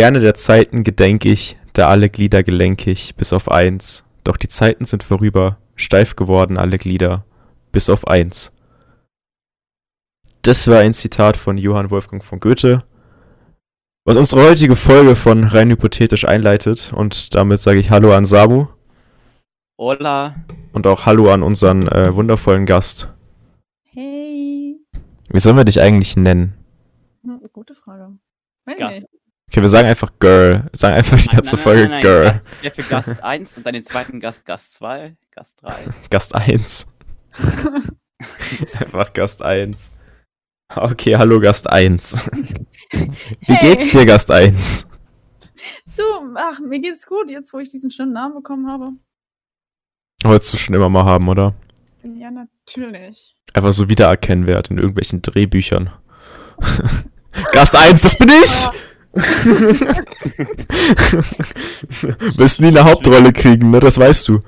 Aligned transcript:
Gerne 0.00 0.20
der 0.20 0.32
Zeiten 0.32 0.82
gedenk 0.82 1.26
ich, 1.26 1.58
da 1.74 1.90
alle 1.90 2.08
Glieder 2.08 2.42
gelenkig, 2.42 3.16
bis 3.16 3.34
auf 3.34 3.50
eins. 3.50 4.02
Doch 4.24 4.38
die 4.38 4.48
Zeiten 4.48 4.86
sind 4.86 5.04
vorüber, 5.04 5.58
steif 5.76 6.16
geworden 6.16 6.56
alle 6.56 6.78
Glieder, 6.78 7.26
bis 7.70 7.90
auf 7.90 8.08
eins. 8.08 8.50
Das 10.40 10.66
war 10.68 10.78
ein 10.78 10.94
Zitat 10.94 11.36
von 11.36 11.58
Johann 11.58 11.90
Wolfgang 11.90 12.24
von 12.24 12.40
Goethe, 12.40 12.82
was 14.06 14.16
unsere 14.16 14.48
heutige 14.48 14.74
Folge 14.74 15.16
von 15.16 15.44
rein 15.44 15.68
hypothetisch 15.68 16.24
einleitet. 16.24 16.94
Und 16.94 17.34
damit 17.34 17.60
sage 17.60 17.78
ich 17.78 17.90
Hallo 17.90 18.14
an 18.14 18.24
Samu. 18.24 18.68
Hola. 19.78 20.34
Und 20.72 20.86
auch 20.86 21.04
Hallo 21.04 21.30
an 21.30 21.42
unseren 21.42 21.86
äh, 21.88 22.14
wundervollen 22.14 22.64
Gast. 22.64 23.08
Hey. 23.82 24.80
Wie 25.28 25.40
sollen 25.40 25.58
wir 25.58 25.64
dich 25.66 25.82
eigentlich 25.82 26.16
nennen? 26.16 26.54
Hm, 27.22 27.42
gute 27.52 27.74
Frage. 27.74 28.16
Weiß 28.64 28.78
Gast. 28.78 28.94
nicht. 28.94 29.19
Okay, 29.50 29.62
wir 29.62 29.68
sagen 29.68 29.88
einfach 29.88 30.12
Girl. 30.20 30.68
Wir 30.70 30.78
sagen 30.78 30.94
einfach 30.94 31.18
die 31.20 31.28
ganze 31.28 31.56
Folge 31.56 31.88
nein, 31.88 32.02
Girl. 32.02 32.24
Gast, 32.24 32.44
ja, 32.62 32.70
für 32.70 32.82
Gast 32.84 33.20
1 33.24 33.56
und 33.56 33.66
dann 33.66 33.74
den 33.74 33.84
zweiten 33.84 34.20
Gast 34.20 34.46
Gast 34.46 34.74
2, 34.74 35.16
Gast 35.32 35.60
3. 35.62 35.74
Gast 36.10 36.34
1. 36.36 36.86
einfach 38.80 39.12
Gast 39.12 39.42
1. 39.42 39.90
Okay, 40.76 41.16
hallo 41.16 41.40
Gast 41.40 41.68
1. 41.68 42.26
Wie 42.92 43.10
Hey. 43.46 43.70
geht's 43.70 43.90
dir, 43.90 44.06
Gast 44.06 44.30
1? 44.30 44.86
Du, 45.96 46.02
ach, 46.36 46.60
mir 46.60 46.78
geht's 46.78 47.04
gut, 47.06 47.28
jetzt 47.28 47.52
wo 47.52 47.58
ich 47.58 47.70
diesen 47.72 47.90
schönen 47.90 48.12
Namen 48.12 48.34
bekommen 48.36 48.70
habe. 48.70 48.90
Wolltest 50.22 50.52
du 50.52 50.58
schon 50.58 50.76
immer 50.76 50.88
mal 50.88 51.04
haben, 51.04 51.28
oder? 51.28 51.54
Ja, 52.04 52.30
natürlich. 52.30 53.34
Einfach 53.52 53.72
so 53.72 53.88
Wiedererkennwert 53.88 54.70
in 54.70 54.78
irgendwelchen 54.78 55.22
Drehbüchern. 55.22 55.90
Gast 57.52 57.74
1, 57.74 58.00
das 58.02 58.16
bin 58.16 58.28
ich! 58.28 58.68
Wirst 62.36 62.60
nie 62.60 62.68
eine 62.68 62.84
Hauptrolle 62.84 63.32
kriegen, 63.32 63.72
ne? 63.72 63.80
Das 63.80 63.98
weißt 63.98 64.28
du. 64.28 64.40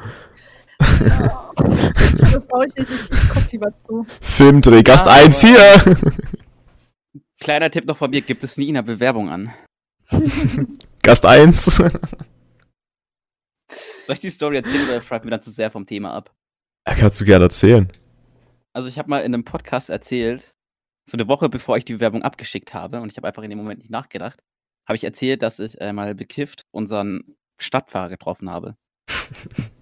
Das 0.78 2.46
brauche 2.46 2.66
ich 2.66 2.74
nicht, 2.77 2.92
ich, 2.92 3.10
ich 3.10 3.28
guck 3.28 3.50
lieber 3.50 3.74
zu. 3.77 4.06
Filmdreh, 4.20 4.82
Gast 4.82 5.06
Ja, 5.06 5.12
1 5.12 5.41
hier! 5.41 5.96
Kleiner 7.41 7.70
Tipp 7.70 7.86
noch 7.86 7.96
von 7.96 8.10
mir, 8.10 8.20
gibt 8.22 8.44
es 8.44 8.56
nie 8.56 8.69
in 8.69 8.74
der 8.74 8.82
Bewerbung 8.82 9.30
an. 9.30 9.52
Gast 11.02 11.26
1. 11.26 11.64
Soll 13.69 14.14
ich 14.14 14.20
die 14.20 14.30
Story 14.30 14.56
erzählen 14.56 14.88
oder 14.88 15.02
schreibt 15.02 15.24
mir 15.24 15.32
dann 15.32 15.42
zu 15.42 15.50
sehr 15.50 15.72
vom 15.72 15.86
Thema 15.86 16.14
ab? 16.14 16.32
Ja, 16.86 16.94
kannst 16.94 17.20
du 17.20 17.24
gerne 17.24 17.47
erzählen. 17.47 17.91
Also 18.72 18.88
ich 18.88 18.97
habe 18.98 19.10
mal 19.10 19.19
in 19.20 19.34
einem 19.34 19.44
Podcast 19.44 19.91
erzählt, 19.91 20.54
so 21.10 21.16
eine 21.16 21.26
Woche 21.28 21.48
bevor 21.48 21.76
ich 21.76 21.84
die 21.84 21.94
Bewerbung 21.94 22.22
abgeschickt 22.22 22.74
habe, 22.74 23.00
und 23.00 23.10
ich 23.10 23.16
habe 23.16 23.26
einfach 23.26 23.42
in 23.42 23.50
dem 23.50 23.58
Moment 23.58 23.80
nicht 23.80 23.91
nachgedacht, 23.91 24.41
habe 24.86 24.97
ich 24.97 25.05
erzählt, 25.05 25.42
dass 25.42 25.58
ich 25.58 25.80
äh, 25.80 25.92
mal 25.92 26.14
bekifft 26.14 26.62
unseren 26.70 27.36
Stadtfahrer 27.58 28.08
getroffen 28.08 28.50
habe. 28.50 28.77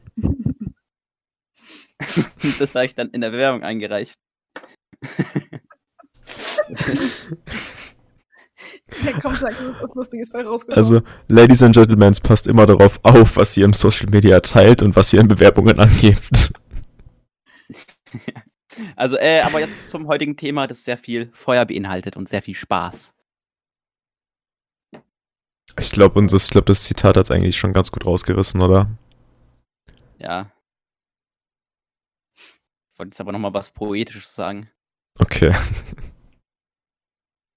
Das 2.59 2.75
habe 2.75 2.87
ich 2.87 2.95
dann 2.95 3.11
in 3.11 3.21
der 3.21 3.31
Bewerbung 3.31 3.63
eingereicht. 3.63 4.15
Ja, 9.05 9.13
komm, 9.21 9.35
sag 9.37 9.59
mir, 9.61 9.71
was 9.71 9.95
Lustiges 9.95 10.31
bei 10.31 10.43
rausgekommen. 10.43 10.77
Also, 10.77 11.01
Ladies 11.29 11.63
and 11.63 11.75
Gentlemen, 11.75 12.15
passt 12.23 12.47
immer 12.47 12.67
darauf 12.67 13.01
auf, 13.03 13.37
was 13.37 13.57
ihr 13.57 13.65
in 13.65 13.73
Social 13.73 14.11
Media 14.11 14.41
teilt 14.41 14.83
und 14.83 14.97
was 14.97 15.13
ihr 15.13 15.21
in 15.21 15.29
Bewerbungen 15.29 15.79
angebt. 15.79 16.53
Also, 18.97 19.17
äh, 19.19 19.41
aber 19.41 19.61
jetzt 19.61 19.91
zum 19.91 20.07
heutigen 20.07 20.37
Thema, 20.37 20.67
das 20.67 20.85
sehr 20.85 20.97
viel 20.97 21.31
Feuer 21.35 21.67
beinhaltet 21.67 22.17
und 22.17 22.29
sehr 22.29 22.41
viel 22.41 22.55
Spaß. 22.55 23.13
Ich 25.79 25.91
glaube, 25.91 26.19
und 26.19 26.33
das, 26.33 26.45
ich 26.47 26.51
glaub, 26.51 26.67
das 26.67 26.85
Zitat 26.85 27.17
hat 27.17 27.31
eigentlich 27.31 27.59
schon 27.59 27.73
ganz 27.73 27.91
gut 27.93 28.05
rausgerissen, 28.05 28.61
oder? 28.61 28.91
Ja. 30.19 30.53
Ich 32.37 32.99
wollte 32.99 33.11
jetzt 33.11 33.21
aber 33.21 33.33
nochmal 33.33 33.55
was 33.55 33.71
Poetisches 33.71 34.35
sagen. 34.35 34.71
Okay. 35.19 35.55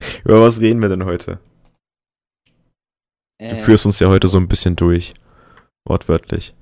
Über 0.26 0.42
was 0.42 0.62
reden 0.62 0.82
wir 0.82 0.90
denn 0.90 1.06
heute? 1.06 1.40
Du 3.40 3.46
Äh, 3.46 3.56
führst 3.56 3.86
uns 3.86 4.00
ja 4.00 4.08
heute 4.08 4.28
so 4.28 4.38
ein 4.38 4.48
bisschen 4.48 4.76
durch. 4.76 5.14
Wortwörtlich. 5.86 6.56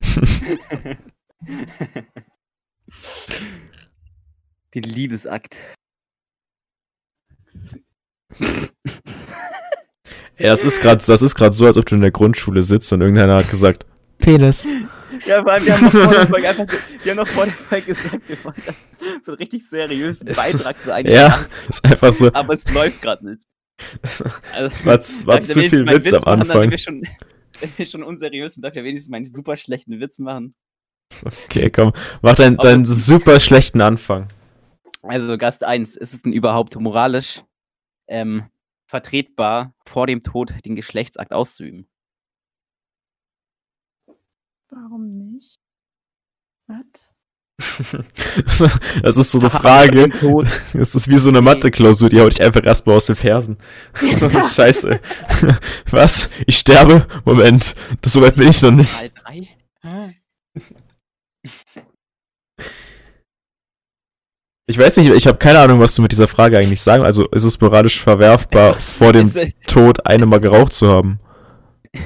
Den 4.74 4.82
Liebesakt. 4.82 5.56
Ja, 10.38 10.50
das 10.50 10.64
ist 10.64 10.80
gerade, 10.80 11.02
das 11.04 11.22
ist 11.22 11.34
gerade 11.34 11.54
so, 11.54 11.66
als 11.66 11.76
ob 11.76 11.86
du 11.86 11.94
in 11.94 12.02
der 12.02 12.10
Grundschule 12.10 12.62
sitzt 12.62 12.92
und 12.92 13.00
irgendeiner 13.00 13.36
hat 13.36 13.50
gesagt, 13.50 13.86
Penis. 14.18 14.66
Ja, 15.26 15.42
vor 15.42 15.52
allem, 15.52 15.64
wir 15.64 15.74
haben 15.74 15.84
noch 15.84 15.92
vor 15.92 16.12
der 16.12 16.26
Folge 16.26 16.48
einfach, 16.48 16.66
wir 17.02 17.12
haben 17.12 17.16
noch 17.16 17.28
vor 17.28 17.44
der 17.46 17.54
Folge 17.54 17.86
gesagt, 17.86 18.28
wir 18.28 18.44
wollen 18.44 18.62
das 18.66 18.74
so 19.24 19.32
einen 19.32 19.38
richtig 19.38 19.68
seriösen 19.68 20.26
Beitrag 20.26 20.76
für 20.76 20.94
einen 20.94 21.10
Ja, 21.10 21.28
Gast, 21.28 21.48
ist 21.68 21.84
einfach 21.84 22.12
so, 22.12 22.30
aber 22.34 22.54
es 22.54 22.70
läuft 22.72 23.00
gerade 23.00 23.26
nicht. 23.30 23.44
Also, 24.52 24.74
war, 24.84 24.98
war 25.26 25.40
zu 25.40 25.60
viel 25.60 25.84
meinen 25.84 26.04
Witz 26.04 26.12
am 26.12 26.20
machen, 26.20 26.40
dann, 26.40 26.40
Anfang. 26.40 26.60
Wenn 26.62 26.70
wir, 26.70 26.78
schon, 26.78 27.02
wenn 27.60 27.70
wir 27.76 27.86
schon 27.86 28.02
unseriös 28.02 28.54
sind, 28.54 28.62
darf 28.62 28.72
ich 28.72 28.78
ja 28.78 28.84
wenigstens 28.84 29.10
meinen 29.10 29.26
super 29.26 29.56
schlechten 29.56 30.00
Witz 30.00 30.18
machen. 30.18 30.54
Okay, 31.24 31.70
komm, 31.70 31.92
mach 32.20 32.34
deinen, 32.34 32.56
deinen 32.56 32.84
super 32.84 33.40
schlechten 33.40 33.80
Anfang. 33.80 34.28
Also 35.02 35.38
Gast 35.38 35.62
1, 35.64 35.96
ist 35.96 36.14
es 36.14 36.22
denn 36.22 36.32
überhaupt 36.32 36.74
moralisch 36.78 37.42
ähm, 38.08 38.44
vertretbar, 38.86 39.74
vor 39.84 40.06
dem 40.06 40.20
Tod 40.20 40.52
den 40.64 40.76
Geschlechtsakt 40.76 41.32
auszuüben? 41.32 41.88
Warum 44.68 45.08
nicht? 45.08 45.60
Was? 46.66 47.14
Das 49.02 49.16
ist 49.16 49.30
so 49.30 49.38
eine 49.38 49.50
Frage. 49.50 50.10
Das 50.72 50.94
ist 50.94 51.08
wie 51.08 51.18
so 51.18 51.28
eine 51.28 51.40
Mathe-Klausur, 51.40 52.08
die 52.08 52.20
hau 52.20 52.26
ich 52.26 52.42
einfach 52.42 52.64
erstmal 52.64 52.96
aus 52.96 53.06
den 53.06 53.16
Fersen. 53.16 53.58
So 53.94 54.26
eine 54.28 54.44
Scheiße. 54.48 55.00
Was? 55.90 56.28
Ich 56.46 56.58
sterbe? 56.58 57.06
Moment, 57.24 57.74
das 58.02 58.12
so 58.12 58.20
weit 58.22 58.36
bin 58.36 58.48
ich 58.48 58.60
noch 58.62 58.72
nicht. 58.72 58.98
Teil 58.98 59.12
3? 59.24 59.48
Ah. 59.82 60.08
Ich 64.68 64.78
weiß 64.78 64.96
nicht, 64.96 65.10
ich 65.10 65.26
habe 65.26 65.38
keine 65.38 65.60
Ahnung, 65.60 65.78
was 65.78 65.94
du 65.94 66.02
mit 66.02 66.10
dieser 66.10 66.26
Frage 66.26 66.58
eigentlich 66.58 66.80
sagen. 66.80 67.04
Also 67.04 67.24
ist 67.26 67.44
es 67.44 67.60
moralisch 67.60 68.00
verwerfbar, 68.00 68.74
vor 68.74 69.12
dem 69.12 69.32
Tod 69.66 70.06
eine 70.06 70.26
mal 70.26 70.40
geraucht 70.40 70.72
zu 70.72 70.88
haben? 70.88 71.20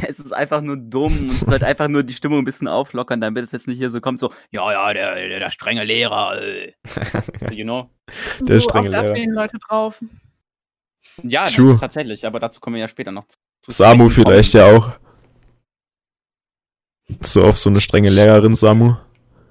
es 0.07 0.19
ist 0.19 0.33
einfach 0.33 0.61
nur 0.61 0.77
dumm 0.77 1.13
und 1.13 1.21
es 1.27 1.41
sollte 1.41 1.67
einfach 1.67 1.89
nur 1.89 2.03
die 2.03 2.15
Stimmung 2.15 2.39
ein 2.39 2.45
bisschen 2.45 2.69
auflockern, 2.69 3.21
damit 3.21 3.45
es 3.45 3.53
jetzt 3.53 3.69
nicht 3.69 3.79
hier 3.79 3.91
so 3.91 4.01
kommt, 4.01 4.19
so, 4.19 4.33
ja, 4.51 4.71
ja, 4.73 4.93
der, 4.93 5.15
der, 5.15 5.39
der 5.41 5.51
strenge 5.51 5.85
Lehrer, 5.85 6.41
äh. 6.41 6.73
You 7.51 7.65
know? 7.65 7.91
Der 8.41 8.61
so, 8.61 8.69
strenge 8.69 8.89
auch 8.89 8.93
da 8.93 9.01
Lehrer. 9.03 9.17
stehen 9.17 9.33
Leute 9.33 9.59
drauf. 9.59 10.03
Ja, 11.23 11.45
das 11.45 11.55
True. 11.55 11.75
ist 11.75 11.81
tatsächlich, 11.81 12.27
aber 12.27 12.41
dazu 12.41 12.61
kommen 12.61 12.75
wir 12.77 12.83
ja 12.83 12.89
später 12.89 13.11
noch 13.11 13.27
zu. 13.27 13.39
zu 13.63 13.71
Samu 13.71 14.09
vielleicht 14.09 14.53
kommen. 14.53 14.73
ja 14.73 14.77
auch. 14.77 14.91
So 17.23 17.43
auf 17.45 17.59
so 17.59 17.71
eine 17.71 17.81
strenge 17.81 18.11
Lehrerin, 18.11 18.55
Samu. 18.55 18.95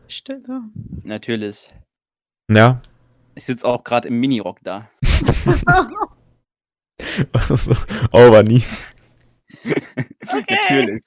Stille. 0.07 0.61
Natürlich. 1.03 1.69
Ja. 2.49 2.81
Ich 3.39 3.45
sitze 3.45 3.65
auch 3.65 3.85
gerade 3.85 4.09
im 4.09 4.19
Minirock 4.19 4.59
da. 4.63 4.89
so, 7.47 7.71
oh, 8.11 8.31
war. 8.33 8.43
Okay. 10.31 10.57
Natürlich. 10.61 11.03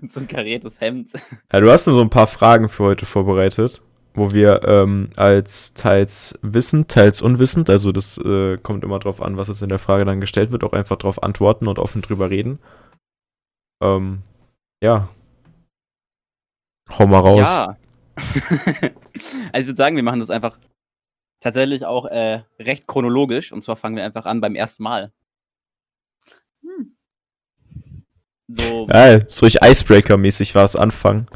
und 0.00 0.10
so 0.12 0.20
ein 0.20 0.26
kariertes 0.26 0.80
Hemd. 0.80 1.10
Ja, 1.52 1.60
du 1.60 1.70
hast 1.70 1.86
nur 1.86 1.96
so 1.96 2.00
ein 2.00 2.08
paar 2.08 2.26
Fragen 2.26 2.70
für 2.70 2.84
heute 2.84 3.04
vorbereitet, 3.04 3.82
wo 4.14 4.32
wir 4.32 4.64
ähm, 4.64 5.10
als 5.18 5.74
teils 5.74 6.38
wissend, 6.40 6.90
teils 6.90 7.20
unwissend, 7.20 7.68
also 7.68 7.92
das 7.92 8.16
äh, 8.16 8.56
kommt 8.56 8.82
immer 8.82 8.98
drauf 8.98 9.20
an, 9.20 9.36
was 9.36 9.48
jetzt 9.48 9.62
in 9.62 9.68
der 9.68 9.78
Frage 9.78 10.06
dann 10.06 10.22
gestellt 10.22 10.52
wird, 10.52 10.64
auch 10.64 10.72
einfach 10.72 10.96
drauf 10.96 11.22
antworten 11.22 11.68
und 11.68 11.78
offen 11.78 12.00
drüber 12.00 12.30
reden. 12.30 12.60
Ähm, 13.82 14.22
ja. 14.82 15.10
Hau 16.88 17.06
mal 17.06 17.20
raus. 17.20 17.56
Ja. 17.56 17.76
also 19.52 19.60
ich 19.60 19.66
würde 19.66 19.76
sagen, 19.76 19.96
wir 19.96 20.02
machen 20.02 20.20
das 20.20 20.30
einfach 20.30 20.58
tatsächlich 21.40 21.84
auch 21.84 22.06
äh, 22.06 22.42
recht 22.58 22.86
chronologisch. 22.86 23.52
Und 23.52 23.62
zwar 23.62 23.76
fangen 23.76 23.96
wir 23.96 24.04
einfach 24.04 24.26
an 24.26 24.40
beim 24.40 24.54
ersten 24.54 24.82
Mal. 24.82 25.12
Hm. 26.62 26.96
So, 28.48 28.86
Geil, 28.86 29.24
so 29.28 29.46
ruhig 29.46 29.62
Icebreaker-mäßig 29.62 30.54
war 30.54 30.64
es 30.64 30.76
anfangen. 30.76 31.26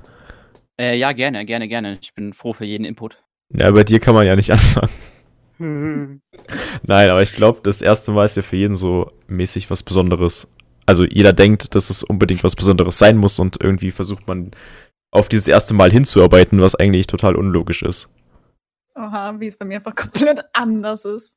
äh, 0.78 0.96
ja, 0.96 1.12
gerne, 1.12 1.44
gerne, 1.46 1.68
gerne. 1.68 1.98
Ich 2.00 2.14
bin 2.14 2.32
froh 2.32 2.52
für 2.52 2.64
jeden 2.64 2.84
Input. 2.84 3.22
Ja, 3.48 3.70
bei 3.70 3.84
dir 3.84 4.00
kann 4.00 4.14
man 4.14 4.26
ja 4.26 4.36
nicht 4.36 4.50
anfangen. 4.52 4.90
Nein, 6.82 7.10
aber 7.10 7.22
ich 7.22 7.32
glaube, 7.32 7.60
das 7.62 7.80
erste 7.80 8.10
Mal 8.12 8.26
ist 8.26 8.36
ja 8.36 8.42
für 8.42 8.56
jeden 8.56 8.76
so 8.76 9.10
mäßig 9.26 9.70
was 9.70 9.82
Besonderes. 9.82 10.48
Also 10.84 11.04
jeder 11.04 11.32
denkt, 11.32 11.74
dass 11.74 11.90
es 11.90 12.02
unbedingt 12.02 12.44
was 12.44 12.54
Besonderes 12.54 12.98
sein 12.98 13.16
muss 13.16 13.38
und 13.38 13.60
irgendwie 13.60 13.90
versucht 13.90 14.28
man 14.28 14.50
auf 15.10 15.28
dieses 15.28 15.48
erste 15.48 15.74
Mal 15.74 15.90
hinzuarbeiten, 15.90 16.60
was 16.60 16.74
eigentlich 16.74 17.06
total 17.06 17.36
unlogisch 17.36 17.82
ist. 17.82 18.08
Oha, 18.94 19.34
wie 19.38 19.46
es 19.46 19.56
bei 19.56 19.66
mir 19.66 19.76
einfach 19.76 19.94
komplett 19.96 20.40
anders 20.52 21.04
ist. 21.04 21.36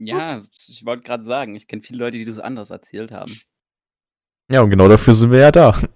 Ja, 0.00 0.38
ich 0.68 0.84
wollte 0.84 1.02
gerade 1.02 1.24
sagen, 1.24 1.56
ich 1.56 1.66
kenne 1.66 1.82
viele 1.82 1.98
Leute, 1.98 2.18
die 2.18 2.24
das 2.24 2.38
anders 2.38 2.70
erzählt 2.70 3.10
haben. 3.10 3.32
Ja, 4.50 4.62
und 4.62 4.70
genau 4.70 4.88
dafür 4.88 5.14
sind 5.14 5.30
wir 5.30 5.40
ja 5.40 5.52
da. 5.52 5.78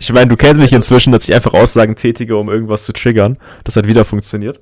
Ich 0.00 0.12
meine, 0.12 0.28
du 0.28 0.36
kennst 0.36 0.60
mich 0.60 0.72
inzwischen, 0.72 1.12
dass 1.12 1.26
ich 1.26 1.34
einfach 1.34 1.54
Aussagen 1.54 1.94
tätige, 1.96 2.36
um 2.36 2.50
irgendwas 2.50 2.84
zu 2.84 2.92
triggern. 2.92 3.38
Das 3.64 3.76
hat 3.76 3.86
wieder 3.86 4.04
funktioniert. 4.04 4.60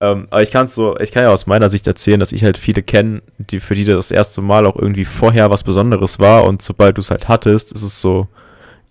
Ähm, 0.00 0.28
aber 0.30 0.42
ich 0.42 0.52
kann 0.52 0.66
so, 0.66 0.96
ich 0.98 1.10
kann 1.10 1.24
ja 1.24 1.32
aus 1.32 1.46
meiner 1.46 1.68
Sicht 1.68 1.86
erzählen, 1.86 2.20
dass 2.20 2.32
ich 2.32 2.44
halt 2.44 2.56
viele 2.56 2.82
kenne, 2.82 3.22
die 3.38 3.58
für 3.58 3.74
die 3.74 3.84
das 3.84 4.10
erste 4.10 4.40
Mal 4.40 4.64
auch 4.64 4.76
irgendwie 4.76 5.04
vorher 5.04 5.50
was 5.50 5.64
Besonderes 5.64 6.20
war 6.20 6.44
und 6.44 6.62
sobald 6.62 6.96
du 6.96 7.00
es 7.00 7.10
halt 7.10 7.26
hattest, 7.28 7.72
ist 7.72 7.82
es 7.82 8.00
so, 8.00 8.28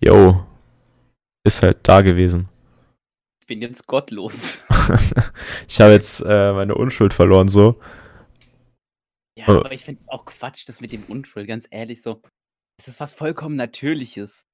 yo, 0.00 0.44
ist 1.44 1.62
halt 1.62 1.78
da 1.82 2.00
gewesen. 2.02 2.48
Ich 3.40 3.46
bin 3.46 3.62
jetzt 3.62 3.86
gottlos. 3.86 4.62
ich 5.68 5.80
habe 5.80 5.92
jetzt 5.92 6.20
äh, 6.20 6.52
meine 6.52 6.74
Unschuld 6.74 7.14
verloren, 7.14 7.48
so. 7.48 7.80
Ja, 9.36 9.48
aber 9.48 9.72
ich 9.72 9.84
finde 9.84 10.00
es 10.00 10.08
auch 10.08 10.24
Quatsch, 10.24 10.68
das 10.68 10.80
mit 10.80 10.92
dem 10.92 11.04
Unschuld, 11.04 11.46
ganz 11.46 11.66
ehrlich, 11.70 12.02
so. 12.02 12.20
Es 12.78 12.88
ist 12.88 13.00
was 13.00 13.12
vollkommen 13.12 13.56
Natürliches 13.56 14.44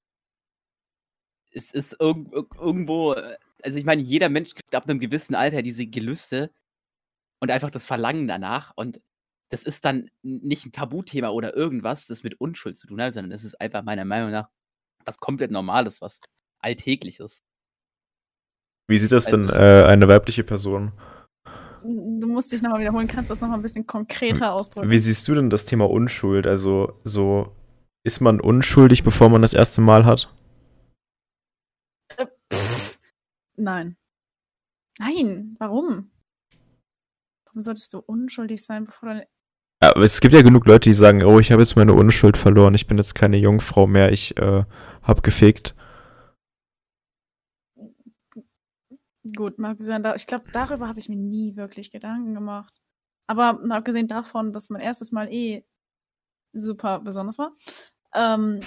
es 1.54 1.70
ist 1.70 1.96
irg 2.00 2.18
irgendwo, 2.58 3.12
also 3.62 3.78
ich 3.78 3.84
meine, 3.84 4.02
jeder 4.02 4.28
Mensch 4.28 4.54
kriegt 4.54 4.74
ab 4.74 4.88
einem 4.88 5.00
gewissen 5.00 5.34
Alter 5.34 5.62
diese 5.62 5.86
Gelüste 5.86 6.50
und 7.40 7.50
einfach 7.50 7.70
das 7.70 7.86
Verlangen 7.86 8.28
danach. 8.28 8.72
Und 8.76 9.00
das 9.50 9.64
ist 9.64 9.84
dann 9.84 10.10
nicht 10.22 10.66
ein 10.66 10.72
Tabuthema 10.72 11.30
oder 11.30 11.54
irgendwas, 11.56 12.06
das 12.06 12.22
mit 12.22 12.40
Unschuld 12.40 12.76
zu 12.76 12.86
tun 12.86 13.00
hat, 13.02 13.14
sondern 13.14 13.30
das 13.30 13.44
ist 13.44 13.60
einfach 13.60 13.82
meiner 13.84 14.04
Meinung 14.04 14.30
nach 14.30 14.48
was 15.04 15.18
komplett 15.18 15.50
Normales, 15.50 16.00
was 16.00 16.20
Alltägliches. 16.64 17.44
Wie 18.88 18.98
sieht 18.98 19.12
das 19.12 19.26
also, 19.26 19.36
denn 19.36 19.48
äh, 19.48 19.84
eine 19.84 20.08
weibliche 20.08 20.44
Person? 20.44 20.92
Du 21.82 22.26
musst 22.26 22.50
dich 22.52 22.62
nochmal 22.62 22.80
wiederholen, 22.80 23.06
kannst 23.06 23.30
das 23.30 23.40
nochmal 23.40 23.58
ein 23.58 23.62
bisschen 23.62 23.86
konkreter 23.86 24.52
ausdrücken. 24.52 24.90
Wie 24.90 24.98
siehst 24.98 25.28
du 25.28 25.34
denn 25.34 25.50
das 25.50 25.66
Thema 25.66 25.88
Unschuld? 25.88 26.46
Also, 26.46 26.98
so, 27.04 27.54
ist 28.04 28.20
man 28.20 28.40
unschuldig, 28.40 29.02
bevor 29.02 29.28
man 29.28 29.42
das 29.42 29.52
erste 29.52 29.80
Mal 29.80 30.04
hat? 30.04 30.34
Nein. 33.56 33.96
Nein, 34.98 35.56
warum? 35.58 36.10
Warum 37.46 37.60
solltest 37.60 37.92
du 37.92 37.98
unschuldig 37.98 38.64
sein, 38.64 38.84
bevor 38.84 39.14
du. 39.14 39.26
Ja, 39.82 39.90
aber 39.90 40.04
es 40.04 40.20
gibt 40.20 40.34
ja 40.34 40.42
genug 40.42 40.66
Leute, 40.66 40.88
die 40.88 40.94
sagen, 40.94 41.22
oh, 41.24 41.38
ich 41.40 41.52
habe 41.52 41.62
jetzt 41.62 41.76
meine 41.76 41.92
Unschuld 41.92 42.36
verloren, 42.36 42.74
ich 42.74 42.86
bin 42.86 42.96
jetzt 42.96 43.14
keine 43.14 43.36
Jungfrau 43.36 43.86
mehr, 43.86 44.12
ich 44.12 44.36
äh, 44.38 44.64
hab 45.02 45.22
gefegt. 45.22 45.74
Gut, 49.36 49.58
mal 49.58 49.70
abgesehen, 49.72 50.04
ich 50.16 50.26
glaube, 50.26 50.44
darüber 50.52 50.88
habe 50.88 50.98
ich 50.98 51.08
mir 51.08 51.16
nie 51.16 51.56
wirklich 51.56 51.90
Gedanken 51.90 52.34
gemacht. 52.34 52.80
Aber 53.26 53.54
mal 53.64 53.78
abgesehen 53.78 54.08
davon, 54.08 54.52
dass 54.52 54.68
mein 54.68 54.82
erstes 54.82 55.12
Mal 55.12 55.32
eh 55.32 55.64
super 56.52 57.00
besonders 57.00 57.38
war, 57.38 57.52
ähm, 58.14 58.60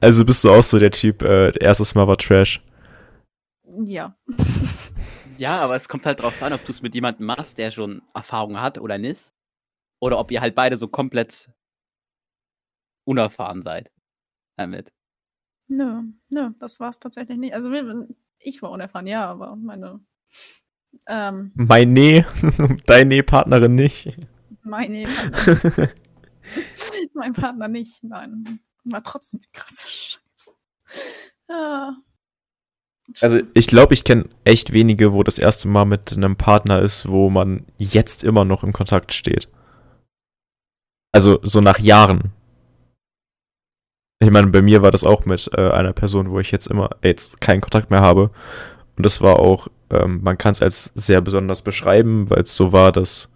also 0.00 0.24
bist 0.24 0.44
du 0.44 0.50
auch 0.50 0.62
so 0.62 0.78
der 0.78 0.90
Typ, 0.90 1.22
äh, 1.22 1.56
erstes 1.58 1.94
Mal 1.94 2.06
war 2.06 2.16
Trash. 2.16 2.62
Ja. 3.64 4.16
ja, 5.38 5.60
aber 5.60 5.76
es 5.76 5.88
kommt 5.88 6.04
halt 6.06 6.20
drauf 6.20 6.42
an, 6.42 6.52
ob 6.52 6.64
du 6.64 6.72
es 6.72 6.82
mit 6.82 6.94
jemandem 6.94 7.26
machst, 7.26 7.58
der 7.58 7.70
schon 7.70 8.02
Erfahrung 8.14 8.60
hat 8.60 8.78
oder 8.78 8.98
nicht. 8.98 9.32
Oder 10.00 10.18
ob 10.18 10.30
ihr 10.30 10.40
halt 10.40 10.54
beide 10.54 10.76
so 10.76 10.88
komplett 10.88 11.50
unerfahren 13.04 13.62
seid 13.62 13.90
damit. 14.56 14.92
Nö, 15.68 16.02
nö, 16.28 16.50
das 16.58 16.80
war 16.80 16.90
es 16.90 16.98
tatsächlich 16.98 17.38
nicht. 17.38 17.54
Also 17.54 17.70
ich 18.42 18.62
war 18.62 18.70
unerfahren, 18.70 19.06
ja, 19.06 19.28
aber 19.28 19.56
meine. 19.56 20.00
Ähm, 21.06 21.52
meine, 21.54 22.26
deine 22.86 23.22
Partnerin 23.22 23.74
nicht. 23.74 24.16
Meine 24.62 25.06
Partnerin. 25.06 25.90
mein 27.14 27.32
Partner 27.32 27.68
nicht, 27.68 28.02
nein. 28.02 28.60
War 28.84 29.02
trotzdem 29.02 29.40
eine 29.40 29.48
krasse 29.52 29.86
Scheiße. 29.88 30.50
Ja. 31.48 31.96
Also 33.20 33.40
ich 33.54 33.66
glaube, 33.66 33.94
ich 33.94 34.04
kenne 34.04 34.28
echt 34.44 34.72
wenige, 34.72 35.12
wo 35.12 35.22
das 35.22 35.38
erste 35.38 35.68
Mal 35.68 35.84
mit 35.84 36.12
einem 36.12 36.36
Partner 36.36 36.80
ist, 36.80 37.08
wo 37.08 37.30
man 37.30 37.66
jetzt 37.78 38.24
immer 38.24 38.44
noch 38.44 38.62
im 38.62 38.72
Kontakt 38.72 39.12
steht. 39.12 39.48
Also 41.12 41.40
so 41.42 41.60
nach 41.60 41.78
Jahren. 41.78 42.32
Ich 44.22 44.30
meine, 44.30 44.46
bei 44.46 44.62
mir 44.62 44.82
war 44.82 44.92
das 44.92 45.02
auch 45.02 45.24
mit 45.24 45.50
äh, 45.56 45.70
einer 45.70 45.92
Person, 45.92 46.30
wo 46.30 46.38
ich 46.38 46.52
jetzt 46.52 46.68
immer 46.68 46.90
jetzt 47.02 47.40
keinen 47.40 47.60
Kontakt 47.60 47.90
mehr 47.90 48.02
habe. 48.02 48.30
Und 48.96 49.04
das 49.04 49.20
war 49.20 49.40
auch, 49.40 49.66
ähm, 49.90 50.20
man 50.22 50.38
kann 50.38 50.52
es 50.52 50.62
als 50.62 50.92
sehr 50.94 51.20
besonders 51.20 51.62
beschreiben, 51.62 52.30
weil 52.30 52.42
es 52.42 52.54
so 52.54 52.72
war, 52.72 52.92
dass 52.92 53.30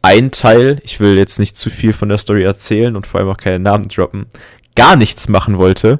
ein 0.00 0.30
Teil, 0.30 0.78
ich 0.84 1.00
will 1.00 1.18
jetzt 1.18 1.40
nicht 1.40 1.56
zu 1.56 1.70
viel 1.70 1.92
von 1.92 2.08
der 2.08 2.18
Story 2.18 2.44
erzählen 2.44 2.94
und 2.94 3.08
vor 3.08 3.18
allem 3.18 3.30
auch 3.30 3.36
keine 3.36 3.58
Namen 3.58 3.88
droppen, 3.88 4.26
gar 4.76 4.94
nichts 4.94 5.28
machen 5.28 5.58
wollte 5.58 5.98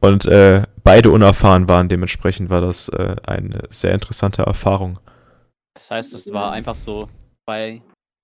und 0.00 0.26
äh, 0.26 0.64
beide 0.82 1.12
unerfahren 1.12 1.68
waren. 1.68 1.88
Dementsprechend 1.88 2.50
war 2.50 2.60
das 2.60 2.88
äh, 2.88 3.14
eine 3.22 3.68
sehr 3.70 3.92
interessante 3.92 4.42
Erfahrung. 4.42 4.98
Das 5.74 5.92
heißt, 5.92 6.12
es 6.12 6.32
war 6.32 6.50
einfach 6.50 6.74
so 6.74 7.08
zwei 7.44 7.82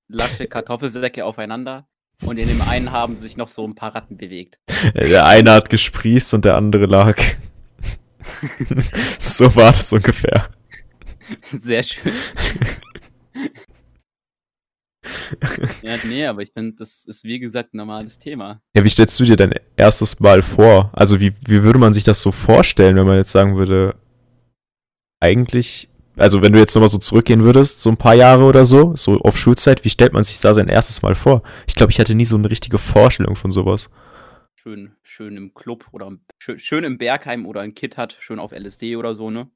lasche 0.08 0.48
Kartoffelsäcke 0.48 1.24
aufeinander 1.24 1.86
und 2.22 2.38
in 2.38 2.48
dem 2.48 2.62
einen 2.62 2.92
haben 2.92 3.18
sich 3.18 3.36
noch 3.36 3.48
so 3.48 3.66
ein 3.66 3.74
paar 3.74 3.94
Ratten 3.94 4.16
bewegt. 4.16 4.58
Der 4.94 5.26
eine 5.26 5.52
hat 5.52 5.70
gesprießt 5.70 6.34
und 6.34 6.44
der 6.44 6.56
andere 6.56 6.86
lag. 6.86 7.20
so 9.18 9.54
war 9.56 9.72
das 9.72 9.92
ungefähr. 9.92 10.48
Sehr 11.50 11.82
schön. 11.82 12.12
ja, 15.82 15.96
nee, 16.04 16.26
aber 16.26 16.42
ich 16.42 16.52
finde, 16.52 16.76
das 16.78 17.04
ist 17.04 17.24
wie 17.24 17.38
gesagt 17.38 17.74
ein 17.74 17.78
normales 17.78 18.18
Thema. 18.18 18.60
Ja, 18.76 18.84
wie 18.84 18.90
stellst 18.90 19.18
du 19.18 19.24
dir 19.24 19.36
dein 19.36 19.54
erstes 19.76 20.20
Mal 20.20 20.42
vor? 20.42 20.90
Also, 20.92 21.20
wie, 21.20 21.32
wie 21.46 21.62
würde 21.62 21.78
man 21.78 21.92
sich 21.92 22.04
das 22.04 22.22
so 22.22 22.32
vorstellen, 22.32 22.96
wenn 22.96 23.06
man 23.06 23.16
jetzt 23.16 23.32
sagen 23.32 23.56
würde, 23.56 23.96
eigentlich, 25.20 25.88
also 26.16 26.42
wenn 26.42 26.52
du 26.52 26.58
jetzt 26.58 26.74
nochmal 26.74 26.88
so 26.88 26.98
zurückgehen 26.98 27.42
würdest, 27.42 27.80
so 27.80 27.90
ein 27.90 27.96
paar 27.96 28.14
Jahre 28.14 28.44
oder 28.44 28.64
so, 28.64 28.94
so 28.96 29.18
auf 29.20 29.38
Schulzeit, 29.38 29.84
wie 29.84 29.90
stellt 29.90 30.12
man 30.12 30.24
sich 30.24 30.40
da 30.40 30.52
sein 30.54 30.68
erstes 30.68 31.02
Mal 31.02 31.14
vor? 31.14 31.42
Ich 31.66 31.74
glaube, 31.74 31.92
ich 31.92 31.98
hatte 31.98 32.14
nie 32.14 32.24
so 32.24 32.36
eine 32.36 32.50
richtige 32.50 32.78
Vorstellung 32.78 33.36
von 33.36 33.50
sowas. 33.50 33.90
Schön, 34.54 34.94
schön 35.02 35.36
im 35.36 35.54
Club 35.54 35.86
oder 35.92 36.12
schön, 36.38 36.58
schön 36.58 36.84
im 36.84 36.98
Bergheim 36.98 37.46
oder 37.46 37.62
ein 37.62 37.74
Kid 37.74 37.96
hat, 37.96 38.16
schön 38.20 38.38
auf 38.38 38.52
LSD 38.52 38.96
oder 38.96 39.14
so, 39.14 39.30
ne? 39.30 39.50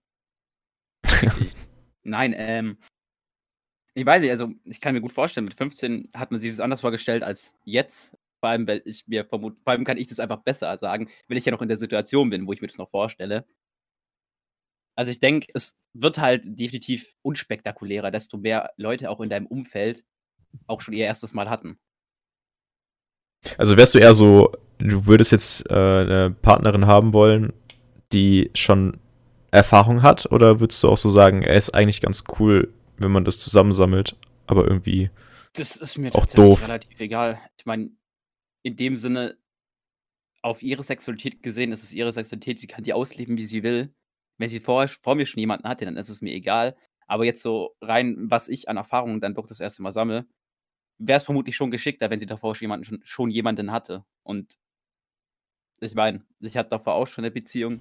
Nein, 2.02 2.34
ähm, 2.36 2.78
ich 3.94 4.04
weiß 4.04 4.20
nicht, 4.20 4.30
also 4.30 4.52
ich 4.64 4.80
kann 4.80 4.94
mir 4.94 5.00
gut 5.00 5.12
vorstellen, 5.12 5.44
mit 5.44 5.54
15 5.54 6.10
hat 6.14 6.30
man 6.30 6.40
sich 6.40 6.50
das 6.50 6.60
anders 6.60 6.80
vorgestellt 6.80 7.22
als 7.22 7.54
jetzt. 7.64 8.16
Vor 8.40 8.50
allem, 8.50 8.66
weil 8.66 8.82
ich 8.84 9.08
mir 9.08 9.24
vermute, 9.24 9.56
vor 9.62 9.72
allem 9.72 9.84
kann 9.84 9.96
ich 9.96 10.08
das 10.08 10.20
einfach 10.20 10.42
besser 10.42 10.76
sagen, 10.76 11.08
wenn 11.28 11.38
ich 11.38 11.46
ja 11.46 11.52
noch 11.52 11.62
in 11.62 11.68
der 11.68 11.78
Situation 11.78 12.28
bin, 12.28 12.46
wo 12.46 12.52
ich 12.52 12.60
mir 12.60 12.68
das 12.68 12.76
noch 12.76 12.90
vorstelle. 12.90 13.46
Also 14.96 15.10
ich 15.10 15.20
denke, 15.20 15.48
es 15.54 15.76
wird 15.92 16.18
halt 16.18 16.42
definitiv 16.46 17.14
unspektakulärer, 17.22 18.10
desto 18.10 18.38
mehr 18.38 18.70
Leute 18.76 19.10
auch 19.10 19.20
in 19.20 19.28
deinem 19.28 19.46
Umfeld 19.46 20.04
auch 20.66 20.80
schon 20.80 20.94
ihr 20.94 21.04
erstes 21.04 21.34
Mal 21.34 21.50
hatten. 21.50 21.78
Also 23.58 23.76
wärst 23.76 23.94
du 23.94 23.98
eher 23.98 24.14
so, 24.14 24.52
du 24.78 25.06
würdest 25.06 25.32
jetzt 25.32 25.70
äh, 25.70 25.74
eine 25.74 26.30
Partnerin 26.30 26.86
haben 26.86 27.12
wollen, 27.12 27.52
die 28.12 28.50
schon 28.54 28.98
Erfahrung 29.50 30.02
hat, 30.02 30.30
oder 30.32 30.60
würdest 30.60 30.82
du 30.82 30.88
auch 30.88 30.98
so 30.98 31.10
sagen, 31.10 31.42
er 31.42 31.56
ist 31.56 31.74
eigentlich 31.74 32.00
ganz 32.00 32.24
cool, 32.38 32.72
wenn 32.96 33.12
man 33.12 33.24
das 33.24 33.38
zusammensammelt, 33.38 34.16
aber 34.46 34.66
irgendwie 34.66 35.10
das 35.52 35.76
ist 35.76 35.96
mir 35.96 36.14
auch 36.14 36.26
doof. 36.26 36.62
relativ 36.62 37.00
egal. 37.00 37.40
Ich 37.58 37.64
meine, 37.64 37.90
in 38.62 38.76
dem 38.76 38.96
Sinne, 38.96 39.38
auf 40.42 40.62
ihre 40.62 40.82
Sexualität 40.82 41.42
gesehen, 41.42 41.72
ist 41.72 41.82
es 41.82 41.92
ihre 41.92 42.12
Sexualität, 42.12 42.58
sie 42.58 42.66
kann 42.66 42.84
die 42.84 42.92
ausleben, 42.92 43.36
wie 43.36 43.46
sie 43.46 43.62
will. 43.62 43.94
Wenn 44.38 44.48
sie 44.48 44.60
vor, 44.60 44.86
vor 44.88 45.14
mir 45.14 45.26
schon 45.26 45.40
jemanden 45.40 45.68
hatte, 45.68 45.84
dann 45.84 45.96
ist 45.96 46.08
es 46.08 46.20
mir 46.20 46.34
egal. 46.34 46.76
Aber 47.06 47.24
jetzt 47.24 47.42
so 47.42 47.76
rein, 47.80 48.16
was 48.30 48.48
ich 48.48 48.68
an 48.68 48.76
Erfahrungen 48.76 49.20
dann 49.20 49.34
doch 49.34 49.46
das 49.46 49.60
erste 49.60 49.82
Mal 49.82 49.92
sammle, 49.92 50.26
wäre 50.98 51.18
es 51.18 51.24
vermutlich 51.24 51.56
schon 51.56 51.70
geschickter, 51.70 52.10
wenn 52.10 52.18
sie 52.18 52.26
davor 52.26 52.54
schon 52.54 52.64
jemanden, 52.64 52.84
schon, 52.84 53.00
schon 53.04 53.30
jemanden 53.30 53.70
hatte. 53.72 54.04
Und 54.22 54.58
ich 55.80 55.94
meine, 55.94 56.24
ich 56.40 56.56
hatte 56.56 56.70
davor 56.70 56.94
auch 56.94 57.06
schon 57.06 57.24
eine 57.24 57.30
Beziehung, 57.30 57.80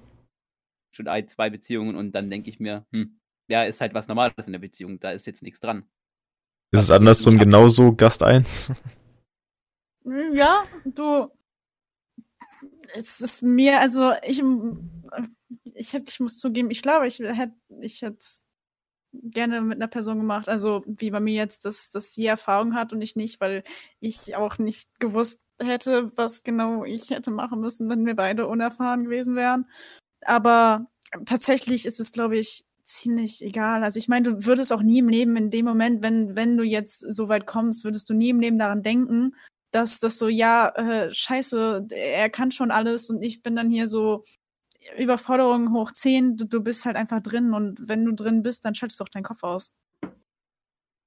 schon 0.91 1.07
ein, 1.07 1.27
zwei 1.27 1.49
Beziehungen 1.49 1.95
und 1.95 2.13
dann 2.13 2.29
denke 2.29 2.49
ich 2.49 2.59
mir, 2.59 2.85
hm, 2.91 3.19
ja, 3.47 3.63
ist 3.63 3.81
halt 3.81 3.93
was 3.93 4.07
Normales 4.07 4.47
in 4.47 4.53
der 4.53 4.59
Beziehung. 4.59 4.99
Da 4.99 5.11
ist 5.11 5.27
jetzt 5.27 5.43
nichts 5.43 5.59
dran. 5.59 5.85
Ist 6.71 6.83
es 6.83 6.91
andersrum 6.91 7.37
genauso 7.37 7.95
Gast 7.95 8.23
1? 8.23 8.71
Ja, 10.33 10.65
du. 10.83 11.31
Es 12.95 13.21
ist 13.21 13.41
mir, 13.41 13.79
also 13.79 14.11
ich, 14.23 14.41
ich, 15.75 15.93
hätte, 15.93 16.09
ich 16.09 16.19
muss 16.19 16.37
zugeben, 16.37 16.71
ich 16.71 16.81
glaube, 16.81 17.07
ich 17.07 17.19
hätte 17.19 17.53
ich 17.81 18.01
hätte 18.01 18.17
gerne 19.23 19.61
mit 19.61 19.77
einer 19.77 19.87
Person 19.87 20.17
gemacht, 20.17 20.49
also 20.49 20.83
wie 20.85 21.11
bei 21.11 21.19
mir 21.19 21.33
jetzt, 21.33 21.65
dass, 21.65 21.89
dass 21.89 22.13
sie 22.13 22.25
Erfahrung 22.25 22.75
hat 22.75 22.93
und 22.93 23.01
ich 23.01 23.15
nicht, 23.15 23.39
weil 23.39 23.63
ich 23.99 24.35
auch 24.35 24.57
nicht 24.57 24.99
gewusst 24.99 25.41
hätte, 25.61 26.11
was 26.17 26.43
genau 26.43 26.83
ich 26.83 27.09
hätte 27.11 27.31
machen 27.31 27.61
müssen, 27.61 27.89
wenn 27.89 28.05
wir 28.05 28.15
beide 28.15 28.47
unerfahren 28.47 29.05
gewesen 29.05 29.35
wären. 29.35 29.67
Aber 30.25 30.87
tatsächlich 31.25 31.85
ist 31.85 31.99
es, 31.99 32.11
glaube 32.11 32.37
ich, 32.37 32.65
ziemlich 32.83 33.41
egal. 33.43 33.83
Also 33.83 33.97
ich 33.97 34.07
meine, 34.07 34.31
du 34.31 34.45
würdest 34.45 34.71
auch 34.73 34.83
nie 34.83 34.99
im 34.99 35.09
Leben 35.09 35.35
in 35.37 35.49
dem 35.49 35.65
Moment, 35.65 36.03
wenn, 36.03 36.35
wenn 36.35 36.57
du 36.57 36.63
jetzt 36.63 36.99
so 36.99 37.29
weit 37.29 37.47
kommst, 37.47 37.83
würdest 37.83 38.09
du 38.09 38.13
nie 38.13 38.29
im 38.29 38.39
Leben 38.39 38.59
daran 38.59 38.83
denken, 38.83 39.35
dass 39.71 39.99
das 39.99 40.19
so, 40.19 40.27
ja, 40.27 40.69
äh, 40.69 41.13
scheiße, 41.13 41.87
er 41.91 42.29
kann 42.29 42.51
schon 42.51 42.71
alles 42.71 43.09
und 43.09 43.21
ich 43.23 43.41
bin 43.41 43.55
dann 43.55 43.69
hier 43.69 43.87
so 43.87 44.23
Überforderung 44.97 45.73
hoch 45.73 45.91
10, 45.91 46.37
du, 46.37 46.45
du 46.45 46.61
bist 46.61 46.85
halt 46.85 46.95
einfach 46.95 47.21
drin 47.21 47.53
und 47.53 47.79
wenn 47.87 48.05
du 48.05 48.13
drin 48.13 48.43
bist, 48.43 48.65
dann 48.65 48.75
schaltest 48.75 48.99
du 48.99 49.03
auch 49.03 49.09
deinen 49.09 49.23
Kopf 49.23 49.43
aus. 49.43 49.73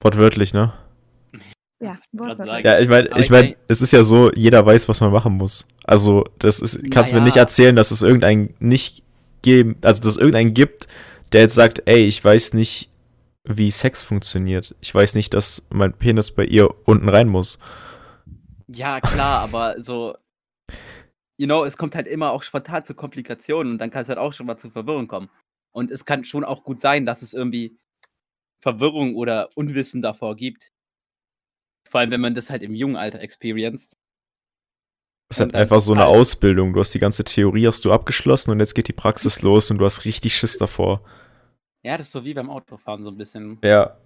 Wortwörtlich, 0.02 0.52
ne? 0.52 0.73
Ja, 1.80 1.99
wortwörtlich. 2.12 2.64
Ja, 2.64 2.80
ich 2.80 2.88
meine, 2.88 3.08
ich 3.18 3.30
mein, 3.30 3.54
es 3.68 3.80
ist 3.80 3.92
ja 3.92 4.02
so, 4.02 4.32
jeder 4.32 4.64
weiß, 4.64 4.88
was 4.88 5.00
man 5.00 5.12
machen 5.12 5.35
muss. 5.35 5.66
Also, 5.85 6.25
das 6.38 6.61
ist, 6.61 6.90
kannst 6.90 7.12
naja. 7.12 7.20
mir 7.20 7.26
nicht 7.26 7.37
erzählen, 7.37 7.76
dass 7.76 7.90
es 7.90 8.02
irgendeinen 8.02 8.54
nicht 8.58 9.02
geben, 9.42 9.76
also 9.82 10.02
dass 10.02 10.12
es 10.12 10.16
irgendeinen 10.16 10.54
gibt, 10.54 10.88
der 11.32 11.42
jetzt 11.42 11.54
sagt, 11.54 11.82
ey, 11.87 12.06
ich 12.06 12.25
weiß 12.25 12.54
nicht, 12.54 12.90
wie 13.44 13.70
Sex 13.70 14.02
funktioniert. 14.02 14.75
Ich 14.80 14.94
weiß 14.94 15.14
nicht, 15.14 15.35
dass 15.35 15.62
mein 15.70 15.92
Penis 15.92 16.32
bei 16.32 16.44
ihr 16.44 16.68
unten 16.87 17.08
rein 17.08 17.28
muss. 17.28 17.58
Ja, 18.66 19.00
klar, 19.00 19.40
aber 19.40 19.76
so, 19.78 20.16
you 21.38 21.47
know, 21.47 21.64
es 21.64 21.76
kommt 21.76 21.95
halt 21.95 22.09
immer 22.09 22.33
auch 22.33 22.42
spontan 22.42 22.85
zu 22.85 22.95
Komplikationen 22.95 23.73
und 23.73 23.78
dann 23.78 23.90
kann 23.90 24.02
es 24.02 24.09
halt 24.09 24.18
auch 24.18 24.33
schon 24.33 24.47
mal 24.47 24.59
zu 24.59 24.71
Verwirrung 24.71 25.09
kommen. 25.09 25.30
Und 25.73 25.90
es 25.90 26.04
kann 26.04 26.25
schon 26.25 26.45
auch 26.45 26.64
gut 26.64 26.80
sein, 26.80 27.07
dass 27.07 27.23
es 27.23 27.33
irgendwie 27.33 27.78
Verwirrung 28.61 29.14
oder 29.14 29.49
Unwissen 29.54 30.02
davor 30.02 30.37
gibt. 30.37 30.73
Vor 31.88 32.00
allem, 32.00 32.11
wenn 32.11 32.21
man 32.21 32.35
das 32.35 32.50
halt 32.50 32.62
im 32.62 32.75
jungen 32.75 32.97
Alter 32.97 33.21
experienced. 33.21 33.97
Es 35.30 35.37
ist 35.37 35.40
halt 35.40 35.54
einfach 35.54 35.80
so 35.80 35.92
eine 35.92 36.07
Ausbildung. 36.07 36.73
Du 36.73 36.80
hast 36.80 36.92
die 36.92 36.99
ganze 36.99 37.23
Theorie 37.23 37.66
hast 37.66 37.85
du 37.85 37.92
abgeschlossen 37.92 38.50
und 38.50 38.61
jetzt 38.61 38.75
geht 38.75 38.88
die 38.88 38.92
Praxis 38.92 39.42
los 39.42 39.71
und 39.71 39.78
du 39.78 39.85
hast 39.85 40.04
richtig 40.04 40.37
Schiss 40.37 40.59
davor. 40.59 41.02
Ja, 41.85 41.97
das 41.97 42.07
ist 42.07 42.12
so 42.12 42.25
wie 42.25 42.35
beim 42.35 42.50
Autofahren 42.50 43.02
so 43.02 43.11
ein 43.11 43.16
bisschen. 43.16 43.59
Ja. 43.62 43.97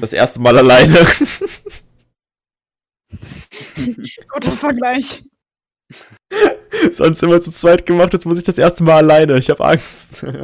Das 0.00 0.12
erste 0.12 0.40
Mal 0.40 0.58
alleine. 0.58 0.94
Guter 4.28 4.52
Vergleich. 4.52 5.22
Sonst 6.92 7.22
immer 7.22 7.40
zu 7.40 7.50
zweit 7.50 7.86
gemacht, 7.86 8.12
jetzt 8.12 8.26
muss 8.26 8.38
ich 8.38 8.44
das 8.44 8.58
erste 8.58 8.84
Mal 8.84 8.96
alleine. 8.96 9.38
Ich 9.38 9.50
habe 9.50 9.64
Angst. 9.64 10.24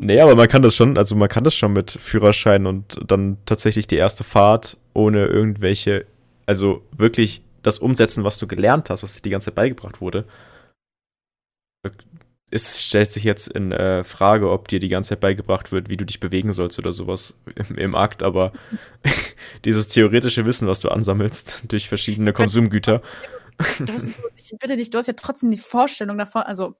Nee, 0.00 0.20
aber 0.20 0.34
man 0.34 0.48
kann 0.48 0.62
das 0.62 0.74
schon, 0.74 0.98
also 0.98 1.14
man 1.14 1.28
kann 1.28 1.44
das 1.44 1.54
schon 1.54 1.72
mit 1.72 1.90
Führerschein 1.90 2.66
und 2.66 2.98
dann 3.06 3.36
tatsächlich 3.46 3.86
die 3.86 3.96
erste 3.96 4.24
Fahrt 4.24 4.76
ohne 4.94 5.26
irgendwelche, 5.26 6.06
also 6.46 6.82
wirklich 6.96 7.42
das 7.62 7.78
umsetzen, 7.78 8.24
was 8.24 8.38
du 8.38 8.46
gelernt 8.46 8.90
hast, 8.90 9.02
was 9.02 9.14
dir 9.14 9.22
die 9.22 9.30
ganze 9.30 9.46
Zeit 9.46 9.54
beigebracht 9.54 10.00
wurde. 10.00 10.24
Es 12.50 12.82
stellt 12.82 13.12
sich 13.12 13.24
jetzt 13.24 13.48
in 13.48 13.72
äh, 13.72 14.02
Frage, 14.04 14.50
ob 14.50 14.68
dir 14.68 14.80
die 14.80 14.88
ganze 14.88 15.10
Zeit 15.10 15.20
beigebracht 15.20 15.72
wird, 15.72 15.88
wie 15.88 15.96
du 15.96 16.04
dich 16.04 16.20
bewegen 16.20 16.52
sollst 16.52 16.78
oder 16.78 16.92
sowas 16.92 17.34
im, 17.54 17.76
im 17.76 17.94
Akt, 17.94 18.22
aber 18.22 18.52
dieses 19.64 19.88
theoretische 19.88 20.44
Wissen, 20.46 20.66
was 20.66 20.80
du 20.80 20.88
ansammelst 20.88 21.62
durch 21.68 21.88
verschiedene 21.88 22.32
Konsumgüter. 22.32 23.02
Du 23.78 23.92
hast, 23.92 24.08
ich 24.36 24.52
bitte 24.58 24.76
dich, 24.76 24.90
du 24.90 24.98
hast 24.98 25.06
ja 25.06 25.14
trotzdem 25.14 25.50
die 25.50 25.58
Vorstellung 25.58 26.16
davon, 26.18 26.42
also 26.42 26.74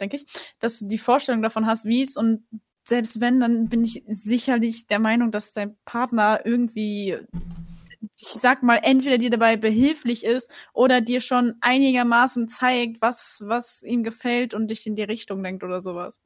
denke 0.00 0.16
ich, 0.16 0.26
dass 0.58 0.80
du 0.80 0.88
die 0.88 0.98
Vorstellung 0.98 1.42
davon 1.42 1.66
hast, 1.66 1.84
wie 1.84 2.02
es 2.02 2.16
und 2.16 2.42
selbst 2.86 3.20
wenn, 3.20 3.40
dann 3.40 3.68
bin 3.68 3.84
ich 3.84 4.04
sicherlich 4.06 4.86
der 4.86 5.00
Meinung, 5.00 5.30
dass 5.30 5.52
dein 5.52 5.76
Partner 5.84 6.40
irgendwie, 6.44 7.16
ich 8.00 8.28
sag 8.28 8.62
mal, 8.62 8.80
entweder 8.82 9.18
dir 9.18 9.30
dabei 9.30 9.56
behilflich 9.56 10.24
ist 10.24 10.56
oder 10.72 11.00
dir 11.00 11.20
schon 11.20 11.54
einigermaßen 11.60 12.48
zeigt, 12.48 13.00
was, 13.00 13.42
was 13.44 13.82
ihm 13.82 14.02
gefällt 14.02 14.54
und 14.54 14.68
dich 14.68 14.86
in 14.86 14.96
die 14.96 15.02
Richtung 15.02 15.42
lenkt 15.42 15.62
oder 15.64 15.80
sowas. 15.80 16.20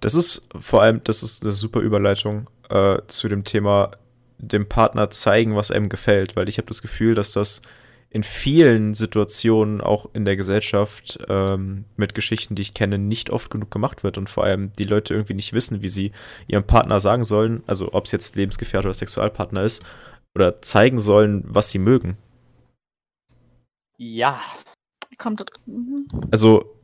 Das 0.00 0.14
ist 0.14 0.42
vor 0.58 0.82
allem, 0.82 1.02
das 1.04 1.22
ist 1.22 1.42
eine 1.42 1.52
super 1.52 1.80
Überleitung 1.80 2.48
äh, 2.68 2.98
zu 3.06 3.28
dem 3.28 3.44
Thema, 3.44 3.92
dem 4.38 4.68
Partner 4.68 5.10
zeigen, 5.10 5.56
was 5.56 5.70
einem 5.70 5.88
gefällt, 5.88 6.36
weil 6.36 6.48
ich 6.48 6.58
habe 6.58 6.68
das 6.68 6.82
Gefühl, 6.82 7.14
dass 7.14 7.32
das 7.32 7.60
in 8.12 8.24
vielen 8.24 8.92
Situationen 8.94 9.80
auch 9.80 10.10
in 10.14 10.24
der 10.24 10.36
Gesellschaft 10.36 11.20
ähm, 11.28 11.84
mit 11.96 12.14
Geschichten, 12.14 12.56
die 12.56 12.62
ich 12.62 12.74
kenne, 12.74 12.98
nicht 12.98 13.30
oft 13.30 13.50
genug 13.50 13.70
gemacht 13.70 14.02
wird 14.02 14.18
und 14.18 14.28
vor 14.28 14.42
allem 14.42 14.72
die 14.78 14.84
Leute 14.84 15.14
irgendwie 15.14 15.34
nicht 15.34 15.52
wissen, 15.52 15.82
wie 15.82 15.88
sie 15.88 16.10
ihrem 16.48 16.64
Partner 16.64 16.98
sagen 16.98 17.24
sollen, 17.24 17.62
also 17.68 17.92
ob 17.92 18.06
es 18.06 18.12
jetzt 18.12 18.34
Lebensgefährte 18.34 18.88
oder 18.88 18.94
Sexualpartner 18.94 19.62
ist, 19.62 19.84
oder 20.34 20.62
zeigen 20.62 21.00
sollen, 21.00 21.44
was 21.46 21.70
sie 21.70 21.78
mögen. 21.78 22.16
Ja. 23.96 24.40
Kommt. 25.18 25.44
Mhm. 25.66 26.06
Also, 26.30 26.76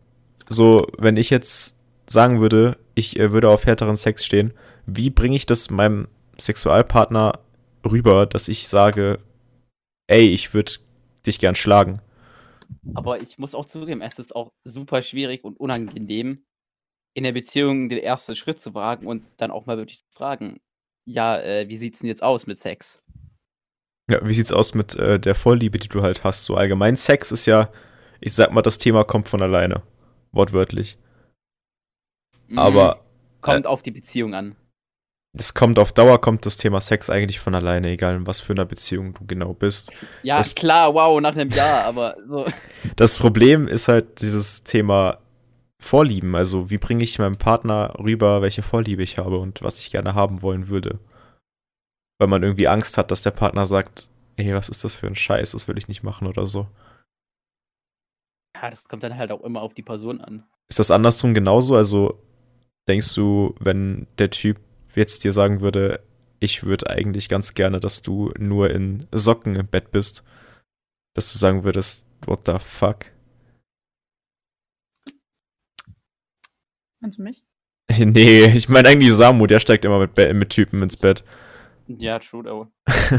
so, 0.48 0.86
wenn 0.98 1.16
ich 1.16 1.30
jetzt 1.30 1.74
sagen 2.08 2.40
würde, 2.40 2.78
ich 2.94 3.18
äh, 3.18 3.32
würde 3.32 3.48
auf 3.48 3.66
härteren 3.66 3.96
Sex 3.96 4.24
stehen, 4.24 4.52
wie 4.86 5.10
bringe 5.10 5.36
ich 5.36 5.46
das 5.46 5.70
meinem 5.70 6.08
Sexualpartner 6.38 7.40
rüber, 7.84 8.26
dass 8.26 8.48
ich 8.48 8.68
sage, 8.68 9.18
ey, 10.06 10.28
ich 10.28 10.54
würde 10.54 10.72
dich 11.26 11.38
gern 11.38 11.54
schlagen. 11.54 12.00
Aber 12.94 13.20
ich 13.20 13.38
muss 13.38 13.54
auch 13.54 13.66
zugeben, 13.66 14.00
es 14.00 14.18
ist 14.18 14.34
auch 14.34 14.52
super 14.64 15.02
schwierig 15.02 15.44
und 15.44 15.58
unangenehm, 15.58 16.44
in 17.14 17.24
der 17.24 17.32
Beziehung 17.32 17.88
den 17.88 17.98
ersten 17.98 18.36
Schritt 18.36 18.60
zu 18.60 18.74
wagen 18.74 19.06
und 19.06 19.24
dann 19.38 19.50
auch 19.50 19.66
mal 19.66 19.78
wirklich 19.78 20.00
zu 20.00 20.12
fragen, 20.12 20.60
ja, 21.06 21.40
äh, 21.40 21.68
wie 21.68 21.76
sieht's 21.76 22.00
denn 22.00 22.08
jetzt 22.08 22.22
aus 22.22 22.46
mit 22.46 22.58
Sex? 22.58 23.02
Ja, 24.10 24.26
wie 24.26 24.34
sieht's 24.34 24.52
aus 24.52 24.74
mit 24.74 24.94
äh, 24.96 25.18
der 25.18 25.34
Vorliebe, 25.34 25.78
die 25.78 25.88
du 25.88 26.02
halt 26.02 26.24
hast? 26.24 26.44
So 26.44 26.56
allgemein 26.56 26.96
Sex 26.96 27.32
ist 27.32 27.46
ja, 27.46 27.70
ich 28.20 28.34
sag 28.34 28.52
mal, 28.52 28.62
das 28.62 28.78
Thema 28.78 29.04
kommt 29.04 29.28
von 29.28 29.42
alleine. 29.42 29.82
Wortwörtlich. 30.32 30.98
Mhm. 32.48 32.58
Aber. 32.58 33.00
Kommt 33.40 33.64
äh, 33.64 33.68
auf 33.68 33.82
die 33.82 33.90
Beziehung 33.90 34.34
an 34.34 34.56
es 35.38 35.54
kommt 35.54 35.78
auf 35.78 35.92
Dauer, 35.92 36.20
kommt 36.20 36.46
das 36.46 36.56
Thema 36.56 36.80
Sex 36.80 37.10
eigentlich 37.10 37.38
von 37.38 37.54
alleine, 37.54 37.90
egal 37.90 38.16
in 38.16 38.26
was 38.26 38.40
für 38.40 38.52
einer 38.52 38.64
Beziehung 38.64 39.14
du 39.14 39.26
genau 39.26 39.54
bist. 39.54 39.92
Ja, 40.22 40.38
das, 40.38 40.54
klar, 40.54 40.94
wow, 40.94 41.20
nach 41.20 41.34
einem 41.34 41.50
Jahr, 41.50 41.84
aber 41.84 42.16
so. 42.28 42.46
Das 42.96 43.18
Problem 43.18 43.68
ist 43.68 43.88
halt 43.88 44.20
dieses 44.20 44.64
Thema 44.64 45.18
Vorlieben. 45.78 46.34
Also, 46.34 46.70
wie 46.70 46.78
bringe 46.78 47.04
ich 47.04 47.18
meinem 47.18 47.36
Partner 47.36 47.94
rüber, 47.98 48.42
welche 48.42 48.62
Vorliebe 48.62 49.02
ich 49.02 49.18
habe 49.18 49.38
und 49.38 49.62
was 49.62 49.78
ich 49.78 49.90
gerne 49.90 50.14
haben 50.14 50.42
wollen 50.42 50.68
würde. 50.68 50.98
Weil 52.18 52.28
man 52.28 52.42
irgendwie 52.42 52.68
Angst 52.68 52.96
hat, 52.98 53.10
dass 53.10 53.22
der 53.22 53.30
Partner 53.30 53.66
sagt, 53.66 54.08
ey, 54.36 54.54
was 54.54 54.68
ist 54.68 54.84
das 54.84 54.96
für 54.96 55.06
ein 55.06 55.14
Scheiß, 55.14 55.52
das 55.52 55.68
will 55.68 55.78
ich 55.78 55.88
nicht 55.88 56.02
machen 56.02 56.26
oder 56.26 56.46
so. 56.46 56.66
Ja, 58.56 58.70
das 58.70 58.88
kommt 58.88 59.02
dann 59.02 59.16
halt 59.16 59.32
auch 59.32 59.42
immer 59.42 59.60
auf 59.60 59.74
die 59.74 59.82
Person 59.82 60.20
an. 60.20 60.44
Ist 60.68 60.78
das 60.78 60.90
andersrum 60.90 61.34
genauso? 61.34 61.76
Also, 61.76 62.22
denkst 62.88 63.14
du, 63.14 63.54
wenn 63.60 64.06
der 64.18 64.30
Typ 64.30 64.60
jetzt 64.94 65.24
dir 65.24 65.32
sagen 65.32 65.60
würde, 65.60 66.02
ich 66.40 66.64
würde 66.64 66.88
eigentlich 66.88 67.28
ganz 67.28 67.54
gerne, 67.54 67.80
dass 67.80 68.02
du 68.02 68.32
nur 68.38 68.70
in 68.70 69.06
Socken 69.12 69.56
im 69.56 69.66
Bett 69.66 69.90
bist, 69.90 70.24
dass 71.14 71.32
du 71.32 71.38
sagen 71.38 71.64
würdest, 71.64 72.06
what 72.26 72.46
the 72.46 72.58
fuck? 72.58 73.06
Meinst 77.00 77.18
du 77.18 77.22
mich? 77.22 77.42
Nee, 77.98 78.46
ich 78.46 78.68
meine 78.68 78.88
eigentlich 78.88 79.12
Samu, 79.12 79.46
der 79.46 79.60
steigt 79.60 79.84
immer 79.84 80.00
mit, 80.00 80.16
mit 80.16 80.50
Typen 80.50 80.82
ins 80.82 80.96
Bett. 80.96 81.24
Ja, 81.86 82.18
true, 82.18 82.42
though. 82.42 82.68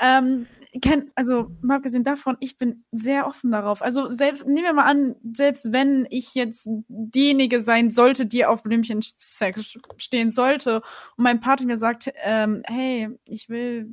ähm, 0.00 0.46
kenn, 0.80 1.10
also 1.14 1.50
mal 1.62 1.76
abgesehen 1.76 2.04
davon, 2.04 2.36
ich 2.40 2.56
bin 2.58 2.84
sehr 2.92 3.26
offen 3.26 3.50
darauf. 3.50 3.82
Also 3.82 4.08
selbst, 4.08 4.46
nehmen 4.46 4.64
wir 4.64 4.72
mal 4.74 4.90
an, 4.90 5.16
selbst 5.32 5.72
wenn 5.72 6.06
ich 6.10 6.34
jetzt 6.34 6.68
diejenige 6.88 7.60
sein 7.60 7.90
sollte, 7.90 8.26
die 8.26 8.44
auf 8.44 8.62
Blümchensex 8.62 9.78
stehen 9.96 10.30
sollte 10.30 10.76
und 11.16 11.24
mein 11.24 11.40
Partner 11.40 11.66
mir 11.66 11.78
sagt, 11.78 12.12
ähm, 12.22 12.62
hey, 12.66 13.08
ich 13.24 13.48
will 13.48 13.88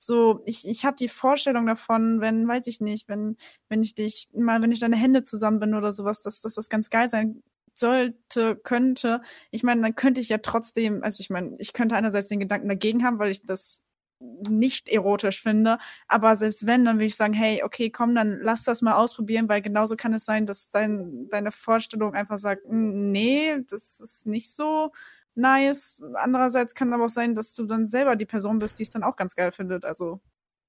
so, 0.00 0.42
ich, 0.46 0.66
ich 0.66 0.84
habe 0.84 0.96
die 0.96 1.08
Vorstellung 1.08 1.66
davon, 1.66 2.20
wenn, 2.20 2.46
weiß 2.46 2.68
ich 2.68 2.80
nicht, 2.80 3.08
wenn, 3.08 3.36
wenn 3.68 3.82
ich 3.82 3.94
dich, 3.94 4.28
mal, 4.32 4.62
wenn 4.62 4.72
ich 4.72 4.80
deine 4.80 4.96
Hände 4.96 5.24
zusammen 5.24 5.58
bin 5.58 5.74
oder 5.74 5.92
sowas, 5.92 6.22
dass, 6.22 6.40
dass 6.40 6.54
das 6.54 6.68
ganz 6.68 6.88
geil 6.88 7.08
sein 7.08 7.42
sollte, 7.78 8.56
könnte. 8.56 9.20
Ich 9.50 9.62
meine, 9.62 9.82
dann 9.82 9.94
könnte 9.94 10.20
ich 10.20 10.28
ja 10.28 10.38
trotzdem, 10.38 11.02
also 11.02 11.20
ich 11.20 11.30
meine, 11.30 11.56
ich 11.58 11.72
könnte 11.72 11.96
einerseits 11.96 12.28
den 12.28 12.40
Gedanken 12.40 12.68
dagegen 12.68 13.04
haben, 13.04 13.18
weil 13.18 13.30
ich 13.30 13.44
das 13.44 13.82
nicht 14.20 14.88
erotisch 14.88 15.42
finde. 15.42 15.78
Aber 16.08 16.36
selbst 16.36 16.66
wenn, 16.66 16.84
dann 16.84 16.96
würde 16.96 17.06
ich 17.06 17.16
sagen, 17.16 17.32
hey, 17.32 17.62
okay, 17.62 17.90
komm, 17.90 18.14
dann 18.14 18.40
lass 18.42 18.64
das 18.64 18.82
mal 18.82 18.94
ausprobieren, 18.94 19.48
weil 19.48 19.62
genauso 19.62 19.96
kann 19.96 20.12
es 20.12 20.24
sein, 20.24 20.46
dass 20.46 20.70
dein, 20.70 21.28
deine 21.28 21.50
Vorstellung 21.50 22.14
einfach 22.14 22.38
sagt, 22.38 22.62
nee, 22.68 23.56
das 23.68 24.00
ist 24.00 24.26
nicht 24.26 24.50
so 24.50 24.92
nice. 25.34 26.02
Andererseits 26.14 26.74
kann 26.74 26.92
aber 26.92 27.04
auch 27.04 27.10
sein, 27.10 27.34
dass 27.34 27.54
du 27.54 27.64
dann 27.64 27.86
selber 27.86 28.16
die 28.16 28.26
Person 28.26 28.58
bist, 28.58 28.78
die 28.78 28.82
es 28.82 28.90
dann 28.90 29.04
auch 29.04 29.16
ganz 29.16 29.36
geil 29.36 29.52
findet. 29.52 29.84
Also. 29.84 30.20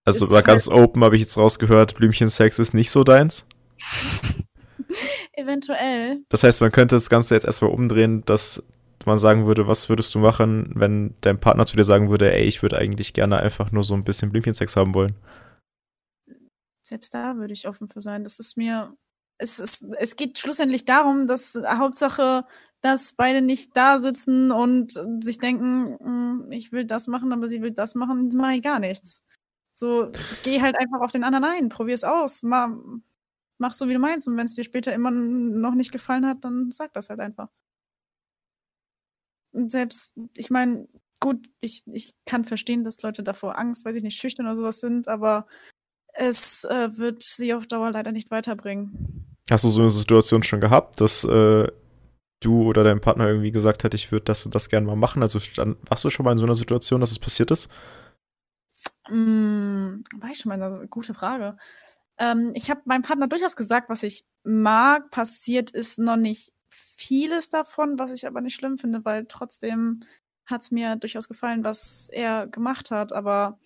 Also 0.05 0.29
war 0.31 0.43
ganz 0.43 0.67
halt 0.67 0.77
open, 0.77 1.03
habe 1.03 1.15
ich 1.15 1.21
jetzt 1.23 1.37
rausgehört, 1.37 1.95
Blümchensex 1.95 2.59
ist 2.59 2.73
nicht 2.73 2.89
so 2.91 3.03
deins? 3.03 3.45
Eventuell. 5.39 6.23
Das 6.29 6.43
heißt, 6.43 6.59
man 6.59 6.71
könnte 6.71 6.95
das 6.95 7.09
Ganze 7.09 7.33
jetzt 7.33 7.45
erstmal 7.45 7.71
umdrehen, 7.71 8.23
dass 8.25 8.61
man 9.05 9.17
sagen 9.17 9.45
würde, 9.45 9.67
was 9.67 9.87
würdest 9.87 10.13
du 10.13 10.19
machen, 10.19 10.73
wenn 10.75 11.15
dein 11.21 11.39
Partner 11.39 11.65
zu 11.65 11.77
dir 11.77 11.85
sagen 11.85 12.09
würde, 12.09 12.33
ey, 12.33 12.43
ich 12.43 12.61
würde 12.61 12.77
eigentlich 12.77 13.13
gerne 13.13 13.37
einfach 13.37 13.71
nur 13.71 13.83
so 13.83 13.93
ein 13.93 14.03
bisschen 14.03 14.31
Blümchensex 14.31 14.75
haben 14.75 14.93
wollen? 14.93 15.15
Selbst 16.83 17.13
da 17.13 17.37
würde 17.37 17.53
ich 17.53 17.67
offen 17.67 17.87
für 17.87 18.01
sein. 18.01 18.23
Das 18.23 18.39
ist 18.39 18.57
mir, 18.57 18.93
es, 19.37 19.59
ist, 19.59 19.85
es 19.97 20.17
geht 20.17 20.37
schlussendlich 20.37 20.83
darum, 20.83 21.27
dass 21.27 21.57
Hauptsache, 21.65 22.45
dass 22.81 23.13
beide 23.13 23.41
nicht 23.41 23.77
da 23.77 23.99
sitzen 23.99 24.51
und 24.51 24.99
sich 25.21 25.37
denken, 25.37 25.97
hm, 26.01 26.51
ich 26.51 26.73
will 26.73 26.83
das 26.83 27.07
machen, 27.07 27.31
aber 27.31 27.47
sie 27.47 27.61
will 27.61 27.71
das 27.71 27.95
machen, 27.95 28.29
mache 28.35 28.55
ich 28.55 28.61
gar 28.61 28.79
nichts. 28.79 29.23
So, 29.71 30.11
geh 30.43 30.61
halt 30.61 30.77
einfach 30.77 30.99
auf 30.99 31.11
den 31.13 31.23
anderen 31.23 31.45
ein, 31.45 31.69
probier 31.69 31.95
es 31.95 32.03
aus, 32.03 32.43
mach, 32.43 32.71
mach 33.59 33.73
so, 33.73 33.87
wie 33.87 33.93
du 33.93 33.99
meinst. 33.99 34.27
Und 34.27 34.37
wenn 34.37 34.45
es 34.45 34.55
dir 34.55 34.63
später 34.63 34.93
immer 34.93 35.11
noch 35.11 35.75
nicht 35.75 35.91
gefallen 35.91 36.25
hat, 36.25 36.43
dann 36.43 36.71
sag 36.71 36.93
das 36.93 37.09
halt 37.09 37.19
einfach. 37.19 37.49
Und 39.51 39.71
selbst, 39.71 40.17
ich 40.35 40.49
meine, 40.49 40.87
gut, 41.19 41.49
ich, 41.59 41.83
ich 41.87 42.13
kann 42.25 42.43
verstehen, 42.43 42.83
dass 42.83 43.01
Leute 43.01 43.23
davor 43.23 43.57
Angst, 43.57 43.85
weiß 43.85 43.95
ich 43.95 44.03
nicht, 44.03 44.17
schüchtern 44.17 44.45
oder 44.45 44.57
sowas 44.57 44.79
sind, 44.79 45.07
aber 45.07 45.47
es 46.13 46.63
äh, 46.65 46.97
wird 46.97 47.23
sie 47.23 47.53
auf 47.53 47.67
Dauer 47.67 47.91
leider 47.91 48.11
nicht 48.11 48.31
weiterbringen. 48.31 49.37
Hast 49.49 49.63
du 49.63 49.69
so 49.69 49.81
eine 49.81 49.89
Situation 49.89 50.43
schon 50.43 50.61
gehabt, 50.61 51.01
dass 51.01 51.23
äh, 51.23 51.67
du 52.39 52.63
oder 52.63 52.83
dein 52.83 53.01
Partner 53.01 53.27
irgendwie 53.27 53.51
gesagt 53.51 53.83
hat, 53.83 53.93
ich 53.93 54.11
würde 54.11 54.25
das 54.25 54.45
und 54.45 54.53
das 54.55 54.69
gerne 54.69 54.85
mal 54.85 54.95
machen? 54.95 55.21
Also 55.21 55.39
dann, 55.55 55.77
warst 55.87 56.03
du 56.03 56.09
schon 56.09 56.23
mal 56.23 56.31
in 56.31 56.37
so 56.37 56.45
einer 56.45 56.55
Situation, 56.55 57.01
dass 57.01 57.11
es 57.11 57.19
passiert 57.19 57.51
ist? 57.51 57.69
Mm, 59.09 60.01
war 60.19 60.29
ich 60.31 60.37
schon 60.37 60.49
mal 60.49 60.61
eine 60.61 60.87
gute 60.87 61.13
Frage. 61.13 61.57
Ähm, 62.19 62.51
ich 62.53 62.69
habe 62.69 62.81
meinem 62.85 63.01
Partner 63.01 63.27
durchaus 63.27 63.55
gesagt, 63.55 63.89
was 63.89 64.03
ich 64.03 64.25
mag. 64.43 65.09
Passiert 65.09 65.71
ist 65.71 65.99
noch 65.99 66.17
nicht 66.17 66.51
vieles 66.69 67.49
davon, 67.49 67.97
was 67.97 68.11
ich 68.11 68.27
aber 68.27 68.41
nicht 68.41 68.55
schlimm 68.55 68.77
finde, 68.77 69.05
weil 69.05 69.25
trotzdem 69.25 69.99
hat 70.45 70.61
es 70.61 70.71
mir 70.71 70.95
durchaus 70.95 71.27
gefallen, 71.27 71.63
was 71.63 72.09
er 72.09 72.47
gemacht 72.47 72.91
hat. 72.91 73.13
Aber 73.13 73.59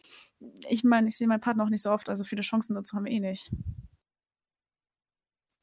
ich 0.69 0.83
meine, 0.83 1.07
ich 1.07 1.17
sehe 1.17 1.27
meinen 1.27 1.41
Partner 1.41 1.63
auch 1.63 1.69
nicht 1.69 1.81
so 1.81 1.91
oft, 1.91 2.09
also 2.09 2.23
viele 2.23 2.41
Chancen 2.41 2.75
dazu 2.75 2.95
haben 2.95 3.05
wir 3.05 3.11
eh 3.11 3.19
nicht. 3.19 3.51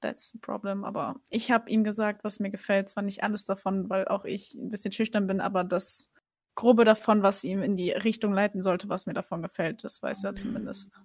That's 0.01 0.31
the 0.31 0.39
problem. 0.39 0.85
Aber 0.85 1.17
ich 1.29 1.51
habe 1.51 1.71
ihm 1.71 1.85
gesagt, 1.85 2.25
was 2.25 2.41
mir 2.41 2.51
gefällt. 2.51 2.89
Zwar 2.89 3.03
nicht 3.03 3.23
alles 3.23 3.45
davon, 3.45 3.91
weil 3.91 4.09
auch 4.09 4.25
ich 4.25 4.55
ein 4.55 4.71
bisschen 4.71 4.93
schüchtern 4.93 5.27
bin, 5.27 5.41
aber 5.41 5.63
das 5.63 6.11
Grobe 6.55 6.85
davon, 6.85 7.23
was 7.23 7.45
ihm 7.45 7.63
in 7.63 7.77
die 7.77 7.91
Richtung 7.91 8.33
leiten 8.33 8.63
sollte, 8.63 8.89
was 8.89 9.07
mir 9.07 9.13
davon 9.13 9.43
gefällt, 9.43 9.85
das 9.85 10.03
weiß 10.03 10.25
er 10.25 10.35
zumindest. 10.37 11.01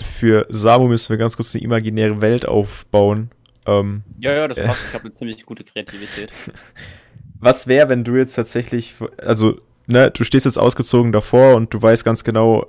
Für 0.00 0.46
Samu 0.50 0.88
müssen 0.88 1.10
wir 1.10 1.16
ganz 1.16 1.36
kurz 1.36 1.54
eine 1.54 1.64
imaginäre 1.64 2.20
Welt 2.20 2.46
aufbauen. 2.46 3.30
Ähm, 3.66 4.02
ja, 4.18 4.32
ja, 4.32 4.48
das 4.48 4.58
passt. 4.58 4.80
Ich 4.88 4.94
habe 4.94 5.04
eine 5.04 5.14
ziemlich 5.14 5.46
gute 5.46 5.64
Kreativität. 5.64 6.30
Was 7.40 7.66
wäre, 7.66 7.88
wenn 7.88 8.04
du 8.04 8.16
jetzt 8.16 8.34
tatsächlich, 8.34 8.94
also, 9.18 9.58
ne, 9.86 10.10
du 10.10 10.24
stehst 10.24 10.44
jetzt 10.44 10.58
ausgezogen 10.58 11.12
davor 11.12 11.54
und 11.54 11.72
du 11.72 11.80
weißt 11.80 12.04
ganz 12.04 12.24
genau, 12.24 12.66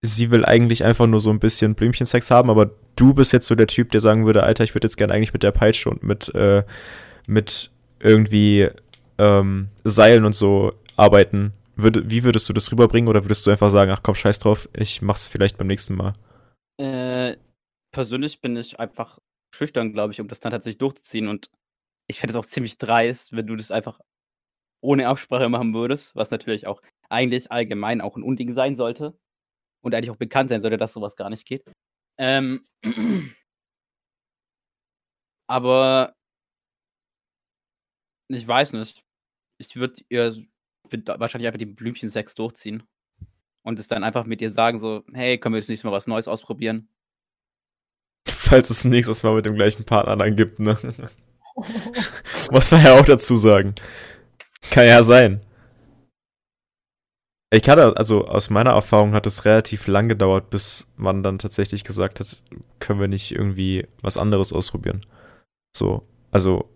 sie 0.00 0.30
will 0.30 0.44
eigentlich 0.44 0.84
einfach 0.84 1.06
nur 1.06 1.20
so 1.20 1.30
ein 1.30 1.38
bisschen 1.38 1.74
Blümchensex 1.74 2.30
haben, 2.30 2.50
aber 2.50 2.70
du 2.96 3.14
bist 3.14 3.32
jetzt 3.32 3.46
so 3.46 3.54
der 3.54 3.66
Typ, 3.68 3.90
der 3.90 4.00
sagen 4.00 4.26
würde, 4.26 4.42
Alter, 4.42 4.64
ich 4.64 4.74
würde 4.74 4.86
jetzt 4.86 4.96
gerne 4.96 5.12
eigentlich 5.12 5.32
mit 5.32 5.42
der 5.42 5.52
Peitsche 5.52 5.90
und 5.90 6.02
mit, 6.02 6.34
äh, 6.34 6.64
mit 7.26 7.70
irgendwie 8.00 8.68
ähm, 9.18 9.68
Seilen 9.84 10.24
und 10.24 10.34
so 10.34 10.72
arbeiten. 10.96 11.52
Würde, 11.76 12.10
wie 12.10 12.24
würdest 12.24 12.48
du 12.48 12.52
das 12.52 12.70
rüberbringen 12.72 13.08
oder 13.08 13.24
würdest 13.24 13.46
du 13.46 13.50
einfach 13.50 13.70
sagen, 13.70 13.92
ach 13.92 14.02
komm, 14.02 14.14
scheiß 14.14 14.40
drauf, 14.40 14.68
ich 14.72 15.02
mach's 15.02 15.28
vielleicht 15.28 15.58
beim 15.58 15.68
nächsten 15.68 15.94
Mal? 15.94 16.14
Äh, 16.82 17.36
persönlich 17.92 18.40
bin 18.40 18.56
ich 18.56 18.80
einfach 18.80 19.20
schüchtern, 19.54 19.92
glaube 19.92 20.12
ich, 20.12 20.20
um 20.20 20.26
das 20.26 20.40
dann 20.40 20.50
tatsächlich 20.50 20.78
durchzuziehen 20.78 21.28
und 21.28 21.48
ich 22.08 22.18
fände 22.18 22.32
es 22.32 22.36
auch 22.36 22.46
ziemlich 22.46 22.76
dreist, 22.78 23.32
wenn 23.36 23.46
du 23.46 23.54
das 23.54 23.70
einfach 23.70 24.00
ohne 24.82 25.08
Absprache 25.08 25.48
machen 25.48 25.74
würdest, 25.74 26.16
was 26.16 26.30
natürlich 26.32 26.66
auch 26.66 26.82
eigentlich 27.10 27.52
allgemein 27.52 28.00
auch 28.00 28.16
ein 28.16 28.24
Unding 28.24 28.52
sein 28.54 28.76
sollte 28.76 29.16
und 29.82 29.94
eigentlich 29.94 30.10
auch 30.10 30.16
bekannt 30.16 30.50
sein 30.50 30.62
sollte, 30.62 30.78
dass 30.78 30.94
sowas 30.94 31.16
gar 31.16 31.30
nicht 31.30 31.46
geht. 31.46 31.64
Ähm, 32.18 32.66
aber 35.48 36.14
ich 38.28 38.46
weiß 38.46 38.72
nicht. 38.74 39.02
Ich 39.58 39.76
würde 39.76 40.02
ihr 40.08 40.34
wahrscheinlich 40.90 41.46
einfach 41.48 41.58
die 41.58 41.66
Blümchen-Sex 41.66 42.34
durchziehen. 42.34 42.82
Und 43.62 43.78
es 43.78 43.86
dann 43.86 44.04
einfach 44.04 44.24
mit 44.24 44.40
ihr 44.40 44.50
sagen, 44.50 44.78
so, 44.78 45.04
hey, 45.12 45.38
können 45.38 45.54
wir 45.54 45.58
jetzt 45.60 45.68
nicht 45.68 45.84
mal 45.84 45.92
was 45.92 46.06
Neues 46.06 46.28
ausprobieren? 46.28 46.88
Falls 48.26 48.70
es 48.70 48.84
nächstes 48.84 49.22
Mal 49.22 49.34
mit 49.34 49.46
dem 49.46 49.54
gleichen 49.54 49.84
Partner 49.84 50.16
dann 50.16 50.36
gibt, 50.36 50.58
ne? 50.58 50.78
Muss 52.50 52.70
man 52.70 52.84
ja 52.84 52.98
auch 52.98 53.04
dazu 53.04 53.36
sagen. 53.36 53.74
Kann 54.70 54.86
ja 54.86 55.02
sein. 55.02 55.40
Ich 57.54 57.68
hatte, 57.68 57.96
also 57.98 58.26
aus 58.26 58.48
meiner 58.48 58.70
Erfahrung 58.70 59.12
hat 59.12 59.26
es 59.26 59.44
relativ 59.44 59.86
lang 59.86 60.08
gedauert, 60.08 60.48
bis 60.48 60.88
man 60.96 61.22
dann 61.22 61.38
tatsächlich 61.38 61.84
gesagt 61.84 62.18
hat, 62.18 62.42
können 62.78 62.98
wir 62.98 63.08
nicht 63.08 63.32
irgendwie 63.32 63.86
was 64.00 64.16
anderes 64.16 64.54
ausprobieren. 64.54 65.02
So, 65.76 66.02
also 66.30 66.70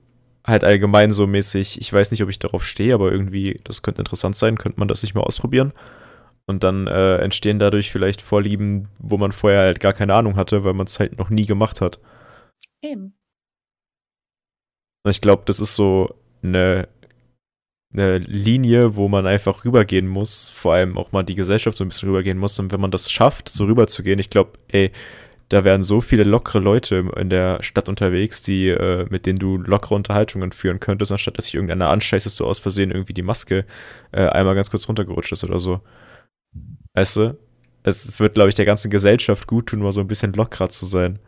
halt 0.45 0.65
allgemein 0.65 1.11
so 1.13 1.27
mäßig, 1.27 1.81
ich 1.81 1.91
weiß 1.91 2.11
nicht, 2.11 2.23
ob 2.23 2.29
ich 2.29 2.39
darauf 2.39 2.63
stehe, 2.63 2.93
aber 2.93 3.11
irgendwie, 3.11 3.59
das 3.65 3.81
könnte 3.81 4.03
interessant 4.03 4.37
sein, 4.37 4.59
könnte 4.59 4.79
man 4.79 4.89
das 4.89 5.03
nicht 5.03 5.15
mal 5.15 5.23
ausprobieren. 5.23 5.73
Und 6.49 6.63
dann 6.63 6.87
äh, 6.87 7.17
entstehen 7.19 7.59
dadurch 7.59 7.91
vielleicht 7.91 8.23
Vorlieben, 8.23 8.89
wo 8.99 9.17
man 9.19 9.33
vorher 9.33 9.63
halt 9.63 9.81
gar 9.81 9.93
keine 9.93 10.15
Ahnung 10.15 10.37
hatte, 10.37 10.63
weil 10.65 10.75
man 10.75 10.87
es 10.87 11.01
halt 11.01 11.19
noch 11.19 11.29
nie 11.29 11.47
gemacht 11.47 11.81
hat. 11.81 11.99
Eben. 12.83 13.15
Und 15.05 15.11
ich 15.11 15.21
glaube, 15.21 15.43
das 15.47 15.61
ist 15.61 15.75
so 15.75 16.15
eine 16.43 16.89
eine 17.93 18.19
Linie, 18.19 18.97
wo 18.97 19.09
man 19.09 19.27
einfach 19.27 19.65
rübergehen 19.65 20.07
muss, 20.07 20.49
vor 20.49 20.75
allem 20.75 20.99
auch 20.99 21.13
mal 21.13 21.23
die 21.23 21.35
Gesellschaft 21.35 21.77
so 21.77 21.85
ein 21.85 21.89
bisschen 21.89 22.09
rübergehen 22.09 22.39
muss. 22.39 22.59
Und 22.59 22.73
wenn 22.73 22.81
man 22.81 22.91
das 22.91 23.11
schafft, 23.11 23.49
so 23.49 23.65
rüberzugehen, 23.65 24.19
ich 24.19 24.31
glaube, 24.31 24.59
ey, 24.69 24.91
da 25.49 25.65
wären 25.65 25.83
so 25.83 26.01
viele 26.01 26.25
lockere 26.25 26.59
Leute 26.59 27.11
in 27.17 27.31
der 27.31 27.63
Stadt 27.63 27.89
unterwegs, 27.89 28.43
die, 28.43 28.69
äh, 28.69 29.07
mit 29.11 29.27
denen 29.27 29.39
du 29.39 29.59
lockere 29.59 29.95
Unterhaltungen 29.95 30.53
führen 30.53 30.81
könntest, 30.81 31.13
anstatt 31.13 31.39
dass 31.39 31.47
sich 31.47 31.55
irgendeiner 31.55 31.89
anscheißt, 31.89 32.27
dass 32.27 32.37
du 32.37 32.45
aus 32.45 32.59
Versehen 32.59 32.91
irgendwie 32.91 33.15
die 33.15 33.23
Maske 33.23 33.65
äh, 34.13 34.27
einmal 34.27 34.57
ganz 34.57 34.71
kurz 34.71 34.89
runtergerutscht 34.89 35.33
ist 35.33 35.45
oder 35.45 35.61
so. 35.61 35.81
Weißt 36.97 37.17
du? 37.17 37.37
Es, 37.83 38.07
es 38.07 38.19
wird, 38.19 38.35
glaube 38.35 38.49
ich, 38.49 38.55
der 38.55 38.65
ganzen 38.65 38.91
Gesellschaft 38.91 39.47
gut 39.47 39.67
tun, 39.67 39.81
mal 39.81 39.93
so 39.93 40.01
ein 40.01 40.09
bisschen 40.09 40.33
lockerer 40.33 40.71
zu 40.71 40.87
sein. 40.87 41.19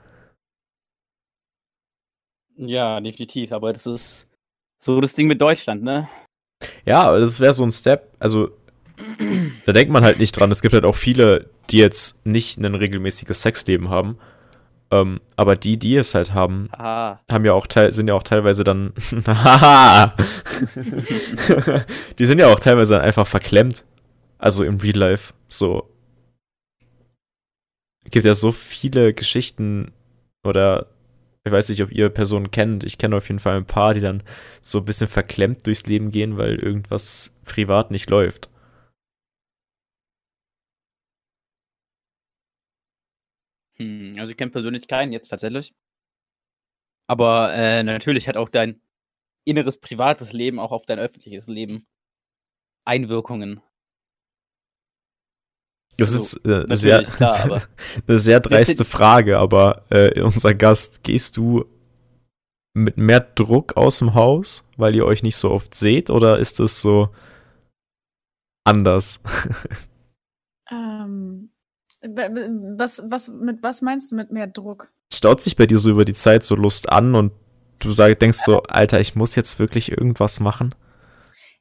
Ja, 2.57 3.01
definitiv, 3.01 3.53
aber 3.53 3.73
das 3.73 3.87
ist 3.87 4.27
so 4.83 5.01
das 5.01 5.15
Ding 5.15 5.29
mit 5.29 5.41
Deutschland, 5.41 5.85
ne? 5.85 6.09
Ja, 6.85 7.03
aber 7.03 7.21
das 7.21 7.39
wäre 7.39 7.53
so 7.53 7.65
ein 7.65 7.71
Step, 7.71 8.13
also 8.19 8.51
da 9.67 9.73
denkt 9.73 9.93
man 9.93 10.05
halt 10.05 10.19
nicht 10.19 10.33
dran. 10.33 10.51
Es 10.51 10.63
gibt 10.63 10.75
halt 10.75 10.85
auch 10.85 10.97
viele, 10.97 11.51
die 11.71 11.79
jetzt 11.79 12.27
nicht 12.27 12.59
ein 12.59 12.75
regelmäßiges 12.75 13.43
Sexleben 13.43 13.91
haben. 13.91 14.19
Ähm, 14.91 15.21
aber 15.37 15.55
die, 15.55 15.79
die 15.79 15.97
es 15.97 16.15
halt 16.15 16.33
haben, 16.33 16.71
haben 16.73 17.45
ja 17.45 17.53
auch 17.53 17.67
sind 17.91 18.09
ja 18.09 18.15
auch 18.15 18.23
teilweise 18.23 18.65
dann. 18.65 18.95
die 22.19 22.25
sind 22.25 22.39
ja 22.39 22.53
auch 22.53 22.59
teilweise 22.59 23.01
einfach 23.01 23.27
verklemmt. 23.27 23.85
Also 24.39 24.65
im 24.65 24.79
Real 24.79 24.97
Life. 24.97 25.35
So. 25.49 25.89
Es 28.05 28.11
gibt 28.11 28.25
ja 28.25 28.35
so 28.35 28.53
viele 28.53 29.13
Geschichten 29.13 29.93
oder 30.45 30.87
ich 31.45 31.53
weiß 31.53 31.69
nicht, 31.71 31.83
ob 31.83 31.91
ihr 31.93 32.09
Personen 32.11 32.51
kennt. 32.51 32.85
Ich 32.85 32.99
kenne 32.99 33.17
auf 33.17 33.29
jeden 33.29 33.39
Fall 33.39 33.57
ein 33.57 33.67
paar, 33.67 33.95
die 33.95 34.01
dann 34.01 34.23
so 34.63 34.79
ein 34.79 34.85
bisschen 34.85 35.09
verklemmt 35.09 35.67
durchs 35.67 35.87
Leben 35.87 36.11
gehen, 36.11 36.37
weil 36.37 36.57
irgendwas 36.57 37.35
privat 37.45 37.91
nicht 37.91 38.11
läuft. 38.11 38.51
Hm, 43.79 44.17
also 44.19 44.31
ich 44.33 44.37
kenne 44.37 44.51
persönlich 44.51 44.87
keinen 44.89 45.13
jetzt 45.13 45.29
tatsächlich. 45.29 45.73
Aber 47.07 47.53
äh, 47.55 47.83
natürlich 47.83 48.29
hat 48.29 48.37
auch 48.37 48.49
dein 48.49 48.81
inneres 49.47 49.79
privates 49.81 50.33
Leben 50.33 50.59
auch 50.61 50.73
auf 50.73 50.87
dein 50.87 50.99
öffentliches 50.99 51.49
Leben 51.49 51.87
Einwirkungen. 52.85 53.61
Das 55.99 56.15
also, 56.15 56.39
ist 56.39 56.47
äh, 56.47 56.77
sehr, 56.77 57.05
klar, 57.05 57.63
eine 58.07 58.19
sehr 58.19 58.39
dreiste 58.41 58.85
Frage, 58.85 59.39
aber 59.39 59.83
äh, 59.91 60.23
unser 60.23 60.55
Gast, 60.55 61.03
gehst 61.03 61.37
du 61.37 61.65
mit 62.73 62.97
mehr 62.97 63.21
Druck 63.21 63.77
aus 63.77 63.99
dem 63.99 64.15
Haus, 64.15 64.63
weil 64.77 64.95
ihr 64.95 65.05
euch 65.05 65.25
nicht 65.25 65.37
so 65.37 65.51
oft 65.51 65.75
seht, 65.75 66.09
oder 66.09 66.39
ist 66.39 66.61
es 66.61 66.81
so 66.81 67.09
anders? 68.63 69.21
ähm, 70.71 71.51
was, 72.01 73.03
was, 73.05 73.29
mit 73.29 73.65
was 73.65 73.83
meinst 73.83 74.13
du 74.13 74.17
mit 74.17 74.31
mehr 74.31 74.47
Druck? 74.47 74.93
Staut 75.13 75.41
sich 75.41 75.57
bei 75.57 75.67
dir 75.67 75.79
so 75.79 75.91
über 75.91 76.05
die 76.05 76.15
Zeit 76.15 76.45
so 76.45 76.55
Lust 76.55 76.89
an 76.89 77.17
und 77.17 77.33
du 77.81 77.93
sag, 77.93 78.17
denkst 78.21 78.39
so, 78.39 78.63
Alter, 78.63 79.01
ich 79.01 79.17
muss 79.17 79.35
jetzt 79.35 79.59
wirklich 79.59 79.91
irgendwas 79.91 80.39
machen? 80.39 80.77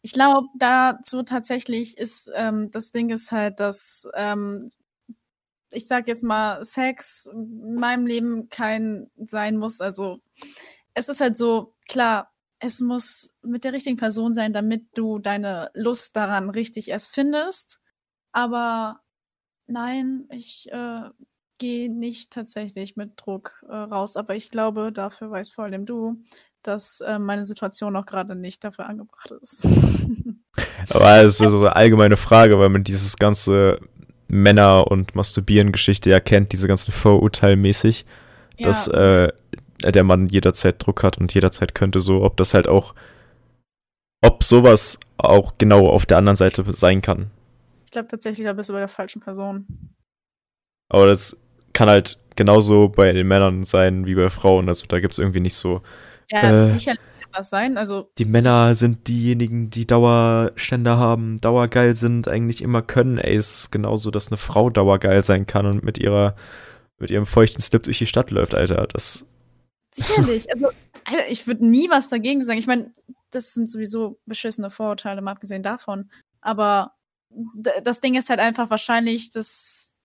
Ich 0.08 0.14
glaube, 0.14 0.48
dazu 0.58 1.22
tatsächlich 1.24 1.98
ist 1.98 2.32
ähm, 2.34 2.72
das 2.72 2.92
Ding 2.92 3.10
ist 3.10 3.34
halt, 3.34 3.60
dass 3.60 4.08
ähm, 4.16 4.72
ich 5.70 5.86
sag 5.86 6.08
jetzt 6.08 6.24
mal, 6.24 6.64
Sex 6.64 7.26
in 7.26 7.76
meinem 7.76 8.06
Leben 8.08 8.48
kein 8.48 9.12
sein 9.18 9.58
muss. 9.58 9.82
Also 9.82 10.22
es 10.94 11.10
ist 11.10 11.20
halt 11.20 11.36
so, 11.36 11.74
klar, 11.90 12.32
es 12.60 12.80
muss 12.80 13.36
mit 13.42 13.66
der 13.66 13.74
richtigen 13.74 13.98
Person 13.98 14.34
sein, 14.34 14.54
damit 14.54 14.86
du 14.98 15.20
deine 15.20 15.72
Lust 15.74 16.16
daran 16.16 16.50
richtig 16.52 16.88
erst 16.88 17.14
findest. 17.14 17.82
Aber 18.32 19.02
nein, 19.68 20.30
ich, 20.32 20.72
äh, 20.72 21.10
gehe 21.58 21.92
nicht 21.92 22.32
tatsächlich 22.32 22.96
mit 22.96 23.14
Druck 23.18 23.64
äh, 23.68 23.76
raus, 23.76 24.16
aber 24.16 24.36
ich 24.36 24.52
glaube, 24.52 24.92
dafür 24.92 25.32
weiß 25.32 25.52
vor 25.52 25.66
allem 25.66 25.86
du, 25.86 26.24
dass 26.64 27.02
äh, 27.02 27.20
meine 27.20 27.46
Situation 27.46 27.96
auch 27.96 28.06
gerade 28.06 28.36
nicht 28.36 28.64
dafür 28.64 28.88
angebracht 28.88 29.32
ist. 29.42 29.66
aber 30.90 31.22
es 31.22 31.40
ist 31.40 31.50
so 31.50 31.60
eine 31.60 31.76
allgemeine 31.76 32.18
Frage, 32.18 32.60
weil 32.60 32.70
man 32.70 32.84
dieses 32.84 33.18
ganze 33.18 33.80
Männer- 34.28 34.88
und 34.88 35.16
Masturbieren-Geschichte 35.16 36.10
ja 36.10 36.20
kennt, 36.20 36.52
diese 36.52 36.68
ganzen 36.68 36.92
Vorurteilmäßig, 36.92 38.06
ja. 38.58 38.68
dass 38.68 38.88
äh, 38.88 39.30
der 39.84 40.04
Mann 40.04 40.28
jederzeit 40.28 40.86
Druck 40.86 41.04
hat 41.04 41.18
und 41.18 41.34
jederzeit 41.34 41.76
könnte 41.76 42.00
so, 42.00 42.24
ob 42.24 42.38
das 42.38 42.54
halt 42.54 42.68
auch, 42.68 42.94
ob 44.22 44.44
sowas 44.44 45.00
auch 45.18 45.58
genau 45.58 45.88
auf 45.88 46.06
der 46.06 46.18
anderen 46.18 46.36
Seite 46.36 46.66
sein 46.74 47.02
kann. 47.02 47.32
Ich 47.86 47.92
glaube 47.92 48.08
tatsächlich, 48.10 48.46
da 48.46 48.54
bist 48.54 48.70
du 48.70 48.74
bei 48.74 48.80
der 48.80 48.88
falschen 48.88 49.22
Person. 49.22 49.66
Aber 50.90 51.08
das 51.08 51.40
kann 51.74 51.90
halt 51.90 52.20
genauso 52.36 52.90
bei 52.90 53.12
den 53.14 53.28
Männern 53.28 53.64
sein 53.64 54.06
wie 54.06 54.16
bei 54.16 54.30
Frauen. 54.30 54.68
Also 54.68 54.86
da 54.88 55.00
gibt 55.00 55.14
es 55.14 55.20
irgendwie 55.20 55.40
nicht 55.40 55.56
so. 55.56 55.82
Ja, 56.30 56.66
äh, 56.66 56.70
sicherlich 56.70 57.02
kann 57.20 57.32
das 57.34 57.50
sein. 57.50 57.78
Also 57.78 58.12
die 58.18 58.26
Männer 58.26 58.76
sind 58.76 59.08
diejenigen, 59.08 59.70
die 59.70 59.88
Dauerstände 59.88 60.98
haben, 60.98 61.40
dauergeil 61.40 61.94
sind, 61.94 62.28
eigentlich 62.28 62.62
immer 62.62 62.82
können. 62.82 63.18
Ey, 63.18 63.36
es 63.36 63.52
ist 63.52 63.72
genauso, 63.72 64.12
dass 64.12 64.30
eine 64.30 64.38
Frau 64.38 64.70
dauergeil 64.70 65.24
sein 65.24 65.46
kann 65.46 65.66
und 65.66 65.84
mit 65.84 65.98
ihrer, 65.98 66.36
mit 66.98 67.12
ihrem 67.12 67.26
feuchten 67.26 67.62
Slip 67.62 67.84
durch 67.84 68.00
die 68.00 68.08
Stadt 68.08 68.32
läuft, 68.32 68.56
Alter. 68.56 68.88
Das. 68.88 69.26
Sicherlich. 69.90 70.52
Also, 70.54 70.68
Alter, 71.06 71.30
ich 71.30 71.48
würde 71.48 71.66
nie 71.66 71.90
was 71.90 72.10
dagegen 72.10 72.44
sagen. 72.44 72.60
Ich 72.60 72.68
meine, 72.68 72.92
das 73.32 73.54
sind 73.54 73.70
sowieso 73.70 74.20
beschissene 74.26 74.70
Vorurteile, 74.70 75.22
mal 75.22 75.32
abgesehen 75.32 75.64
davon. 75.64 76.10
Aber 76.42 76.94
das 77.84 78.00
Ding 78.00 78.16
ist 78.16 78.30
halt 78.30 78.40
einfach 78.40 78.70
wahrscheinlich, 78.70 79.30
dass 79.30 79.97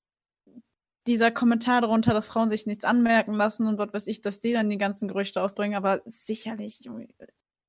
dieser 1.06 1.30
Kommentar 1.30 1.80
darunter, 1.80 2.14
dass 2.14 2.28
Frauen 2.28 2.48
sich 2.48 2.66
nichts 2.66 2.84
anmerken 2.84 3.34
lassen 3.34 3.66
und 3.66 3.78
was 3.78 3.92
weiß 3.92 4.06
ich, 4.06 4.20
dass 4.20 4.40
die 4.40 4.52
dann 4.52 4.70
die 4.70 4.78
ganzen 4.78 5.08
Gerüchte 5.08 5.42
aufbringen, 5.42 5.74
aber 5.74 6.00
sicherlich, 6.04 6.88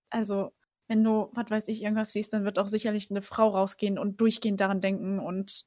also 0.10 0.52
wenn 0.88 1.04
du, 1.04 1.30
was 1.34 1.50
weiß 1.50 1.68
ich, 1.70 1.82
irgendwas 1.84 2.12
siehst, 2.12 2.34
dann 2.34 2.46
wird 2.46 2.60
auch 2.60 2.68
sicherlich 2.68 3.10
eine 3.10 3.22
Frau 3.22 3.50
rausgehen 3.50 3.98
und 3.98 4.20
durchgehend 4.22 4.60
daran 4.60 4.82
denken 4.82 5.20
und 5.20 5.66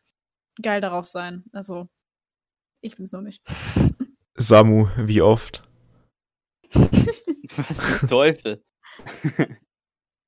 geil 0.63 0.81
darauf 0.81 1.07
sein. 1.07 1.45
Also, 1.53 1.89
ich 2.81 2.97
bin's 2.97 3.13
noch 3.13 3.23
nicht. 3.23 3.43
Samu, 4.37 4.89
wie 4.97 5.23
oft? 5.23 5.63
was 6.73 7.99
zum 7.99 8.09
Teufel? 8.09 8.63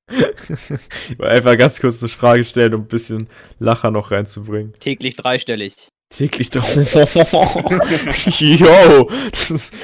ich 0.09 1.18
wollte 1.18 1.29
einfach 1.29 1.59
ganz 1.59 1.81
kurz 1.81 2.03
eine 2.03 2.09
Frage 2.09 2.44
stellen, 2.44 2.74
um 2.74 2.83
ein 2.83 2.88
bisschen 2.88 3.29
Lacher 3.59 3.90
noch 3.90 4.11
reinzubringen. 4.11 4.72
Täglich 4.74 5.16
dreistellig. 5.16 5.90
Täglich 6.09 6.51
drauf. 6.51 6.75
Yo, 8.40 9.11
das 9.31 9.51
ist. 9.51 9.75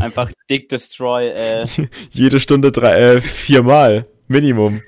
Einfach 0.00 0.30
Dick 0.48 0.68
Destroy, 0.68 1.28
äh. 1.28 1.66
Jede 2.10 2.40
Stunde 2.40 2.72
drei, 2.72 2.94
äh, 2.94 3.20
viermal. 3.20 4.06
Minimum. 4.28 4.82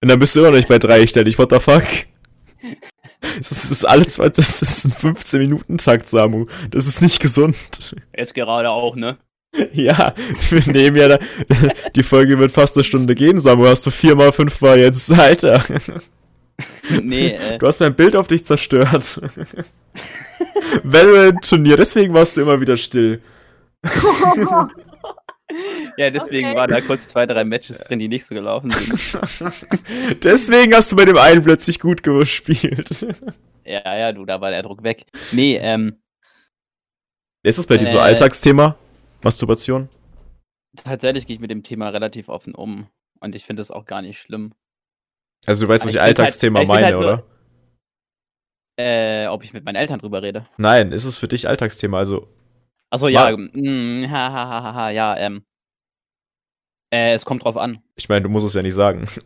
Und 0.00 0.08
dann 0.08 0.18
bist 0.18 0.34
du 0.34 0.40
immer 0.40 0.50
noch 0.50 0.56
nicht 0.56 0.68
bei 0.68 0.78
dreistellig, 0.78 1.38
what 1.38 1.50
the 1.50 1.60
fuck? 1.60 1.84
Das 3.38 3.52
ist, 3.52 3.64
das 3.64 3.70
ist 3.70 3.84
alle 3.84 4.06
zwei, 4.06 4.28
das 4.28 4.62
ist 4.62 4.84
ein 4.84 5.14
15-Minuten-Takt, 5.14 6.08
Samu. 6.08 6.46
Das 6.70 6.86
ist 6.86 7.00
nicht 7.00 7.20
gesund. 7.20 7.56
Jetzt 8.16 8.34
gerade 8.34 8.70
auch, 8.70 8.96
ne? 8.96 9.18
Ja, 9.72 10.14
wir 10.50 10.72
nehmen 10.72 10.96
ja, 10.96 11.08
da, 11.08 11.18
die 11.94 12.02
Folge 12.02 12.38
wird 12.38 12.52
fast 12.52 12.76
eine 12.76 12.84
Stunde 12.84 13.14
gehen, 13.14 13.38
Samu. 13.38 13.66
Hast 13.66 13.86
du 13.86 13.90
viermal, 13.90 14.32
fünfmal 14.32 14.78
jetzt, 14.78 15.10
Alter. 15.12 15.62
nee, 17.02 17.30
äh. 17.30 17.58
Du 17.58 17.66
hast 17.66 17.80
mein 17.80 17.94
Bild 17.94 18.16
auf 18.16 18.28
dich 18.28 18.44
zerstört. 18.44 19.20
Valorant-Turnier, 20.82 21.76
deswegen 21.76 22.14
warst 22.14 22.36
du 22.36 22.42
immer 22.42 22.60
wieder 22.60 22.76
still. 22.76 23.22
ja, 25.96 26.10
deswegen 26.10 26.48
okay. 26.48 26.56
waren 26.56 26.70
da 26.70 26.80
kurz 26.80 27.08
zwei, 27.08 27.26
drei 27.26 27.44
Matches 27.44 27.78
drin, 27.78 27.98
die 27.98 28.08
nicht 28.08 28.24
so 28.24 28.34
gelaufen 28.34 28.70
sind. 28.70 29.18
deswegen 30.22 30.74
hast 30.74 30.92
du 30.92 30.96
bei 30.96 31.04
dem 31.04 31.18
einen 31.18 31.42
plötzlich 31.42 31.78
gut 31.80 32.02
gespielt. 32.02 33.06
ja, 33.64 33.96
ja, 33.98 34.12
du, 34.12 34.24
da 34.24 34.40
war 34.40 34.50
der 34.50 34.62
Druck 34.62 34.82
weg. 34.82 35.04
Nee, 35.32 35.56
ähm. 35.56 35.98
Ist 37.42 37.58
das 37.58 37.66
bei 37.66 37.74
äh, 37.74 37.78
dir 37.78 37.86
so 37.86 37.98
äh. 37.98 38.02
Alltagsthema? 38.02 38.76
Masturbation? 39.22 39.88
Tatsächlich 40.76 41.26
gehe 41.26 41.34
ich 41.34 41.40
mit 41.40 41.50
dem 41.50 41.62
Thema 41.62 41.88
relativ 41.90 42.28
offen 42.28 42.54
um. 42.54 42.88
Und 43.20 43.34
ich 43.34 43.44
finde 43.44 43.62
es 43.62 43.70
auch 43.70 43.84
gar 43.84 44.02
nicht 44.02 44.18
schlimm. 44.18 44.52
Also 45.46 45.66
du 45.66 45.72
weißt, 45.72 45.84
was 45.84 45.90
ich, 45.90 45.96
ich 45.96 46.02
Alltagsthema 46.02 46.60
halt, 46.60 46.68
meine, 46.68 46.86
halt 46.86 46.96
so, 46.96 47.02
oder? 47.02 47.24
Äh, 48.78 49.26
ob 49.26 49.44
ich 49.44 49.52
mit 49.52 49.64
meinen 49.64 49.76
Eltern 49.76 49.98
drüber 49.98 50.22
rede. 50.22 50.46
Nein, 50.56 50.92
ist 50.92 51.04
es 51.04 51.18
für 51.18 51.28
dich 51.28 51.48
Alltagsthema? 51.48 51.98
Also. 51.98 52.28
Achso, 52.90 53.08
ja, 53.08 53.36
mh, 53.36 53.50
hm, 53.52 54.10
ha, 54.10 54.32
ha, 54.32 54.48
ha, 54.48 54.74
ha, 54.74 54.90
ja, 54.90 55.16
ähm. 55.16 55.44
Äh, 56.92 57.14
es 57.14 57.24
kommt 57.24 57.44
drauf 57.44 57.56
an. 57.56 57.82
Ich 57.96 58.08
meine, 58.08 58.22
du 58.22 58.28
musst 58.28 58.46
es 58.46 58.54
ja 58.54 58.62
nicht 58.62 58.74
sagen. 58.74 59.06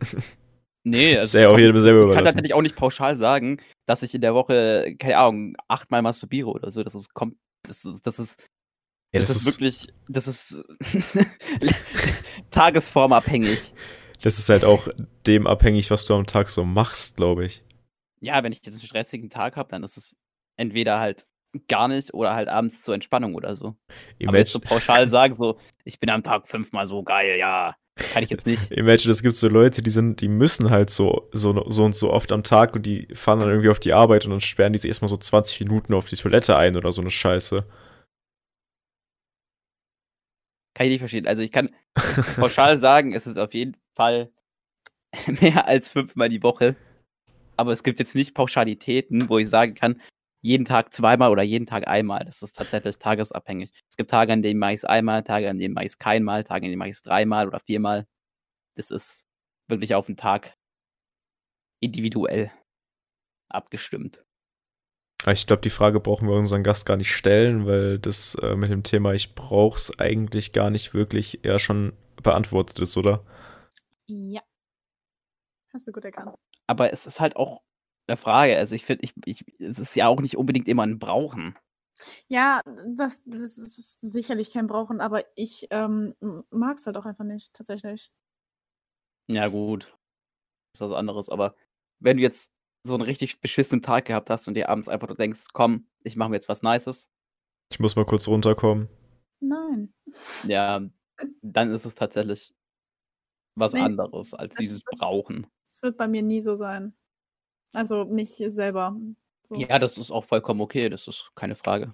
Nee, 0.87 1.17
also. 1.17 1.37
Ist 1.37 1.43
ja 1.43 1.49
auch 1.49 1.59
jedem 1.59 1.79
selber 1.79 1.99
überlassen. 1.99 2.11
Ich 2.11 2.15
kann 2.15 2.25
tatsächlich 2.25 2.53
auch 2.53 2.61
nicht 2.61 2.75
pauschal 2.75 3.17
sagen, 3.17 3.59
dass 3.85 4.03
ich 4.03 4.15
in 4.15 4.21
der 4.21 4.33
Woche, 4.33 4.95
keine 4.97 5.17
Ahnung, 5.17 5.57
achtmal 5.67 6.01
masturbiere 6.01 6.49
oder 6.49 6.71
so. 6.71 6.83
Das 6.83 6.95
ist, 6.95 7.13
kommt, 7.13 7.35
das 7.63 7.83
ist, 7.83 8.07
das 8.07 8.19
ist, 8.19 8.39
ja, 9.13 9.19
das, 9.19 9.29
das 9.29 9.37
ist, 9.37 9.47
ist 9.47 9.53
wirklich, 9.53 9.87
das 10.07 10.27
ist 10.27 10.65
tagesformabhängig. 12.51 13.73
Das 14.21 14.39
ist 14.39 14.49
halt 14.49 14.65
auch 14.65 14.87
dem 15.25 15.47
abhängig, 15.47 15.91
was 15.91 16.05
du 16.05 16.15
am 16.15 16.25
Tag 16.25 16.49
so 16.49 16.63
machst, 16.63 17.17
glaube 17.17 17.45
ich. 17.45 17.63
Ja, 18.19 18.43
wenn 18.43 18.51
ich 18.51 18.61
jetzt 18.63 18.75
einen 18.75 18.85
stressigen 18.85 19.29
Tag 19.29 19.55
habe, 19.55 19.69
dann 19.69 19.83
ist 19.83 19.97
es 19.97 20.15
entweder 20.55 20.99
halt 20.99 21.27
gar 21.67 21.87
nicht 21.87 22.13
oder 22.13 22.33
halt 22.33 22.47
abends 22.47 22.81
zur 22.81 22.95
Entspannung 22.95 23.35
oder 23.35 23.55
so. 23.55 23.75
Imagine. 24.17 24.29
Aber 24.29 24.37
jetzt 24.39 24.51
so 24.51 24.59
pauschal 24.59 25.09
sagen, 25.09 25.35
so, 25.35 25.57
ich 25.83 25.99
bin 25.99 26.09
am 26.09 26.23
Tag 26.23 26.47
fünfmal 26.47 26.85
so 26.85 27.03
geil, 27.03 27.37
ja, 27.37 27.75
kann 27.97 28.23
ich 28.23 28.29
jetzt 28.29 28.45
nicht. 28.45 28.71
Imagine, 28.71 29.11
es 29.11 29.23
gibt 29.23 29.35
so 29.35 29.47
Leute, 29.47 29.81
die 29.81 29.89
sind, 29.89 30.21
die 30.21 30.27
müssen 30.27 30.69
halt 30.69 30.89
so, 30.89 31.29
so, 31.31 31.69
so 31.69 31.83
und 31.83 31.95
so 31.95 32.11
oft 32.11 32.31
am 32.31 32.43
Tag 32.43 32.75
und 32.75 32.85
die 32.85 33.07
fahren 33.13 33.39
dann 33.39 33.49
irgendwie 33.49 33.69
auf 33.69 33.79
die 33.79 33.93
Arbeit 33.93 34.25
und 34.25 34.31
dann 34.31 34.41
sperren 34.41 34.73
die 34.73 34.79
sich 34.79 34.89
erstmal 34.89 35.09
so 35.09 35.17
20 35.17 35.61
Minuten 35.61 35.93
auf 35.93 36.07
die 36.07 36.15
Toilette 36.15 36.55
ein 36.55 36.75
oder 36.75 36.91
so 36.91 37.01
eine 37.01 37.11
Scheiße. 37.11 37.65
Kann 40.75 40.85
ich 40.85 40.91
nicht 40.91 40.99
verstehen. 40.99 41.27
Also 41.27 41.41
ich 41.41 41.51
kann 41.51 41.69
pauschal 42.35 42.77
sagen, 42.77 43.13
es 43.13 43.25
ist 43.25 43.37
auf 43.37 43.53
jeden 43.53 43.75
Fall 43.97 44.31
mehr 45.41 45.67
als 45.67 45.91
fünfmal 45.91 46.29
die 46.29 46.43
Woche. 46.43 46.75
Aber 47.57 47.71
es 47.71 47.83
gibt 47.83 47.99
jetzt 47.99 48.15
nicht 48.15 48.35
Pauschalitäten, 48.35 49.29
wo 49.29 49.39
ich 49.39 49.49
sagen 49.49 49.73
kann, 49.73 49.99
jeden 50.41 50.65
Tag 50.65 50.93
zweimal 50.93 51.31
oder 51.31 51.41
jeden 51.41 51.65
Tag 51.65 51.87
einmal. 51.87 52.23
Das 52.23 52.41
ist 52.43 52.55
tatsächlich 52.55 52.97
tagesabhängig. 52.99 53.71
Es 53.89 53.97
gibt 53.97 54.11
Tage, 54.11 54.31
an 54.31 54.43
denen 54.43 54.59
mache 54.59 54.73
ich 54.73 54.77
es 54.77 54.85
einmal, 54.85 55.23
Tage, 55.23 55.49
an 55.49 55.57
denen 55.57 55.73
mache 55.73 55.85
ich 55.85 55.93
es 55.93 55.97
keinmal, 55.97 56.43
Tage, 56.43 56.65
an 56.65 56.69
denen 56.69 56.77
mache 56.77 56.89
ich 56.89 56.95
es 56.95 57.01
dreimal 57.01 57.47
oder 57.47 57.59
viermal. 57.59 58.05
Das 58.75 58.91
ist 58.91 59.25
wirklich 59.67 59.95
auf 59.95 60.05
den 60.05 60.17
Tag 60.17 60.53
individuell 61.81 62.51
abgestimmt. 63.49 64.23
Ich 65.25 65.47
glaube, 65.47 65.63
die 65.63 65.71
Frage 65.71 65.99
brauchen 65.99 66.27
wir 66.27 66.35
unseren 66.35 66.63
Gast 66.63 66.85
gar 66.85 66.95
nicht 66.95 67.13
stellen, 67.13 67.65
weil 67.65 67.97
das 67.97 68.35
äh, 68.35 68.55
mit 68.55 68.69
dem 68.69 68.83
Thema 68.83 69.13
Ich 69.13 69.33
brauch's 69.33 69.97
eigentlich 69.99 70.53
gar 70.53 70.69
nicht 70.69 70.93
wirklich 70.93 71.43
eher 71.43 71.57
schon 71.57 71.93
beantwortet 72.21 72.79
ist, 72.79 72.97
oder? 72.97 73.25
Ja. 74.07 74.41
Hast 75.73 75.87
du 75.87 75.91
gut 75.91 76.05
erkannt. 76.05 76.35
Aber 76.65 76.91
es 76.91 77.05
ist 77.05 77.19
halt 77.19 77.35
auch 77.35 77.61
eine 78.07 78.17
Frage. 78.17 78.57
Also 78.57 78.75
ich 78.75 78.85
finde, 78.85 79.03
ich, 79.03 79.13
ich, 79.25 79.45
es 79.59 79.79
ist 79.79 79.95
ja 79.95 80.07
auch 80.07 80.21
nicht 80.21 80.37
unbedingt 80.37 80.67
immer 80.67 80.83
ein 80.83 80.99
Brauchen. 80.99 81.57
Ja, 82.27 82.61
das, 82.95 83.23
das 83.25 83.57
ist 83.57 84.01
sicherlich 84.01 84.51
kein 84.51 84.67
Brauchen, 84.67 85.01
aber 85.01 85.23
ich 85.35 85.67
ähm, 85.71 86.13
mag 86.51 86.77
es 86.77 86.85
halt 86.85 86.95
auch 86.95 87.05
einfach 87.05 87.23
nicht, 87.23 87.53
tatsächlich. 87.53 88.11
Ja, 89.27 89.47
gut. 89.47 89.97
Das 90.73 90.81
ist 90.81 90.91
was 90.91 90.97
anderes. 90.97 91.29
Aber 91.29 91.55
wenn 91.99 92.17
du 92.17 92.23
jetzt 92.23 92.51
so 92.83 92.93
einen 92.93 93.03
richtig 93.03 93.41
beschissenen 93.41 93.81
Tag 93.81 94.05
gehabt 94.05 94.29
hast 94.29 94.47
und 94.47 94.53
dir 94.53 94.69
abends 94.69 94.87
einfach 94.87 95.07
nur 95.07 95.17
denkst, 95.17 95.45
komm, 95.53 95.87
ich 96.03 96.15
mache 96.15 96.29
mir 96.29 96.35
jetzt 96.37 96.49
was 96.49 96.61
Nices. 96.61 97.09
Ich 97.71 97.79
muss 97.79 97.95
mal 97.95 98.05
kurz 98.05 98.27
runterkommen. 98.27 98.87
Nein. 99.39 99.93
Ja, 100.47 100.81
dann 101.41 101.71
ist 101.71 101.85
es 101.85 101.95
tatsächlich 101.95 102.55
was 103.57 103.73
nee, 103.73 103.81
anderes 103.81 104.33
als 104.33 104.55
dieses 104.55 104.83
Brauchen. 104.83 105.47
Das 105.63 105.81
wird 105.81 105.97
bei 105.97 106.07
mir 106.07 106.21
nie 106.21 106.41
so 106.41 106.55
sein. 106.55 106.93
Also 107.73 108.03
nicht 108.03 108.35
selber. 108.37 108.95
So. 109.43 109.55
Ja, 109.55 109.79
das 109.79 109.97
ist 109.97 110.11
auch 110.11 110.25
vollkommen 110.25 110.61
okay, 110.61 110.89
das 110.89 111.07
ist 111.07 111.31
keine 111.35 111.55
Frage. 111.55 111.93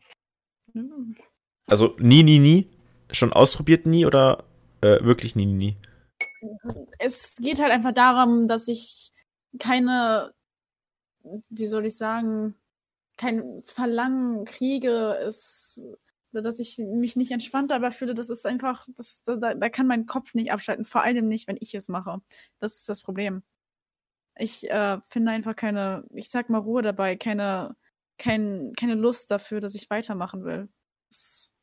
Also 1.68 1.96
nie, 1.98 2.24
nie, 2.24 2.40
nie? 2.40 2.70
Schon 3.12 3.34
ausprobiert 3.34 3.86
nie 3.86 4.06
oder 4.06 4.44
äh, 4.82 5.04
wirklich 5.04 5.36
nie, 5.36 5.46
nie, 5.46 5.54
nie? 5.54 5.78
Es 7.00 7.36
geht 7.36 7.62
halt 7.62 7.72
einfach 7.72 7.94
darum, 7.94 8.48
dass 8.48 8.68
ich 8.68 9.12
keine, 9.60 10.34
wie 11.50 11.66
soll 11.66 11.86
ich 11.86 11.96
sagen, 11.96 12.56
kein 13.18 13.62
Verlangen 13.66 14.46
kriege, 14.46 15.18
es 15.22 15.88
dass 16.42 16.60
ich 16.60 16.78
mich 16.80 17.16
nicht 17.16 17.32
entspannt 17.32 17.72
dabei 17.72 17.92
fühle, 17.92 18.14
das 18.14 18.30
ist 18.30 18.46
einfach, 18.46 18.86
das, 18.96 19.24
da, 19.24 19.54
da 19.54 19.70
kann 19.70 19.88
mein 19.88 20.06
Kopf 20.06 20.34
nicht 20.34 20.52
abschalten, 20.52 20.86
vor 20.86 21.04
allem 21.04 21.28
nicht, 21.28 21.48
wenn 21.48 21.58
ich 21.60 21.76
es 21.76 21.90
mache. 21.90 22.22
Das 22.60 22.76
ist 22.76 22.90
das 22.90 23.02
Problem. 23.02 23.44
Ich 24.36 24.70
äh, 24.70 25.00
finde 25.08 25.32
einfach 25.32 25.56
keine, 25.56 26.06
ich 26.14 26.30
sag 26.30 26.50
mal 26.50 26.58
Ruhe 26.58 26.82
dabei, 26.82 27.16
keine, 27.16 27.76
kein, 28.18 28.74
keine 28.78 28.96
Lust 28.96 29.30
dafür, 29.30 29.60
dass 29.60 29.76
ich 29.76 29.90
weitermachen 29.90 30.44
will. 30.44 30.70
Das 31.10 31.54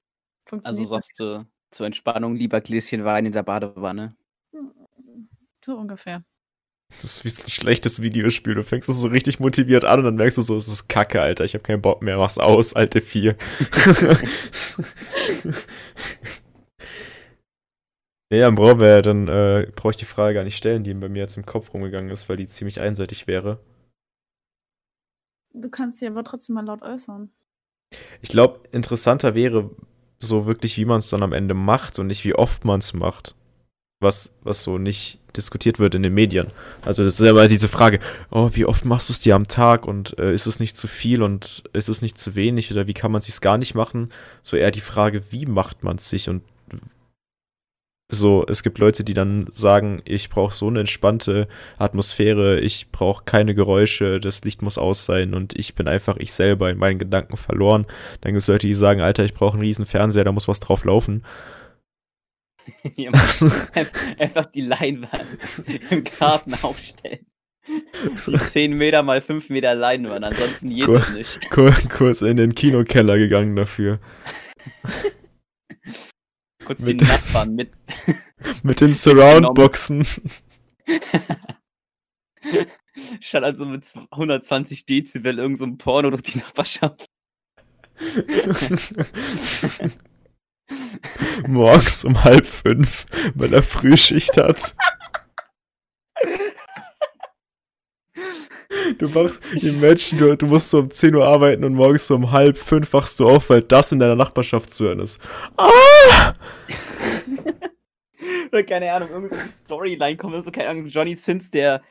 Also 0.48 0.48
funktioniert 0.48 0.88
sagst 0.88 1.18
du 1.18 1.46
zur 1.70 1.86
Entspannung 1.86 2.36
lieber 2.36 2.60
Gläschen 2.60 3.04
Wein 3.04 3.26
in 3.26 3.32
der 3.32 3.42
Badewanne. 3.42 4.16
nicht. 4.52 5.28
so 5.64 5.76
ungefähr. 5.76 6.24
Das 6.96 7.16
ist 7.16 7.24
wie 7.24 7.30
so 7.30 7.44
ein 7.44 7.50
schlechtes 7.50 8.02
Videospiel. 8.02 8.54
Du 8.54 8.62
fängst 8.62 8.88
es 8.88 9.00
so 9.00 9.08
richtig 9.08 9.40
motiviert 9.40 9.84
an 9.84 10.00
und 10.00 10.04
dann 10.04 10.16
merkst 10.16 10.38
du 10.38 10.42
so, 10.42 10.56
es 10.56 10.68
ist 10.68 10.88
kacke, 10.88 11.22
Alter. 11.22 11.44
Ich 11.44 11.54
habe 11.54 11.62
keinen 11.62 11.80
Bock 11.82 12.02
mehr. 12.02 12.18
Mach's 12.18 12.38
aus, 12.38 12.74
alte 12.74 13.00
Vier. 13.00 13.36
ja, 18.30 18.40
dann 18.46 18.54
brauchen 18.54 18.80
wir, 18.80 19.02
dann 19.02 19.28
äh, 19.28 19.66
brauche 19.74 19.92
ich 19.92 19.96
die 19.96 20.04
Frage 20.04 20.34
gar 20.34 20.44
nicht 20.44 20.56
stellen, 20.56 20.84
die 20.84 20.92
bei 20.94 21.08
mir 21.08 21.20
jetzt 21.20 21.36
im 21.36 21.46
Kopf 21.46 21.72
rumgegangen 21.72 22.10
ist, 22.10 22.28
weil 22.28 22.36
die 22.36 22.46
ziemlich 22.46 22.80
einseitig 22.80 23.26
wäre. 23.26 23.60
Du 25.52 25.68
kannst 25.68 25.98
sie 25.98 26.06
aber 26.06 26.22
trotzdem 26.24 26.54
mal 26.54 26.64
laut 26.64 26.82
äußern. 26.82 27.30
Ich 28.20 28.28
glaube, 28.28 28.68
interessanter 28.72 29.34
wäre 29.34 29.70
so 30.18 30.46
wirklich, 30.46 30.76
wie 30.76 30.84
man 30.84 30.98
es 30.98 31.08
dann 31.08 31.22
am 31.22 31.32
Ende 31.32 31.54
macht 31.54 31.98
und 31.98 32.06
nicht 32.06 32.24
wie 32.24 32.34
oft 32.34 32.64
man 32.64 32.80
es 32.80 32.92
macht. 32.92 33.34
Was, 34.00 34.34
was 34.42 34.62
so 34.62 34.78
nicht 34.78 35.19
diskutiert 35.36 35.78
wird 35.78 35.94
in 35.94 36.02
den 36.02 36.14
Medien. 36.14 36.48
Also 36.84 37.02
das 37.02 37.14
ist 37.14 37.24
ja 37.24 37.30
immer 37.30 37.48
diese 37.48 37.68
Frage, 37.68 38.00
oh, 38.30 38.50
wie 38.52 38.64
oft 38.64 38.84
machst 38.84 39.08
du 39.08 39.12
es 39.12 39.20
dir 39.20 39.34
am 39.34 39.46
Tag 39.46 39.86
und 39.86 40.18
äh, 40.18 40.34
ist 40.34 40.46
es 40.46 40.60
nicht 40.60 40.76
zu 40.76 40.88
viel 40.88 41.22
und 41.22 41.64
ist 41.72 41.88
es 41.88 42.02
nicht 42.02 42.18
zu 42.18 42.34
wenig 42.34 42.70
oder 42.70 42.86
wie 42.86 42.94
kann 42.94 43.12
man 43.12 43.20
es 43.20 43.26
sich 43.26 43.40
gar 43.40 43.58
nicht 43.58 43.74
machen? 43.74 44.10
So 44.42 44.56
eher 44.56 44.70
die 44.70 44.80
Frage, 44.80 45.22
wie 45.30 45.46
macht 45.46 45.82
man 45.82 45.96
es 45.96 46.08
sich 46.08 46.28
und 46.28 46.42
so, 48.12 48.44
es 48.48 48.64
gibt 48.64 48.78
Leute, 48.78 49.04
die 49.04 49.14
dann 49.14 49.46
sagen, 49.52 50.02
ich 50.04 50.30
brauche 50.30 50.52
so 50.52 50.66
eine 50.66 50.80
entspannte 50.80 51.46
Atmosphäre, 51.78 52.58
ich 52.58 52.90
brauche 52.90 53.24
keine 53.24 53.54
Geräusche, 53.54 54.18
das 54.18 54.42
Licht 54.42 54.62
muss 54.62 54.78
aus 54.78 55.04
sein 55.04 55.32
und 55.32 55.56
ich 55.56 55.76
bin 55.76 55.86
einfach 55.86 56.16
ich 56.16 56.32
selber 56.32 56.70
in 56.70 56.78
meinen 56.78 56.98
Gedanken 56.98 57.36
verloren. 57.36 57.86
Dann 58.20 58.32
gibt 58.32 58.42
es 58.42 58.48
Leute, 58.48 58.66
die 58.66 58.74
sagen, 58.74 59.00
Alter, 59.00 59.24
ich 59.24 59.34
brauche 59.34 59.52
einen 59.52 59.62
riesen 59.62 59.86
Fernseher, 59.86 60.24
da 60.24 60.32
muss 60.32 60.48
was 60.48 60.58
drauf 60.58 60.84
laufen. 60.84 61.22
Einfach- 64.18 64.46
die 64.46 64.60
Leinwand 64.62 65.26
im 65.90 66.04
Garten 66.04 66.54
aufstellen. 66.54 67.26
Die 67.68 68.38
10 68.38 68.72
Meter 68.76 69.02
mal 69.02 69.20
5 69.20 69.48
Meter 69.50 69.74
Leinwand, 69.74 70.24
ansonsten 70.24 70.68
Cool. 70.68 70.74
jedes 70.76 71.10
nicht. 71.10 71.50
Kur 71.50 71.72
kurz 71.88 72.22
in 72.22 72.36
den 72.36 72.54
Kinokeller 72.54 73.16
gegangen 73.18 73.54
dafür. 73.56 74.00
Kurz 76.64 76.82
Mit- 76.82 77.00
die 77.00 77.04
Nachbarn 77.04 77.54
mit. 77.54 77.70
Mit 78.62 78.80
den 78.80 78.92
Surround-Boxen. 78.92 80.06
Statt 83.20 83.44
also 83.44 83.64
mit 83.66 83.84
120 84.10 84.84
Dezibel 84.86 85.38
irgend 85.38 85.58
so 85.58 85.66
Porno 85.76 86.10
durch 86.10 86.22
die 86.22 86.38
Nachbarschaft. 86.38 87.06
Morgens 91.46 92.04
um 92.04 92.22
halb 92.22 92.46
fünf, 92.46 93.06
weil 93.34 93.52
er 93.52 93.62
Frühschicht 93.62 94.36
hat. 94.36 94.74
Du 98.98 99.08
machst, 99.08 99.40
imagine, 99.54 100.20
du, 100.20 100.36
du 100.36 100.46
musst 100.46 100.70
so 100.70 100.80
um 100.80 100.90
10 100.90 101.14
Uhr 101.14 101.24
arbeiten 101.24 101.64
und 101.64 101.74
morgens 101.74 102.06
so 102.06 102.14
um 102.14 102.32
halb 102.32 102.58
fünf 102.58 102.92
wachst 102.92 103.20
du 103.20 103.28
auf, 103.28 103.50
weil 103.50 103.62
das 103.62 103.92
in 103.92 103.98
deiner 103.98 104.16
Nachbarschaft 104.16 104.72
zu 104.72 104.84
hören 104.84 105.00
ist. 105.00 105.18
Ah! 105.56 106.34
Oder 108.52 108.64
keine 108.64 108.92
Ahnung, 108.92 109.10
irgendeine 109.10 109.48
Storyline 109.48 110.16
kommt, 110.16 110.44
so 110.44 110.50
keine 110.50 110.68
Ahnung, 110.68 110.86
Johnny 110.86 111.14
Sins, 111.14 111.50
der 111.50 111.82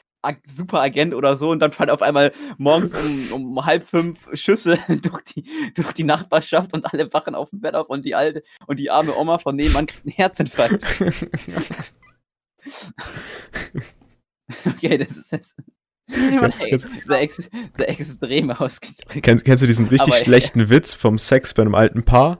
Superagent 0.46 1.14
oder 1.14 1.38
so, 1.38 1.50
und 1.52 1.60
dann 1.60 1.72
fallen 1.72 1.90
auf 1.90 2.02
einmal 2.02 2.32
morgens 2.58 2.94
um, 2.94 3.32
um 3.32 3.66
halb 3.66 3.88
fünf 3.88 4.28
Schüsse 4.34 4.78
durch 5.02 5.22
die, 5.24 5.44
durch 5.76 5.94
die 5.94 6.04
Nachbarschaft 6.04 6.74
und 6.74 6.92
alle 6.92 7.12
wachen 7.14 7.36
auf 7.36 7.50
dem 7.52 7.62
Bett 7.62 7.76
auf 7.76 7.90
und 7.90 8.04
die 8.06 8.16
alte 8.16 8.44
und 8.68 8.80
die 8.80 8.90
arme 8.92 9.16
Oma 9.16 9.38
von 9.40 9.56
nebenan 9.56 9.86
kriegt 9.86 10.06
einen 10.06 10.14
Herzinfarkt. 10.14 10.84
Okay, 14.66 14.98
das 14.98 15.12
ist 15.16 15.32
jetzt 15.32 15.56
Ja, 16.10 16.50
sehr, 16.50 16.80
sehr, 17.06 17.22
ex 17.22 17.50
sehr 17.76 17.90
extrem 17.90 18.50
ausgedrückt. 18.52 19.24
Kennst, 19.24 19.46
kennst 19.46 19.62
du 19.64 19.68
diesen 19.68 19.88
richtig 19.88 20.14
Aber- 20.14 20.24
schlechten 20.24 20.70
Witz 20.70 20.94
vom 20.94 21.18
Sex 21.18 21.54
bei 21.54 21.62
einem 21.62 21.76
alten 21.76 22.04
Paar? 22.04 22.40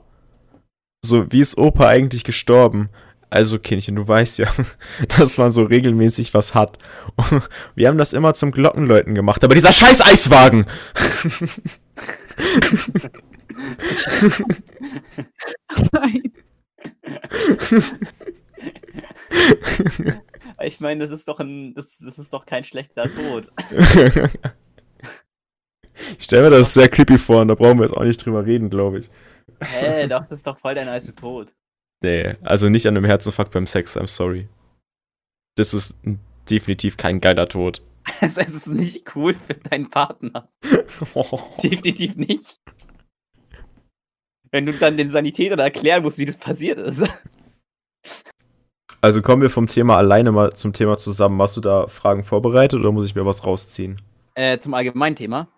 So, 1.04 1.30
wie 1.32 1.40
ist 1.40 1.56
Opa 1.56 1.86
eigentlich 1.86 2.24
gestorben? 2.24 2.90
Also, 3.30 3.60
Kindchen, 3.60 3.94
du 3.94 4.06
weißt 4.06 4.38
ja, 4.38 4.48
dass 5.18 5.38
man 5.38 5.52
so 5.52 5.62
regelmäßig 5.62 6.34
was 6.34 6.54
hat. 6.54 6.78
Wir 7.74 7.88
haben 7.88 7.98
das 7.98 8.12
immer 8.12 8.34
zum 8.34 8.50
Glockenläuten 8.50 9.14
gemacht, 9.14 9.44
aber 9.44 9.54
dieser 9.54 9.72
scheiß 9.72 10.00
Eiswagen! 10.00 10.66
Nein. 15.92 16.22
Ich 20.62 20.78
meine, 20.80 21.00
das 21.00 21.10
ist 21.10 21.26
doch 21.26 21.40
ein, 21.40 21.72
das, 21.74 21.96
das 21.98 22.18
ist 22.18 22.34
doch 22.34 22.44
kein 22.44 22.64
schlechter 22.64 23.04
Tod. 23.04 23.50
ich 26.18 26.24
stelle 26.24 26.42
mir 26.42 26.50
das 26.50 26.74
sehr 26.74 26.88
creepy 26.88 27.16
vor 27.16 27.40
und 27.40 27.48
da 27.48 27.54
brauchen 27.54 27.78
wir 27.78 27.86
jetzt 27.86 27.96
auch 27.96 28.04
nicht 28.04 28.22
drüber 28.22 28.44
reden, 28.44 28.68
glaube 28.68 28.98
ich. 28.98 29.10
Hä, 29.62 30.06
doch, 30.06 30.26
das 30.26 30.40
ist 30.40 30.46
doch 30.46 30.58
voll 30.58 30.74
der 30.74 30.84
nice 30.84 31.14
Tod. 31.14 31.54
Nee, 32.02 32.34
also 32.42 32.68
nicht 32.68 32.86
an 32.86 32.96
einem 32.96 33.04
Herzinfarkt 33.04 33.52
beim 33.52 33.66
Sex, 33.66 33.96
I'm 33.96 34.06
sorry. 34.06 34.48
Das 35.56 35.74
ist 35.74 35.94
definitiv 36.48 36.96
kein 36.96 37.20
geiler 37.20 37.46
Tod. 37.46 37.82
Also, 38.20 38.40
es 38.40 38.54
ist 38.54 38.66
nicht 38.66 39.14
cool 39.14 39.34
für 39.34 39.54
deinen 39.54 39.88
Partner. 39.88 40.48
Definitiv 41.62 42.16
nicht. 42.16 42.60
Wenn 44.50 44.66
du 44.66 44.72
dann 44.72 44.96
den 44.96 45.10
Sanitätern 45.10 45.60
erklären 45.60 46.02
musst, 46.02 46.18
wie 46.18 46.24
das 46.24 46.38
passiert 46.38 46.78
ist. 46.78 47.04
Also 49.00 49.22
kommen 49.22 49.42
wir 49.42 49.50
vom 49.50 49.68
Thema 49.68 49.96
alleine 49.96 50.32
mal 50.32 50.52
zum 50.54 50.72
Thema 50.72 50.96
zusammen. 50.96 51.40
Hast 51.40 51.56
du 51.56 51.60
da 51.60 51.86
Fragen 51.86 52.24
vorbereitet 52.24 52.80
oder 52.80 52.90
muss 52.90 53.06
ich 53.06 53.14
mir 53.14 53.24
was 53.24 53.46
rausziehen? 53.46 54.00
Äh, 54.34 54.58
zum 54.58 54.74
allgemeinen 54.74 55.16
Thema. 55.16 55.48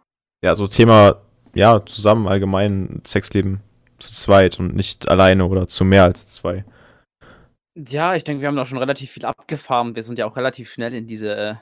Ja, 0.44 0.54
so 0.54 0.66
Thema, 0.68 1.22
ja, 1.54 1.84
zusammen 1.86 2.28
allgemein 2.28 3.00
Sexleben 3.06 3.60
zu 4.02 4.12
zweit 4.12 4.58
und 4.58 4.74
nicht 4.74 5.08
alleine 5.08 5.46
oder 5.46 5.66
zu 5.66 5.84
mehr 5.84 6.04
als 6.04 6.28
zwei. 6.28 6.64
Ja, 7.74 8.14
ich 8.14 8.24
denke, 8.24 8.42
wir 8.42 8.48
haben 8.48 8.56
da 8.56 8.66
schon 8.66 8.78
relativ 8.78 9.10
viel 9.10 9.24
abgefahren. 9.24 9.94
Wir 9.96 10.02
sind 10.02 10.18
ja 10.18 10.26
auch 10.26 10.36
relativ 10.36 10.70
schnell 10.70 10.92
in 10.92 11.06
diese 11.06 11.34
äh, 11.34 11.54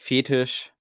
Fetisch, 0.00 0.72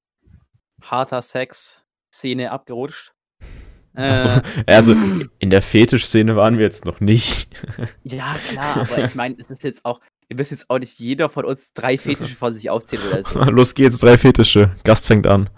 harter 0.81 1.21
Sex-Szene 1.21 2.51
abgerutscht. 2.51 3.13
Äh, 3.95 4.11
Also, 4.11 4.29
also 4.67 4.95
in 5.39 5.49
der 5.49 5.63
Fetischszene 5.63 6.35
waren 6.35 6.59
wir 6.59 6.65
jetzt 6.65 6.85
noch 6.85 6.99
nicht. 6.99 7.47
Ja, 8.03 8.35
klar, 8.47 8.81
aber 8.81 9.03
ich 9.05 9.15
meine, 9.15 9.35
es 9.39 9.49
ist 9.49 9.63
jetzt 9.63 9.83
auch, 9.85 10.01
ihr 10.29 10.35
müsst 10.35 10.51
jetzt 10.51 10.69
auch 10.69 10.77
nicht 10.77 10.99
jeder 10.99 11.29
von 11.29 11.45
uns 11.45 11.73
drei 11.73 11.97
Fetische 11.97 12.35
vor 12.35 12.53
sich 12.53 12.69
aufzählen 12.69 13.07
oder 13.07 13.23
so. 13.23 13.39
Los 13.49 13.73
geht's, 13.73 13.97
drei 13.97 14.19
Fetische. 14.19 14.75
Gast 14.83 15.07
fängt 15.07 15.25
an. 15.25 15.49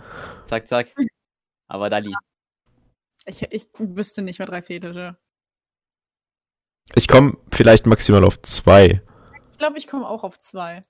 Zack, 0.48 0.70
zack. 0.70 0.94
Aber 1.68 1.90
Dali. 1.90 2.14
Ich, 3.26 3.42
ich 3.42 3.66
wüsste 3.78 4.22
nicht 4.22 4.40
mehr 4.40 4.48
drei 4.48 4.62
Fetische. 4.62 5.18
Ich 6.96 7.08
komme 7.08 7.38
vielleicht 7.52 7.86
maximal 7.86 8.24
auf 8.24 8.42
zwei. 8.42 9.02
Ich 9.52 9.58
glaube, 9.58 9.78
ich 9.78 9.88
komme 9.88 10.08
auch 10.08 10.24
auf 10.24 10.38
zwei. 10.40 10.84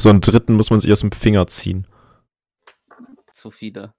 So 0.00 0.08
einen 0.10 0.20
dritten 0.20 0.54
muss 0.54 0.70
man 0.70 0.80
sich 0.80 0.90
aus 0.92 1.00
dem 1.00 1.12
Finger 1.12 1.46
ziehen. 1.46 1.86
Zu 3.32 3.50
viele. 3.50 3.94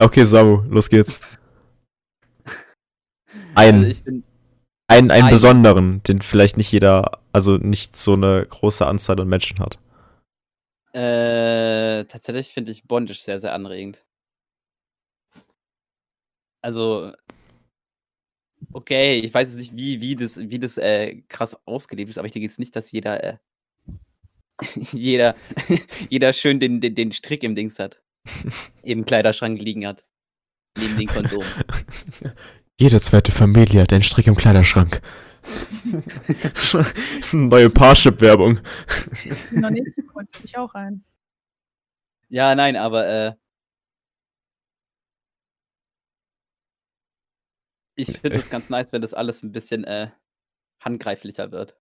Okay, 0.00 0.24
Samu, 0.24 0.62
los 0.68 0.88
geht's. 0.90 1.18
Also 3.54 3.68
Einen, 3.68 3.84
ich 3.90 4.02
bin, 4.04 4.24
einen, 4.88 5.10
einen 5.10 5.24
ein- 5.26 5.30
besonderen, 5.30 6.02
den 6.02 6.20
vielleicht 6.22 6.56
nicht 6.58 6.70
jeder, 6.72 7.22
also 7.32 7.56
nicht 7.56 7.96
so 7.96 8.12
eine 8.14 8.44
große 8.46 8.86
Anzahl 8.86 9.18
an 9.20 9.28
Menschen 9.28 9.58
hat. 9.58 9.78
äh, 10.92 12.04
tatsächlich 12.04 12.52
finde 12.52 12.72
ich 12.72 12.84
Bondage 12.86 13.18
sehr, 13.20 13.38
sehr 13.40 13.54
anregend. 13.54 14.04
Also, 16.62 17.12
okay, 18.72 19.20
ich 19.20 19.32
weiß 19.32 19.48
jetzt 19.48 19.58
nicht, 19.58 19.76
wie, 19.76 20.00
wie 20.00 20.16
das, 20.16 20.38
wie 20.38 20.58
das 20.58 20.78
äh, 20.78 21.22
krass 21.28 21.56
ausgelebt 21.66 22.10
ist, 22.10 22.18
aber 22.18 22.26
ich 22.26 22.32
denke 22.32 22.46
jetzt 22.46 22.58
nicht, 22.58 22.74
dass 22.74 22.90
jeder, 22.90 23.22
äh, 23.22 23.36
jeder, 24.92 25.34
jeder 26.08 26.32
schön 26.32 26.60
den, 26.60 26.80
den, 26.80 26.94
den 26.94 27.12
Strick 27.12 27.42
im 27.42 27.54
Dings 27.54 27.78
hat. 27.78 28.02
Im 28.82 29.04
Kleiderschrank 29.04 29.60
liegen 29.60 29.86
hat. 29.86 30.04
Neben 30.78 30.96
den 30.96 31.08
Kondom. 31.08 31.44
Jede 32.78 33.00
zweite 33.00 33.32
Familie 33.32 33.82
hat 33.82 33.92
einen 33.92 34.04
Strick 34.04 34.26
im 34.26 34.36
Kleiderschrank. 34.36 35.02
Neue 37.32 37.68
Parship-Werbung. 37.68 38.60
Noch 39.50 39.70
nicht, 39.70 39.86
kurz 40.12 40.30
ich 40.44 40.56
auch 40.56 40.72
ein. 40.74 41.04
Ja, 42.28 42.54
nein, 42.54 42.76
aber 42.76 43.06
äh, 43.06 43.32
ich 47.94 48.18
finde 48.18 48.36
es 48.36 48.50
ganz 48.50 48.68
nice, 48.70 48.92
wenn 48.92 49.02
das 49.02 49.14
alles 49.14 49.42
ein 49.42 49.52
bisschen 49.52 49.84
äh, 49.84 50.10
handgreiflicher 50.80 51.52
wird. 51.52 51.76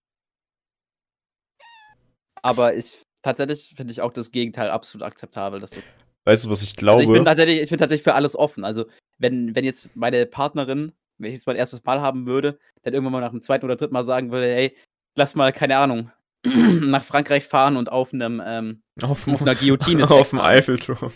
Aber 2.42 2.76
ich 2.76 2.94
tatsächlich 3.22 3.74
finde 3.76 3.92
ich 3.92 4.02
auch 4.02 4.12
das 4.14 4.32
Gegenteil 4.32 4.70
absolut 4.70 5.06
akzeptabel. 5.06 5.60
Dass 5.60 5.72
du, 5.72 5.82
Weißt 6.26 6.46
du, 6.46 6.50
was 6.50 6.62
ich 6.62 6.78
also 6.78 7.00
ich 7.02 7.08
bin 7.08 7.14
glaube? 7.14 7.26
tatsächlich, 7.26 7.62
ich 7.62 7.70
bin 7.70 7.80
tatsächlich 7.80 8.04
für 8.04 8.14
alles 8.14 8.36
offen. 8.36 8.64
Also 8.64 8.86
wenn, 9.18 9.56
wenn 9.56 9.66
jetzt 9.66 9.96
meine 9.96 10.26
Partnerin, 10.26 10.94
wenn 11.18 11.30
ich 11.30 11.36
jetzt 11.36 11.48
mein 11.48 11.56
erstes 11.56 11.84
Mal 11.84 12.02
haben 12.02 12.26
würde, 12.26 12.60
dann 12.84 12.94
irgendwann 12.94 13.14
mal 13.14 13.22
nach 13.22 13.32
dem 13.32 13.42
zweiten 13.42 13.66
oder 13.66 13.76
dritten 13.76 13.94
Mal 13.94 14.04
sagen 14.04 14.32
würde, 14.32 14.48
hey, 14.48 14.76
lass 15.16 15.36
mal, 15.36 15.52
keine 15.52 15.78
Ahnung, 15.78 16.12
nach 16.44 17.04
Frankreich 17.04 17.46
fahren 17.46 17.78
und 17.78 17.92
auf 17.92 18.14
einem 18.14 18.42
ähm, 18.44 18.84
auf, 19.02 19.28
auf 19.28 19.42
einer 19.42 19.56
Guillotine 19.56 20.04
Auf 20.10 20.32
dem 20.32 20.40
Eiffelturm. 20.40 21.12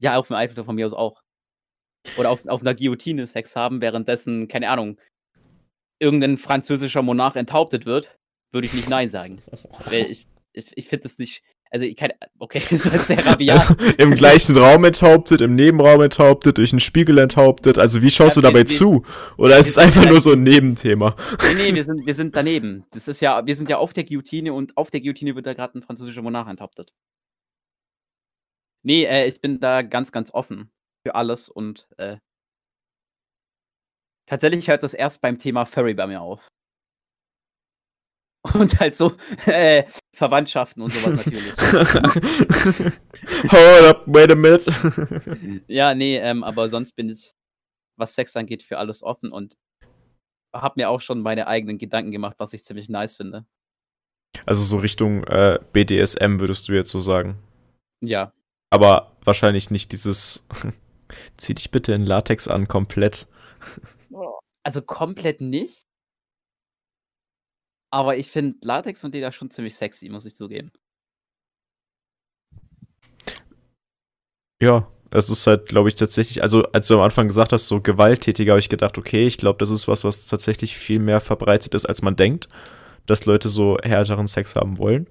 Ja, 0.00 0.16
auf 0.16 0.28
dem 0.28 0.36
Eiffelturm 0.36 0.66
von 0.66 0.74
mir 0.76 0.86
aus 0.86 0.92
auch. 0.92 1.23
Oder 2.16 2.30
auf, 2.30 2.46
auf 2.46 2.60
einer 2.60 2.74
Guillotine 2.74 3.26
Sex 3.26 3.56
haben, 3.56 3.80
währenddessen, 3.80 4.48
keine 4.48 4.68
Ahnung, 4.68 4.98
irgendein 5.98 6.38
französischer 6.38 7.02
Monarch 7.02 7.36
enthauptet 7.36 7.86
wird, 7.86 8.18
würde 8.52 8.66
ich 8.66 8.74
nicht 8.74 8.88
Nein 8.88 9.08
sagen. 9.08 9.42
Weil 9.90 10.10
ich, 10.10 10.26
ich, 10.52 10.66
ich 10.76 10.88
finde 10.88 11.04
das 11.04 11.18
nicht. 11.18 11.42
Also, 11.70 11.86
ich 11.86 11.96
kann. 11.96 12.12
Okay, 12.38 12.62
das 12.70 12.86
ist 12.86 13.08
sehr 13.08 13.24
rabiat. 13.24 13.70
Also, 13.70 13.94
Im 13.98 14.14
gleichen 14.14 14.56
Raum 14.56 14.84
enthauptet, 14.84 15.40
im 15.40 15.56
Nebenraum 15.56 16.02
enthauptet, 16.02 16.58
durch 16.58 16.72
einen 16.72 16.80
Spiegel 16.80 17.18
enthauptet. 17.18 17.78
Also, 17.78 18.02
wie 18.02 18.10
schaust 18.10 18.36
ja, 18.36 18.42
du 18.42 18.46
dabei 18.46 18.60
wir, 18.60 18.66
zu? 18.66 19.04
Oder 19.38 19.58
ist 19.58 19.68
es 19.68 19.78
einfach 19.78 20.06
nur 20.06 20.20
so 20.20 20.32
ein 20.32 20.42
Nebenthema? 20.42 21.16
Nee, 21.42 21.54
nee, 21.54 21.74
wir 21.74 21.82
sind, 21.82 22.06
wir 22.06 22.14
sind 22.14 22.36
daneben. 22.36 22.84
Das 22.92 23.08
ist 23.08 23.20
ja, 23.20 23.44
wir 23.44 23.56
sind 23.56 23.68
ja 23.68 23.78
auf 23.78 23.92
der 23.92 24.04
Guillotine 24.04 24.52
und 24.52 24.76
auf 24.76 24.90
der 24.90 25.00
Guillotine 25.00 25.34
wird 25.34 25.46
da 25.46 25.54
gerade 25.54 25.78
ein 25.78 25.82
französischer 25.82 26.22
Monarch 26.22 26.48
enthauptet. 26.48 26.92
Nee, 28.84 29.04
äh, 29.04 29.26
ich 29.26 29.40
bin 29.40 29.58
da 29.58 29.82
ganz, 29.82 30.12
ganz 30.12 30.32
offen 30.32 30.70
für 31.04 31.14
alles 31.14 31.48
und 31.48 31.86
äh, 31.98 32.16
tatsächlich 34.26 34.68
hört 34.68 34.82
das 34.82 34.94
erst 34.94 35.20
beim 35.20 35.38
Thema 35.38 35.66
Furry 35.66 35.94
bei 35.94 36.06
mir 36.06 36.20
auf. 36.20 36.48
Und 38.52 38.78
halt 38.78 38.94
so 38.94 39.16
äh, 39.46 39.84
Verwandtschaften 40.14 40.82
und 40.82 40.92
sowas 40.92 41.14
natürlich. 41.14 41.56
Hold 43.50 43.84
up, 43.86 44.02
wait 44.04 44.30
a 44.30 44.34
minute. 44.34 45.62
ja, 45.66 45.94
nee, 45.94 46.18
ähm, 46.18 46.44
aber 46.44 46.68
sonst 46.68 46.92
bin 46.94 47.08
ich, 47.08 47.32
was 47.96 48.14
Sex 48.14 48.36
angeht, 48.36 48.62
für 48.62 48.76
alles 48.76 49.02
offen 49.02 49.32
und 49.32 49.56
habe 50.54 50.74
mir 50.76 50.90
auch 50.90 51.00
schon 51.00 51.22
meine 51.22 51.46
eigenen 51.46 51.78
Gedanken 51.78 52.10
gemacht, 52.10 52.36
was 52.36 52.52
ich 52.52 52.64
ziemlich 52.64 52.90
nice 52.90 53.16
finde. 53.16 53.46
Also 54.44 54.62
so 54.62 54.76
Richtung 54.76 55.24
äh, 55.24 55.58
BDSM 55.72 56.38
würdest 56.38 56.68
du 56.68 56.74
jetzt 56.74 56.90
so 56.90 57.00
sagen? 57.00 57.38
Ja. 58.02 58.34
Aber 58.68 59.16
wahrscheinlich 59.24 59.70
nicht 59.70 59.90
dieses 59.92 60.44
zieh 61.36 61.54
dich 61.54 61.70
bitte 61.70 61.92
in 61.92 62.06
Latex 62.06 62.48
an, 62.48 62.68
komplett. 62.68 63.26
Also 64.62 64.82
komplett 64.82 65.40
nicht. 65.40 65.82
Aber 67.92 68.16
ich 68.16 68.30
finde 68.30 68.58
Latex 68.62 69.04
und 69.04 69.14
Leder 69.14 69.30
schon 69.30 69.50
ziemlich 69.50 69.76
sexy, 69.76 70.08
muss 70.08 70.24
ich 70.24 70.34
zugeben. 70.34 70.72
Ja, 74.60 74.90
es 75.10 75.30
ist 75.30 75.46
halt, 75.46 75.66
glaube 75.66 75.88
ich, 75.88 75.94
tatsächlich, 75.94 76.42
also 76.42 76.62
als 76.72 76.88
du 76.88 76.94
am 76.94 77.00
Anfang 77.00 77.28
gesagt 77.28 77.52
hast, 77.52 77.68
so 77.68 77.80
gewalttätiger, 77.80 78.52
habe 78.52 78.60
ich 78.60 78.68
gedacht, 78.68 78.98
okay, 78.98 79.26
ich 79.28 79.38
glaube, 79.38 79.58
das 79.58 79.70
ist 79.70 79.86
was, 79.86 80.02
was 80.02 80.26
tatsächlich 80.26 80.76
viel 80.76 80.98
mehr 80.98 81.20
verbreitet 81.20 81.74
ist, 81.74 81.86
als 81.86 82.02
man 82.02 82.16
denkt, 82.16 82.48
dass 83.06 83.26
Leute 83.26 83.48
so 83.48 83.76
härteren 83.82 84.26
Sex 84.26 84.56
haben 84.56 84.78
wollen. 84.78 85.08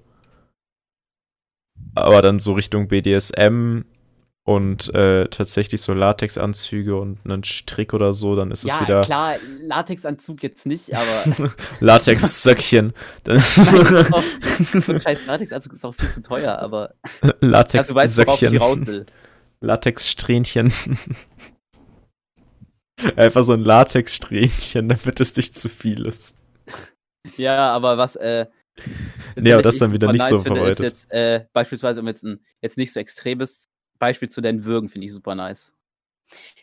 Aber 1.94 2.20
dann 2.20 2.38
so 2.38 2.52
Richtung 2.52 2.88
BDSM 2.88 3.84
und 4.46 4.94
äh, 4.94 5.26
tatsächlich 5.28 5.80
so 5.80 5.94
Latexanzüge 5.94 6.96
und 6.96 7.18
einen 7.24 7.44
Strick 7.44 7.94
oder 7.94 8.12
so, 8.12 8.36
dann 8.36 8.50
ist 8.50 8.62
ja, 8.64 8.74
es 8.74 8.80
wieder. 8.82 8.96
Ja, 8.96 9.02
klar, 9.02 9.36
Latexanzug 9.62 10.42
jetzt 10.42 10.66
nicht, 10.66 10.94
aber. 10.94 11.52
Latexsöckchen. 11.80 12.92
dann 13.24 13.36
ist 13.38 13.56
es 13.56 13.70
so 13.70 13.78
ein 14.92 15.00
scheiß 15.00 15.26
Latexanzug 15.26 15.72
ist 15.72 15.84
auch 15.84 15.94
viel 15.94 16.10
zu 16.10 16.22
teuer, 16.22 16.58
aber. 16.58 16.94
Latexsöckchen. 17.40 18.60
Also, 18.60 19.04
Latexsträhnchen. 19.60 20.72
Einfach 23.16 23.42
so 23.44 23.54
ein 23.54 23.60
Latexsträhnchen, 23.60 24.90
damit 24.90 25.20
es 25.20 25.34
nicht 25.36 25.58
zu 25.58 25.70
viel 25.70 26.04
ist. 26.04 26.36
Ja, 27.38 27.72
aber 27.72 27.96
was, 27.96 28.16
äh, 28.16 28.44
Nee, 29.36 29.52
aber 29.52 29.62
das 29.62 29.78
dann 29.78 29.92
wieder 29.92 30.10
nicht 30.12 30.18
nice 30.18 30.30
so 30.30 30.42
verbreitet. 30.42 30.80
Jetzt, 30.80 31.10
äh, 31.12 31.46
beispielsweise, 31.52 32.00
um 32.00 32.08
jetzt 32.08 32.24
ein 32.24 32.44
jetzt 32.60 32.76
nicht 32.76 32.92
so 32.92 33.00
extremes 33.00 33.68
Beispiel 33.98 34.28
zu 34.28 34.40
deinen 34.40 34.64
Würgen 34.64 34.88
finde 34.88 35.06
ich 35.06 35.12
super 35.12 35.34
nice. 35.34 35.72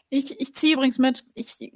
Ich, 0.10 0.40
ich 0.40 0.54
ziehe 0.54 0.76
übrigens 0.76 1.00
mit. 1.00 1.26
Ich 1.34 1.72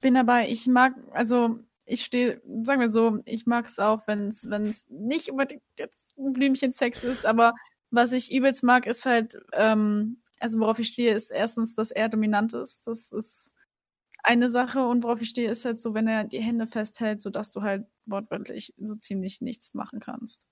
bin 0.00 0.14
dabei. 0.14 0.48
Ich 0.48 0.66
mag, 0.66 0.94
also 1.12 1.58
ich 1.86 2.02
stehe, 2.02 2.40
sagen 2.62 2.80
wir 2.80 2.90
so, 2.90 3.20
ich 3.24 3.46
mag 3.46 3.66
es 3.66 3.78
auch, 3.78 4.06
wenn 4.06 4.28
es 4.28 4.88
nicht 4.88 5.30
unbedingt 5.30 5.62
jetzt 5.78 6.16
ein 6.16 6.32
Blümchen-Sex 6.32 7.04
ist, 7.04 7.26
aber 7.26 7.54
was 7.90 8.12
ich 8.12 8.32
übelst 8.32 8.62
mag, 8.64 8.86
ist 8.86 9.06
halt, 9.06 9.36
ähm, 9.52 10.22
also 10.40 10.58
worauf 10.60 10.78
ich 10.78 10.88
stehe, 10.88 11.12
ist 11.14 11.30
erstens, 11.30 11.74
dass 11.74 11.90
er 11.90 12.08
dominant 12.08 12.52
ist. 12.54 12.86
Das 12.86 13.12
ist 13.12 13.54
eine 14.22 14.48
Sache 14.48 14.86
und 14.86 15.04
worauf 15.04 15.20
ich 15.20 15.28
stehe, 15.28 15.50
ist 15.50 15.64
halt 15.64 15.78
so, 15.78 15.94
wenn 15.94 16.08
er 16.08 16.24
die 16.24 16.40
Hände 16.40 16.66
festhält, 16.66 17.22
sodass 17.22 17.50
du 17.50 17.62
halt 17.62 17.86
wortwörtlich 18.06 18.74
so 18.78 18.94
ziemlich 18.94 19.40
nichts 19.42 19.74
machen 19.74 20.00
kannst. 20.00 20.48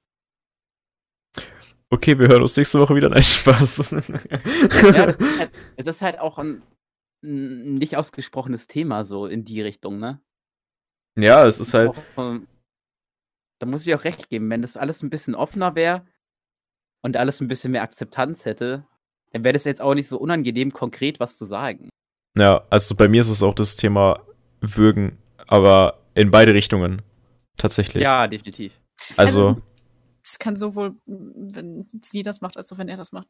Okay, 1.91 2.19
wir 2.19 2.29
hören 2.29 2.43
uns 2.43 2.57
nächste 2.57 2.81
Woche 2.81 2.95
wieder. 2.95 3.09
Nein, 3.11 3.23
Spaß. 3.23 3.91
ja, 3.91 4.01
das 4.01 5.15
ist, 5.15 5.39
halt, 5.39 5.51
das 5.77 5.97
ist 5.97 6.03
halt 6.03 6.19
auch 6.21 6.39
ein, 6.39 6.63
ein, 7.23 7.75
nicht 7.75 7.97
ausgesprochenes 7.97 8.67
Thema, 8.67 9.05
so 9.05 9.27
in 9.27 9.45
die 9.45 9.61
Richtung, 9.61 9.99
ne? 9.99 10.21
Ja, 11.19 11.47
es 11.47 11.61
ist 11.61 11.75
halt. 11.75 11.91
Auch, 11.91 12.41
da 13.59 13.67
muss 13.67 13.87
ich 13.87 13.95
auch 13.95 14.05
recht 14.05 14.29
geben, 14.31 14.51
wenn 14.51 14.63
das 14.63 14.77
alles 14.77 15.03
ein 15.03 15.11
bisschen 15.11 15.35
offener 15.35 15.75
wäre 15.75 16.07
und 17.03 17.17
alles 17.17 17.41
ein 17.41 17.49
bisschen 17.49 17.73
mehr 17.73 17.83
Akzeptanz 17.83 18.45
hätte, 18.45 18.87
dann 19.33 19.45
wäre 19.45 19.53
das 19.53 19.65
jetzt 19.65 19.81
auch 19.81 19.95
nicht 19.95 20.09
so 20.09 20.19
unangenehm, 20.19 20.73
konkret 20.73 21.21
was 21.21 21.37
zu 21.37 21.45
sagen. 21.45 21.89
Ja, 22.37 22.65
also 22.71 22.95
bei 22.95 23.09
mir 23.09 23.21
ist 23.21 23.29
es 23.29 23.43
auch 23.43 23.55
das 23.55 23.77
Thema 23.77 24.21
Würgen, 24.61 25.19
aber 25.47 26.01
in 26.15 26.31
beide 26.31 26.55
Richtungen. 26.55 27.03
Tatsächlich. 27.57 28.03
Ja, 28.03 28.27
definitiv. 28.27 28.73
Also. 29.17 29.55
Es 30.25 30.39
kann 30.39 30.57
sowohl, 30.57 30.97
wenn 31.07 31.89
sie 32.03 32.23
das 32.23 32.41
macht, 32.41 32.57
als 32.57 32.73
auch 32.73 32.79
wenn 32.79 32.89
er 32.89 32.97
das 32.97 33.13
macht, 33.13 33.29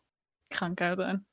krank 0.50 0.78
geil 0.78 0.96
sein. 0.96 1.26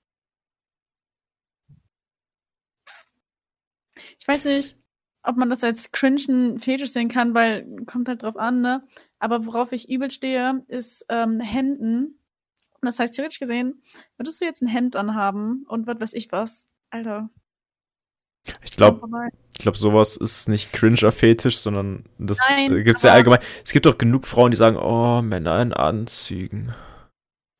Ich 4.19 4.27
weiß 4.27 4.45
nicht, 4.45 4.77
ob 5.23 5.37
man 5.37 5.49
das 5.49 5.63
als 5.63 5.91
cringen 5.91 6.59
Fetisch 6.59 6.91
sehen 6.91 7.09
kann, 7.09 7.33
weil 7.33 7.83
kommt 7.85 8.07
halt 8.07 8.23
drauf 8.23 8.37
an, 8.37 8.61
ne? 8.61 8.81
Aber 9.19 9.45
worauf 9.45 9.71
ich 9.71 9.89
übel 9.89 10.11
stehe, 10.11 10.63
ist 10.67 11.05
ähm, 11.09 11.39
Hemden. 11.39 12.19
Das 12.81 12.99
heißt, 12.99 13.13
theoretisch 13.15 13.39
gesehen, 13.39 13.81
würdest 14.17 14.41
du 14.41 14.45
jetzt 14.45 14.61
ein 14.61 14.67
Hemd 14.67 14.95
anhaben 14.95 15.65
und 15.67 15.87
was 15.87 15.99
weiß 15.99 16.13
ich 16.13 16.31
was, 16.31 16.67
Alter. 16.91 17.29
Ich 18.63 18.71
glaube, 18.77 19.01
ich 19.53 19.63
glaube, 19.63 19.77
sowas 19.77 20.15
ist 20.15 20.47
nicht 20.47 20.71
cringer 20.71 21.11
Fetisch, 21.11 21.57
sondern 21.57 22.05
das 22.17 22.39
gibt 22.57 22.97
es 22.97 23.03
ja 23.03 23.11
allgemein. 23.11 23.39
Es 23.65 23.73
gibt 23.73 23.85
doch 23.85 23.97
genug 23.97 24.25
Frauen, 24.25 24.51
die 24.51 24.57
sagen, 24.57 24.77
oh, 24.77 25.21
Männer 25.21 25.61
in 25.61 25.73
Anzügen. 25.73 26.73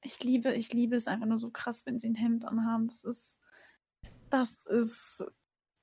Ich 0.01 0.23
liebe, 0.23 0.53
ich 0.53 0.71
liebe 0.71 0.95
es 0.95 1.07
einfach 1.07 1.25
nur 1.27 1.37
so 1.37 1.49
krass, 1.49 1.85
wenn 1.85 1.99
sie 1.99 2.09
ein 2.09 2.15
Hemd 2.15 2.45
anhaben. 2.45 2.87
Das 2.87 3.03
ist, 3.03 3.39
das 4.29 4.65
ist 4.65 5.25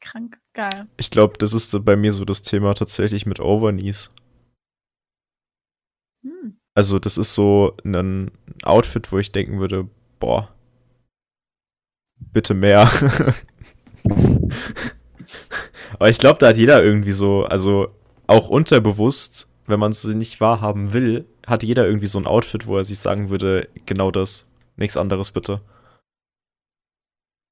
krank 0.00 0.40
geil. 0.54 0.88
Ich 0.96 1.10
glaube, 1.10 1.36
das 1.38 1.52
ist 1.52 1.84
bei 1.84 1.96
mir 1.96 2.12
so 2.12 2.24
das 2.24 2.42
Thema 2.42 2.74
tatsächlich 2.74 3.26
mit 3.26 3.40
Overknees. 3.40 4.10
Hm. 6.22 6.58
Also, 6.74 6.98
das 6.98 7.18
ist 7.18 7.34
so 7.34 7.76
ein 7.84 8.30
Outfit, 8.62 9.12
wo 9.12 9.18
ich 9.18 9.32
denken 9.32 9.60
würde, 9.60 9.88
boah, 10.18 10.54
bitte 12.18 12.54
mehr. 12.54 12.90
Aber 15.98 16.10
ich 16.10 16.18
glaube, 16.18 16.38
da 16.38 16.48
hat 16.48 16.56
jeder 16.56 16.82
irgendwie 16.82 17.12
so, 17.12 17.44
also 17.44 17.88
auch 18.26 18.48
unterbewusst, 18.48 19.48
wenn 19.66 19.80
man 19.80 19.92
es 19.92 20.04
nicht 20.04 20.40
wahrhaben 20.40 20.92
will, 20.92 21.26
hat 21.46 21.62
jeder 21.62 21.86
irgendwie 21.86 22.06
so 22.06 22.18
ein 22.18 22.26
Outfit, 22.26 22.66
wo 22.66 22.74
er 22.74 22.84
sich 22.84 22.98
sagen 22.98 23.30
würde, 23.30 23.68
genau 23.86 24.10
das, 24.10 24.50
nichts 24.76 24.96
anderes 24.96 25.30
bitte. 25.30 25.60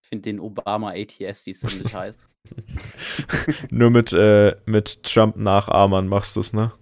Ich 0.02 0.08
finde 0.08 0.22
den 0.22 0.40
Obama 0.40 0.92
ATS, 0.92 1.44
die 1.44 1.54
ziemlich 1.54 1.94
heiß. 1.94 2.28
Nur 3.70 3.90
mit, 3.90 4.12
äh, 4.12 4.56
mit 4.66 5.02
Trump-Nachahmern 5.02 6.08
machst 6.08 6.36
du 6.36 6.40
es, 6.40 6.52
ne? 6.52 6.72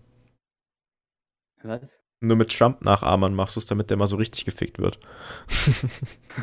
Was? 1.62 2.02
Nur 2.20 2.36
mit 2.36 2.56
Trump-Nachahmern 2.56 3.34
machst 3.34 3.56
du 3.56 3.60
es, 3.60 3.66
damit 3.66 3.90
der 3.90 3.96
mal 3.96 4.06
so 4.06 4.16
richtig 4.16 4.44
gefickt 4.44 4.78
wird. 4.78 4.98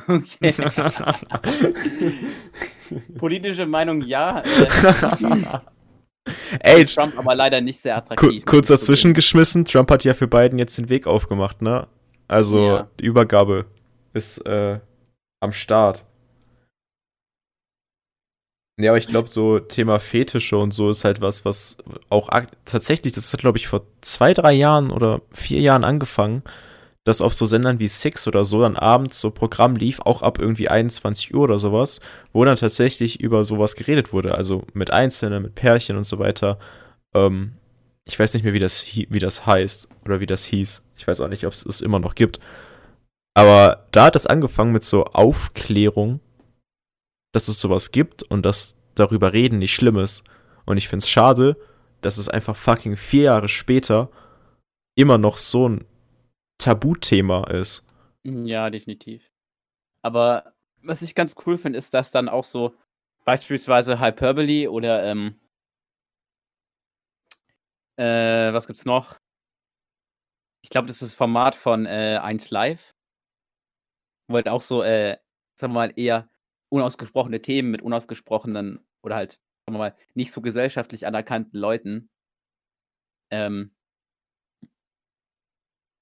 Okay. 0.08 0.54
Politische 3.18 3.66
Meinung 3.66 4.02
ja. 4.02 4.42
Äh, 4.42 5.60
Ey, 6.60 6.86
Trump 6.86 7.18
aber 7.18 7.36
leider 7.36 7.62
nicht 7.62 7.80
sehr 7.80 7.98
attraktiv. 7.98 8.46
kurz 8.46 8.68
dazwischen 8.68 9.14
geschmissen, 9.14 9.66
Trump 9.66 9.90
hat 9.92 10.04
ja 10.04 10.14
für 10.14 10.28
Biden 10.28 10.60
jetzt 10.60 10.78
den 10.78 10.90
Weg 10.90 11.08
aufgemacht, 11.08 11.62
ne? 11.62 11.88
Also 12.28 12.60
ja. 12.60 12.88
die 13.00 13.06
Übergabe 13.06 13.66
ist 14.14 14.46
äh, 14.46 14.80
am 15.40 15.52
Start. 15.52 16.06
Ja, 18.80 18.92
aber 18.92 18.98
ich 18.98 19.08
glaube, 19.08 19.28
so 19.28 19.60
Thema 19.60 20.00
Fetische 20.00 20.58
und 20.58 20.72
so 20.72 20.90
ist 20.90 21.04
halt 21.04 21.20
was, 21.20 21.44
was 21.44 21.78
auch 22.10 22.30
tatsächlich, 22.64 23.12
das 23.12 23.34
hat, 23.34 23.42
glaube 23.42 23.58
ich, 23.58 23.68
vor 23.68 23.82
zwei, 24.00 24.34
drei 24.34 24.54
Jahren 24.54 24.92
oder 24.92 25.22
vier 25.32 25.60
Jahren 25.60 25.84
angefangen, 25.84 26.44
dass 27.10 27.22
auf 27.22 27.34
so 27.34 27.48
Sendern 27.48 27.80
wie 27.80 27.88
Six 27.88 28.28
oder 28.28 28.46
so 28.46 28.62
dann 28.62 28.76
abends 28.76 29.20
so 29.20 29.32
Programm 29.32 29.76
lief, 29.76 30.00
auch 30.02 30.22
ab 30.22 30.38
irgendwie 30.38 30.70
21 30.70 31.34
Uhr 31.34 31.42
oder 31.42 31.58
sowas, 31.58 32.02
wo 32.34 32.46
dann 32.46 32.56
tatsächlich 32.56 33.20
über 33.20 33.44
sowas 33.46 33.76
geredet 33.76 34.14
wurde. 34.14 34.36
Also 34.36 34.62
mit 34.74 34.94
Einzelnen, 34.94 35.42
mit 35.42 35.56
Pärchen 35.56 35.98
und 35.98 36.04
so 36.04 36.20
weiter. 36.20 36.60
Ähm, 37.16 37.54
ich 38.06 38.20
weiß 38.20 38.36
nicht 38.36 38.44
mehr, 38.44 38.54
wie 38.54 38.60
das, 38.60 38.86
wie 38.94 39.18
das 39.18 39.48
heißt 39.48 39.90
oder 40.06 40.20
wie 40.20 40.28
das 40.28 40.46
hieß. 40.46 40.84
Ich 40.98 41.08
weiß 41.08 41.22
auch 41.22 41.30
nicht, 41.30 41.48
ob 41.48 41.54
es 41.54 41.66
es 41.66 41.82
immer 41.82 41.98
noch 41.98 42.14
gibt. 42.14 42.40
Aber 43.34 43.88
da 43.92 44.06
hat 44.06 44.16
es 44.16 44.28
angefangen 44.28 44.72
mit 44.72 44.84
so 44.84 45.06
Aufklärung, 45.06 46.20
dass 47.32 47.48
es 47.48 47.60
sowas 47.60 47.90
gibt 47.90 48.22
und 48.22 48.46
dass 48.46 48.76
darüber 48.94 49.34
reden 49.34 49.58
nicht 49.58 49.74
schlimm 49.74 49.98
ist. 49.98 50.24
Und 50.66 50.78
ich 50.78 50.88
finde 50.88 51.02
es 51.04 51.10
schade, 51.10 51.58
dass 52.02 52.20
es 52.20 52.30
einfach 52.30 52.56
fucking 52.56 52.98
vier 52.98 53.24
Jahre 53.24 53.50
später 53.50 54.10
immer 54.96 55.18
noch 55.18 55.38
so 55.38 55.68
ein 55.68 55.86
Tabuthema 56.60 57.46
ist. 57.46 57.84
Ja, 58.24 58.70
definitiv. 58.70 59.32
Aber 60.02 60.54
was 60.82 61.02
ich 61.02 61.16
ganz 61.16 61.36
cool 61.46 61.58
finde, 61.58 61.80
ist, 61.80 61.94
dass 61.94 62.12
dann 62.12 62.30
auch 62.30 62.44
so 62.44 62.76
beispielsweise 63.26 64.00
Hyperbole 64.00 64.70
oder 64.70 65.04
ähm, 65.04 65.40
äh, 67.98 68.54
was 68.54 68.68
gibt's 68.68 68.86
noch? 68.86 69.18
Ich 70.62 70.70
glaube, 70.70 70.88
das 70.88 71.02
ist 71.02 71.14
das 71.14 71.16
Format 71.16 71.56
von 71.56 71.86
äh, 71.86 72.20
1 72.22 72.50
Live. 72.50 72.94
Wo 74.28 74.36
halt 74.36 74.48
auch 74.48 74.62
so, 74.62 74.84
äh, 74.84 75.18
sagen 75.56 75.74
wir 75.74 75.80
mal, 75.80 75.94
eher 75.96 76.30
unausgesprochene 76.70 77.42
Themen 77.42 77.72
mit 77.72 77.82
unausgesprochenen 77.82 78.86
oder 79.02 79.16
halt, 79.16 79.34
sagen 79.66 79.76
wir 79.76 79.80
mal, 79.80 79.96
nicht 80.14 80.32
so 80.32 80.42
gesellschaftlich 80.42 81.08
anerkannten 81.08 81.58
Leuten 81.58 82.10
ähm, 83.32 83.76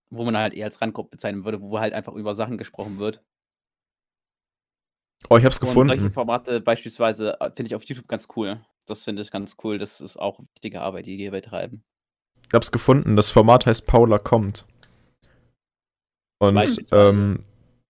wo 0.10 0.24
man 0.24 0.38
halt 0.38 0.54
eher 0.54 0.66
als 0.66 0.82
Randgruppe 0.82 1.12
bezeichnen 1.12 1.46
würde, 1.46 1.62
wo 1.62 1.80
halt 1.80 1.94
einfach 1.94 2.14
über 2.14 2.36
Sachen 2.36 2.58
gesprochen 2.58 3.00
wird. 3.00 3.24
Oh, 5.30 5.38
ich 5.38 5.46
hab's 5.46 5.60
und 5.60 5.68
gefunden. 5.68 5.90
Solche 5.90 6.14
Formate 6.14 6.62
beispielsweise 6.62 7.40
äh, 7.40 7.52
finde 7.56 7.68
ich 7.68 7.76
auf 7.76 7.84
YouTube 7.84 8.08
ganz 8.08 8.28
cool. 8.36 8.62
Das 8.86 9.04
finde 9.04 9.22
ich 9.22 9.32
ganz 9.32 9.58
cool. 9.64 9.78
Das 9.78 10.00
ist 10.00 10.18
auch 10.18 10.40
wichtige 10.54 10.82
Arbeit, 10.82 11.06
die 11.08 11.18
hier 11.18 11.32
betreiben. 11.32 11.84
Ich 12.48 12.54
hab's 12.54 12.72
gefunden. 12.72 13.16
Das 13.16 13.32
Format 13.32 13.66
heißt 13.66 13.86
Paula 13.86 14.20
kommt. 14.20 14.66
Und 16.40 16.86
ähm, 16.92 17.44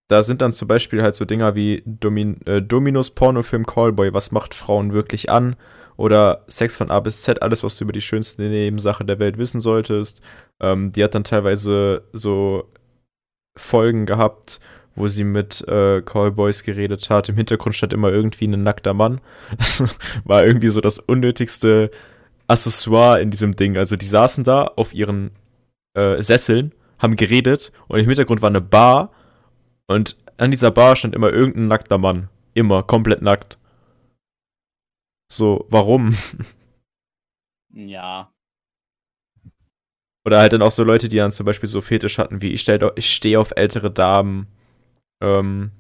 da 0.08 0.24
sind 0.24 0.42
dann 0.42 0.54
zum 0.54 0.68
Beispiel 0.68 1.04
halt 1.04 1.16
so 1.16 1.26
Dinger 1.26 1.54
wie 1.54 1.84
Domin 1.86 2.40
äh, 2.46 2.62
Dominos 2.62 3.12
Pornofilm 3.12 3.66
Callboy, 3.66 4.14
was 4.14 4.32
macht 4.32 4.56
Frauen 4.56 4.94
wirklich 4.94 5.30
an? 5.30 5.58
Oder 5.98 6.44
Sex 6.48 6.78
von 6.78 6.92
A 6.92 7.00
bis 7.00 7.24
Z, 7.24 7.42
alles, 7.42 7.64
was 7.64 7.78
du 7.78 7.84
über 7.84 7.94
die 7.94 8.02
schönste 8.02 8.44
Nebensache 8.44 9.04
der 9.04 9.20
Welt 9.20 9.38
wissen 9.38 9.62
solltest. 9.62 10.22
Ähm, 10.62 10.92
die 10.92 11.04
hat 11.04 11.16
dann 11.16 11.24
teilweise 11.24 12.04
so 12.14 12.72
Folgen 13.58 14.06
gehabt, 14.06 14.60
wo 14.96 15.08
sie 15.08 15.24
mit 15.24 15.68
äh, 15.68 16.02
Callboys 16.02 16.64
geredet 16.64 17.10
hat. 17.10 17.30
Im 17.30 17.36
Hintergrund 17.36 17.76
stand 17.76 17.94
immer 17.94 18.12
irgendwie 18.12 18.48
ein 18.48 18.64
nackter 18.64 18.94
Mann. 18.94 19.22
Das 19.58 19.84
war 20.24 20.46
irgendwie 20.46 20.70
so 20.70 20.82
das 20.82 21.00
unnötigste 21.00 21.92
Accessoire 22.48 23.20
in 23.20 23.32
diesem 23.32 23.56
Ding. 23.56 23.78
Also 23.78 23.96
die 23.96 24.06
saßen 24.06 24.44
da 24.44 24.64
auf 24.76 24.94
ihren 24.94 25.32
äh, 25.96 26.22
Sesseln, 26.22 26.74
haben 27.00 27.16
geredet 27.16 27.72
und 27.88 28.00
im 28.00 28.06
Hintergrund 28.06 28.42
war 28.42 28.50
eine 28.50 28.62
Bar 28.62 29.12
und 29.88 30.16
an 30.38 30.52
dieser 30.52 30.72
Bar 30.72 30.96
stand 30.96 31.16
immer 31.16 31.32
irgendein 31.32 31.68
nackter 31.68 31.98
Mann. 31.98 32.30
Immer, 32.54 32.84
komplett 32.84 33.22
nackt. 33.22 33.58
So, 35.30 35.66
warum? 35.70 36.18
Ja. 37.70 38.34
Oder 40.26 40.40
halt 40.40 40.54
dann 40.54 40.62
auch 40.62 40.72
so 40.72 40.84
Leute, 40.84 41.08
die 41.08 41.18
dann 41.18 41.32
zum 41.32 41.46
Beispiel 41.46 41.70
so 41.70 41.80
Fetisch 41.80 42.18
hatten, 42.18 42.42
wie 42.42 42.52
ich, 42.52 42.62
stell, 42.62 42.92
ich 42.96 43.14
stehe 43.14 43.40
auf 43.40 43.52
ältere 43.56 43.92
Damen, 43.92 44.48
ähm, 45.22 45.72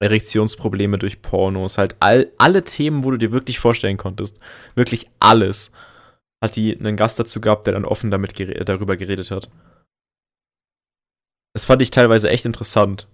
Erektionsprobleme 0.00 0.98
durch 0.98 1.22
Pornos, 1.22 1.78
halt 1.78 1.96
all, 2.00 2.32
alle 2.38 2.64
Themen, 2.64 3.04
wo 3.04 3.10
du 3.10 3.18
dir 3.18 3.32
wirklich 3.32 3.58
vorstellen 3.58 3.96
konntest. 3.96 4.38
Wirklich 4.74 5.06
alles. 5.20 5.72
Hat 6.42 6.56
die 6.56 6.78
einen 6.78 6.96
Gast 6.96 7.18
dazu 7.18 7.40
gehabt, 7.40 7.66
der 7.66 7.72
dann 7.72 7.84
offen 7.84 8.10
damit 8.10 8.34
gere 8.34 8.64
darüber 8.64 8.96
geredet 8.96 9.30
hat. 9.30 9.50
Das 11.54 11.64
fand 11.64 11.80
ich 11.80 11.90
teilweise 11.90 12.28
echt 12.28 12.44
interessant. 12.44 13.08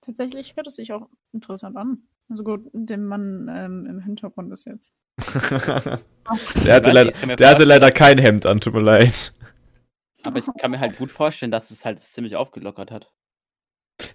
Tatsächlich 0.00 0.56
hört 0.56 0.68
es 0.68 0.76
sich 0.76 0.92
auch 0.92 1.08
interessant 1.32 1.76
an. 1.76 2.08
Also 2.28 2.44
gut, 2.44 2.68
der 2.72 2.98
Mann 2.98 3.50
ähm, 3.52 3.84
im 3.88 4.00
Hintergrund 4.00 4.52
ist 4.52 4.66
jetzt. 4.66 4.94
der 6.64 6.74
hatte, 6.74 6.90
leider, 6.90 7.12
der 7.36 7.50
hatte 7.50 7.64
leider 7.64 7.90
kein 7.90 8.18
Hemd 8.18 8.46
an, 8.46 8.60
tut 8.60 8.74
mir 8.74 8.80
leid. 8.80 9.34
Aber 10.24 10.38
ich 10.38 10.46
kann 10.58 10.70
mir 10.70 10.80
halt 10.80 10.96
gut 10.96 11.10
vorstellen, 11.10 11.50
dass 11.50 11.70
es 11.70 11.84
halt 11.84 12.02
ziemlich 12.02 12.36
aufgelockert 12.36 12.90
hat. 12.90 13.12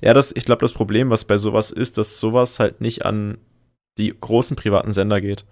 Ja, 0.02 0.14
das, 0.14 0.34
ich 0.36 0.46
glaube, 0.46 0.62
das 0.62 0.74
Problem, 0.74 1.10
was 1.10 1.26
bei 1.26 1.38
sowas 1.38 1.72
ist, 1.72 1.98
dass 1.98 2.20
sowas 2.20 2.60
halt 2.60 2.82
nicht 2.82 3.06
an 3.06 3.38
die 3.98 4.16
großen 4.18 4.56
privaten 4.56 4.94
Sender 4.94 5.22
geht. 5.22 5.46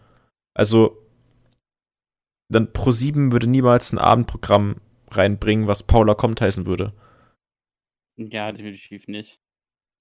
Also, 0.53 0.97
dann 2.49 2.67
Pro7 2.67 3.31
würde 3.31 3.47
niemals 3.47 3.91
ein 3.91 3.97
Abendprogramm 3.97 4.81
reinbringen, 5.11 5.67
was 5.67 5.83
Paula 5.83 6.15
kommt 6.15 6.41
heißen 6.41 6.65
würde. 6.65 6.93
Ja, 8.17 8.51
definitiv 8.51 9.07
nicht 9.07 9.39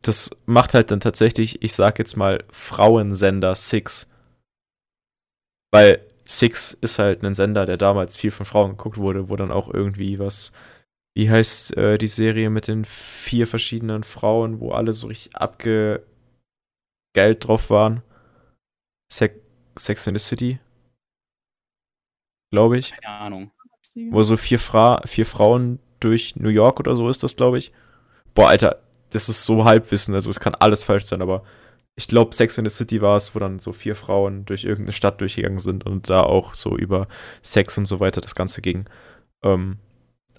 das 0.06 0.30
macht 0.46 0.74
halt 0.74 0.90
dann 0.90 1.00
tatsächlich, 1.00 1.62
ich 1.62 1.72
sag 1.72 1.98
jetzt 1.98 2.16
mal, 2.16 2.44
Frauensender 2.50 3.54
Six. 3.54 4.08
Weil 5.72 6.00
Six 6.24 6.72
ist 6.72 6.98
halt 6.98 7.22
ein 7.22 7.34
Sender, 7.34 7.66
der 7.66 7.76
damals 7.76 8.16
viel 8.16 8.30
von 8.30 8.46
Frauen 8.46 8.72
geguckt 8.72 8.96
wurde, 8.96 9.28
wo 9.28 9.36
dann 9.36 9.50
auch 9.50 9.72
irgendwie 9.72 10.18
was, 10.18 10.52
wie 11.16 11.30
heißt 11.30 11.76
äh, 11.76 11.98
die 11.98 12.08
Serie 12.08 12.50
mit 12.50 12.68
den 12.68 12.84
vier 12.84 13.46
verschiedenen 13.46 14.04
Frauen, 14.04 14.60
wo 14.60 14.72
alle 14.72 14.92
so 14.92 15.08
richtig 15.08 15.36
abge 15.36 16.06
Geld 17.14 17.46
drauf 17.46 17.70
waren. 17.70 18.02
Se 19.12 19.30
Sex 19.76 20.06
in 20.06 20.14
the 20.14 20.20
City. 20.20 20.60
Glaube 22.52 22.78
ich. 22.78 22.92
Keine 22.92 23.16
Ahnung. 23.18 23.50
Wo 24.10 24.22
so 24.22 24.36
vier, 24.36 24.58
Fra 24.58 25.02
vier 25.04 25.26
Frauen 25.26 25.80
durch 26.00 26.36
New 26.36 26.48
York 26.48 26.78
oder 26.80 26.94
so 26.94 27.08
ist 27.08 27.22
das, 27.22 27.36
glaube 27.36 27.58
ich. 27.58 27.72
Boah, 28.34 28.48
Alter, 28.48 28.83
das 29.14 29.28
ist 29.28 29.44
so 29.44 29.64
Halbwissen, 29.64 30.14
also 30.14 30.30
es 30.30 30.40
kann 30.40 30.54
alles 30.56 30.82
falsch 30.82 31.04
sein, 31.04 31.22
aber 31.22 31.44
ich 31.96 32.08
glaube, 32.08 32.34
Sex 32.34 32.58
in 32.58 32.68
the 32.68 32.70
City 32.74 33.00
war 33.00 33.16
es, 33.16 33.34
wo 33.34 33.38
dann 33.38 33.60
so 33.60 33.72
vier 33.72 33.94
Frauen 33.94 34.44
durch 34.44 34.64
irgendeine 34.64 34.92
Stadt 34.92 35.20
durchgegangen 35.20 35.60
sind 35.60 35.86
und 35.86 36.10
da 36.10 36.22
auch 36.22 36.54
so 36.54 36.76
über 36.76 37.06
Sex 37.42 37.78
und 37.78 37.86
so 37.86 38.00
weiter 38.00 38.20
das 38.20 38.34
Ganze 38.34 38.62
ging. 38.62 38.88
Ähm, 39.44 39.78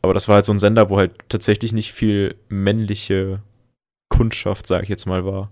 aber 0.02 0.14
das 0.14 0.28
war 0.28 0.36
halt 0.36 0.46
so 0.46 0.52
ein 0.54 0.60
Sender, 0.60 0.90
wo 0.90 0.98
halt 0.98 1.18
tatsächlich 1.30 1.72
nicht 1.74 1.94
viel 1.94 2.36
männliche 2.50 3.42
Kundschaft, 4.10 4.68
sage 4.68 4.84
ich 4.84 4.90
jetzt 4.90 5.06
mal, 5.06 5.26
war. 5.26 5.52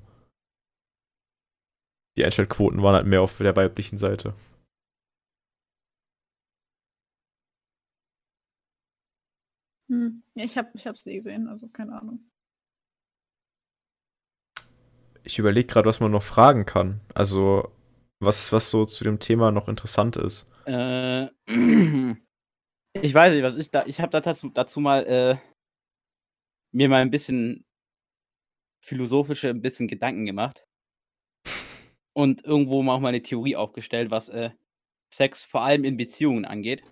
Die 2.18 2.26
Einstellquoten 2.26 2.84
waren 2.84 2.96
halt 2.96 3.08
mehr 3.08 3.22
auf 3.22 3.38
der 3.38 3.56
weiblichen 3.56 3.98
Seite. 3.98 4.36
Hm. 9.90 10.24
Ich 10.36 10.58
habe 10.58 10.70
es 10.74 11.06
nie 11.06 11.16
gesehen, 11.16 11.48
also 11.48 11.68
keine 11.70 11.94
Ahnung 12.00 12.20
ich 15.24 15.40
überlege 15.40 15.68
gerade, 15.68 15.88
was 15.88 16.00
man 16.00 16.12
noch 16.12 16.24
fragen 16.24 16.66
kann. 16.66 17.02
Also, 17.14 17.72
was, 18.20 18.52
was 18.52 18.70
so 18.70 18.86
zu 18.86 19.04
dem 19.04 19.20
Thema 19.20 19.52
noch 19.52 19.68
interessant 19.68 20.16
ist. 20.18 20.46
Äh, 20.66 21.26
ich 23.02 23.14
weiß 23.14 23.34
nicht, 23.34 23.44
was 23.44 23.56
ich 23.56 23.72
da. 23.72 23.86
Ich 23.86 24.00
habe 24.00 24.20
dazu, 24.22 24.50
dazu 24.50 24.80
mal 24.80 25.06
äh, 25.06 25.38
mir 26.74 26.90
mal 26.90 27.02
ein 27.02 27.12
bisschen 27.12 27.66
philosophische, 28.84 29.50
ein 29.50 29.62
bisschen 29.62 29.88
Gedanken 29.88 30.26
gemacht. 30.26 30.66
Und 32.16 32.44
irgendwo 32.46 32.84
mal 32.84 32.96
auch 32.96 33.00
mal 33.00 33.10
eine 33.10 33.24
Theorie 33.24 33.56
aufgestellt, 33.56 34.12
was 34.12 34.30
äh, 34.30 34.52
Sex 35.12 35.44
vor 35.44 35.62
allem 35.62 35.84
in 35.84 35.98
Beziehungen 35.98 36.46
angeht. 36.46 36.84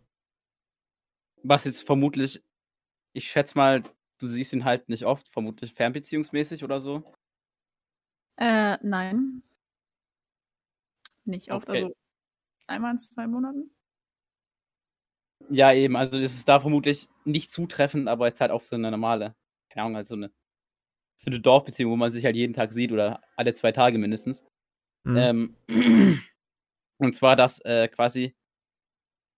Was 1.43 1.65
jetzt 1.65 1.85
vermutlich, 1.85 2.41
ich 3.13 3.29
schätze 3.29 3.57
mal, 3.57 3.83
du 4.19 4.27
siehst 4.27 4.53
ihn 4.53 4.65
halt 4.65 4.89
nicht 4.89 5.05
oft, 5.05 5.27
vermutlich 5.27 5.73
fernbeziehungsmäßig 5.73 6.63
oder 6.63 6.79
so. 6.79 7.03
Äh, 8.37 8.77
nein. 8.81 9.43
Nicht 11.25 11.51
oft, 11.51 11.69
okay. 11.69 11.83
also 11.83 11.95
einmal 12.67 12.91
in 12.91 12.97
zwei 12.97 13.27
Monaten. 13.27 13.71
Ja, 15.49 15.73
eben, 15.73 15.95
also 15.95 16.17
es 16.17 16.33
ist 16.33 16.47
da 16.47 16.59
vermutlich 16.59 17.09
nicht 17.25 17.51
zutreffend, 17.51 18.07
aber 18.07 18.27
jetzt 18.27 18.41
halt 18.41 18.51
auch 18.51 18.63
so 18.63 18.75
eine 18.75 18.89
normale, 18.89 19.35
keine 19.69 19.85
Ahnung, 19.85 19.95
halt 19.97 20.07
so 20.07 20.15
eine, 20.15 20.31
so 21.17 21.29
eine 21.29 21.39
Dorfbeziehung, 21.39 21.91
wo 21.91 21.95
man 21.95 22.11
sich 22.11 22.25
halt 22.25 22.35
jeden 22.35 22.53
Tag 22.53 22.73
sieht 22.73 22.91
oder 22.91 23.21
alle 23.35 23.53
zwei 23.53 23.71
Tage 23.71 23.97
mindestens. 23.97 24.43
Mhm. 25.03 25.55
Ähm, 25.67 26.19
und 26.97 27.15
zwar, 27.15 27.35
dass 27.35 27.59
äh, 27.65 27.87
quasi 27.87 28.35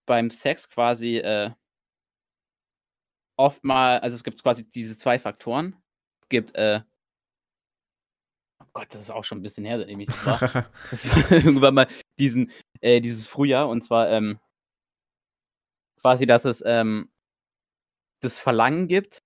beim 0.06 0.30
Sex 0.30 0.70
quasi 0.70 1.18
äh, 1.18 1.52
oft 3.38 3.64
mal, 3.64 4.00
also 4.00 4.16
es 4.16 4.24
gibt 4.24 4.42
quasi 4.42 4.68
diese 4.68 4.98
zwei 4.98 5.20
Faktoren. 5.20 5.76
Es 6.22 6.30
gibt 6.30 6.56
äh, 6.56 6.82
Gott, 8.74 8.88
das 8.94 9.02
ist 9.02 9.12
auch 9.12 9.24
schon 9.24 9.40
ein 9.40 9.44
bisschen 9.44 9.66
her, 9.66 9.78
seitdem 9.78 10.00
ich 10.00 10.08
das 10.08 10.26
war. 10.26 10.40
das 10.92 11.08
war 11.10 11.32
irgendwann 11.32 11.74
mal 11.76 11.88
diesen, 12.20 12.52
äh, 12.82 13.02
dieses 13.02 13.26
Frühjahr 13.28 13.70
und 13.70 13.84
zwar 13.84 14.10
ähm, 14.10 14.40
quasi, 16.02 16.26
dass 16.26 16.46
es 16.46 16.64
ähm, 16.66 17.10
das 18.22 18.38
Verlangen 18.40 18.88
gibt, 18.88 19.24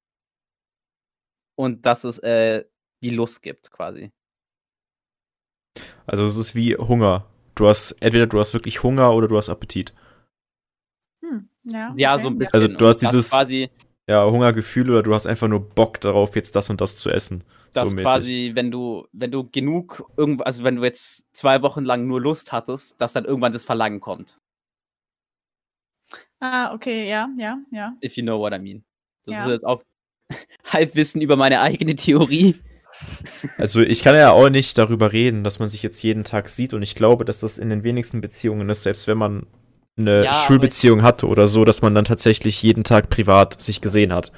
und 1.57 1.85
dass 1.85 2.03
es 2.03 2.19
äh, 2.19 2.65
die 3.03 3.09
Lust 3.09 3.41
gibt, 3.41 3.71
quasi. 3.71 4.11
Also 6.05 6.25
es 6.25 6.37
ist 6.37 6.55
wie 6.55 6.75
Hunger. 6.75 7.25
Du 7.55 7.67
hast 7.67 7.91
entweder 7.93 8.27
du 8.27 8.39
hast 8.39 8.53
wirklich 8.53 8.83
Hunger 8.83 9.13
oder 9.13 9.27
du 9.27 9.37
hast 9.37 9.49
Appetit. 9.49 9.93
Hm, 11.23 11.49
ja, 11.63 11.93
Ja, 11.97 12.13
okay. 12.13 12.21
so 12.21 12.27
ein 12.29 12.37
bisschen. 12.37 12.53
Also, 12.53 12.67
du 12.67 12.87
hast 12.87 12.97
dieses- 12.97 13.29
quasi, 13.31 13.69
Ja, 14.09 14.25
Hungergefühl 14.25 14.89
oder 14.89 15.03
du 15.03 15.13
hast 15.13 15.27
einfach 15.27 15.47
nur 15.49 15.67
Bock 15.67 15.99
darauf, 15.99 16.35
jetzt 16.35 16.55
das 16.55 16.69
und 16.69 16.79
das 16.79 16.97
zu 16.97 17.09
essen. 17.09 17.43
Das 17.77 17.89
so 17.91 17.95
quasi, 17.95 18.51
wenn 18.55 18.71
du, 18.71 19.07
wenn 19.11 19.31
du 19.31 19.49
genug 19.49 20.03
irgendwo, 20.17 20.43
also 20.43 20.63
wenn 20.63 20.77
du 20.77 20.83
jetzt 20.83 21.25
zwei 21.33 21.61
Wochen 21.61 21.83
lang 21.83 22.07
nur 22.07 22.21
Lust 22.21 22.51
hattest, 22.51 22.99
dass 23.01 23.13
dann 23.13 23.25
irgendwann 23.25 23.53
das 23.53 23.65
Verlangen 23.65 23.99
kommt. 24.01 24.39
Ah, 26.39 26.73
okay, 26.73 27.07
ja, 27.09 27.29
ja, 27.37 27.57
ja. 27.71 27.95
If 28.03 28.15
you 28.17 28.23
know 28.23 28.39
what 28.39 28.53
I 28.53 28.59
mean. 28.59 28.83
Das 29.25 29.35
Ja. 29.35 29.45
ist 29.45 29.47
jetzt 29.47 29.65
auch 29.65 29.83
Halbwissen 30.65 31.21
über 31.21 31.35
meine 31.35 31.61
eigene 31.61 31.95
Theorie. 31.95 32.55
Also 33.57 33.81
ich 33.81 34.01
kann 34.03 34.15
ja 34.15 34.31
auch 34.31 34.49
nicht 34.49 34.77
darüber 34.77 35.11
reden, 35.11 35.43
dass 35.43 35.59
man 35.59 35.69
sich 35.69 35.83
jetzt 35.83 36.01
jeden 36.03 36.23
Tag 36.23 36.49
sieht 36.49 36.73
und 36.73 36.81
ich 36.83 36.95
glaube, 36.95 37.25
dass 37.25 37.41
das 37.41 37.57
in 37.57 37.69
den 37.69 37.83
wenigsten 37.83 38.21
Beziehungen 38.21 38.69
ist, 38.69 38.83
selbst 38.83 39.07
wenn 39.07 39.17
man 39.17 39.47
eine 39.97 40.23
Ja, 40.23 40.33
Schulbeziehung 40.33 41.01
hatte 41.03 41.27
oder 41.27 41.47
so, 41.47 41.65
dass 41.65 41.81
man 41.81 41.95
dann 41.95 42.05
tatsächlich 42.05 42.61
jeden 42.63 42.83
Tag 42.83 43.09
privat 43.09 43.61
sich 43.61 43.81
gesehen 43.81 44.13
hat. 44.13 44.31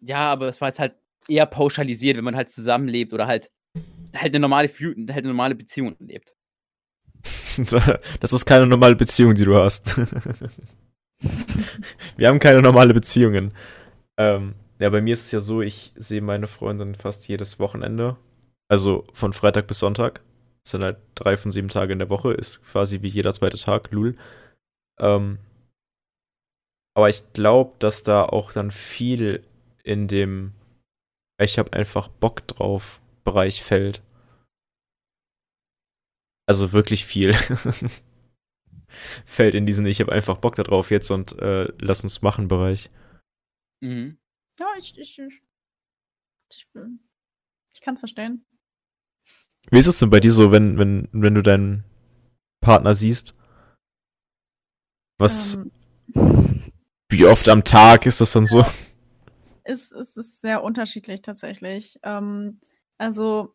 Ja, 0.00 0.30
aber 0.32 0.48
es 0.48 0.60
war 0.60 0.68
jetzt 0.68 0.78
halt 0.80 0.94
eher 1.28 1.46
pauschalisiert, 1.46 2.16
wenn 2.16 2.24
man 2.24 2.36
halt 2.36 2.50
zusammenlebt 2.50 3.12
oder 3.12 3.26
halt 3.26 3.50
halt 4.14 4.34
eine 4.34 4.40
normale, 4.40 4.68
halt 4.68 5.10
eine 5.10 5.28
normale 5.28 5.54
Beziehung 5.54 5.96
lebt. 5.98 6.36
Das 8.20 8.32
ist 8.32 8.46
keine 8.46 8.66
normale 8.66 8.96
Beziehung, 8.96 9.34
die 9.34 9.44
du 9.44 9.54
hast. 9.56 9.98
Wir 12.16 12.28
haben 12.28 12.38
keine 12.38 12.62
normale 12.62 12.94
Beziehungen. 12.94 13.52
Ähm, 14.16 14.54
ja, 14.78 14.88
bei 14.88 15.02
mir 15.02 15.12
ist 15.12 15.26
es 15.26 15.32
ja 15.32 15.40
so, 15.40 15.60
ich 15.60 15.92
sehe 15.94 16.22
meine 16.22 16.46
Freundin 16.46 16.94
fast 16.94 17.28
jedes 17.28 17.60
Wochenende. 17.60 18.16
Also 18.68 19.04
von 19.12 19.34
Freitag 19.34 19.66
bis 19.66 19.80
Sonntag. 19.80 20.22
Das 20.64 20.70
sind 20.72 20.82
halt 20.82 20.96
drei 21.14 21.36
von 21.36 21.52
sieben 21.52 21.68
Tage 21.68 21.92
in 21.92 21.98
der 21.98 22.08
Woche, 22.08 22.32
ist 22.32 22.64
quasi 22.64 23.02
wie 23.02 23.08
jeder 23.08 23.34
zweite 23.34 23.58
Tag, 23.58 23.90
lul. 23.90 24.16
Ähm, 24.98 25.36
aber 26.94 27.10
ich 27.10 27.34
glaube, 27.34 27.74
dass 27.78 28.02
da 28.02 28.24
auch 28.24 28.52
dann 28.52 28.70
viel 28.70 29.44
in 29.84 30.08
dem 30.08 30.54
ich 31.38 31.58
habe 31.58 31.72
einfach 31.72 32.08
Bock 32.08 32.46
drauf 32.46 33.00
Bereich 33.24 33.62
fällt. 33.62 34.02
Also 36.46 36.72
wirklich 36.72 37.04
viel. 37.04 37.34
fällt 39.24 39.54
in 39.54 39.66
diesen 39.66 39.86
Ich 39.86 40.00
habe 40.00 40.12
einfach 40.12 40.38
Bock 40.38 40.54
darauf 40.56 40.90
jetzt 40.90 41.10
und 41.10 41.38
äh, 41.40 41.72
lass 41.78 42.02
uns 42.02 42.22
machen 42.22 42.48
Bereich. 42.48 42.90
Mhm. 43.80 44.18
Ja, 44.58 44.66
ich, 44.78 44.98
ich, 44.98 45.18
ich, 45.18 45.42
ich, 46.50 46.68
ich 47.74 47.80
kann 47.80 47.94
es 47.94 48.00
verstehen. 48.00 48.44
Wie 49.70 49.78
ist 49.78 49.86
es 49.86 49.98
denn 49.98 50.10
bei 50.10 50.20
dir 50.20 50.32
so, 50.32 50.50
wenn, 50.52 50.76
wenn, 50.78 51.08
wenn 51.12 51.34
du 51.34 51.42
deinen 51.42 51.84
Partner 52.60 52.94
siehst? 52.94 53.34
Was, 55.18 55.54
Ähm, 55.54 56.72
wie 57.08 57.26
oft 57.26 57.48
am 57.48 57.64
Tag 57.64 58.06
ist 58.06 58.20
das 58.20 58.32
dann 58.32 58.46
so? 58.46 58.64
Es, 59.64 59.92
es 59.92 60.16
ist 60.16 60.40
sehr 60.40 60.62
unterschiedlich 60.64 61.22
tatsächlich. 61.22 61.98
Ähm, 62.02 62.60
also, 62.98 63.54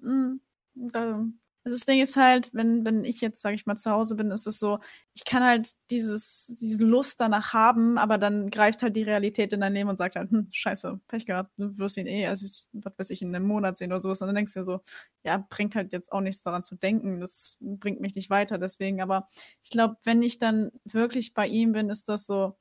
mh, 0.00 0.36
da, 0.74 1.24
also 1.64 1.78
das 1.78 1.86
Ding 1.86 2.00
ist 2.00 2.16
halt, 2.16 2.50
wenn, 2.54 2.84
wenn 2.86 3.04
ich 3.04 3.20
jetzt, 3.20 3.42
sage 3.42 3.56
ich 3.56 3.66
mal, 3.66 3.74
zu 3.76 3.90
Hause 3.90 4.14
bin, 4.14 4.30
ist 4.30 4.46
es 4.46 4.60
so, 4.60 4.78
ich 5.14 5.24
kann 5.24 5.42
halt 5.42 5.68
dieses, 5.90 6.46
diese 6.60 6.84
Lust 6.84 7.18
danach 7.20 7.52
haben, 7.54 7.98
aber 7.98 8.18
dann 8.18 8.50
greift 8.50 8.82
halt 8.82 8.94
die 8.94 9.02
Realität 9.02 9.52
in 9.52 9.60
dein 9.62 9.72
Leben 9.74 9.88
und 9.90 9.96
sagt 9.98 10.14
halt, 10.14 10.30
hm, 10.30 10.46
scheiße, 10.52 11.00
Pech 11.08 11.26
gehabt, 11.26 11.50
du 11.56 11.76
wirst 11.78 11.96
ihn 11.96 12.06
eh, 12.06 12.26
also 12.28 12.46
ich, 12.46 12.68
was 12.72 12.92
weiß 12.98 13.10
ich, 13.10 13.22
in 13.22 13.34
einem 13.34 13.46
Monat 13.48 13.78
sehen 13.78 13.90
oder 13.90 14.00
sowas. 14.00 14.22
Und 14.22 14.28
dann 14.28 14.36
denkst 14.36 14.54
du 14.54 14.60
dir 14.60 14.64
so, 14.64 14.80
ja, 15.24 15.44
bringt 15.50 15.74
halt 15.74 15.92
jetzt 15.92 16.12
auch 16.12 16.20
nichts 16.20 16.42
daran 16.42 16.62
zu 16.62 16.76
denken, 16.76 17.20
das 17.20 17.56
bringt 17.60 18.00
mich 18.00 18.14
nicht 18.14 18.30
weiter, 18.30 18.58
deswegen. 18.58 19.00
Aber 19.02 19.26
ich 19.62 19.70
glaube, 19.70 19.96
wenn 20.04 20.22
ich 20.22 20.38
dann 20.38 20.70
wirklich 20.84 21.34
bei 21.34 21.48
ihm 21.48 21.72
bin, 21.72 21.90
ist 21.90 22.08
das 22.08 22.26
so, 22.26 22.56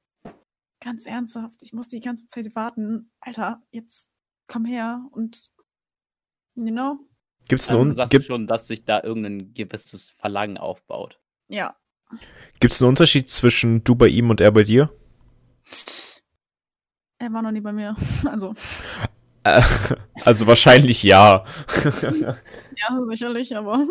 ganz 0.85 1.07
ernsthaft, 1.07 1.61
ich 1.63 1.73
muss 1.73 1.87
die 1.87 1.99
ganze 1.99 2.27
Zeit 2.27 2.55
warten. 2.55 3.11
Alter, 3.19 3.61
jetzt 3.71 4.09
komm 4.47 4.65
her 4.65 5.03
und, 5.11 5.49
you 6.53 6.71
know, 6.71 6.99
Gibt's 7.47 7.69
Also 7.69 7.81
einen, 7.81 7.89
du 7.89 7.95
sagst 7.95 8.11
gibt, 8.11 8.25
schon, 8.25 8.47
dass 8.47 8.67
sich 8.67 8.85
da 8.85 9.03
irgendein 9.03 9.53
gewisses 9.53 10.11
Verlangen 10.11 10.57
aufbaut. 10.57 11.19
ja. 11.49 11.75
gibt's 12.59 12.81
einen 12.81 12.89
Unterschied 12.89 13.29
zwischen 13.29 13.83
du 13.83 13.95
bei 13.95 14.07
ihm 14.07 14.29
und 14.29 14.41
er 14.41 14.51
bei 14.51 14.63
dir? 14.63 14.91
Er 17.17 17.33
war 17.33 17.41
noch 17.41 17.51
nie 17.51 17.61
bei 17.61 17.73
mir. 17.73 17.95
Also, 18.25 18.53
Äh, 19.43 19.61
also 20.23 20.45
wahrscheinlich 20.45 21.01
ja. 21.01 21.45
ja, 21.83 23.05
sicherlich, 23.09 23.57
aber 23.57 23.85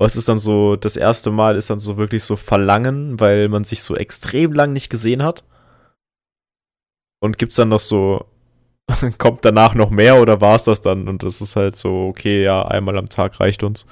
Was 0.00 0.14
ist 0.16 0.28
dann 0.28 0.38
so, 0.38 0.76
das 0.76 0.96
erste 0.96 1.30
Mal 1.30 1.56
ist 1.56 1.70
dann 1.70 1.80
so 1.80 1.96
wirklich 1.96 2.22
so 2.22 2.36
Verlangen, 2.36 3.18
weil 3.18 3.48
man 3.48 3.64
sich 3.64 3.82
so 3.82 3.96
extrem 3.96 4.52
lang 4.52 4.72
nicht 4.72 4.90
gesehen 4.90 5.22
hat? 5.22 5.44
Und 7.20 7.38
gibt's 7.38 7.56
dann 7.56 7.68
noch 7.70 7.80
so, 7.80 8.26
kommt 9.18 9.44
danach 9.44 9.74
noch 9.74 9.90
mehr 9.90 10.20
oder 10.20 10.40
war's 10.40 10.64
das 10.64 10.80
dann? 10.80 11.08
Und 11.08 11.22
das 11.24 11.40
ist 11.40 11.56
halt 11.56 11.76
so, 11.76 12.08
okay, 12.08 12.42
ja, 12.44 12.62
einmal 12.66 12.96
am 12.98 13.08
Tag 13.08 13.40
reicht 13.40 13.62
uns. 13.64 13.86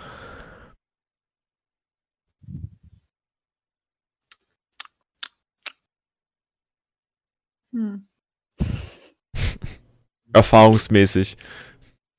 hm. 7.73 8.07
Erfahrungsmäßig. 10.33 11.37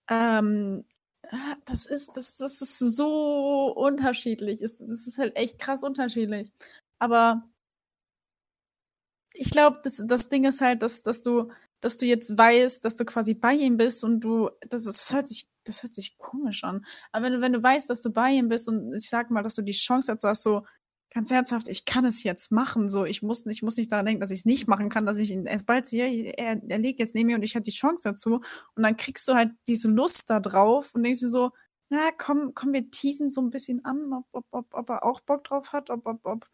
Ähm, 0.09 0.85
das 1.65 1.86
ist, 1.86 2.11
das, 2.15 2.38
das 2.38 2.61
ist 2.61 2.80
so 2.80 3.73
unterschiedlich. 3.75 4.61
Das 4.61 4.80
ist 4.80 5.17
halt 5.17 5.36
echt 5.36 5.59
krass 5.59 5.84
unterschiedlich. 5.84 6.51
Aber 6.99 7.43
ich 9.34 9.51
glaube, 9.51 9.80
das, 9.84 10.01
das 10.05 10.30
Ding 10.30 10.45
ist 10.45 10.61
halt, 10.61 10.82
dass, 10.82 11.03
dass 11.03 11.21
du, 11.21 11.51
dass 11.80 11.97
du 11.97 12.05
jetzt 12.05 12.38
weißt, 12.38 12.84
dass 12.84 12.95
du 12.95 13.05
quasi 13.05 13.34
bei 13.34 13.53
ihm 13.53 13.78
bist 13.78 14.03
und 14.03 14.21
du, 14.21 14.49
das, 14.67 14.86
ist, 14.86 14.99
das 14.99 15.13
hört 15.13 15.28
sich, 15.28 15.47
das 15.63 15.84
hört 15.84 15.93
sich 15.93 16.17
komisch 16.17 16.63
an. 16.63 16.86
Aber 17.11 17.25
wenn 17.25 17.34
du, 17.34 17.41
wenn 17.41 17.53
du 17.53 17.63
weißt, 17.63 17.89
dass 17.89 18.01
du 18.01 18.11
bei 18.11 18.32
ihm 18.32 18.47
bist 18.47 18.67
und 18.67 18.93
ich 18.95 19.09
sag 19.09 19.30
mal, 19.30 19.43
dass 19.43 19.55
du 19.55 19.61
die 19.61 19.73
Chance 19.73 20.11
dazu 20.11 20.28
hast, 20.28 20.43
so 20.43 20.65
ganz 21.18 21.32
ernsthaft, 21.32 21.68
ich 21.68 21.86
kann 21.86 22.05
es 22.05 22.22
jetzt 22.22 22.51
machen, 22.51 22.88
so 22.88 23.03
ich 23.03 23.24
muss, 23.24 23.43
ich 23.47 23.63
muss 23.63 23.76
nicht 23.76 23.91
daran 23.91 24.05
denken, 24.05 24.22
dass 24.22 24.30
ich 24.30 24.41
es 24.41 24.45
nicht 24.45 24.68
machen 24.68 24.89
kann, 24.89 25.07
dass 25.07 25.18
ich 25.18 25.32
ihn 25.32 25.47
erst 25.47 25.65
bald 25.65 25.88
sehe, 25.88 26.32
er, 26.38 26.61
er 26.68 26.78
liegt 26.78 26.99
jetzt 26.99 27.15
neben 27.15 27.26
mir 27.26 27.38
und 27.38 27.41
ich 27.41 27.55
habe 27.55 27.63
die 27.63 27.72
Chance 27.72 28.03
dazu. 28.07 28.36
Und 28.76 28.84
dann 28.84 28.95
kriegst 28.97 29.28
du 29.28 29.34
halt 29.34 29.49
diese 29.68 29.89
Lust 29.89 30.30
da 30.30 30.39
drauf 30.39 30.93
und 30.93 31.01
denkst 31.01 31.22
dir 31.22 31.30
so, 31.30 31.53
na 31.89 32.11
komm, 32.15 32.53
komm, 32.53 32.72
wir 32.72 32.91
teasen 32.91 33.32
so 33.32 33.41
ein 33.41 33.49
bisschen 33.49 33.84
an, 33.84 34.13
ob, 34.13 34.28
ob, 34.32 34.45
ob, 34.51 34.74
ob 34.76 34.89
er 34.91 35.03
auch 35.03 35.22
Bock 35.22 35.43
drauf 35.45 35.74
hat, 35.74 35.89
ob, 35.89 36.05
ob, 36.05 36.24
ob, 36.24 36.45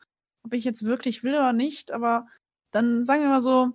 ob 0.45 0.53
ich 0.53 0.63
jetzt 0.63 0.85
wirklich 0.85 1.25
will 1.25 1.33
oder 1.33 1.51
nicht, 1.51 1.91
aber 1.91 2.25
dann 2.71 3.03
sagen 3.03 3.23
wir 3.23 3.29
mal 3.29 3.41
so, 3.41 3.73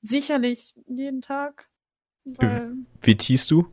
sicherlich 0.00 0.74
jeden 0.86 1.22
Tag, 1.22 1.68
weil, 2.24 2.76
Wie 3.02 3.16
tiest 3.16 3.50
du? 3.50 3.66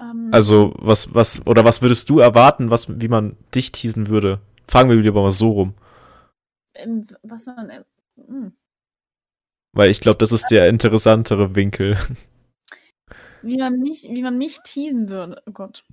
Ähm, 0.00 0.30
Also, 0.32 0.74
was, 0.78 1.14
was, 1.14 1.46
oder 1.46 1.64
was 1.64 1.82
würdest 1.82 2.08
du 2.10 2.18
erwarten, 2.18 2.70
was, 2.70 3.00
wie 3.00 3.08
man 3.08 3.36
dich 3.54 3.72
teasen 3.72 4.08
würde? 4.08 4.40
Fragen 4.68 4.88
wir 4.88 4.96
lieber 4.96 5.22
mal 5.22 5.32
so 5.32 5.50
rum. 5.50 5.74
ähm, 6.74 7.06
was 7.22 7.46
man, 7.46 7.70
ähm, 7.70 7.84
hm. 8.26 8.52
Weil 9.72 9.90
ich 9.90 10.00
glaube, 10.00 10.18
das 10.18 10.32
ist 10.32 10.48
der 10.50 10.68
interessantere 10.68 11.54
Winkel. 11.54 11.96
wie 13.42 13.56
man 13.56 13.78
mich, 13.78 14.08
wie 14.10 14.22
man 14.22 14.38
mich 14.38 14.60
teasen 14.64 15.08
würde. 15.08 15.42
Oh 15.46 15.52
Gott. 15.52 15.84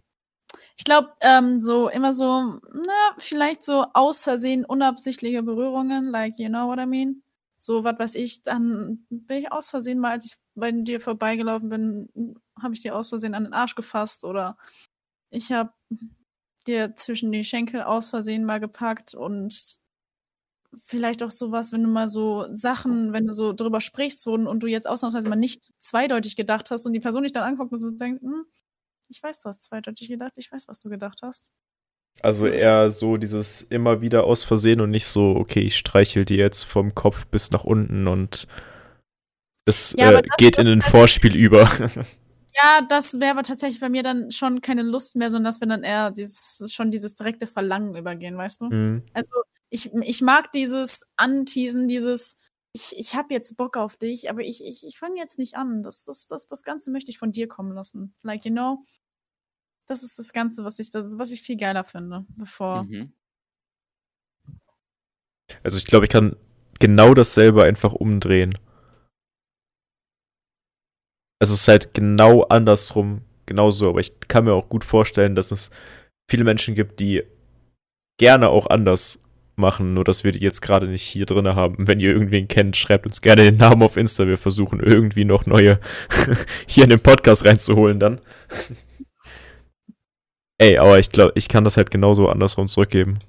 Ich 0.77 0.83
glaube, 0.83 1.09
ähm, 1.21 1.59
so 1.61 1.89
immer 1.89 2.13
so, 2.13 2.59
na, 2.73 3.15
vielleicht 3.17 3.63
so 3.63 3.85
aus 3.93 4.23
Versehen 4.23 4.65
unabsichtliche 4.65 5.43
Berührungen, 5.43 6.09
like 6.11 6.37
you 6.37 6.49
know 6.49 6.67
what 6.67 6.79
I 6.79 6.85
mean. 6.85 7.23
So, 7.57 7.83
was 7.83 7.97
weiß 7.97 8.15
ich, 8.15 8.43
dann 8.43 9.05
bin 9.09 9.39
ich 9.39 9.51
aus 9.51 9.71
Versehen 9.71 9.99
mal, 9.99 10.11
als 10.11 10.25
ich 10.25 10.37
bei 10.57 10.71
dir 10.71 10.99
vorbeigelaufen 10.99 11.69
bin, 11.69 12.35
habe 12.61 12.73
ich 12.73 12.81
dir 12.81 12.95
aus 12.95 13.09
Versehen 13.09 13.35
an 13.35 13.45
den 13.45 13.53
Arsch 13.53 13.75
gefasst 13.75 14.23
oder 14.23 14.57
ich 15.29 15.51
habe 15.51 15.71
dir 16.65 16.95
zwischen 16.95 17.31
die 17.31 17.43
Schenkel 17.43 17.81
aus 17.81 18.09
Versehen 18.09 18.43
mal 18.43 18.59
gepackt 18.59 19.13
und 19.13 19.77
vielleicht 20.75 21.23
auch 21.23 21.31
sowas, 21.31 21.71
wenn 21.71 21.83
du 21.83 21.89
mal 21.89 22.09
so 22.09 22.45
Sachen, 22.53 23.13
wenn 23.13 23.27
du 23.27 23.33
so 23.33 23.53
drüber 23.53 23.81
sprichst 23.81 24.27
und, 24.27 24.47
und 24.47 24.61
du 24.61 24.67
jetzt 24.67 24.87
ausnahmsweise 24.87 25.29
mal 25.29 25.35
nicht 25.35 25.71
zweideutig 25.77 26.35
gedacht 26.35 26.71
hast 26.71 26.85
und 26.85 26.93
die 26.93 26.99
Person 26.99 27.23
dich 27.23 27.31
dann 27.31 27.43
anguckt 27.43 27.71
und 27.71 28.01
denkt, 28.01 28.21
hm, 28.21 28.45
ich 29.09 29.23
weiß, 29.23 29.39
du 29.39 29.49
hast 29.49 29.61
zweideutig 29.61 30.09
gedacht, 30.09 30.33
ich 30.35 30.51
weiß, 30.51 30.67
was 30.67 30.79
du 30.79 30.89
gedacht 30.89 31.19
hast. 31.21 31.51
Also 32.21 32.47
eher 32.47 32.89
so 32.89 33.17
dieses 33.17 33.61
immer 33.61 34.01
wieder 34.01 34.23
aus 34.23 34.43
Versehen 34.43 34.81
und 34.81 34.89
nicht 34.89 35.05
so, 35.05 35.35
okay, 35.35 35.61
ich 35.61 35.77
streichel 35.77 36.25
dir 36.25 36.37
jetzt 36.37 36.63
vom 36.63 36.95
Kopf 36.95 37.27
bis 37.27 37.51
nach 37.51 37.63
unten 37.63 38.07
und 38.07 38.47
es 39.67 39.93
Ja, 39.97 40.11
äh, 40.11 40.21
das- 40.21 40.37
geht 40.37 40.57
in 40.57 40.67
ein 40.67 40.81
Vorspiel 40.81 41.35
über. 41.35 41.69
Ja, 42.55 42.81
das 42.89 43.19
wäre 43.19 43.31
aber 43.31 43.43
tatsächlich 43.43 43.79
bei 43.79 43.89
mir 43.89 44.01
dann 44.01 44.31
schon 44.31 44.61
keine 44.61 44.81
Lust 44.81 45.15
mehr, 45.15 45.29
sondern 45.29 45.51
dass 45.51 45.61
wir 45.61 45.67
dann 45.67 45.83
eher 45.83 46.09
dieses, 46.09 46.63
schon 46.73 46.89
dieses 46.89 47.13
direkte 47.13 47.45
Verlangen 47.45 47.95
übergehen, 47.95 48.35
weißt 48.35 48.61
du? 48.61 48.65
Mhm. 48.69 49.03
Also 49.13 49.31
ich, 49.69 49.93
ich 49.93 50.21
mag 50.21 50.51
dieses 50.53 51.05
Anteasen, 51.17 51.87
dieses, 51.87 52.37
ich, 52.73 52.95
ich 52.97 53.15
habe 53.15 53.33
jetzt 53.33 53.57
Bock 53.57 53.77
auf 53.77 53.95
dich, 53.97 54.29
aber 54.31 54.41
ich, 54.41 54.63
ich, 54.65 54.85
ich 54.87 54.97
fange 54.97 55.17
jetzt 55.17 55.37
nicht 55.37 55.55
an. 55.55 55.83
Das, 55.83 56.05
das, 56.05 56.25
das, 56.25 56.47
das 56.47 56.63
Ganze 56.63 56.89
möchte 56.89 57.11
ich 57.11 57.19
von 57.19 57.31
dir 57.31 57.47
kommen 57.47 57.73
lassen. 57.73 58.13
Like, 58.23 58.43
you 58.45 58.51
know, 58.51 58.81
das 59.85 60.01
ist 60.01 60.17
das 60.17 60.33
Ganze, 60.33 60.63
was 60.63 60.79
ich, 60.79 60.89
was 60.93 61.31
ich 61.31 61.43
viel 61.43 61.57
geiler 61.57 61.83
finde, 61.83 62.25
bevor. 62.37 62.83
Mhm. 62.85 63.13
Also 65.63 65.77
ich 65.77 65.85
glaube, 65.85 66.05
ich 66.05 66.11
kann 66.11 66.35
genau 66.79 67.13
dasselbe 67.13 67.63
einfach 67.63 67.93
umdrehen. 67.93 68.57
Es 71.39 71.49
ist 71.49 71.67
halt 71.67 71.93
genau 71.93 72.43
andersrum, 72.43 73.21
genauso, 73.45 73.89
aber 73.89 73.99
ich 73.99 74.19
kann 74.27 74.45
mir 74.45 74.53
auch 74.53 74.69
gut 74.69 74.83
vorstellen, 74.83 75.35
dass 75.35 75.51
es 75.51 75.69
viele 76.29 76.43
Menschen 76.43 76.75
gibt, 76.75 76.99
die 76.99 77.23
gerne 78.19 78.49
auch 78.49 78.67
anders 78.67 79.19
machen, 79.55 79.93
nur 79.93 80.03
dass 80.03 80.23
wir 80.23 80.31
die 80.31 80.39
jetzt 80.39 80.61
gerade 80.61 80.87
nicht 80.87 81.03
hier 81.03 81.25
drin 81.25 81.47
haben. 81.47 81.87
Wenn 81.87 81.99
ihr 81.99 82.11
irgendwen 82.11 82.47
kennt, 82.47 82.77
schreibt 82.77 83.05
uns 83.05 83.21
gerne 83.21 83.43
den 83.43 83.57
Namen 83.57 83.81
auf 83.81 83.97
Insta. 83.97 84.27
Wir 84.27 84.37
versuchen 84.37 84.79
irgendwie 84.79 85.25
noch 85.25 85.45
neue 85.45 85.79
hier 86.67 86.83
in 86.83 86.89
den 86.91 86.99
Podcast 86.99 87.45
reinzuholen 87.45 87.99
dann. 87.99 88.21
Ey, 90.59 90.77
aber 90.77 90.97
ich 90.99 91.11
glaube, 91.11 91.33
ich 91.35 91.49
kann 91.49 91.63
das 91.63 91.77
halt 91.77 91.91
genauso 91.91 92.29
andersrum 92.29 92.67
zurückgeben. 92.67 93.19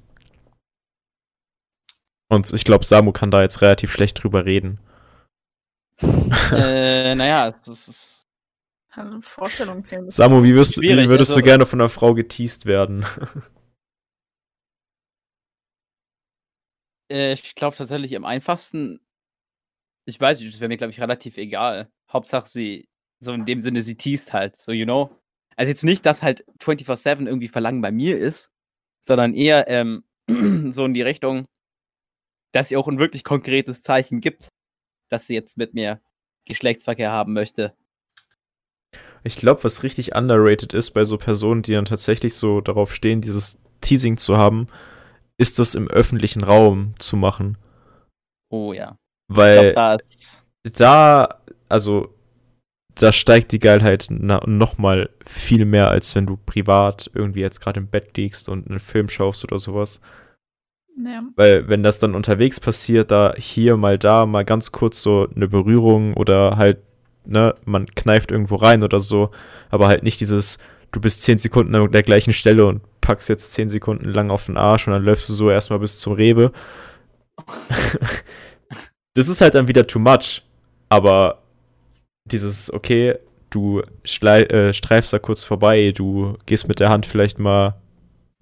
Und 2.31 2.53
ich 2.53 2.65
glaube, 2.65 2.85
Samu 2.85 3.13
kann 3.13 3.31
da 3.31 3.43
jetzt 3.43 3.63
relativ 3.63 3.93
schlecht 3.93 4.23
drüber 4.23 4.45
reden. 4.45 4.81
äh, 6.53 7.15
naja, 7.15 7.53
das 7.65 7.89
ist. 7.89 8.15
Eine 8.91 9.21
Vorstellung 9.23 9.85
zählen. 9.85 10.11
Samu, 10.11 10.43
wie, 10.43 10.55
wirst, 10.55 10.81
wie 10.81 11.09
würdest 11.09 11.31
also, 11.31 11.41
du 11.41 11.45
gerne 11.45 11.67
von 11.67 11.81
einer 11.81 11.89
Frau 11.89 12.15
geteased 12.15 12.67
werden? 12.67 13.05
Äh, 17.11 17.33
ich 17.33 17.55
glaube 17.55 17.77
tatsächlich 17.77 18.15
am 18.17 18.25
einfachsten, 18.25 19.01
ich 20.05 20.21
weiß 20.21 20.41
nicht, 20.41 20.53
das 20.53 20.61
wäre 20.61 20.69
mir, 20.69 20.77
glaube 20.77 20.91
ich, 20.91 21.01
relativ 21.01 21.39
egal. 21.39 21.91
Hauptsache 22.13 22.49
sie, 22.49 22.89
so 23.19 23.33
in 23.33 23.45
dem 23.45 23.63
Sinne, 23.63 23.83
sie 23.83 23.97
teast 23.97 24.33
halt, 24.33 24.57
so, 24.57 24.73
you 24.73 24.85
know. 24.85 25.19
Also 25.57 25.71
jetzt 25.71 25.85
nicht, 25.85 26.07
dass 26.07 26.23
halt 26.23 26.45
24-7 26.61 27.27
irgendwie 27.27 27.49
Verlangen 27.49 27.81
bei 27.83 27.91
mir 27.91 28.19
ist, 28.19 28.51
sondern 29.01 29.35
eher 29.35 29.69
ähm, 29.69 30.05
so 30.73 30.85
in 30.85 30.95
die 30.95 31.03
Richtung, 31.03 31.47
dass 32.53 32.69
sie 32.69 32.77
auch 32.77 32.89
ein 32.89 32.99
wirklich 32.99 33.25
konkretes 33.25 33.83
Zeichen 33.83 34.21
gibt, 34.21 34.49
dass 35.09 35.27
sie 35.27 35.35
jetzt 35.35 35.57
mit 35.57 35.75
mir 35.75 36.01
Geschlechtsverkehr 36.47 37.11
haben 37.11 37.33
möchte. 37.33 37.75
Ich 39.25 39.37
glaube, 39.37 39.65
was 39.65 39.83
richtig 39.83 40.15
underrated 40.15 40.73
ist 40.73 40.93
bei 40.93 41.05
so 41.05 41.19
Personen, 41.19 41.63
die 41.63 41.73
dann 41.73 41.85
tatsächlich 41.85 42.35
so 42.35 42.61
darauf 42.61 42.95
stehen, 42.95 43.21
dieses 43.21 43.59
Teasing 43.81 44.17
zu 44.17 44.37
haben, 44.37 44.69
ist 45.37 45.59
das 45.59 45.75
im 45.75 45.89
öffentlichen 45.89 46.43
Raum 46.43 46.95
zu 46.99 47.17
machen. 47.17 47.59
Oh 48.51 48.73
ja. 48.73 48.97
Weil 49.29 49.73
glaub, 49.73 50.01
da, 50.77 51.41
also 51.69 52.15
da 52.95 53.13
steigt 53.13 53.53
die 53.53 53.59
Geilheit 53.59 54.09
nochmal 54.11 55.11
viel 55.25 55.65
mehr, 55.65 55.91
als 55.91 56.15
wenn 56.15 56.27
du 56.27 56.37
privat 56.37 57.11
irgendwie 57.15 57.41
jetzt 57.41 57.61
gerade 57.61 57.79
im 57.79 57.89
Bett 57.89 58.17
liegst 58.17 58.49
und 58.49 58.69
einen 58.69 58.81
Film 58.81 59.09
schaust 59.09 59.45
oder 59.45 59.59
sowas. 59.59 60.01
Ja. 61.05 61.21
Weil 61.37 61.69
wenn 61.69 61.83
das 61.83 61.99
dann 61.99 62.15
unterwegs 62.15 62.59
passiert, 62.61 63.11
da 63.11 63.35
hier 63.37 63.77
mal 63.77 63.99
da 63.99 64.27
mal 64.27 64.45
ganz 64.45 64.73
kurz 64.73 65.03
so 65.03 65.29
eine 65.35 65.49
Berührung 65.49 66.15
oder 66.15 66.57
halt, 66.57 66.79
ne, 67.25 67.55
man 67.65 67.87
kneift 67.87 68.33
irgendwo 68.33 68.57
rein 68.57 68.83
oder 68.83 68.99
so, 68.99 69.31
aber 69.71 69.87
halt 69.87 70.03
nicht 70.03 70.21
dieses, 70.21 70.59
du 70.91 71.01
bist 71.01 71.23
zehn 71.23 71.39
Sekunden 71.39 71.75
an 71.75 71.93
der 71.93 72.03
gleichen 72.03 72.33
Stelle 72.33 72.67
und 72.67 72.83
packst 73.09 73.31
jetzt 73.31 73.53
10 73.55 73.71
Sekunden 73.71 74.05
lang 74.05 74.31
auf 74.31 74.45
den 74.45 74.59
Arsch 74.59 74.87
und 74.87 74.93
dann 74.93 75.03
läufst 75.03 75.31
du 75.31 75.33
so 75.33 75.51
erstmal 75.51 75.79
bis 75.79 75.99
zum 75.99 76.13
Rewe. 76.13 76.53
das 79.15 79.29
ist 79.29 79.41
halt 79.41 79.55
dann 79.55 79.67
wieder 79.67 79.87
too 79.87 79.99
much. 79.99 80.43
Aber 80.91 81.43
dieses, 82.27 82.71
okay, 82.71 83.17
du 83.49 83.81
äh, 83.81 84.73
streifst 84.75 85.13
da 85.15 85.19
kurz 85.19 85.43
vorbei, 85.43 85.93
du 85.93 86.37
gehst 86.45 86.69
mit 86.69 86.81
der 86.81 86.91
Hand 86.91 87.07
vielleicht 87.07 87.39
mal 87.39 87.77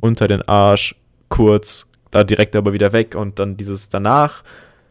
unter 0.01 0.27
den 0.27 0.43
Arsch, 0.43 0.97
kurz, 1.29 1.86
da 2.11 2.25
direkt 2.25 2.57
aber 2.57 2.73
wieder 2.73 2.93
weg 2.93 3.15
und 3.15 3.39
dann 3.39 3.57
dieses 3.57 3.89
danach, 3.89 4.45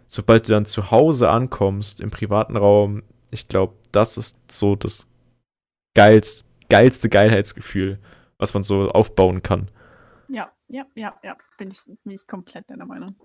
sobald 0.07 0.47
du 0.47 0.53
dann 0.53 0.65
zu 0.65 0.91
Hause 0.91 1.29
ankommst, 1.29 2.01
im 2.01 2.11
privaten 2.11 2.57
Raum, 2.57 3.03
ich 3.31 3.47
glaube, 3.47 3.73
das 3.91 4.17
ist 4.17 4.51
so 4.51 4.75
das 4.75 5.07
geilste, 5.95 6.43
geilste 6.69 7.09
Geilheitsgefühl 7.09 7.99
was 8.37 8.53
man 8.53 8.63
so 8.63 8.89
aufbauen 8.89 9.41
kann. 9.43 9.69
Ja, 10.29 10.51
ja, 10.69 10.85
ja, 10.95 11.17
ja, 11.23 11.37
bin 11.57 11.69
ich, 11.69 11.83
bin 11.85 12.13
ich 12.13 12.27
komplett 12.27 12.69
deiner 12.69 12.85
Meinung. 12.85 13.15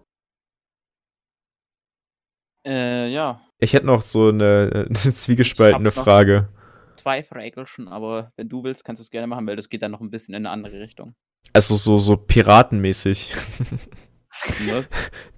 Äh, 2.67 3.09
ja. 3.09 3.41
Ich 3.59 3.73
hätte 3.73 3.87
noch 3.87 4.03
so 4.03 4.29
eine, 4.29 4.71
eine 4.87 4.95
zwiegespaltene 4.95 5.91
Frage. 5.91 6.49
Zwei 6.97 7.23
Fragelchen, 7.23 7.89
aber 7.89 8.33
wenn 8.37 8.49
du 8.49 8.63
willst, 8.63 8.85
kannst 8.85 9.01
du 9.01 9.05
es 9.05 9.11
gerne 9.11 9.27
machen, 9.27 9.47
weil 9.47 9.57
das 9.57 9.71
geht 9.71 9.83
dann 9.83 9.93
noch 9.93 10.03
ein 10.03 10.11
bisschen 10.11 10.35
in 10.35 10.47
eine 10.47 10.51
andere 10.51 10.81
Richtung. 10.81 11.15
Also 11.53 11.77
so, 11.77 11.99
so 11.99 12.17
piratenmäßig. 12.17 13.35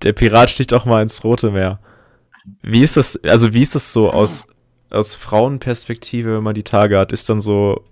Der 0.03 0.13
Pirat 0.13 0.51
sticht 0.51 0.73
auch 0.75 0.85
mal 0.85 1.03
ins 1.03 1.25
Rote 1.25 1.51
Meer. 1.51 1.81
Wie 2.63 2.83
ist 2.83 2.97
das, 2.97 3.17
also 3.25 3.55
wie 3.55 3.63
ist 3.63 3.75
das 3.75 3.93
so 3.93 4.11
aus, 4.11 4.47
aus 4.91 5.15
Frauenperspektive, 5.15 6.37
wenn 6.37 6.43
man 6.43 6.55
die 6.55 6.63
Tage 6.63 6.99
hat? 6.99 7.13
Ist 7.13 7.29
dann 7.29 7.41
so, 7.41 7.85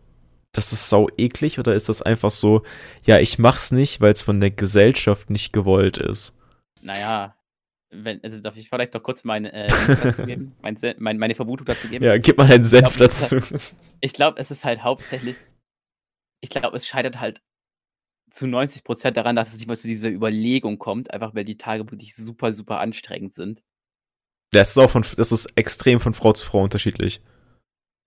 das 0.53 0.73
ist 0.73 0.89
sau 0.89 1.09
eklig 1.17 1.59
oder 1.59 1.75
ist 1.75 1.89
das 1.89 2.03
einfach 2.03 2.31
so, 2.31 2.63
ja, 3.05 3.19
ich 3.19 3.39
mach's 3.39 3.71
nicht, 3.71 4.01
weil 4.01 4.13
es 4.13 4.23
von 4.23 4.41
der 4.41 4.51
Gesellschaft 4.51 5.31
nicht 5.31 5.53
gewollt 5.53 5.99
ist? 5.99 6.35
Naja, 6.83 7.37
wenn, 7.91 8.23
also 8.23 8.41
darf 8.41 8.57
ich 8.57 8.69
vielleicht 8.69 8.95
doch 8.95 9.03
kurz 9.03 9.25
meine, 9.25 9.53
äh, 9.53 9.69
dazu 9.69 10.23
geben, 10.27 10.57
mein, 10.61 10.77
mein, 10.99 11.19
meine 11.19 11.35
Vermutung 11.35 11.67
dazu 11.67 11.89
geben? 11.89 12.05
Ja, 12.05 12.19
gib 12.19 12.39
mal 12.39 12.51
einen 12.51 12.65
Senf 12.65 12.97
glaub, 12.97 13.11
dazu. 13.11 13.41
Halt, 13.41 13.63
ich 14.01 14.13
glaube, 14.13 14.41
es 14.41 14.51
ist 14.51 14.65
halt 14.65 14.83
hauptsächlich, 14.83 15.37
ich 16.41 16.51
glaube, 16.51 16.77
es 16.77 16.87
scheitert 16.87 17.21
halt 17.21 17.41
zu 18.31 18.47
90 18.47 18.85
Prozent 18.85 19.17
daran, 19.17 19.37
dass 19.37 19.49
es 19.49 19.55
nicht 19.57 19.67
mal 19.67 19.77
zu 19.77 19.89
dieser 19.89 20.09
Überlegung 20.09 20.79
kommt, 20.79 21.11
einfach 21.11 21.35
weil 21.35 21.45
die 21.45 21.59
Tage 21.59 21.91
wirklich 21.91 22.15
super, 22.15 22.53
super 22.53 22.81
anstrengend 22.81 23.35
sind. 23.35 23.63
Das 24.53 24.71
ist 24.71 24.79
auch 24.79 24.91
von, 24.91 25.05
das 25.17 25.33
ist 25.33 25.47
extrem 25.57 26.01
von 26.01 26.15
Frau 26.15 26.33
zu 26.33 26.45
Frau 26.45 26.63
unterschiedlich. 26.63 27.21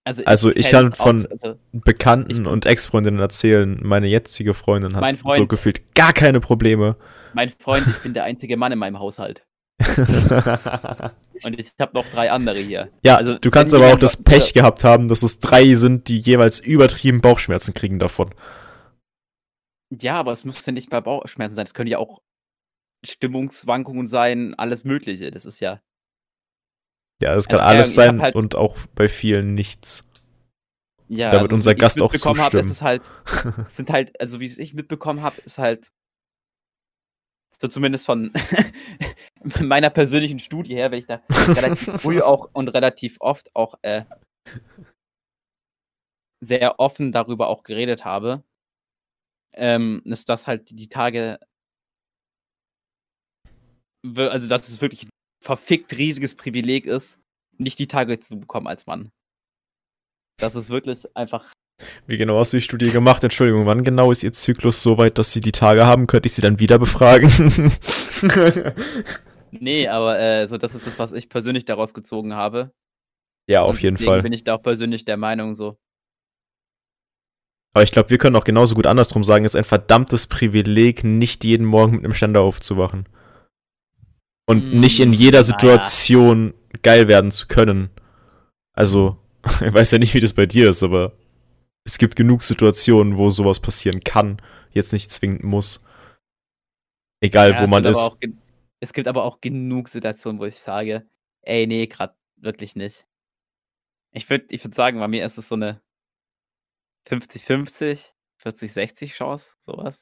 Also 0.06 0.22
ich, 0.22 0.28
also 0.28 0.52
ich 0.52 0.70
kann 0.70 0.92
von 0.92 1.26
also 1.26 1.58
Bekannten 1.72 2.46
und 2.46 2.66
Ex-Freundinnen 2.66 3.20
erzählen, 3.20 3.80
meine 3.82 4.08
jetzige 4.08 4.54
Freundin 4.54 4.98
hat 4.98 5.20
Freund, 5.20 5.36
so 5.36 5.48
gefühlt 5.48 5.96
gar 5.96 6.12
keine 6.12 6.42
Probleme. 6.42 6.98
Mein 7.34 7.52
Freund, 7.58 7.88
ich 7.88 8.00
bin 8.00 8.14
der 8.14 8.26
einzige 8.26 8.58
Mann 8.58 8.74
in 8.74 8.80
meinem 8.80 9.00
Haushalt. 9.00 9.46
und 9.80 11.60
ich 11.60 11.72
habe 11.80 11.94
noch 11.94 12.06
drei 12.08 12.32
andere 12.32 12.60
hier. 12.60 12.90
Ja, 13.04 13.16
also, 13.16 13.38
du 13.38 13.50
kannst 13.50 13.74
aber 13.74 13.92
auch 13.92 13.98
das 13.98 14.18
Pech 14.18 14.54
gehabt 14.54 14.84
haben, 14.84 15.08
dass 15.08 15.24
es 15.24 15.40
drei 15.40 15.74
sind, 15.74 16.10
die 16.10 16.20
jeweils 16.20 16.60
übertrieben 16.60 17.22
Bauchschmerzen 17.22 17.74
kriegen 17.74 17.98
davon. 17.98 18.34
Ja, 20.02 20.16
aber 20.16 20.32
es 20.32 20.46
müsste 20.46 20.72
nicht 20.72 20.90
bei 20.90 21.02
Bauchschmerzen 21.02 21.56
sein. 21.56 21.66
Es 21.66 21.74
können 21.74 21.90
ja 21.90 21.98
auch 21.98 22.22
Stimmungswankungen 23.06 24.08
sein, 24.08 24.56
alles 24.56 24.84
Mögliche. 24.84 25.32
Das 25.32 25.46
ist 25.46 25.60
ja. 25.60 25.82
Ja, 27.22 27.36
das 27.36 27.48
kann 27.48 27.60
also, 27.60 27.70
alles 27.70 27.96
sein 27.96 28.22
halt 28.22 28.36
und 28.36 28.56
auch 28.56 28.78
bei 28.96 29.08
vielen 29.08 29.54
nichts. 29.54 30.04
Ja, 31.08 31.32
da 31.32 31.42
wird 31.42 31.52
also, 31.52 31.56
unser 31.56 31.76
Gast 31.76 32.02
auch 32.02 32.12
zustimmen. 32.12 32.40
Hab, 32.40 32.54
ist 32.54 32.70
es 32.70 32.82
halt, 32.82 33.04
sind 33.68 33.92
halt, 33.92 34.20
also 34.20 34.40
wie 34.40 34.46
ich 34.46 34.74
mitbekommen 34.74 35.22
habe, 35.22 35.40
ist 35.42 35.58
halt 35.58 35.92
so 37.62 37.68
zumindest 37.68 38.06
von 38.06 38.34
meiner 39.62 39.90
persönlichen 39.90 40.40
Studie 40.40 40.76
her, 40.76 40.92
wenn 40.92 41.00
ich 41.00 41.06
da 41.06 41.22
relativ 41.30 41.94
früh 42.02 42.22
auch 42.22 42.50
und 42.54 42.70
relativ 42.70 43.18
oft 43.20 43.56
auch 43.56 43.76
äh, 43.84 44.04
sehr 46.42 46.80
offen 46.80 47.12
darüber 47.12 47.48
auch 47.48 47.64
geredet 47.64 48.04
habe, 48.04 48.44
ähm, 49.56 50.02
ist 50.06 50.30
das 50.30 50.48
halt 50.48 50.70
die 50.70 50.90
Tage, 50.90 51.40
also 54.16 54.48
dass 54.48 54.70
es 54.70 54.82
wirklich 54.82 55.08
verfickt 55.44 55.98
riesiges 55.98 56.36
Privileg 56.36 56.86
ist, 56.86 57.20
nicht 57.58 57.80
die 57.80 57.88
Tage 57.88 58.20
zu 58.20 58.40
bekommen 58.40 58.68
als 58.68 58.86
Mann. 58.86 59.12
Das 60.40 60.56
ist 60.56 60.70
wirklich 60.70 61.06
einfach. 61.16 61.52
Wie 62.08 62.18
genau 62.18 62.40
hast 62.40 62.54
du 62.54 62.58
die 62.58 62.62
Studie 62.62 62.92
gemacht? 62.92 63.24
Entschuldigung, 63.24 63.66
wann 63.66 63.84
genau 63.84 64.12
ist 64.12 64.24
Ihr 64.24 64.34
Zyklus 64.34 64.82
so 64.82 64.98
weit, 64.98 65.18
dass 65.18 65.32
Sie 65.32 65.42
die 65.42 65.52
Tage 65.52 65.86
haben? 65.86 66.08
Könnte 66.08 66.28
ich 66.28 66.34
Sie 66.34 66.42
dann 66.42 66.60
wieder 66.60 66.80
befragen? 66.80 67.30
nee, 69.52 69.88
aber 69.88 70.20
äh, 70.20 70.48
so, 70.48 70.58
das 70.58 70.76
ist 70.76 70.88
das, 70.88 71.00
was 71.00 71.12
ich 71.12 71.30
persönlich 71.30 71.66
daraus 71.66 71.94
gezogen 71.94 72.34
habe. 72.34 72.72
Ja, 73.48 73.64
auf 73.64 73.82
jeden 73.82 73.98
Fall. 73.98 74.22
bin 74.22 74.34
ich 74.34 74.44
da 74.44 74.56
auch 74.56 74.62
persönlich 74.62 75.04
der 75.06 75.18
Meinung 75.18 75.56
so. 75.56 75.78
Aber 77.74 77.84
ich 77.84 77.92
glaube, 77.92 78.12
wir 78.12 78.20
können 78.20 78.36
auch 78.36 78.44
genauso 78.44 78.76
gut 78.76 78.86
andersrum 78.86 79.24
sagen, 79.24 79.46
es 79.46 79.54
ist 79.54 79.60
ein 79.60 79.64
verdammtes 79.64 80.28
Privileg, 80.28 81.04
nicht 81.04 81.44
jeden 81.44 81.66
Morgen 81.66 81.96
mit 81.96 82.06
einem 82.06 82.14
Ständer 82.14 82.42
aufzuwachen. 82.42 83.10
Und 84.46 84.62
hm, 84.62 84.80
nicht 84.80 85.00
in 85.00 85.12
jeder 85.12 85.44
Situation 85.44 86.48
naja. 86.48 86.80
geil 86.84 87.08
werden 87.08 87.32
zu 87.32 87.48
können. 87.48 87.90
Also, 88.74 89.18
ich 89.66 89.74
weiß 89.74 89.92
ja 89.92 89.98
nicht, 89.98 90.14
wie 90.14 90.20
das 90.20 90.34
bei 90.34 90.46
dir 90.46 90.70
ist, 90.70 90.84
aber 90.84 91.14
es 91.84 91.98
gibt 91.98 92.16
genug 92.16 92.44
Situationen, 92.44 93.18
wo 93.18 93.30
sowas 93.30 93.60
passieren 93.60 94.04
kann, 94.04 94.42
jetzt 94.72 94.94
nicht 94.94 95.12
zwingend 95.12 95.44
muss. 95.44 95.84
Egal, 97.22 97.52
ja, 97.52 97.62
wo 97.62 97.68
man 97.68 97.86
ist. 97.86 98.12
es 98.82 98.94
gibt 98.94 99.08
aber 99.08 99.24
auch 99.24 99.42
genug 99.42 99.90
Situationen, 99.90 100.40
wo 100.40 100.46
ich 100.46 100.60
sage, 100.60 101.08
ey, 101.42 101.66
nee, 101.68 101.88
gerade 101.88 102.14
wirklich 102.36 102.76
nicht. 102.76 103.06
Ich 104.12 104.30
würde 104.30 104.46
ich 104.50 104.64
würd 104.64 104.76
sagen, 104.76 105.00
bei 105.00 105.08
mir 105.08 105.26
ist 105.26 105.38
es 105.38 105.48
so 105.48 105.56
eine 105.56 105.82
50-50, 107.08 108.12
40-60 108.42 109.14
Chance, 109.14 109.56
sowas. 109.62 110.02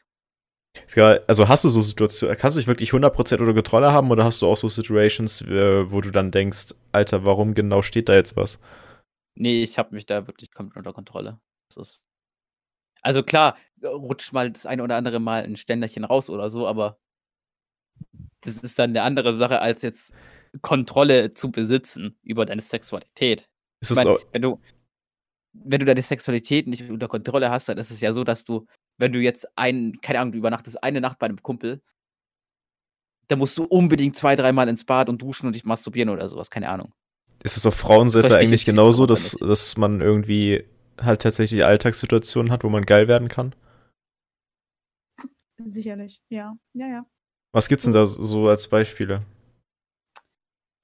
Also 1.28 1.50
hast 1.50 1.66
du 1.66 1.70
so 1.70 1.82
Situationen, 1.82 2.38
kannst 2.38 2.56
du 2.56 2.60
dich 2.60 2.68
wirklich 2.68 2.92
100% 2.92 3.40
unter 3.40 3.54
Kontrolle 3.54 3.92
haben 3.92 4.10
oder 4.10 4.24
hast 4.24 4.42
du 4.42 4.48
auch 4.48 4.56
so 4.56 4.70
Situations, 4.70 5.44
wo 5.46 6.00
du 6.00 6.12
dann 6.12 6.32
denkst, 6.32 6.74
Alter, 6.92 7.26
warum 7.26 7.54
genau 7.54 7.82
steht 7.82 8.08
da 8.08 8.14
jetzt 8.14 8.38
was? 8.38 8.58
Nee, 9.36 9.64
ich 9.64 9.78
habe 9.78 9.94
mich 9.94 10.06
da 10.06 10.28
wirklich 10.28 10.52
komplett 10.52 10.78
unter 10.78 10.94
Kontrolle. 10.94 11.40
Also 13.02 13.24
klar, 13.24 13.58
rutscht 13.84 14.32
mal 14.32 14.52
das 14.52 14.66
eine 14.66 14.84
oder 14.84 14.96
andere 14.96 15.20
Mal 15.20 15.44
ein 15.44 15.58
Ständerchen 15.58 16.06
raus 16.06 16.30
oder 16.30 16.50
so, 16.50 16.68
aber 16.68 17.00
das 18.42 18.58
ist 18.58 18.80
dann 18.80 18.92
eine 18.92 19.02
andere 19.04 19.36
Sache, 19.36 19.60
als 19.60 19.82
jetzt 19.82 20.14
Kontrolle 20.62 21.34
zu 21.34 21.52
besitzen 21.52 22.18
über 22.24 22.46
deine 22.46 22.62
Sexualität. 22.62 23.50
Ist 23.82 23.92
ich 23.92 23.98
mein, 23.98 24.18
wenn 24.32 24.42
du 24.42 24.62
wenn 25.54 25.80
du 25.80 25.86
deine 25.86 26.02
Sexualität 26.02 26.68
nicht 26.68 26.90
unter 26.90 27.08
Kontrolle 27.08 27.50
hast, 27.50 27.70
dann 27.70 27.78
ist 27.78 27.92
es 27.92 28.02
ja 28.02 28.14
so, 28.14 28.24
dass 28.24 28.44
du, 28.44 28.68
wenn 28.98 29.12
du 29.12 29.20
jetzt 29.20 29.48
ein, 29.58 30.00
keine 30.02 30.20
Ahnung, 30.20 30.34
du 30.34 30.38
übernachtest 30.38 30.82
eine 30.84 31.02
Nacht 31.02 31.20
bei 31.20 31.28
einem 31.28 31.42
Kumpel, 31.42 31.82
dann 33.28 33.40
musst 33.40 33.58
du 33.58 33.64
unbedingt 33.64 34.16
zwei, 34.18 34.36
dreimal 34.36 34.68
ins 34.68 34.84
Bad 34.84 35.10
und 35.10 35.22
duschen 35.22 35.48
und 35.48 35.54
dich 35.54 35.64
masturbieren 35.64 36.10
oder 36.10 36.28
sowas, 36.30 36.50
keine 36.50 36.70
Ahnung. 36.70 36.94
Ist 37.44 37.58
es 37.58 37.66
auf 37.66 37.76
Frauenseite 37.76 38.38
eigentlich 38.38 38.66
genauso, 38.66 39.06
dass, 39.06 39.32
dass 39.40 39.78
man 39.78 40.02
irgendwie 40.02 40.66
halt 41.00 41.22
tatsächlich 41.22 41.66
Alltagssituationen 41.66 42.52
hat, 42.52 42.64
wo 42.64 42.70
man 42.70 42.84
geil 42.84 43.08
werden 43.08 43.30
kann? 43.30 43.56
Sicherlich, 45.64 46.22
ja. 46.30 46.56
Ja, 46.74 46.88
ja. 46.88 47.06
Was 47.52 47.68
gibt's 47.68 47.86
denn 47.86 47.94
da 47.94 48.06
so 48.06 48.48
als 48.48 48.68
Beispiele? 48.68 49.26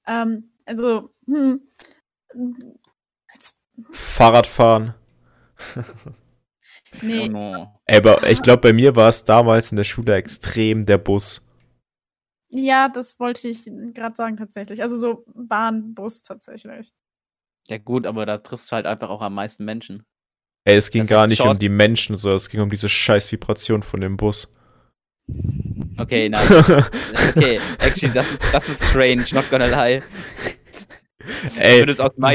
Ähm, 0.06 0.50
also, 0.64 1.10
hm, 1.26 1.60
Fahrradfahren. 3.90 4.94
nee. 7.02 7.26
Oh 7.28 7.32
no. 7.32 7.80
Aber 7.86 8.28
ich 8.28 8.42
glaube, 8.42 8.60
bei 8.62 8.72
mir 8.72 8.96
war 8.96 9.08
es 9.08 9.24
damals 9.24 9.70
in 9.70 9.76
der 9.76 9.84
Schule 9.84 10.14
extrem 10.14 10.86
der 10.86 10.98
Bus. 10.98 11.44
Ja, 12.50 12.88
das 12.88 13.18
wollte 13.20 13.48
ich 13.48 13.68
gerade 13.94 14.14
sagen 14.14 14.36
tatsächlich. 14.36 14.82
Also 14.82 14.96
so 14.96 15.24
Bahn, 15.34 15.94
Bus 15.94 16.22
tatsächlich. 16.22 16.92
Ja 17.68 17.76
gut, 17.78 18.06
aber 18.06 18.24
da 18.24 18.38
triffst 18.38 18.70
du 18.72 18.76
halt 18.76 18.86
einfach 18.86 19.10
auch 19.10 19.20
am 19.20 19.34
meisten 19.34 19.64
Menschen. 19.64 20.04
Ey, 20.64 20.76
es 20.76 20.90
ging 20.90 21.02
das 21.02 21.08
gar 21.10 21.26
nicht 21.26 21.38
Chance. 21.38 21.52
um 21.52 21.58
die 21.58 21.68
Menschen, 21.68 22.16
sondern 22.16 22.36
es 22.36 22.48
ging 22.48 22.60
um 22.60 22.70
diese 22.70 22.88
scheiß 22.88 23.30
Vibration 23.32 23.82
von 23.82 24.00
dem 24.00 24.16
Bus. 24.16 24.54
Okay, 25.98 26.28
nein. 26.30 26.46
okay, 26.50 27.60
actually, 27.78 28.14
das 28.14 28.30
ist, 28.30 28.42
das 28.52 28.68
ist 28.68 28.84
strange, 28.84 29.26
not 29.32 29.48
gonna 29.50 29.66
lie. 29.66 30.02
Ey, 31.56 31.84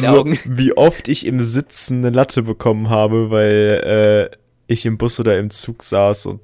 so, 0.01 0.25
wie 0.45 0.75
oft 0.75 1.07
ich 1.07 1.25
im 1.25 1.39
Sitzen 1.39 1.99
eine 1.99 2.09
Latte 2.09 2.43
bekommen 2.43 2.89
habe, 2.89 3.31
weil 3.31 4.29
äh, 4.33 4.37
ich 4.67 4.85
im 4.85 4.97
Bus 4.97 5.19
oder 5.19 5.39
im 5.39 5.49
Zug 5.49 5.83
saß 5.83 6.25
und 6.25 6.41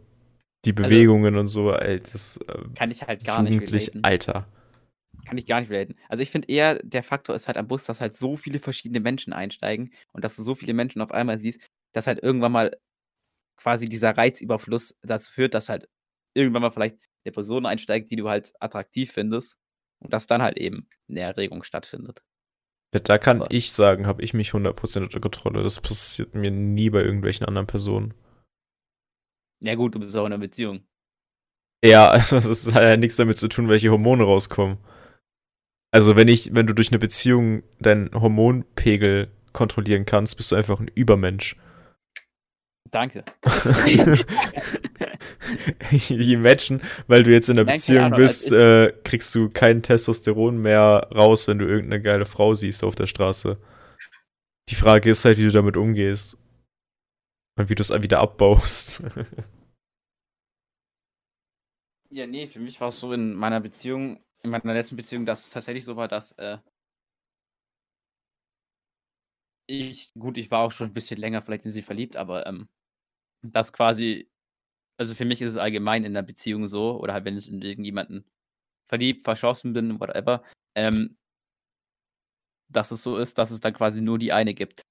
die 0.65 0.71
also 0.71 0.83
Bewegungen 0.83 1.35
also, 1.35 1.39
und 1.39 1.47
so, 1.47 1.73
ey, 1.73 1.99
das 1.99 2.37
äh, 2.47 2.63
kann 2.75 2.91
ich 2.91 3.03
halt 3.03 3.25
gar 3.25 3.43
nicht 3.43 3.61
relaten. 3.61 4.03
Alter. 4.03 4.47
Kann 5.25 5.37
ich 5.37 5.45
gar 5.45 5.59
nicht 5.59 5.69
relaten. 5.69 5.95
Also 6.07 6.23
ich 6.23 6.31
finde 6.31 6.47
eher, 6.47 6.79
der 6.81 7.03
Faktor 7.03 7.35
ist 7.35 7.47
halt 7.47 7.57
am 7.57 7.67
Bus, 7.67 7.83
dass 7.83 8.01
halt 8.01 8.15
so 8.15 8.37
viele 8.37 8.59
verschiedene 8.59 9.01
Menschen 9.01 9.33
einsteigen 9.33 9.93
und 10.13 10.23
dass 10.23 10.35
du 10.37 10.43
so 10.43 10.55
viele 10.55 10.73
Menschen 10.73 11.01
auf 11.01 11.11
einmal 11.11 11.39
siehst, 11.39 11.59
dass 11.93 12.07
halt 12.07 12.23
irgendwann 12.23 12.53
mal 12.53 12.77
quasi 13.57 13.89
dieser 13.89 14.17
Reizüberfluss 14.17 14.97
dazu 15.01 15.31
führt, 15.31 15.53
dass 15.53 15.67
halt 15.67 15.89
irgendwann 16.33 16.61
mal 16.61 16.71
vielleicht 16.71 16.97
eine 17.25 17.33
Person 17.33 17.65
einsteigt, 17.65 18.09
die 18.11 18.15
du 18.15 18.29
halt 18.29 18.53
attraktiv 18.59 19.11
findest 19.11 19.57
und 19.99 20.13
dass 20.13 20.27
dann 20.27 20.41
halt 20.41 20.57
eben 20.57 20.87
eine 21.09 21.21
Erregung 21.21 21.63
stattfindet. 21.63 22.23
Ja, 22.93 22.99
da 22.99 23.17
kann 23.17 23.41
Aber 23.41 23.51
ich 23.51 23.71
sagen, 23.71 24.07
habe 24.07 24.23
ich 24.23 24.33
mich 24.33 24.51
100% 24.51 25.03
unter 25.03 25.19
Kontrolle. 25.19 25.61
Das 25.61 25.79
passiert 25.79 26.33
mir 26.33 26.51
nie 26.51 26.89
bei 26.89 27.01
irgendwelchen 27.03 27.45
anderen 27.45 27.67
Personen. 27.67 28.13
Ja 29.61 29.75
gut, 29.75 29.93
du 29.93 29.99
bist 29.99 30.15
auch 30.15 30.25
in 30.25 30.33
einer 30.33 30.39
Beziehung. 30.39 30.81
Ja, 31.83 32.09
also 32.11 32.39
das 32.39 32.73
hat 32.73 32.81
ja 32.81 32.97
nichts 32.97 33.17
damit 33.17 33.37
zu 33.37 33.47
tun, 33.47 33.69
welche 33.69 33.91
Hormone 33.91 34.23
rauskommen. 34.23 34.77
Also 35.91 36.15
wenn 36.15 36.27
ich, 36.27 36.53
wenn 36.53 36.67
du 36.67 36.73
durch 36.73 36.91
eine 36.91 36.99
Beziehung 36.99 37.63
deinen 37.79 38.11
Hormonpegel 38.13 39.31
kontrollieren 39.53 40.05
kannst, 40.05 40.37
bist 40.37 40.51
du 40.51 40.55
einfach 40.55 40.79
ein 40.79 40.91
Übermensch. 40.93 41.55
Danke. 42.91 43.23
Imagine, 46.09 46.81
weil 47.07 47.23
du 47.23 47.31
jetzt 47.31 47.49
in 47.49 47.59
einer 47.59 47.71
Beziehung 47.71 48.11
bist, 48.11 48.51
äh, 48.51 48.93
kriegst 49.03 49.33
du 49.35 49.49
kein 49.49 49.83
Testosteron 49.83 50.57
mehr 50.57 51.09
raus, 51.13 51.47
wenn 51.47 51.59
du 51.59 51.65
irgendeine 51.65 52.01
geile 52.01 52.25
Frau 52.25 52.55
siehst 52.55 52.83
auf 52.83 52.95
der 52.95 53.07
Straße. 53.07 53.57
Die 54.69 54.75
Frage 54.75 55.09
ist 55.09 55.25
halt, 55.25 55.37
wie 55.37 55.45
du 55.45 55.51
damit 55.51 55.77
umgehst. 55.77 56.37
Und 57.57 57.69
wie 57.69 57.75
du 57.75 57.81
es 57.81 57.91
wieder 57.91 58.19
abbaust. 58.19 59.03
ja, 62.09 62.25
nee, 62.25 62.47
für 62.47 62.59
mich 62.59 62.79
war 62.79 62.87
es 62.87 62.99
so 62.99 63.11
in 63.13 63.33
meiner 63.33 63.59
Beziehung, 63.59 64.23
in 64.43 64.51
meiner 64.51 64.73
letzten 64.73 64.95
Beziehung, 64.95 65.25
dass 65.25 65.45
es 65.45 65.49
tatsächlich 65.49 65.83
so 65.83 65.95
war, 65.95 66.07
dass 66.07 66.31
äh, 66.33 66.57
ich, 69.67 70.13
gut, 70.13 70.37
ich 70.37 70.49
war 70.49 70.61
auch 70.61 70.71
schon 70.71 70.87
ein 70.87 70.93
bisschen 70.93 71.19
länger 71.19 71.41
vielleicht 71.41 71.65
in 71.65 71.71
sie 71.71 71.81
verliebt, 71.81 72.15
aber 72.15 72.47
ähm, 72.47 72.69
das 73.41 73.73
quasi, 73.73 74.29
also 74.97 75.15
für 75.15 75.25
mich 75.25 75.41
ist 75.41 75.51
es 75.51 75.57
allgemein 75.57 76.03
in 76.03 76.13
der 76.13 76.21
Beziehung 76.21 76.67
so, 76.67 76.99
oder 76.99 77.13
halt, 77.13 77.25
wenn 77.25 77.37
ich 77.37 77.51
in 77.51 77.61
irgendjemanden 77.61 78.25
verliebt, 78.87 79.23
verschossen 79.23 79.73
bin, 79.73 79.99
whatever, 79.99 80.43
ähm, 80.75 81.17
dass 82.69 82.91
es 82.91 83.03
so 83.03 83.17
ist, 83.17 83.37
dass 83.37 83.51
es 83.51 83.59
dann 83.59 83.73
quasi 83.73 84.01
nur 84.01 84.19
die 84.19 84.31
eine 84.31 84.53
gibt. 84.53 84.81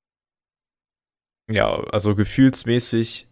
Ja, 1.50 1.68
also 1.92 2.14
gefühlsmäßig 2.14 3.26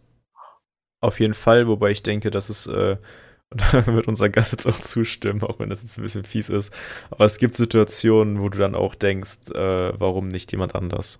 auf 1.01 1.19
jeden 1.19 1.35
Fall, 1.35 1.67
wobei 1.67 1.91
ich 1.91 2.03
denke, 2.03 2.31
dass 2.31 2.49
es, 2.49 2.65
äh, 2.67 2.97
und 3.49 3.61
da 3.61 3.85
wird 3.87 4.07
unser 4.07 4.29
Gast 4.29 4.51
jetzt 4.51 4.65
auch 4.65 4.79
zustimmen, 4.79 5.41
auch 5.43 5.59
wenn 5.59 5.69
das 5.69 5.81
jetzt 5.81 5.97
ein 5.97 6.01
bisschen 6.01 6.23
fies 6.23 6.49
ist, 6.49 6.73
aber 7.09 7.25
es 7.25 7.37
gibt 7.37 7.55
Situationen, 7.55 8.41
wo 8.41 8.49
du 8.49 8.57
dann 8.57 8.75
auch 8.75 8.95
denkst, 8.95 9.51
äh, 9.51 9.99
warum 9.99 10.27
nicht 10.27 10.51
jemand 10.51 10.75
anders? 10.75 11.17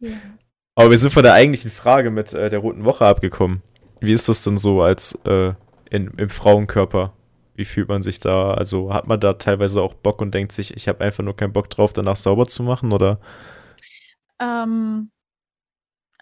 Ja. 0.00 0.38
Aber 0.78 0.90
wir 0.92 0.98
sind 0.98 1.12
von 1.12 1.24
der 1.24 1.32
eigentlichen 1.32 1.72
Frage 1.72 2.08
mit 2.08 2.32
äh, 2.34 2.48
der 2.48 2.60
roten 2.60 2.84
Woche 2.84 3.04
abgekommen. 3.04 3.62
Wie 4.00 4.12
ist 4.12 4.28
das 4.28 4.44
denn 4.44 4.56
so 4.56 4.80
als 4.80 5.18
äh, 5.24 5.54
in, 5.90 6.12
im 6.16 6.30
Frauenkörper? 6.30 7.12
Wie 7.56 7.64
fühlt 7.64 7.88
man 7.88 8.04
sich 8.04 8.20
da? 8.20 8.54
Also 8.54 8.94
hat 8.94 9.08
man 9.08 9.18
da 9.18 9.32
teilweise 9.32 9.82
auch 9.82 9.94
Bock 9.94 10.20
und 10.20 10.32
denkt 10.32 10.52
sich, 10.52 10.76
ich 10.76 10.86
habe 10.86 11.04
einfach 11.04 11.24
nur 11.24 11.34
keinen 11.34 11.52
Bock 11.52 11.68
drauf, 11.68 11.92
danach 11.92 12.14
sauber 12.14 12.46
zu 12.46 12.62
machen, 12.62 12.92
oder? 12.92 13.18
Ähm, 14.38 15.10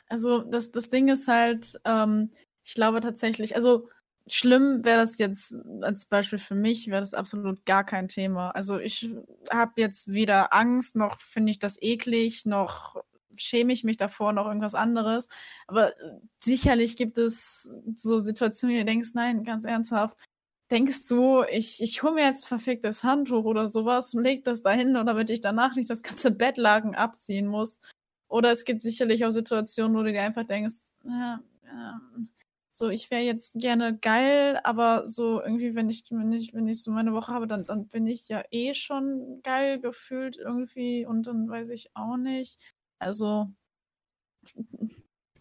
also 0.09 0.39
das, 0.39 0.71
das 0.71 0.89
Ding 0.89 1.09
ist 1.09 1.29
halt, 1.29 1.79
ähm, 1.85 2.31
ich 2.65 2.73
glaube 2.73 3.01
tatsächlich, 3.01 3.57
also 3.57 3.91
schlimm 4.27 4.87
wäre 4.87 5.03
das 5.03 5.19
jetzt 5.19 5.67
als 5.83 6.07
Beispiel 6.07 6.39
für 6.39 6.55
mich, 6.55 6.87
wäre 6.87 7.03
das 7.03 7.13
absolut 7.13 7.67
gar 7.67 7.85
kein 7.85 8.09
Thema. 8.09 8.53
Also 8.53 8.79
ich 8.79 9.15
habe 9.53 9.73
jetzt 9.83 10.15
weder 10.15 10.55
Angst, 10.55 10.97
noch 10.97 11.21
finde 11.21 11.51
ich 11.51 11.59
das 11.59 11.77
eklig, 11.83 12.47
noch 12.47 13.05
schäme 13.39 13.73
ich 13.73 13.85
mich 13.85 13.97
davor 13.97 14.33
noch 14.33 14.47
irgendwas 14.47 14.75
anderes. 14.75 15.29
Aber 15.67 15.91
äh, 16.01 16.21
sicherlich 16.39 16.97
gibt 16.97 17.19
es 17.19 17.79
so 17.95 18.19
Situationen, 18.19 18.77
wo 18.77 18.81
du 18.81 18.85
denkst, 18.87 19.11
nein, 19.15 19.45
ganz 19.45 19.65
ernsthaft, 19.65 20.19
denkst 20.71 21.07
du, 21.09 21.45
ich, 21.51 21.83
ich 21.83 22.03
hole 22.03 22.15
mir 22.15 22.25
jetzt 22.25 22.47
verficktes 22.47 23.05
Handtuch 23.05 23.45
oder 23.45 23.69
sowas, 23.69 24.15
leg 24.15 24.45
das 24.45 24.63
dahin 24.63 24.91
oder 24.91 25.05
damit 25.05 25.31
ich 25.31 25.41
danach 25.41 25.77
nicht 25.77 25.91
das 25.91 26.03
ganze 26.03 26.31
Bettlaken 26.33 26.95
abziehen 26.95 27.47
muss. 27.47 27.81
Oder 28.29 28.53
es 28.53 28.65
gibt 28.65 28.83
sicherlich 28.83 29.25
auch 29.25 29.31
Situationen, 29.31 29.97
wo 29.97 30.03
du 30.03 30.13
dir 30.13 30.23
einfach 30.23 30.45
denkst, 30.45 30.89
ja, 31.05 31.41
ja, 31.65 32.01
so, 32.79 32.91
ich 32.91 33.11
wäre 33.11 33.23
jetzt 33.23 33.59
gerne 33.59 33.97
geil, 33.97 34.61
aber 34.63 35.09
so 35.09 35.41
irgendwie, 35.41 35.75
wenn 35.75 35.89
ich, 35.89 36.05
wenn 36.11 36.31
ich, 36.33 36.53
wenn 36.53 36.69
ich 36.69 36.83
so 36.83 36.91
meine 36.91 37.15
Woche 37.15 37.33
habe, 37.33 37.47
dann, 37.47 37.65
dann 37.65 37.89
bin 37.89 38.07
ich 38.07 38.29
ja 38.29 38.43
eh 38.51 38.75
schon 38.75 39.41
geil 39.43 39.81
gefühlt 39.81 40.37
irgendwie 40.37 41.07
und 41.07 41.27
dann 41.27 41.49
weiß 41.49 41.71
ich 41.71 41.91
auch 41.95 42.19
nicht. 42.19 42.75
Also. 42.99 43.49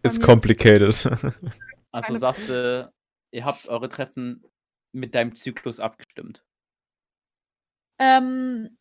Ist 0.04 0.22
complicated. 0.22 1.10
Also 1.92 2.18
sagst 2.18 2.50
du, 2.50 2.92
ihr 3.32 3.46
habt 3.46 3.70
eure 3.70 3.88
Treffen 3.88 4.44
mit 4.92 5.16
deinem 5.16 5.34
Zyklus 5.38 5.80
abgestimmt. 5.80 6.44
Ähm. 8.00 8.78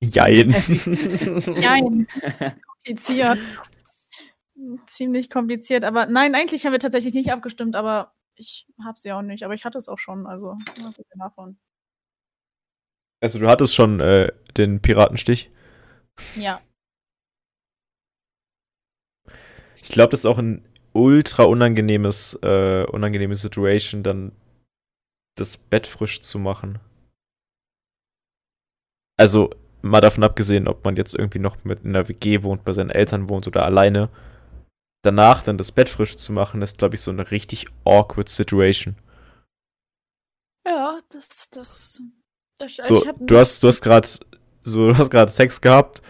Jein. 0.00 0.52
Jein. 1.60 2.06
Kompliziert. 2.64 3.38
Ziemlich 4.86 5.30
kompliziert, 5.30 5.82
aber 5.82 6.06
nein, 6.06 6.36
eigentlich 6.36 6.64
haben 6.64 6.70
wir 6.70 6.78
tatsächlich 6.78 7.14
nicht 7.14 7.32
abgestimmt, 7.32 7.74
aber 7.74 8.14
ich 8.36 8.68
habe 8.84 9.00
sie 9.00 9.10
auch 9.10 9.22
nicht, 9.22 9.42
aber 9.42 9.54
ich 9.54 9.64
hatte 9.64 9.78
es 9.78 9.88
auch 9.88 9.98
schon, 9.98 10.28
also 10.28 10.56
davon. 11.16 11.58
Also 13.20 13.40
du 13.40 13.48
hattest 13.48 13.74
schon 13.74 13.98
äh, 13.98 14.32
den 14.56 14.80
Piratenstich? 14.80 15.50
Ja. 16.36 16.60
Ich 19.82 19.92
glaube, 19.92 20.10
das 20.10 20.20
ist 20.20 20.26
auch 20.26 20.38
ein 20.38 20.64
ultra 20.92 21.44
unangenehmes, 21.44 22.38
äh, 22.42 22.84
unangenehme 22.84 23.36
Situation, 23.36 24.02
dann 24.02 24.32
das 25.36 25.56
Bett 25.56 25.86
frisch 25.86 26.20
zu 26.20 26.38
machen. 26.38 26.78
Also, 29.16 29.50
mal 29.82 30.00
davon 30.00 30.24
abgesehen, 30.24 30.68
ob 30.68 30.84
man 30.84 30.96
jetzt 30.96 31.14
irgendwie 31.14 31.38
noch 31.38 31.64
mit 31.64 31.84
in 31.84 31.90
einer 31.90 32.08
WG 32.08 32.42
wohnt, 32.42 32.64
bei 32.64 32.72
seinen 32.72 32.90
Eltern 32.90 33.28
wohnt 33.28 33.46
oder 33.46 33.64
alleine. 33.64 34.08
Danach 35.02 35.44
dann 35.44 35.58
das 35.58 35.72
Bett 35.72 35.88
frisch 35.88 36.16
zu 36.16 36.32
machen, 36.32 36.62
ist, 36.62 36.78
glaube 36.78 36.96
ich, 36.96 37.00
so 37.00 37.10
eine 37.10 37.30
richtig 37.30 37.66
awkward 37.84 38.28
Situation. 38.28 38.96
Ja, 40.66 40.98
das, 41.12 41.50
das. 41.50 42.02
das 42.58 42.76
so, 42.76 43.04
du 43.20 43.38
hast, 43.38 43.62
du 43.62 43.68
hast 43.68 43.80
gerade 43.80 44.08
so, 44.62 44.88
du 44.88 44.98
hast 44.98 45.10
gerade 45.10 45.30
Sex 45.30 45.60
gehabt 45.60 46.02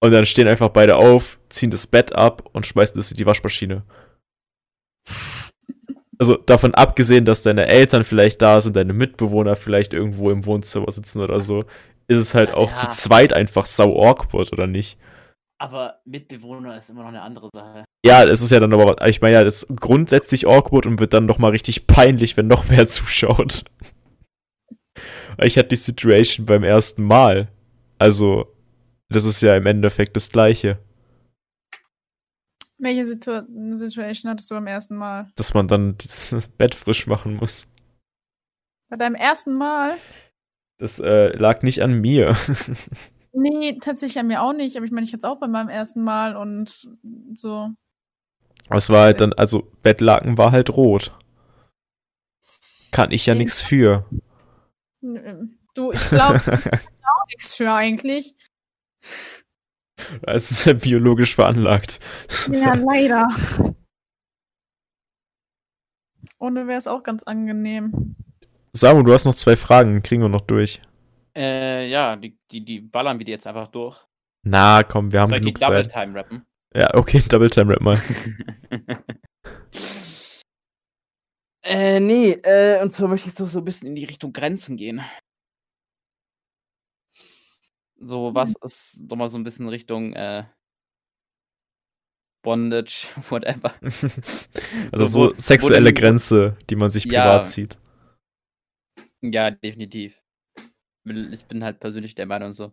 und 0.00 0.10
dann 0.10 0.26
stehen 0.26 0.48
einfach 0.48 0.68
beide 0.68 0.96
auf, 0.96 1.38
ziehen 1.56 1.70
das 1.70 1.86
Bett 1.86 2.14
ab 2.14 2.48
und 2.52 2.66
schmeißen 2.66 2.96
das 2.96 3.10
in 3.10 3.16
die 3.16 3.26
Waschmaschine. 3.26 3.82
Also 6.18 6.36
davon 6.36 6.74
abgesehen, 6.74 7.24
dass 7.24 7.42
deine 7.42 7.66
Eltern 7.66 8.04
vielleicht 8.04 8.40
da 8.40 8.60
sind, 8.60 8.76
deine 8.76 8.92
Mitbewohner 8.92 9.56
vielleicht 9.56 9.92
irgendwo 9.92 10.30
im 10.30 10.46
Wohnzimmer 10.46 10.90
sitzen 10.90 11.20
oder 11.20 11.40
so, 11.40 11.64
ist 12.08 12.18
es 12.18 12.34
halt 12.34 12.54
auch 12.54 12.70
ja. 12.70 12.74
zu 12.74 12.86
zweit 12.88 13.32
einfach 13.32 13.66
sau 13.66 14.00
awkward, 14.02 14.52
oder 14.52 14.66
nicht? 14.66 14.98
Aber 15.58 16.00
Mitbewohner 16.04 16.76
ist 16.76 16.90
immer 16.90 17.02
noch 17.02 17.08
eine 17.08 17.22
andere 17.22 17.48
Sache. 17.52 17.84
Ja, 18.04 18.24
es 18.24 18.42
ist 18.42 18.50
ja 18.50 18.60
dann 18.60 18.72
aber, 18.72 19.06
ich 19.06 19.20
meine 19.20 19.34
ja, 19.34 19.44
das 19.44 19.62
ist 19.62 19.80
grundsätzlich 19.80 20.46
awkward 20.46 20.86
und 20.86 21.00
wird 21.00 21.14
dann 21.14 21.26
nochmal 21.26 21.50
richtig 21.50 21.86
peinlich, 21.86 22.36
wenn 22.36 22.46
noch 22.46 22.68
mehr 22.68 22.86
zuschaut. 22.88 23.64
Ich 25.42 25.58
hatte 25.58 25.68
die 25.68 25.76
Situation 25.76 26.46
beim 26.46 26.62
ersten 26.62 27.02
Mal. 27.04 27.48
Also, 27.98 28.54
das 29.08 29.24
ist 29.24 29.40
ja 29.40 29.56
im 29.56 29.66
Endeffekt 29.66 30.16
das 30.16 30.30
Gleiche. 30.30 30.78
Welche 32.78 33.06
Situ 33.06 33.42
Situation 33.70 34.30
hattest 34.30 34.50
du 34.50 34.54
beim 34.54 34.66
ersten 34.66 34.96
Mal? 34.96 35.30
Dass 35.36 35.54
man 35.54 35.68
dann 35.68 35.96
das 35.98 36.34
Bett 36.58 36.74
frisch 36.74 37.06
machen 37.06 37.36
muss. 37.36 37.66
Bei 38.88 38.96
deinem 38.96 39.14
ersten 39.14 39.54
Mal? 39.54 39.96
Das 40.78 40.98
äh, 40.98 41.36
lag 41.36 41.62
nicht 41.62 41.82
an 41.82 42.00
mir. 42.00 42.36
nee, 43.32 43.78
tatsächlich 43.80 44.18
an 44.18 44.26
mir 44.26 44.42
auch 44.42 44.52
nicht. 44.52 44.76
Aber 44.76 44.84
ich 44.84 44.92
meine, 44.92 45.04
ich 45.04 45.12
hatte 45.12 45.26
es 45.26 45.30
auch 45.30 45.40
bei 45.40 45.48
meinem 45.48 45.70
ersten 45.70 46.02
Mal 46.02 46.36
und 46.36 46.88
so. 47.36 47.70
Es 48.68 48.90
war 48.90 49.02
halt 49.02 49.20
dann, 49.20 49.32
also 49.32 49.70
Bettlaken 49.82 50.36
war 50.38 50.52
halt 50.52 50.70
rot. 50.70 51.16
Kann 52.92 53.10
ich 53.10 53.26
ja 53.26 53.34
nichts 53.34 53.60
für. 53.60 54.04
Du, 55.00 55.92
ich 55.92 56.08
glaube, 56.08 56.40
auch 56.40 57.26
nichts 57.28 57.54
für 57.54 57.72
eigentlich. 57.72 58.34
Es 60.22 60.50
ist 60.50 60.66
ja 60.66 60.74
biologisch 60.74 61.34
veranlagt. 61.34 62.00
Ja, 62.50 62.74
leider. 62.74 63.28
Ohne 66.38 66.66
wäre 66.66 66.78
es 66.78 66.86
auch 66.86 67.02
ganz 67.02 67.22
angenehm. 67.22 68.16
Samu, 68.72 69.02
du 69.02 69.12
hast 69.12 69.24
noch 69.24 69.34
zwei 69.34 69.56
Fragen, 69.56 70.02
kriegen 70.02 70.22
wir 70.22 70.28
noch 70.28 70.42
durch. 70.42 70.80
Äh, 71.34 71.88
ja, 71.88 72.16
die, 72.16 72.38
die, 72.50 72.64
die 72.64 72.80
ballern 72.80 73.18
wir 73.18 73.24
die 73.24 73.32
jetzt 73.32 73.46
einfach 73.46 73.68
durch. 73.68 73.98
Na, 74.42 74.82
komm, 74.82 75.12
wir 75.12 75.20
haben 75.20 75.30
Soll 75.30 75.40
genug 75.40 75.56
die 75.56 75.64
Double 75.64 75.88
Time 75.88 76.14
rappen? 76.14 76.46
Ja, 76.74 76.94
okay, 76.94 77.22
Double 77.28 77.50
Time 77.50 77.72
rap 77.72 77.80
mal. 77.80 78.00
äh, 81.64 82.00
nee, 82.00 82.32
äh, 82.42 82.82
und 82.82 82.92
zwar 82.92 83.08
möchte 83.08 83.28
ich 83.28 83.34
so, 83.34 83.46
so 83.46 83.60
ein 83.60 83.64
bisschen 83.64 83.88
in 83.88 83.96
die 83.96 84.04
Richtung 84.04 84.32
Grenzen 84.32 84.76
gehen. 84.76 85.02
So, 87.98 88.34
was 88.34 88.50
mhm. 88.50 88.54
ist 88.62 89.02
doch 89.02 89.16
mal 89.16 89.28
so 89.28 89.38
ein 89.38 89.44
bisschen 89.44 89.68
Richtung 89.68 90.12
äh, 90.12 90.44
Bondage, 92.42 93.08
whatever. 93.28 93.74
also 94.92 95.06
so, 95.06 95.28
so 95.30 95.34
sexuelle 95.36 95.90
wo, 95.90 95.94
Grenze, 95.94 96.56
die 96.70 96.76
man 96.76 96.90
sich 96.90 97.08
privat 97.08 97.42
ja, 97.42 97.42
zieht. 97.42 97.78
Ja, 99.20 99.50
definitiv. 99.50 100.14
Ich 101.04 101.44
bin 101.46 101.64
halt 101.64 101.80
persönlich 101.80 102.14
der 102.14 102.26
Meinung 102.26 102.52
so. 102.52 102.72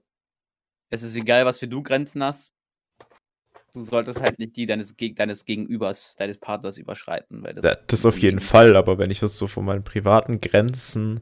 Es 0.91 1.01
ist 1.01 1.15
egal, 1.15 1.45
was 1.45 1.59
für 1.59 1.67
du 1.67 1.81
Grenzen 1.81 2.23
hast. 2.23 2.55
Du 3.73 3.81
solltest 3.81 4.21
halt 4.21 4.37
nicht 4.37 4.55
die 4.55 4.67
deines, 4.67 4.95
deines 5.15 5.45
Gegenübers, 5.45 6.15
deines 6.17 6.37
Partners 6.37 6.77
überschreiten. 6.77 7.43
Weil 7.43 7.55
das, 7.55 7.65
ja, 7.65 7.75
das 7.87 8.05
auf 8.05 8.19
jeden 8.19 8.39
Fall, 8.39 8.75
aber 8.75 8.99
wenn 8.99 9.09
ich 9.09 9.23
was 9.23 9.37
so 9.37 9.47
von 9.47 9.65
meinen 9.65 9.83
privaten 9.83 10.39
Grenzen 10.39 11.21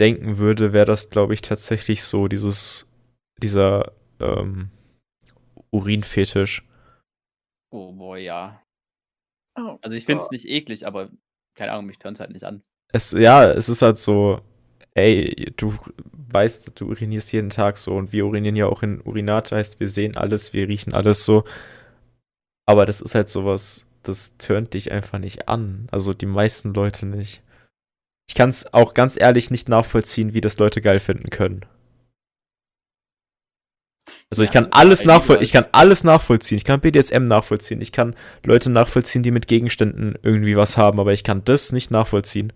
denken 0.00 0.38
würde, 0.38 0.72
wäre 0.72 0.86
das, 0.86 1.10
glaube 1.10 1.34
ich, 1.34 1.42
tatsächlich 1.42 2.02
so 2.02 2.26
dieses 2.26 2.87
dieser 3.42 3.92
ähm, 4.20 4.70
Urinfetisch. 5.70 6.66
Oh 7.70 7.92
boy, 7.92 8.24
ja. 8.24 8.62
Oh, 9.58 9.78
also 9.82 9.96
ich 9.96 10.04
finde 10.04 10.22
es 10.22 10.30
nicht 10.30 10.48
eklig, 10.48 10.86
aber 10.86 11.10
keine 11.54 11.72
Ahnung, 11.72 11.86
mich 11.86 11.98
turnt 11.98 12.20
halt 12.20 12.30
nicht 12.30 12.44
an. 12.44 12.62
Es, 12.92 13.12
ja, 13.12 13.50
es 13.50 13.68
ist 13.68 13.82
halt 13.82 13.98
so, 13.98 14.40
ey, 14.94 15.52
du 15.56 15.74
weißt, 16.12 16.80
du 16.80 16.88
urinierst 16.88 17.32
jeden 17.32 17.50
Tag 17.50 17.76
so 17.76 17.96
und 17.96 18.12
wir 18.12 18.26
urinieren 18.26 18.56
ja 18.56 18.66
auch 18.66 18.82
in 18.82 19.00
Urinat, 19.02 19.52
heißt, 19.52 19.80
wir 19.80 19.88
sehen 19.88 20.16
alles, 20.16 20.52
wir 20.52 20.68
riechen 20.68 20.94
alles 20.94 21.24
so. 21.24 21.44
Aber 22.66 22.86
das 22.86 23.00
ist 23.00 23.14
halt 23.14 23.28
sowas, 23.28 23.86
das 24.02 24.36
turnt 24.38 24.74
dich 24.74 24.92
einfach 24.92 25.18
nicht 25.18 25.48
an. 25.48 25.88
Also 25.90 26.12
die 26.12 26.26
meisten 26.26 26.74
Leute 26.74 27.06
nicht. 27.06 27.42
Ich 28.28 28.34
kann 28.34 28.50
es 28.50 28.72
auch 28.74 28.94
ganz 28.94 29.18
ehrlich 29.18 29.50
nicht 29.50 29.68
nachvollziehen, 29.68 30.34
wie 30.34 30.40
das 30.40 30.58
Leute 30.58 30.80
geil 30.80 31.00
finden 31.00 31.30
können. 31.30 31.64
Also 34.30 34.42
ich 34.42 34.50
kann 34.50 34.68
alles 34.72 35.04
nachvollziehen, 35.04 35.42
ich 35.42 35.52
kann 35.52 35.66
alles 35.72 36.04
nachvollziehen. 36.04 36.58
Ich 36.58 36.64
kann 36.64 36.80
BDSM 36.80 37.24
nachvollziehen. 37.24 37.80
Ich 37.80 37.92
kann 37.92 38.14
Leute 38.44 38.70
nachvollziehen, 38.70 39.22
die 39.22 39.30
mit 39.30 39.48
Gegenständen 39.48 40.18
irgendwie 40.22 40.56
was 40.56 40.76
haben, 40.76 41.00
aber 41.00 41.12
ich 41.12 41.24
kann 41.24 41.44
das 41.44 41.72
nicht 41.72 41.90
nachvollziehen. 41.90 42.52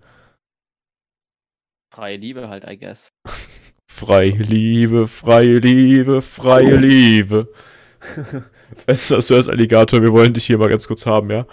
Freie 1.95 2.17
Liebe 2.17 2.49
halt, 2.49 2.65
I 2.69 2.79
guess. 2.79 3.13
freie 3.91 4.31
Liebe, 4.31 5.07
freie 5.07 5.59
Liebe, 5.59 6.21
freie 6.21 6.77
Liebe. 6.77 7.53
weißt 8.87 9.11
du, 9.11 9.15
als 9.17 9.49
Alligator, 9.49 10.03
wir 10.03 10.13
wollen 10.13 10.35
dich 10.35 10.47
hier 10.47 10.59
mal 10.59 10.69
ganz 10.69 10.87
kurz 10.87 11.07
haben, 11.07 11.31
ja? 11.31 11.47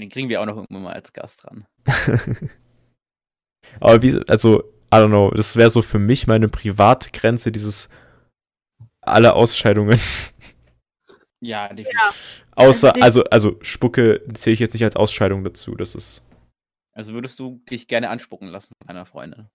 Den 0.00 0.08
kriegen 0.08 0.28
wir 0.28 0.40
auch 0.40 0.46
noch 0.46 0.56
irgendwann 0.56 0.82
mal 0.82 0.92
als 0.92 1.12
Gast 1.12 1.44
dran. 1.44 1.66
aber 3.80 4.02
wie, 4.02 4.20
also, 4.28 4.60
I 4.92 4.96
don't 4.96 5.08
know, 5.08 5.30
das 5.30 5.56
wäre 5.56 5.70
so 5.70 5.82
für 5.82 5.98
mich 5.98 6.26
meine 6.26 6.48
Privatgrenze, 6.48 7.50
dieses 7.50 7.88
alle 9.10 9.34
Ausscheidungen. 9.34 10.00
Ja, 11.40 11.68
definitiv. 11.68 11.94
Ja. 11.94 12.12
Außer, 12.56 12.92
also, 13.00 13.22
also 13.24 13.56
Spucke 13.62 14.22
zähle 14.34 14.54
ich 14.54 14.60
jetzt 14.60 14.72
nicht 14.72 14.84
als 14.84 14.96
Ausscheidung 14.96 15.44
dazu. 15.44 15.74
Das 15.76 15.94
ist. 15.94 16.24
Also 16.92 17.12
würdest 17.12 17.38
du 17.38 17.62
dich 17.70 17.86
gerne 17.86 18.10
anspucken 18.10 18.48
lassen 18.48 18.72
von 18.80 18.88
einer 18.90 19.06
Freundin? 19.06 19.46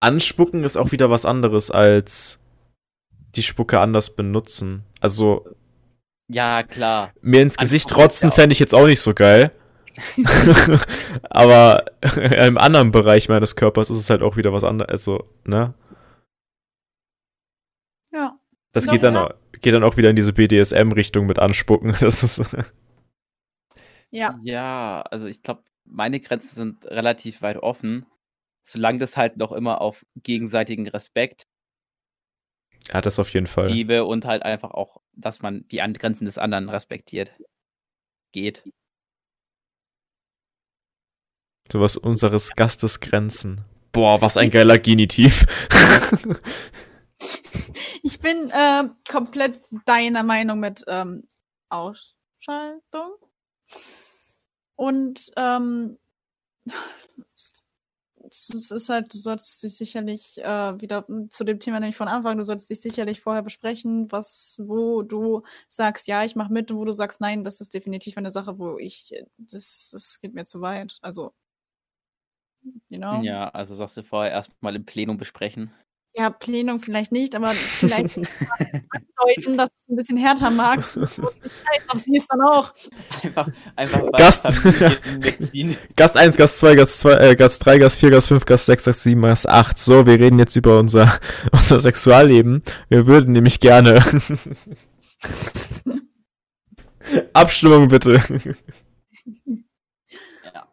Anspucken 0.00 0.62
ist 0.62 0.76
auch 0.76 0.92
wieder 0.92 1.10
was 1.10 1.24
anderes 1.24 1.72
als 1.72 2.38
die 3.34 3.42
Spucke 3.42 3.80
anders 3.80 4.14
benutzen. 4.14 4.84
Also. 5.00 5.48
Ja, 6.30 6.62
klar. 6.62 7.12
Mir 7.20 7.42
ins 7.42 7.56
Gesicht 7.56 7.88
trotzen 7.88 8.30
fände 8.30 8.52
ich 8.52 8.60
jetzt 8.60 8.74
auch 8.74 8.86
nicht 8.86 9.00
so 9.00 9.14
geil. 9.14 9.50
Aber 11.30 11.84
im 12.16 12.58
anderen 12.58 12.92
Bereich 12.92 13.28
meines 13.28 13.56
Körpers 13.56 13.90
ist 13.90 13.98
es 13.98 14.10
halt 14.10 14.22
auch 14.22 14.36
wieder 14.36 14.52
was 14.52 14.62
anderes. 14.62 14.90
Also, 14.90 15.24
ne? 15.44 15.74
Das 18.84 18.92
geht 18.92 19.02
dann, 19.02 19.14
ja. 19.14 19.34
geht 19.60 19.74
dann 19.74 19.84
auch 19.84 19.96
wieder 19.96 20.10
in 20.10 20.16
diese 20.16 20.32
BDSM-Richtung 20.32 21.26
mit 21.26 21.38
Anspucken. 21.38 21.96
Das 22.00 22.22
ist. 22.22 22.56
ja. 24.10 24.38
Ja, 24.42 25.02
also 25.10 25.26
ich 25.26 25.42
glaube, 25.42 25.62
meine 25.84 26.20
Grenzen 26.20 26.54
sind 26.54 26.84
relativ 26.86 27.42
weit 27.42 27.58
offen, 27.58 28.06
solange 28.62 28.98
das 28.98 29.16
halt 29.16 29.36
noch 29.36 29.52
immer 29.52 29.80
auf 29.80 30.04
gegenseitigen 30.16 30.88
Respekt. 30.88 31.46
Ja, 32.92 33.00
das 33.00 33.18
auf 33.18 33.30
jeden 33.30 33.46
Fall. 33.46 33.68
Liebe 33.68 34.04
und 34.04 34.24
halt 34.24 34.42
einfach 34.42 34.70
auch, 34.70 35.00
dass 35.12 35.42
man 35.42 35.66
die 35.68 35.78
Grenzen 35.78 36.24
des 36.24 36.38
anderen 36.38 36.68
respektiert. 36.68 37.32
Geht. 38.32 38.64
So 41.70 41.80
was 41.80 41.96
unseres 41.96 42.54
Gastes 42.54 43.00
Grenzen. 43.00 43.64
Boah, 43.92 44.20
was 44.22 44.36
ein 44.36 44.50
geiler 44.50 44.78
Genitiv. 44.78 45.46
Ich 48.02 48.20
bin 48.20 48.50
äh, 48.50 48.88
komplett 49.08 49.60
deiner 49.84 50.22
Meinung 50.22 50.60
mit 50.60 50.84
ähm, 50.86 51.24
Ausschaltung. 51.68 53.16
Und 54.76 55.30
ähm, 55.36 55.98
es 58.30 58.70
ist 58.70 58.88
halt, 58.88 59.12
du 59.12 59.18
sollst 59.18 59.62
dich 59.62 59.76
sicherlich 59.76 60.38
äh, 60.38 60.80
wieder 60.80 61.04
zu 61.30 61.44
dem 61.44 61.58
Thema 61.58 61.80
nämlich 61.80 61.96
von 61.96 62.08
Anfang, 62.08 62.36
du 62.36 62.44
sollst 62.44 62.70
dich 62.70 62.80
sicherlich 62.80 63.20
vorher 63.20 63.42
besprechen, 63.42 64.10
was, 64.12 64.60
wo 64.64 65.02
du 65.02 65.42
sagst, 65.68 66.08
ja, 66.08 66.24
ich 66.24 66.36
mache 66.36 66.52
mit 66.52 66.70
und 66.70 66.78
wo 66.78 66.84
du 66.84 66.92
sagst, 66.92 67.20
nein, 67.20 67.44
das 67.44 67.60
ist 67.60 67.74
definitiv 67.74 68.16
eine 68.18 68.30
Sache, 68.30 68.58
wo 68.58 68.78
ich, 68.78 69.14
das, 69.38 69.90
das 69.92 70.20
geht 70.20 70.34
mir 70.34 70.44
zu 70.44 70.60
weit. 70.60 70.98
Also, 71.02 71.32
you 72.88 72.98
know? 72.98 73.22
Ja, 73.22 73.48
also 73.48 73.74
sagst 73.74 73.96
du 73.96 74.02
vorher 74.02 74.32
erstmal 74.32 74.76
im 74.76 74.84
Plenum 74.84 75.16
besprechen. 75.16 75.72
Ja, 76.18 76.30
Plenum 76.30 76.80
vielleicht 76.80 77.12
nicht, 77.12 77.36
aber 77.36 77.52
vielleicht 77.52 78.16
andeuten, 78.18 79.56
dass 79.56 79.68
du 79.68 79.76
es 79.76 79.88
ein 79.88 79.96
bisschen 79.96 80.16
härter 80.16 80.50
magst. 80.50 80.94
Scheiß 80.98 81.88
auf 81.90 82.00
sie 82.04 82.16
ist 82.16 82.26
dann 82.28 82.40
auch. 82.40 82.72
Einfach, 83.22 83.48
einfach 83.76 84.12
Gast. 84.12 84.42
Gast 85.96 86.16
1, 86.16 86.36
Gast 86.36 86.58
2, 86.58 86.74
Gast 86.74 86.98
2, 86.98 87.12
äh, 87.12 87.36
Gast 87.36 87.64
3, 87.64 87.78
Gast 87.78 88.00
4, 88.00 88.10
Gast 88.10 88.28
5, 88.28 88.44
Gast 88.46 88.66
6, 88.66 88.84
Gast 88.84 89.02
7, 89.04 89.22
Gast 89.22 89.48
8. 89.48 89.78
So, 89.78 90.06
wir 90.06 90.18
reden 90.18 90.40
jetzt 90.40 90.56
über 90.56 90.80
unser, 90.80 91.20
unser 91.52 91.78
Sexualleben. 91.78 92.64
Wir 92.88 93.06
würden 93.06 93.30
nämlich 93.32 93.60
gerne. 93.60 94.04
Abstimmung 97.32 97.86
bitte. 97.86 98.20
Ja. 100.52 100.68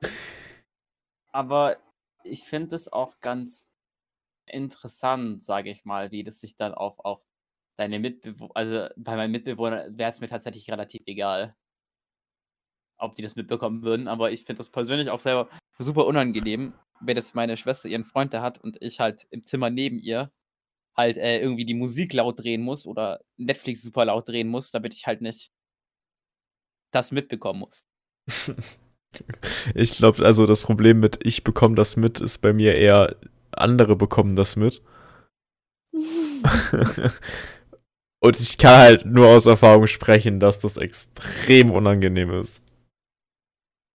Aber 1.31 1.77
ich 2.23 2.45
finde 2.45 2.75
es 2.75 2.91
auch 2.91 3.19
ganz 3.21 3.67
interessant, 4.49 5.43
sage 5.43 5.69
ich 5.71 5.85
mal, 5.85 6.11
wie 6.11 6.23
das 6.23 6.39
sich 6.39 6.55
dann 6.55 6.73
auf 6.73 6.99
auch 7.03 7.21
deine 7.77 7.99
Mitbewohner, 7.99 8.51
also 8.55 8.87
bei 8.97 9.15
meinen 9.15 9.31
Mitbewohnern 9.31 9.97
wäre 9.97 10.11
es 10.11 10.19
mir 10.19 10.27
tatsächlich 10.27 10.69
relativ 10.71 11.01
egal, 11.05 11.55
ob 12.97 13.15
die 13.15 13.21
das 13.21 13.35
mitbekommen 13.35 13.83
würden, 13.83 14.07
aber 14.07 14.31
ich 14.31 14.45
finde 14.45 14.59
das 14.59 14.69
persönlich 14.69 15.09
auch 15.09 15.19
selber 15.19 15.49
super 15.77 16.05
unangenehm, 16.05 16.73
wenn 17.01 17.17
jetzt 17.17 17.35
meine 17.35 17.57
Schwester 17.57 17.89
ihren 17.89 18.05
Freund 18.05 18.33
da 18.33 18.41
hat 18.41 18.59
und 18.63 18.81
ich 18.81 18.99
halt 18.99 19.27
im 19.31 19.45
Zimmer 19.45 19.69
neben 19.69 19.99
ihr 19.99 20.31
halt 20.95 21.17
äh, 21.17 21.39
irgendwie 21.39 21.65
die 21.65 21.73
Musik 21.73 22.13
laut 22.13 22.39
drehen 22.39 22.61
muss 22.61 22.85
oder 22.85 23.21
Netflix 23.37 23.81
super 23.81 24.05
laut 24.05 24.29
drehen 24.29 24.47
muss, 24.47 24.71
damit 24.71 24.93
ich 24.93 25.05
halt 25.07 25.21
nicht 25.21 25.51
das 26.91 27.11
mitbekommen 27.11 27.59
muss. 27.59 27.85
Ich 29.73 29.95
glaube, 29.95 30.25
also 30.25 30.45
das 30.45 30.63
Problem 30.63 30.99
mit 30.99 31.25
ich 31.25 31.45
bekomme 31.45 31.75
das 31.75 31.95
mit 31.95 32.19
ist 32.19 32.39
bei 32.39 32.51
mir 32.51 32.75
eher 32.75 33.15
andere 33.57 33.95
bekommen 33.95 34.35
das 34.35 34.55
mit. 34.55 34.83
Und 38.19 38.39
ich 38.39 38.57
kann 38.57 38.77
halt 38.77 39.05
nur 39.05 39.27
aus 39.27 39.45
Erfahrung 39.45 39.87
sprechen, 39.87 40.39
dass 40.39 40.59
das 40.59 40.77
extrem 40.77 41.71
unangenehm 41.71 42.31
ist. 42.31 42.63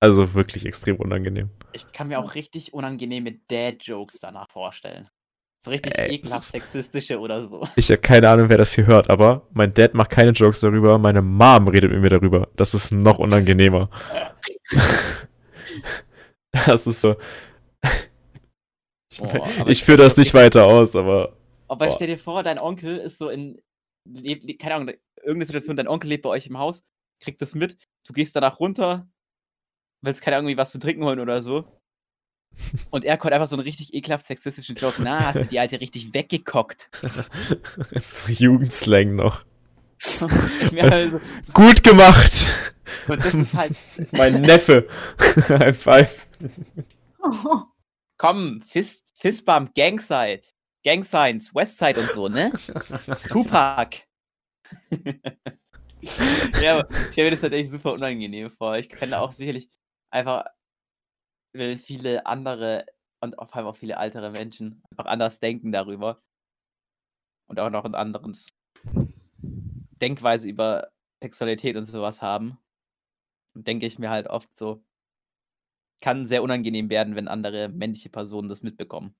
Also 0.01 0.33
wirklich 0.33 0.65
extrem 0.65 0.95
unangenehm. 0.97 1.49
Ich 1.73 1.91
kann 1.91 2.07
mir 2.07 2.19
auch 2.19 2.35
richtig 2.35 2.73
unangenehme 2.73 3.33
Dad-Jokes 3.47 4.19
danach 4.19 4.49
vorstellen. 4.49 5.09
So 5.61 5.71
richtig 5.71 5.97
Ey, 5.97 6.13
ekelhaft 6.15 6.43
sexistische 6.43 7.19
oder 7.19 7.41
so. 7.41 7.67
Ich 7.75 7.89
habe 7.89 7.99
keine 7.99 8.29
Ahnung, 8.29 8.47
wer 8.47 8.57
das 8.57 8.73
hier 8.73 8.85
hört, 8.85 9.09
aber 9.09 9.47
mein 9.51 9.73
Dad 9.73 9.93
macht 9.93 10.11
keine 10.11 10.31
Jokes 10.31 10.61
darüber, 10.61 10.97
meine 10.97 11.21
Mom 11.21 11.67
redet 11.67 11.91
mit 11.91 11.99
mir 11.99 12.09
darüber. 12.09 12.47
Das 12.55 12.73
ist 12.73 12.91
noch 12.91 13.19
unangenehmer. 13.19 13.89
das 16.65 16.87
ist 16.87 17.01
so. 17.01 17.17
Ich, 19.67 19.79
Boah, 19.81 19.85
führe 19.85 19.97
das 19.97 20.17
nicht 20.17 20.33
weiter 20.33 20.65
aus, 20.65 20.95
aber 20.95 21.35
Aber 21.67 21.87
Boah. 21.87 21.91
stell 21.93 22.07
dir 22.07 22.17
vor, 22.17 22.43
dein 22.43 22.59
Onkel 22.59 22.97
ist 22.97 23.17
so 23.17 23.29
in, 23.29 23.61
keine 24.59 24.75
Ahnung, 24.75 24.93
irgendeine 25.17 25.45
Situation, 25.45 25.75
dein 25.75 25.87
Onkel 25.87 26.09
lebt 26.09 26.23
bei 26.23 26.29
euch 26.29 26.47
im 26.47 26.57
Haus, 26.57 26.83
kriegt 27.19 27.41
das 27.41 27.53
mit, 27.55 27.77
du 28.07 28.13
gehst 28.13 28.35
danach 28.35 28.59
runter, 28.59 29.07
willst 30.01 30.21
keine 30.21 30.37
Ahnung, 30.37 30.49
irgendwie 30.49 30.61
was 30.61 30.71
zu 30.71 30.79
trinken 30.79 31.03
holen 31.03 31.19
oder 31.19 31.41
so. 31.41 31.65
Und 32.89 33.05
er 33.05 33.17
kommt 33.17 33.33
einfach 33.33 33.47
so 33.47 33.55
einen 33.55 33.63
richtig 33.63 33.93
ekelhaft 33.93 34.25
sexistischen 34.25 34.75
Joke. 34.75 35.01
Na, 35.03 35.27
hast 35.27 35.41
du 35.41 35.45
die 35.45 35.59
Alte 35.59 35.79
richtig 35.79 36.13
weggekockt. 36.13 36.89
so 38.03 38.31
Jugendslang 38.31 39.15
noch. 39.15 39.45
Ich 40.61 40.71
mir 40.71 40.89
halt 40.89 41.11
so, 41.11 41.21
Gut 41.53 41.83
gemacht! 41.83 42.49
und 43.07 43.23
das 43.23 43.33
ist 43.33 43.53
halt, 43.53 43.73
Mein 44.13 44.41
Neffe. 44.41 44.87
High 45.49 45.77
five. 45.77 46.27
Oh, 47.21 47.61
komm, 48.19 48.61
Fist, 48.61 49.11
Fistbump, 49.15 49.73
Gangside, 49.73 50.41
Gangsigns, 50.83 51.55
Westside 51.55 51.99
und 51.99 52.11
so, 52.11 52.27
ne? 52.27 52.51
Tupac. 53.29 54.03
ja, 56.61 56.85
ich 56.87 57.11
stelle 57.11 57.31
mir 57.31 57.37
das 57.37 57.43
echt 57.43 57.71
super 57.71 57.93
unangenehm 57.93 58.51
vor. 58.51 58.77
Ich 58.77 58.89
kann 58.89 59.09
da 59.09 59.21
auch 59.21 59.31
sicherlich 59.31 59.69
einfach, 60.11 60.45
weil 61.53 61.77
viele 61.77 62.25
andere 62.27 62.85
und 63.21 63.39
auf 63.39 63.53
einmal 63.53 63.73
auch 63.73 63.77
viele 63.77 63.95
ältere 63.95 64.29
Menschen 64.31 64.83
einfach 64.91 65.05
anders 65.05 65.39
denken 65.39 65.71
darüber. 65.71 66.21
Und 67.47 67.59
auch 67.59 67.71
noch 67.71 67.83
ein 67.83 67.95
anderes 67.95 68.47
Denkweise 69.41 70.47
über 70.47 70.91
Sexualität 71.21 71.75
und 71.75 71.85
sowas 71.85 72.21
haben. 72.21 72.59
Und 73.55 73.67
denke 73.67 73.87
ich 73.87 73.97
mir 73.97 74.09
halt 74.11 74.27
oft 74.27 74.55
so, 74.57 74.83
kann 76.01 76.25
sehr 76.25 76.43
unangenehm 76.43 76.89
werden, 76.89 77.15
wenn 77.15 77.27
andere 77.27 77.69
männliche 77.69 78.09
Personen 78.09 78.49
das 78.49 78.63
mitbekommen. 78.63 79.13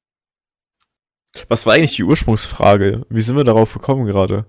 Was 1.47 1.65
war 1.65 1.73
eigentlich 1.73 1.95
die 1.95 2.03
Ursprungsfrage? 2.03 3.05
Wie 3.09 3.21
sind 3.21 3.35
wir 3.37 3.43
darauf 3.43 3.73
gekommen 3.73 4.05
gerade? 4.05 4.45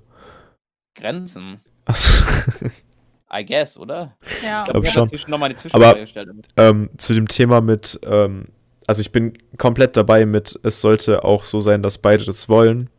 Grenzen, 0.95 1.61
Achso. 1.85 2.25
I 3.33 3.45
guess, 3.45 3.79
oder? 3.79 4.17
ja. 4.43 4.65
glaub 4.65 4.83
wir 4.83 4.89
haben 4.89 4.93
schon. 4.93 5.05
dazwischen 5.05 5.31
nochmal 5.31 5.51
eine 5.51 5.57
Zwischenfrage 5.57 5.91
Aber- 5.93 6.01
gestellt. 6.01 6.29
damit. 6.29 6.49
ähm, 6.57 6.91
zu 6.97 7.15
dem 7.15 7.29
Thema 7.29 7.61
mit, 7.61 8.01
ähm, 8.03 8.49
also 8.87 9.01
ich 9.01 9.13
bin 9.13 9.39
komplett 9.57 9.97
dabei 9.97 10.27
mit, 10.27 10.59
es 10.65 10.81
sollte 10.81 11.23
auch 11.25 11.45
so 11.45 11.61
sein, 11.61 11.83
dass 11.83 11.99
beide 11.99 12.25
das 12.25 12.49
wollen. 12.49 12.91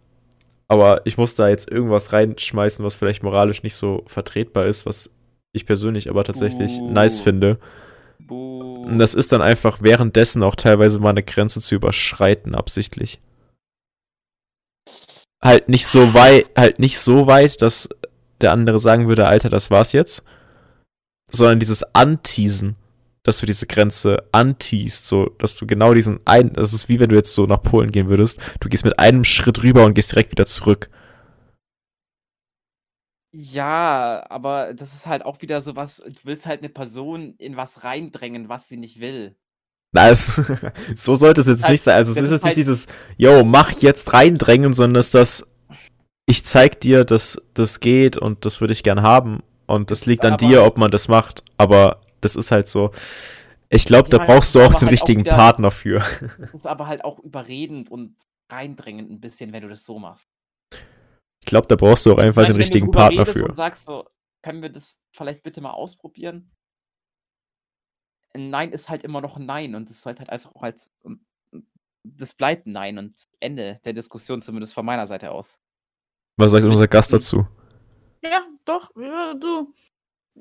Aber 0.69 1.01
ich 1.05 1.17
muss 1.17 1.36
da 1.36 1.49
jetzt 1.49 1.69
irgendwas 1.69 2.13
reinschmeißen, 2.13 2.86
was 2.86 2.95
vielleicht 2.95 3.23
moralisch 3.23 3.61
nicht 3.61 3.75
so 3.75 4.03
vertretbar 4.07 4.67
ist, 4.67 4.86
was 4.86 5.13
ich 5.51 5.65
persönlich 5.65 6.09
aber 6.09 6.23
tatsächlich 6.23 6.77
Uh. 6.79 6.91
nice 6.91 7.19
finde. 7.19 7.59
Und 8.30 8.97
das 8.97 9.13
ist 9.13 9.32
dann 9.32 9.41
einfach 9.41 9.82
währenddessen 9.82 10.43
auch 10.43 10.55
teilweise 10.55 10.99
mal 10.99 11.09
eine 11.09 11.24
Grenze 11.24 11.61
zu 11.61 11.76
überschreiten, 11.76 12.55
absichtlich. 12.55 13.19
Halt 15.41 15.69
nicht 15.69 15.88
so 15.88 16.13
weit, 16.13 16.45
halt 16.57 16.80
nicht 16.80 16.99
so 16.99 17.28
weit, 17.28 17.61
dass 17.61 17.89
der 18.41 18.51
andere 18.51 18.80
sagen 18.80 19.07
würde, 19.07 19.28
Alter, 19.28 19.49
das 19.49 19.72
war's 19.72 19.91
jetzt. 19.91 20.24
Sondern 21.32 21.59
dieses 21.59 21.84
Anteasen, 21.95 22.76
dass 23.24 23.39
du 23.39 23.45
diese 23.45 23.67
Grenze 23.67 24.24
anteast, 24.32 25.07
so, 25.07 25.28
dass 25.38 25.55
du 25.55 25.65
genau 25.65 25.93
diesen 25.93 26.19
einen, 26.26 26.53
das 26.53 26.74
ist 26.74 26.89
wie 26.89 26.99
wenn 26.99 27.09
du 27.09 27.15
jetzt 27.15 27.34
so 27.34 27.45
nach 27.45 27.61
Polen 27.61 27.91
gehen 27.91 28.09
würdest, 28.09 28.39
du 28.59 28.67
gehst 28.67 28.84
mit 28.84 28.99
einem 28.99 29.24
Schritt 29.24 29.63
rüber 29.63 29.86
und 29.86 29.93
gehst 29.93 30.11
direkt 30.11 30.32
wieder 30.32 30.45
zurück. 30.45 30.89
Ja, 33.34 34.25
aber 34.29 34.73
das 34.73 34.93
ist 34.93 35.07
halt 35.07 35.23
auch 35.23 35.41
wieder 35.41 35.61
so 35.61 35.75
was, 35.75 35.97
du 35.97 36.13
willst 36.23 36.45
halt 36.45 36.59
eine 36.59 36.69
Person 36.69 37.36
in 37.38 37.55
was 37.55 37.84
reindrängen, 37.84 38.49
was 38.49 38.67
sie 38.67 38.77
nicht 38.77 38.99
will. 38.99 39.36
Na, 39.93 40.09
es, 40.09 40.36
so 40.95 41.15
sollte 41.15 41.41
es 41.41 41.47
jetzt 41.47 41.63
Halt, 41.63 41.71
nicht 41.73 41.82
sein. 41.82 41.95
Also 41.95 42.11
es 42.11 42.17
ist 42.17 42.23
ist 42.23 42.32
jetzt 42.32 42.43
nicht 42.43 42.49
halt- 42.49 42.57
dieses, 42.57 42.88
yo, 43.17 43.43
mach 43.43 43.71
jetzt 43.82 44.13
reindrängen, 44.13 44.73
sondern 44.73 44.99
es 44.99 45.07
ist 45.07 45.13
das, 45.15 45.47
ich 46.25 46.45
zeig 46.45 46.82
dir, 46.82 47.03
dass 47.05 47.41
das 47.53 47.79
geht 47.79 48.17
und 48.17 48.45
das 48.45 48.61
würde 48.61 48.73
ich 48.73 48.84
gern 48.84 49.01
haben. 49.01 49.43
Und 49.65 49.91
das 49.91 50.05
liegt 50.05 50.25
an 50.25 50.38
dir, 50.38 50.63
ob 50.65 50.77
man 50.77 50.91
das 50.91 51.07
macht. 51.07 51.43
Aber 51.57 52.01
das 52.19 52.36
ist 52.36 52.51
halt 52.51 52.67
so. 52.67 52.91
Ich 53.69 53.86
glaube, 53.86 54.09
da 54.09 54.17
brauchst 54.17 54.53
du 54.53 54.59
auch 54.59 54.73
den 54.73 54.73
halt 54.73 54.88
auch 54.88 54.91
richtigen 54.91 55.21
wieder- 55.23 55.36
Partner 55.38 55.71
für. 55.71 56.03
Das 56.38 56.53
ist 56.53 56.67
aber 56.67 56.88
halt 56.88 57.05
auch 57.05 57.19
überredend 57.19 57.89
und 57.89 58.15
reindrängend 58.51 59.09
ein 59.09 59.21
bisschen, 59.21 59.53
wenn 59.53 59.61
du 59.63 59.69
das 59.69 59.86
so 59.86 59.97
machst. 59.97 60.25
Ich 61.42 61.46
glaube, 61.46 61.68
da 61.68 61.76
brauchst 61.76 62.06
du 62.06 62.14
auch 62.14 62.18
einfach 62.18 62.44
meine, 62.44 62.48
den 62.48 62.54
wenn 62.54 62.60
du 62.60 62.64
richtigen 62.64 62.92
Partner 62.92 63.26
für. 63.26 63.48
Und 63.48 63.56
sagst 63.56 63.86
so, 63.86 64.08
können 64.42 64.62
wir 64.62 64.70
das 64.70 65.00
vielleicht 65.12 65.44
bitte 65.44 65.62
mal 65.62 65.72
ausprobieren? 65.72 66.52
Ein 68.34 68.50
Nein 68.50 68.72
ist 68.72 68.89
halt 68.89 69.04
immer 69.04 69.22
noch 69.22 69.38
ein 69.38 69.46
Nein 69.46 69.76
und 69.76 69.89
das 69.89 70.02
sollte 70.02 70.20
halt 70.20 70.30
einfach 70.30 70.56
auch 70.56 70.64
als. 70.64 70.92
Das 72.04 72.34
bleibt 72.34 72.66
ein 72.66 72.72
Nein 72.72 72.98
und 72.98 73.14
Ende 73.39 73.80
der 73.84 73.94
Diskussion, 73.94 74.42
zumindest 74.42 74.74
von 74.74 74.86
meiner 74.86 75.08
Seite 75.08 75.32
aus. 75.32 75.60
Was 76.38 76.52
sagt 76.52 76.66
unser 76.66 76.88
Gast 76.88 77.14
dazu? 77.14 77.46
ja, 78.24 78.46
doch, 78.66 78.92
ja, 78.96 79.34
du. 79.34 79.72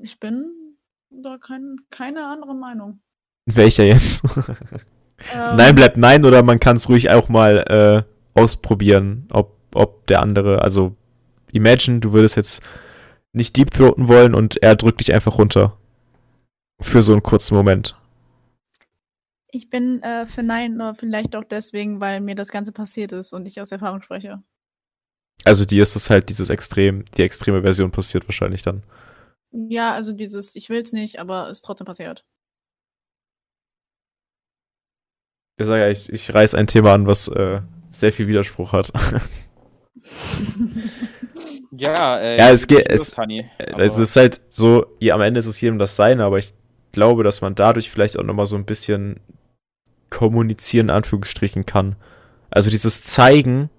Ich 0.02 0.18
bin 0.20 0.76
da 1.10 1.38
kein, 1.38 1.76
keine 1.90 2.26
andere 2.26 2.54
Meinung. 2.54 3.00
Welcher 3.46 3.84
jetzt? 3.84 4.22
Ähm, 5.34 5.56
nein 5.56 5.74
bleibt 5.74 5.98
nein 5.98 6.24
oder 6.24 6.42
man 6.42 6.58
kann 6.60 6.76
es 6.76 6.88
ruhig 6.88 7.10
auch 7.10 7.28
mal 7.28 7.58
äh, 7.68 8.40
ausprobieren, 8.40 9.28
ob, 9.30 9.59
ob 9.74 10.06
der 10.06 10.20
andere, 10.20 10.62
also 10.62 10.94
imagine, 11.52 12.00
du 12.00 12.12
würdest 12.12 12.36
jetzt 12.36 12.62
nicht 13.32 13.56
deep 13.56 13.70
throaten 13.70 14.08
wollen 14.08 14.34
und 14.34 14.62
er 14.62 14.76
drückt 14.76 15.00
dich 15.00 15.12
einfach 15.12 15.38
runter. 15.38 15.76
Für 16.80 17.02
so 17.02 17.12
einen 17.12 17.22
kurzen 17.22 17.54
Moment. 17.54 17.96
Ich 19.52 19.68
bin 19.68 20.02
äh, 20.02 20.26
für 20.26 20.42
Nein, 20.42 20.80
aber 20.80 20.94
vielleicht 20.94 21.34
auch 21.36 21.44
deswegen, 21.44 22.00
weil 22.00 22.20
mir 22.20 22.34
das 22.34 22.50
Ganze 22.50 22.72
passiert 22.72 23.12
ist 23.12 23.32
und 23.32 23.46
ich 23.48 23.60
aus 23.60 23.72
Erfahrung 23.72 24.02
spreche. 24.02 24.42
Also 25.44 25.64
dir 25.64 25.82
ist 25.82 25.96
es 25.96 26.10
halt 26.10 26.28
dieses 26.28 26.50
Extrem, 26.50 27.04
die 27.16 27.22
extreme 27.22 27.62
Version 27.62 27.90
passiert 27.90 28.28
wahrscheinlich 28.28 28.62
dann. 28.62 28.82
Ja, 29.52 29.92
also 29.92 30.12
dieses, 30.12 30.54
ich 30.54 30.68
will's 30.68 30.92
nicht, 30.92 31.18
aber 31.18 31.44
es 31.48 31.58
ist 31.58 31.64
trotzdem 31.64 31.86
passiert. 31.86 32.24
Ich 35.58 35.66
sage 35.66 35.82
ja, 35.82 35.88
ich, 35.88 36.08
ich 36.08 36.32
reiß 36.32 36.54
ein 36.54 36.66
Thema 36.66 36.94
an, 36.94 37.06
was 37.06 37.28
äh, 37.28 37.60
sehr 37.90 38.12
viel 38.12 38.28
Widerspruch 38.28 38.72
hat. 38.72 38.92
Ja, 41.76 42.18
äh, 42.18 42.38
Ja, 42.38 42.50
es 42.50 42.66
geht- 42.66 42.88
es- 42.88 43.10
Tani, 43.12 43.48
es 43.58 43.94
aber- 43.94 44.02
ist 44.02 44.16
halt 44.16 44.40
so, 44.48 44.86
ja, 44.98 45.14
am 45.14 45.20
Ende 45.20 45.38
ist 45.40 45.46
es 45.46 45.60
jedem 45.60 45.78
das 45.78 45.96
Seine, 45.96 46.24
aber 46.24 46.38
ich 46.38 46.52
glaube, 46.92 47.22
dass 47.22 47.40
man 47.40 47.54
dadurch 47.54 47.90
vielleicht 47.90 48.18
auch 48.18 48.24
nochmal 48.24 48.46
so 48.46 48.56
ein 48.56 48.64
bisschen 48.64 49.20
kommunizieren, 50.10 50.86
in 50.86 50.94
Anführungsstrichen, 50.94 51.66
kann. 51.66 51.96
Also 52.50 52.68
dieses 52.70 53.02
Zeigen, 53.04 53.70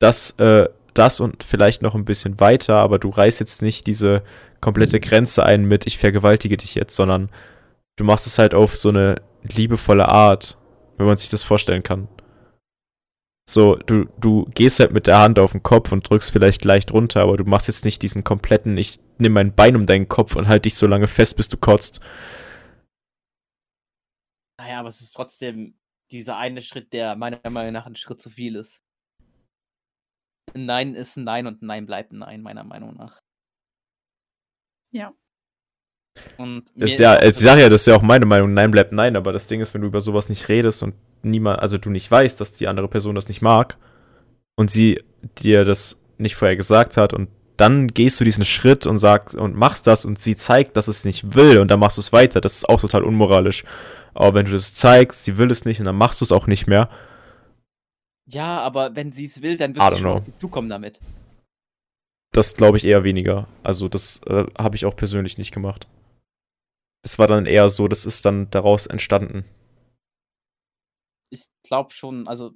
das, 0.00 0.32
äh, 0.38 0.68
das 0.94 1.20
und 1.20 1.44
vielleicht 1.44 1.82
noch 1.82 1.94
ein 1.94 2.04
bisschen 2.04 2.40
weiter, 2.40 2.76
aber 2.76 2.98
du 2.98 3.10
reißt 3.10 3.38
jetzt 3.38 3.62
nicht 3.62 3.86
diese 3.86 4.22
komplette 4.60 4.98
Grenze 4.98 5.44
ein 5.46 5.64
mit, 5.64 5.86
ich 5.86 5.98
vergewaltige 5.98 6.56
dich 6.56 6.74
jetzt, 6.74 6.96
sondern 6.96 7.30
du 7.96 8.04
machst 8.04 8.26
es 8.26 8.38
halt 8.38 8.52
auf 8.54 8.76
so 8.76 8.88
eine 8.88 9.16
liebevolle 9.42 10.08
Art, 10.08 10.58
wenn 10.98 11.06
man 11.06 11.16
sich 11.16 11.28
das 11.30 11.44
vorstellen 11.44 11.84
kann. 11.84 12.08
So, 13.50 13.74
du, 13.74 14.04
du 14.20 14.44
gehst 14.54 14.78
halt 14.78 14.92
mit 14.92 15.08
der 15.08 15.18
Hand 15.18 15.40
auf 15.40 15.50
den 15.50 15.64
Kopf 15.64 15.90
und 15.90 16.08
drückst 16.08 16.30
vielleicht 16.30 16.64
leicht 16.64 16.92
runter, 16.92 17.22
aber 17.22 17.36
du 17.36 17.42
machst 17.42 17.66
jetzt 17.66 17.84
nicht 17.84 18.00
diesen 18.00 18.22
kompletten, 18.22 18.78
ich 18.78 19.00
nehme 19.18 19.34
mein 19.34 19.56
Bein 19.56 19.74
um 19.74 19.86
deinen 19.86 20.06
Kopf 20.06 20.36
und 20.36 20.46
halte 20.46 20.62
dich 20.62 20.76
so 20.76 20.86
lange 20.86 21.08
fest, 21.08 21.36
bis 21.36 21.48
du 21.48 21.56
kotzt. 21.56 21.98
Naja, 24.56 24.78
aber 24.78 24.88
es 24.88 25.00
ist 25.00 25.10
trotzdem 25.10 25.74
dieser 26.12 26.36
eine 26.36 26.62
Schritt, 26.62 26.92
der 26.92 27.16
meiner 27.16 27.40
Meinung 27.50 27.72
nach 27.72 27.86
ein 27.86 27.96
Schritt 27.96 28.20
zu 28.20 28.30
viel 28.30 28.54
ist. 28.54 28.80
Ein 30.54 30.66
Nein 30.66 30.94
ist 30.94 31.16
ein 31.16 31.24
Nein 31.24 31.48
und 31.48 31.60
ein 31.60 31.66
Nein 31.66 31.86
bleibt 31.86 32.12
ein 32.12 32.20
Nein, 32.20 32.42
meiner 32.42 32.62
Meinung 32.62 32.94
nach. 32.94 33.18
Ja. 34.92 35.12
Und 36.38 36.70
ist 36.76 37.00
ja, 37.00 37.20
ich 37.20 37.34
sage 37.34 37.62
ja, 37.62 37.68
das 37.68 37.82
ist 37.82 37.86
ja 37.86 37.96
auch 37.96 38.02
meine 38.02 38.26
Meinung, 38.26 38.54
Nein 38.54 38.70
bleibt 38.70 38.92
Nein, 38.92 39.16
aber 39.16 39.32
das 39.32 39.48
Ding 39.48 39.60
ist, 39.60 39.74
wenn 39.74 39.80
du 39.80 39.88
über 39.88 40.00
sowas 40.00 40.28
nicht 40.28 40.48
redest 40.48 40.84
und 40.84 40.94
niemand, 41.22 41.60
also 41.60 41.78
du 41.78 41.90
nicht 41.90 42.10
weißt, 42.10 42.40
dass 42.40 42.52
die 42.52 42.68
andere 42.68 42.88
Person 42.88 43.14
das 43.14 43.28
nicht 43.28 43.42
mag 43.42 43.76
und 44.56 44.70
sie 44.70 45.02
dir 45.38 45.64
das 45.64 46.00
nicht 46.18 46.36
vorher 46.36 46.56
gesagt 46.56 46.96
hat 46.96 47.12
und 47.12 47.28
dann 47.56 47.88
gehst 47.88 48.18
du 48.18 48.24
diesen 48.24 48.44
Schritt 48.44 48.86
und 48.86 48.96
sagst 48.96 49.34
und 49.34 49.54
machst 49.54 49.86
das 49.86 50.06
und 50.06 50.18
sie 50.18 50.34
zeigt, 50.34 50.76
dass 50.76 50.88
es 50.88 51.04
nicht 51.04 51.34
will 51.34 51.58
und 51.58 51.70
dann 51.70 51.78
machst 51.78 51.98
du 51.98 52.00
es 52.00 52.10
weiter. 52.10 52.40
Das 52.40 52.54
ist 52.54 52.68
auch 52.68 52.80
total 52.80 53.04
unmoralisch. 53.04 53.64
Aber 54.14 54.34
wenn 54.34 54.46
du 54.46 54.52
das 54.52 54.72
zeigst, 54.72 55.24
sie 55.24 55.36
will 55.36 55.50
es 55.50 55.66
nicht 55.66 55.78
und 55.78 55.84
dann 55.84 55.96
machst 55.96 56.22
du 56.22 56.24
es 56.24 56.32
auch 56.32 56.46
nicht 56.46 56.66
mehr. 56.66 56.88
Ja, 58.26 58.60
aber 58.60 58.96
wenn 58.96 59.12
sie 59.12 59.26
es 59.26 59.42
will, 59.42 59.58
dann 59.58 59.74
wird 59.74 59.94
sie 59.94 60.00
schon 60.00 60.10
auf 60.10 60.24
dich 60.24 60.36
zukommen 60.36 60.70
damit. 60.70 61.00
Das 62.32 62.54
glaube 62.54 62.78
ich 62.78 62.86
eher 62.86 63.04
weniger. 63.04 63.46
Also 63.62 63.88
das 63.88 64.22
äh, 64.26 64.44
habe 64.56 64.76
ich 64.76 64.86
auch 64.86 64.96
persönlich 64.96 65.36
nicht 65.36 65.52
gemacht. 65.52 65.86
Das 67.02 67.18
war 67.18 67.26
dann 67.26 67.44
eher 67.44 67.68
so, 67.68 67.88
das 67.88 68.06
ist 68.06 68.24
dann 68.24 68.48
daraus 68.50 68.86
entstanden. 68.86 69.44
Ich 71.30 71.46
glaube 71.62 71.92
schon, 71.92 72.28
also 72.28 72.52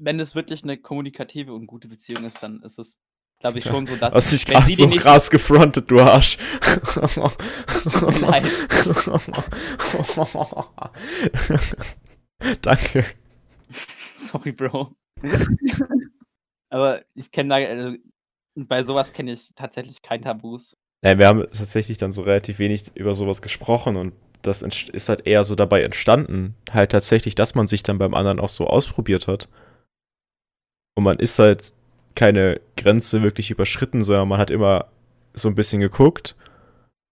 wenn 0.00 0.18
es 0.18 0.34
wirklich 0.34 0.64
eine 0.64 0.78
kommunikative 0.78 1.52
und 1.52 1.66
gute 1.66 1.88
Beziehung 1.88 2.24
ist, 2.24 2.42
dann 2.42 2.62
ist 2.62 2.78
es, 2.78 2.98
glaube 3.38 3.58
ich, 3.58 3.64
schon 3.64 3.84
so, 3.86 3.96
dass. 4.00 4.14
Hast 4.14 4.32
dich 4.32 4.46
gerade 4.46 4.72
so 4.72 4.88
krass 4.88 5.30
gefrontet, 5.30 5.90
du 5.90 6.00
Arsch. 6.00 6.38
Danke. 12.62 13.04
Sorry, 14.14 14.52
Bro. 14.52 14.94
Aber 16.70 17.04
ich 17.14 17.30
kenne 17.30 17.50
da, 17.50 17.56
also, 17.56 17.96
bei 18.54 18.82
sowas 18.82 19.12
kenne 19.12 19.32
ich 19.32 19.52
tatsächlich 19.54 20.00
kein 20.02 20.22
Tabus. 20.22 20.76
Ja, 21.04 21.18
wir 21.18 21.26
haben 21.26 21.40
tatsächlich 21.40 21.98
dann 21.98 22.12
so 22.12 22.22
relativ 22.22 22.58
wenig 22.58 22.94
über 22.94 23.14
sowas 23.14 23.40
gesprochen 23.42 23.96
und 23.96 24.12
das 24.42 24.62
ist 24.62 25.08
halt 25.08 25.26
eher 25.26 25.44
so 25.44 25.54
dabei 25.54 25.82
entstanden, 25.82 26.54
halt 26.70 26.92
tatsächlich, 26.92 27.34
dass 27.34 27.54
man 27.54 27.66
sich 27.66 27.82
dann 27.82 27.98
beim 27.98 28.14
anderen 28.14 28.40
auch 28.40 28.48
so 28.48 28.66
ausprobiert 28.66 29.28
hat. 29.28 29.48
Und 30.96 31.04
man 31.04 31.18
ist 31.18 31.38
halt 31.38 31.72
keine 32.14 32.60
Grenze 32.76 33.22
wirklich 33.22 33.50
überschritten, 33.50 34.02
sondern 34.02 34.28
man 34.28 34.40
hat 34.40 34.50
immer 34.50 34.86
so 35.34 35.48
ein 35.48 35.54
bisschen 35.54 35.80
geguckt 35.80 36.36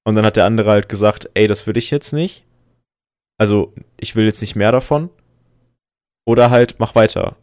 und 0.05 0.15
dann 0.15 0.25
hat 0.25 0.37
der 0.37 0.47
andere 0.47 0.71
halt 0.71 0.89
gesagt, 0.89 1.31
ey, 1.35 1.47
das 1.47 1.67
will 1.67 1.77
ich 1.77 1.91
jetzt 1.91 2.13
nicht. 2.13 2.45
Also, 3.39 3.73
ich 3.97 4.17
will 4.17 4.25
jetzt 4.25 4.41
nicht 4.41 4.57
mehr 4.57 4.73
davon. 4.73 5.11
Oder 6.27 6.51
halt, 6.51 6.77
mach 6.79 6.95
weiter. 6.95 7.37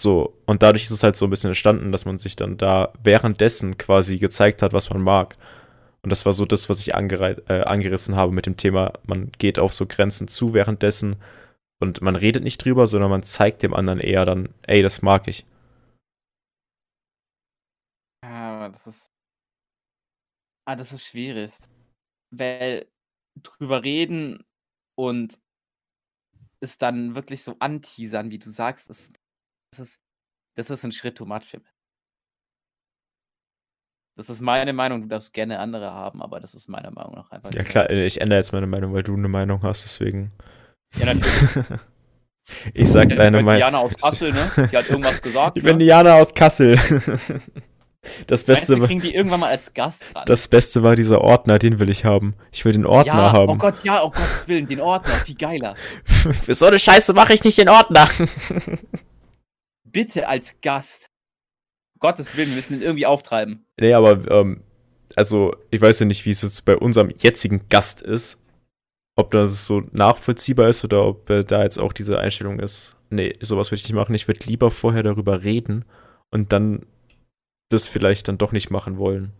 So, 0.00 0.38
und 0.46 0.62
dadurch 0.62 0.84
ist 0.84 0.90
es 0.92 1.02
halt 1.02 1.16
so 1.16 1.26
ein 1.26 1.30
bisschen 1.30 1.50
entstanden, 1.50 1.90
dass 1.92 2.04
man 2.04 2.18
sich 2.18 2.36
dann 2.36 2.56
da 2.56 2.92
währenddessen 3.02 3.78
quasi 3.78 4.18
gezeigt 4.18 4.62
hat, 4.62 4.72
was 4.72 4.90
man 4.90 5.02
mag. 5.02 5.36
Und 6.02 6.10
das 6.10 6.24
war 6.26 6.32
so 6.32 6.44
das, 6.46 6.68
was 6.68 6.80
ich 6.80 6.94
äh, 6.94 7.62
angerissen 7.62 8.16
habe 8.16 8.32
mit 8.32 8.46
dem 8.46 8.56
Thema, 8.56 8.92
man 9.04 9.32
geht 9.38 9.58
auf 9.58 9.72
so 9.74 9.86
Grenzen 9.86 10.28
zu 10.28 10.54
währenddessen 10.54 11.16
und 11.80 12.00
man 12.02 12.16
redet 12.16 12.44
nicht 12.44 12.64
drüber, 12.64 12.86
sondern 12.86 13.10
man 13.10 13.24
zeigt 13.24 13.62
dem 13.62 13.74
anderen 13.74 14.00
eher 14.00 14.24
dann, 14.24 14.50
ey, 14.62 14.82
das 14.82 15.02
mag 15.02 15.28
ich. 15.28 15.44
Ja, 18.22 18.68
das 18.68 18.86
ist. 18.86 19.10
Ah, 20.66 20.76
das 20.76 20.92
ist 20.92 21.04
schwierig. 21.06 21.50
Weil 22.30 22.86
drüber 23.42 23.82
reden 23.82 24.44
und 24.96 25.38
es 26.60 26.78
dann 26.78 27.14
wirklich 27.14 27.42
so 27.42 27.56
anteasern, 27.60 28.30
wie 28.30 28.38
du 28.38 28.50
sagst, 28.50 28.90
ist 28.90 29.17
das 29.70 29.80
ist 29.80 30.00
das 30.56 30.70
ist 30.70 30.84
'n 30.84 30.92
Schritt 30.92 31.16
too 31.16 31.24
much 31.26 31.44
für 31.44 31.58
mich. 31.58 31.68
Das 34.16 34.28
ist 34.28 34.40
meine 34.40 34.72
Meinung, 34.72 35.02
du 35.02 35.08
darfst 35.08 35.32
gerne 35.32 35.60
andere 35.60 35.92
haben, 35.92 36.22
aber 36.22 36.40
das 36.40 36.52
ist 36.52 36.68
meiner 36.68 36.90
Meinung 36.90 37.14
nach 37.14 37.30
einfach 37.30 37.54
Ja 37.54 37.62
klar, 37.62 37.88
äh, 37.88 38.04
ich 38.04 38.20
ändere 38.20 38.40
jetzt 38.40 38.52
meine 38.52 38.66
Meinung, 38.66 38.92
weil 38.92 39.04
du 39.04 39.14
eine 39.14 39.28
Meinung 39.28 39.62
hast, 39.62 39.84
deswegen. 39.84 40.32
Ja, 40.96 41.06
natürlich. 41.14 41.80
Ich 42.72 42.90
sag 42.90 43.10
Ja, 43.10 43.16
deine 43.16 43.42
Meinung. 43.42 43.58
Diana 43.58 43.78
aus 43.78 43.94
Kassel, 43.94 44.32
ne? 44.32 44.50
Die 44.72 44.74
hat 44.74 44.88
irgendwas 44.88 45.20
gesagt, 45.20 45.58
Ich 45.58 45.64
bin 45.64 45.76
ne? 45.76 45.84
Diana 45.84 46.14
aus 46.14 46.32
Kassel. 46.32 46.78
Das 48.26 48.46
Meinst 48.46 48.68
Beste, 48.68 48.80
kriegen 48.86 49.00
die 49.00 49.12
irgendwann 49.14 49.40
mal 49.40 49.50
als 49.50 49.74
Gast 49.74 50.04
ran? 50.14 50.22
das 50.24 50.48
Beste 50.48 50.82
war 50.82 50.94
dieser 50.96 51.20
Ordner, 51.20 51.58
den 51.58 51.78
will 51.80 51.90
ich 51.90 52.04
haben. 52.04 52.36
Ich 52.52 52.64
will 52.64 52.72
den 52.72 52.86
Ordner 52.86 53.12
ja, 53.12 53.32
haben. 53.32 53.50
oh 53.50 53.56
Gott, 53.56 53.84
ja, 53.84 54.02
oh 54.02 54.10
Gottes 54.10 54.46
Willen, 54.46 54.66
den 54.68 54.80
Ordner, 54.80 55.12
viel 55.14 55.34
geiler. 55.34 55.74
Für 56.04 56.54
so 56.54 56.66
eine 56.66 56.78
Scheiße 56.78 57.12
mache 57.12 57.34
ich 57.34 57.42
nicht 57.44 57.58
den 57.58 57.68
Ordner. 57.68 58.08
Bitte 59.92 60.28
als 60.28 60.60
Gast. 60.60 61.10
Um 61.94 62.00
Gottes 62.00 62.36
Willen, 62.36 62.48
wir 62.48 62.56
müssen 62.56 62.74
den 62.74 62.82
irgendwie 62.82 63.06
auftreiben. 63.06 63.64
Nee, 63.78 63.94
aber, 63.94 64.30
ähm, 64.30 64.62
also, 65.16 65.56
ich 65.70 65.80
weiß 65.80 66.00
ja 66.00 66.06
nicht, 66.06 66.24
wie 66.24 66.30
es 66.30 66.42
jetzt 66.42 66.64
bei 66.64 66.76
unserem 66.76 67.10
jetzigen 67.10 67.68
Gast 67.68 68.02
ist. 68.02 68.40
Ob 69.16 69.32
das 69.32 69.66
so 69.66 69.82
nachvollziehbar 69.92 70.68
ist 70.68 70.84
oder 70.84 71.04
ob 71.04 71.28
äh, 71.28 71.42
da 71.42 71.64
jetzt 71.64 71.78
auch 71.78 71.92
diese 71.92 72.20
Einstellung 72.20 72.60
ist. 72.60 72.94
Nee, 73.10 73.32
sowas 73.40 73.70
würde 73.70 73.80
ich 73.80 73.84
nicht 73.84 73.94
machen. 73.94 74.14
Ich 74.14 74.28
würde 74.28 74.46
lieber 74.46 74.70
vorher 74.70 75.02
darüber 75.02 75.42
reden 75.42 75.84
und 76.30 76.52
dann 76.52 76.86
das 77.70 77.88
vielleicht 77.88 78.28
dann 78.28 78.38
doch 78.38 78.52
nicht 78.52 78.70
machen 78.70 78.98
wollen. 78.98 79.32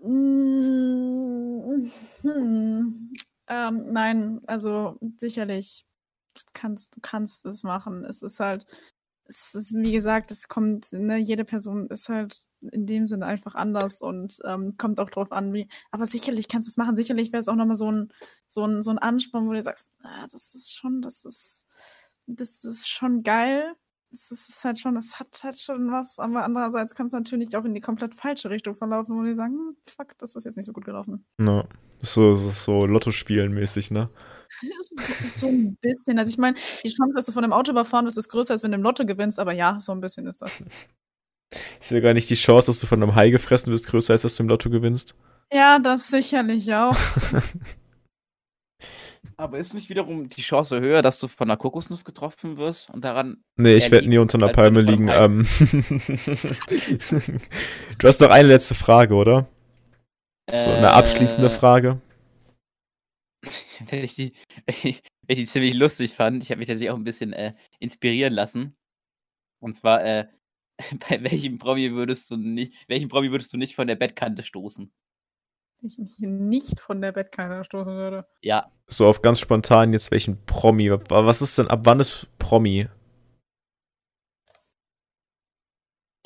Mm, 0.00 1.90
hm. 2.22 3.12
Ähm, 3.48 3.92
nein, 3.92 4.40
also 4.46 4.98
sicherlich 5.16 5.84
kannst, 6.52 6.96
du 6.96 7.00
kannst 7.00 7.44
es 7.46 7.62
machen. 7.62 8.04
Es 8.04 8.22
ist 8.22 8.40
halt, 8.40 8.64
es 9.28 9.54
ist, 9.54 9.74
wie 9.76 9.92
gesagt, 9.92 10.30
es 10.30 10.48
kommt, 10.48 10.92
ne, 10.92 11.18
jede 11.18 11.44
Person 11.44 11.86
ist 11.88 12.08
halt 12.08 12.46
in 12.72 12.86
dem 12.86 13.06
Sinne 13.06 13.26
einfach 13.26 13.54
anders 13.54 14.00
und 14.00 14.38
ähm, 14.44 14.76
kommt 14.78 14.98
auch 15.00 15.10
drauf 15.10 15.32
an, 15.32 15.52
wie. 15.52 15.68
Aber 15.90 16.06
sicherlich 16.06 16.48
kannst 16.48 16.66
du 16.66 16.70
es 16.70 16.78
machen. 16.78 16.96
Sicherlich 16.96 17.30
wäre 17.30 17.40
es 17.40 17.48
auch 17.48 17.54
nochmal 17.54 17.76
so 17.76 17.92
ein, 17.92 18.12
so 18.46 18.64
ein, 18.64 18.82
so 18.82 18.90
ein 18.90 18.98
Ansporn, 18.98 19.46
wo 19.46 19.52
du 19.52 19.62
sagst, 19.62 19.92
ah, 20.02 20.26
das 20.32 20.54
ist 20.54 20.76
schon, 20.76 21.02
das 21.02 21.26
ist, 21.26 21.66
das 22.26 22.64
ist 22.64 22.88
schon 22.88 23.22
geil. 23.22 23.72
Es 24.10 24.30
ist, 24.30 24.64
halt 24.64 24.78
schon, 24.78 24.96
es 24.96 25.20
hat 25.20 25.38
halt 25.42 25.60
schon 25.60 25.92
was, 25.92 26.18
aber 26.18 26.42
andererseits 26.42 26.94
kann 26.94 27.08
es 27.08 27.12
natürlich 27.12 27.54
auch 27.54 27.66
in 27.66 27.74
die 27.74 27.82
komplett 27.82 28.14
falsche 28.14 28.48
Richtung 28.48 28.74
verlaufen, 28.74 29.18
wo 29.18 29.22
die 29.22 29.34
sagen, 29.34 29.52
hm, 29.52 29.76
fuck, 29.82 30.16
das 30.16 30.34
ist 30.34 30.44
jetzt 30.44 30.56
nicht 30.56 30.64
so 30.64 30.72
gut 30.72 30.86
gelaufen. 30.86 31.26
No. 31.36 31.64
So, 32.00 32.32
ist 32.32 32.64
so 32.64 32.86
Lotto-Spielen 32.86 33.52
mäßig, 33.52 33.90
ne? 33.90 34.08
so, 35.36 35.46
ein 35.48 35.76
bisschen. 35.80 36.18
Also 36.18 36.30
ich 36.30 36.38
meine, 36.38 36.56
die 36.84 36.88
Chance, 36.88 37.14
dass 37.14 37.26
du 37.26 37.32
von 37.32 37.44
einem 37.44 37.52
Auto 37.52 37.70
überfahren 37.70 38.06
wirst, 38.06 38.18
ist 38.18 38.28
größer, 38.28 38.54
als 38.54 38.62
wenn 38.62 38.72
du 38.72 38.76
im 38.78 38.82
Lotto 38.82 39.04
gewinnst, 39.06 39.38
aber 39.38 39.52
ja, 39.52 39.78
so 39.80 39.92
ein 39.92 40.00
bisschen 40.00 40.26
ist 40.26 40.42
das. 40.42 40.50
Ist 41.80 41.90
ja 41.90 42.00
gar 42.00 42.14
nicht 42.14 42.28
die 42.28 42.34
Chance, 42.34 42.66
dass 42.66 42.80
du 42.80 42.86
von 42.86 43.02
einem 43.02 43.14
Hai 43.14 43.30
gefressen 43.30 43.72
wirst, 43.72 43.86
größer 43.86 44.12
als 44.12 44.22
dass 44.22 44.36
du 44.36 44.42
im 44.42 44.48
Lotto 44.48 44.68
gewinnst. 44.70 45.14
Ja, 45.52 45.78
das 45.78 46.08
sicherlich 46.08 46.74
auch. 46.74 46.96
Aber 49.36 49.58
ist 49.58 49.72
nicht 49.72 49.88
wiederum 49.88 50.28
die 50.28 50.42
Chance 50.42 50.80
höher, 50.80 51.00
dass 51.00 51.20
du 51.20 51.28
von 51.28 51.48
einer 51.48 51.56
Kokosnuss 51.56 52.04
getroffen 52.04 52.56
wirst 52.56 52.90
und 52.90 53.04
daran. 53.04 53.36
Nee, 53.56 53.76
ich 53.76 53.90
werde 53.92 54.08
nie 54.08 54.18
unter 54.18 54.36
einer 54.36 54.48
Palme 54.48 54.80
liegen. 54.80 55.08
Ähm 55.08 55.46
du 57.98 58.08
hast 58.08 58.20
noch 58.20 58.30
eine 58.30 58.48
letzte 58.48 58.74
Frage, 58.74 59.14
oder? 59.14 59.46
So 60.52 60.70
eine 60.70 60.92
abschließende 60.92 61.46
Äh, 61.46 61.50
Frage. 61.50 62.00
Wenn 63.90 64.04
ich 64.04 64.14
die, 64.14 64.32
wenn 64.66 64.76
ich 65.28 65.36
die 65.38 65.46
ziemlich 65.46 65.74
lustig 65.74 66.14
fand. 66.14 66.42
Ich 66.42 66.50
habe 66.50 66.58
mich 66.58 66.68
tatsächlich 66.68 66.90
auch 66.90 66.96
ein 66.96 67.04
bisschen 67.04 67.32
äh, 67.32 67.54
inspirieren 67.78 68.32
lassen. 68.32 68.76
Und 69.60 69.74
zwar, 69.74 70.04
äh, 70.04 70.26
bei 71.08 71.22
welchem 71.22 71.58
Promi 71.58 71.92
würdest 71.92 72.30
du 72.30 72.36
nicht, 72.36 72.72
welchen 72.88 73.08
Promi 73.08 73.30
würdest 73.30 73.52
du 73.52 73.56
nicht 73.56 73.74
von 73.74 73.86
der 73.86 73.96
Bettkante 73.96 74.42
stoßen? 74.42 74.92
Ich 75.80 75.96
nicht 76.18 76.80
von 76.80 77.00
der 77.00 77.12
Bettkante 77.12 77.62
stoßen 77.64 77.94
würde. 77.94 78.26
Ja, 78.42 78.72
So 78.88 79.06
auf 79.06 79.22
ganz 79.22 79.38
spontan 79.38 79.92
jetzt 79.92 80.10
welchen 80.10 80.44
Promi. 80.44 80.90
Wa- 80.90 81.00
Was 81.08 81.40
ist 81.40 81.56
denn, 81.58 81.68
ab 81.68 81.80
wann 81.84 82.00
ist 82.00 82.26
Promi? 82.38 82.88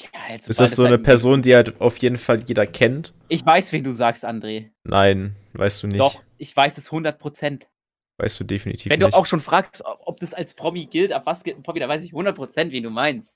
ja 0.00 0.08
halt 0.28 0.48
Ist 0.48 0.58
das 0.58 0.74
so 0.76 0.82
halt 0.84 0.92
eine 0.94 0.98
ein 1.00 1.02
Person, 1.02 1.42
die 1.42 1.54
halt 1.54 1.80
auf 1.80 1.98
jeden 1.98 2.16
Fall 2.16 2.42
jeder 2.42 2.66
kennt? 2.66 3.14
Ich 3.28 3.44
weiß, 3.44 3.72
wen 3.72 3.84
du 3.84 3.92
sagst, 3.92 4.24
André. 4.24 4.70
Nein, 4.84 5.36
weißt 5.52 5.82
du 5.82 5.86
nicht. 5.86 6.00
Doch, 6.00 6.22
ich 6.42 6.56
weiß 6.56 6.76
es 6.76 6.86
100 6.86 7.20
Prozent. 7.20 7.70
Weißt 8.18 8.40
du 8.40 8.44
definitiv 8.44 8.90
Wenn 8.90 8.98
nicht. 8.98 9.12
du 9.12 9.16
auch 9.16 9.26
schon 9.26 9.38
fragst, 9.38 9.84
ob, 9.84 10.18
das 10.18 10.34
als 10.34 10.54
Promi 10.54 10.86
gilt, 10.86 11.12
ab 11.12 11.24
was 11.24 11.44
gilt 11.44 11.56
ein 11.56 11.62
Promi, 11.62 11.78
da 11.78 11.88
weiß 11.88 12.02
ich 12.02 12.10
100 12.10 12.34
Prozent, 12.34 12.72
wen 12.72 12.82
du 12.82 12.90
meinst. 12.90 13.32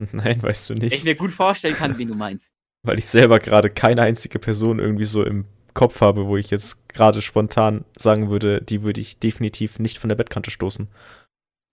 Nein, 0.12 0.42
weißt 0.42 0.70
du 0.70 0.74
nicht. 0.74 0.92
Ich 0.92 1.04
mir 1.04 1.14
gut 1.14 1.30
vorstellen 1.30 1.76
kann, 1.76 1.96
wen 1.98 2.08
du 2.08 2.14
meinst. 2.14 2.52
Weil 2.82 2.98
ich 2.98 3.06
selber 3.06 3.38
gerade 3.38 3.70
keine 3.70 4.02
einzige 4.02 4.40
Person 4.40 4.80
irgendwie 4.80 5.04
so 5.04 5.22
im 5.24 5.46
Kopf 5.72 6.00
habe, 6.00 6.26
wo 6.26 6.36
ich 6.36 6.50
jetzt 6.50 6.88
gerade 6.88 7.22
spontan 7.22 7.84
sagen 7.96 8.28
würde, 8.28 8.60
die 8.60 8.82
würde 8.82 9.00
ich 9.00 9.20
definitiv 9.20 9.78
nicht 9.78 9.98
von 9.98 10.08
der 10.08 10.16
Bettkante 10.16 10.50
stoßen. 10.50 10.88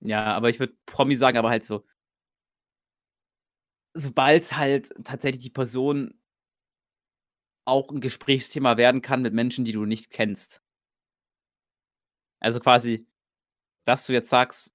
Ja, 0.01 0.35
aber 0.35 0.49
ich 0.49 0.59
würde 0.59 0.77
Promi 0.85 1.15
sagen, 1.15 1.37
aber 1.37 1.49
halt 1.49 1.63
so. 1.63 1.83
Sobald 3.95 4.55
halt 4.55 4.93
tatsächlich 5.03 5.43
die 5.43 5.49
Person 5.49 6.13
auch 7.65 7.89
ein 7.89 8.01
Gesprächsthema 8.01 8.77
werden 8.77 9.01
kann 9.01 9.21
mit 9.21 9.33
Menschen, 9.33 9.65
die 9.65 9.71
du 9.71 9.85
nicht 9.85 10.09
kennst. 10.09 10.61
Also 12.39 12.59
quasi, 12.59 13.07
dass 13.85 14.05
du 14.05 14.13
jetzt 14.13 14.29
sagst, 14.29 14.73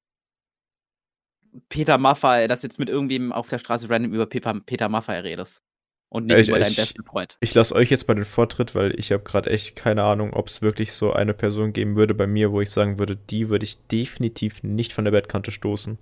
Peter 1.68 1.98
Maffay, 1.98 2.48
dass 2.48 2.60
du 2.60 2.66
jetzt 2.66 2.78
mit 2.78 2.88
irgendwem 2.88 3.32
auf 3.32 3.48
der 3.48 3.58
Straße 3.58 3.88
random 3.90 4.14
über 4.14 4.26
Peter, 4.26 4.88
Maffay 4.88 5.20
redest. 5.20 5.62
Und 6.10 6.24
nicht 6.24 6.38
ich, 6.38 6.48
über 6.48 6.58
deinen 6.58 6.74
besten 6.74 7.04
Freund. 7.04 7.36
Ich 7.40 7.54
lasse 7.54 7.74
euch 7.74 7.90
jetzt 7.90 8.08
mal 8.08 8.14
den 8.14 8.24
Vortritt, 8.24 8.74
weil 8.74 8.98
ich 8.98 9.12
habe 9.12 9.22
gerade 9.24 9.50
echt 9.50 9.76
keine 9.76 10.04
Ahnung, 10.04 10.32
ob 10.32 10.46
es 10.46 10.62
wirklich 10.62 10.94
so 10.94 11.12
eine 11.12 11.34
Person 11.34 11.74
geben 11.74 11.96
würde 11.96 12.14
bei 12.14 12.26
mir, 12.26 12.50
wo 12.50 12.62
ich 12.62 12.70
sagen 12.70 12.98
würde, 12.98 13.14
die 13.14 13.50
würde 13.50 13.64
ich 13.64 13.86
definitiv 13.88 14.62
nicht 14.62 14.94
von 14.94 15.04
der 15.04 15.12
Bettkante 15.12 15.50
stoßen. 15.50 15.98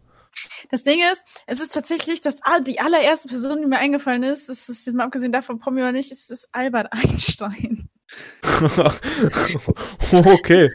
Das 0.71 0.83
Ding 0.83 1.01
ist, 1.13 1.23
es 1.47 1.61
ist 1.61 1.73
tatsächlich 1.73 2.21
das, 2.21 2.41
die 2.63 2.81
allererste 2.81 3.29
Person, 3.29 3.61
die 3.61 3.67
mir 3.67 3.79
eingefallen 3.79 4.23
ist, 4.23 4.49
das 4.49 4.69
ist 4.69 4.93
mal 4.93 5.05
abgesehen 5.05 5.33
davon, 5.33 5.59
Promi 5.59 5.81
oder 5.81 5.93
nicht, 5.93 6.11
ist, 6.11 6.31
ist 6.31 6.49
Albert 6.53 6.93
Einstein. 6.93 7.89
okay. 10.13 10.73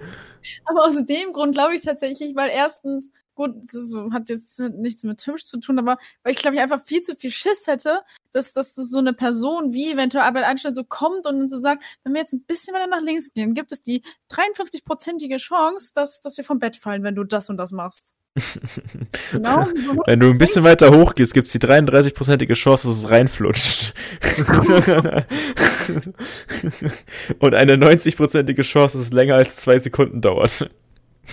Aber 0.66 0.86
aus 0.86 0.96
dem 1.06 1.34
Grund 1.34 1.54
glaube 1.54 1.76
ich 1.76 1.84
tatsächlich, 1.84 2.36
weil 2.36 2.50
erstens, 2.50 3.12
gut, 3.36 3.56
das 3.72 3.96
hat 4.12 4.30
jetzt 4.30 4.60
nichts 4.60 5.04
mit 5.04 5.26
hübsch 5.26 5.46
zu 5.46 5.60
tun, 5.60 5.78
aber 5.80 5.98
weil 6.24 6.34
ich 6.34 6.40
glaube 6.40 6.56
ich 6.56 6.62
einfach 6.62 6.84
viel 6.84 7.02
zu 7.02 7.16
viel 7.16 7.32
Schiss 7.32 7.68
hätte, 7.68 8.02
dass, 8.32 8.54
dass 8.54 8.76
so 8.76 8.98
eine 8.98 9.14
Person 9.14 9.74
wie 9.74 9.92
eventuell 9.92 10.24
Albert 10.24 10.46
Einstein 10.46 10.74
so 10.74 10.84
kommt 10.84 11.26
und 11.28 11.48
so 11.48 11.60
sagt, 11.60 11.84
wenn 12.04 12.14
wir 12.14 12.22
jetzt 12.22 12.34
ein 12.34 12.44
bisschen 12.44 12.74
weiter 12.74 12.88
nach 12.88 13.02
links 13.02 13.34
gehen, 13.34 13.54
gibt 13.54 13.72
es 13.72 13.84
die 13.84 14.04
53-prozentige 14.32 15.38
Chance, 15.38 15.92
dass, 15.94 16.20
dass 16.20 16.38
wir 16.38 16.44
vom 16.44 16.60
Bett 16.60 16.78
fallen, 16.78 17.04
wenn 17.04 17.16
du 17.16 17.24
das 17.24 17.50
und 17.50 17.58
das 17.58 17.72
machst. 17.72 18.16
genau. 19.32 19.68
Wenn 20.06 20.22
du 20.22 20.30
ein 20.30 20.38
bisschen 20.38 20.64
weiter 20.64 20.95
hoch 20.95 21.16
gehst, 21.16 21.34
gibt 21.34 21.48
es 21.48 21.53
die 21.53 21.60
33-prozentige 21.60 22.53
Chance, 22.53 22.88
dass 22.88 22.98
es 22.98 23.10
reinflutscht. 23.10 23.94
Und 27.40 27.56
eine 27.56 27.74
90-prozentige 27.74 28.62
Chance, 28.62 28.98
dass 28.98 29.08
es 29.08 29.12
länger 29.12 29.36
als 29.36 29.58
zwei 29.58 29.78
Sekunden 29.78 30.22
dauert. 30.22 30.72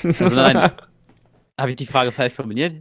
Also 0.03 0.35
nein. 0.35 0.57
Habe 1.59 1.71
ich 1.71 1.77
die 1.77 1.87
Frage 1.87 2.13
falsch 2.13 2.35
formuliert? 2.35 2.75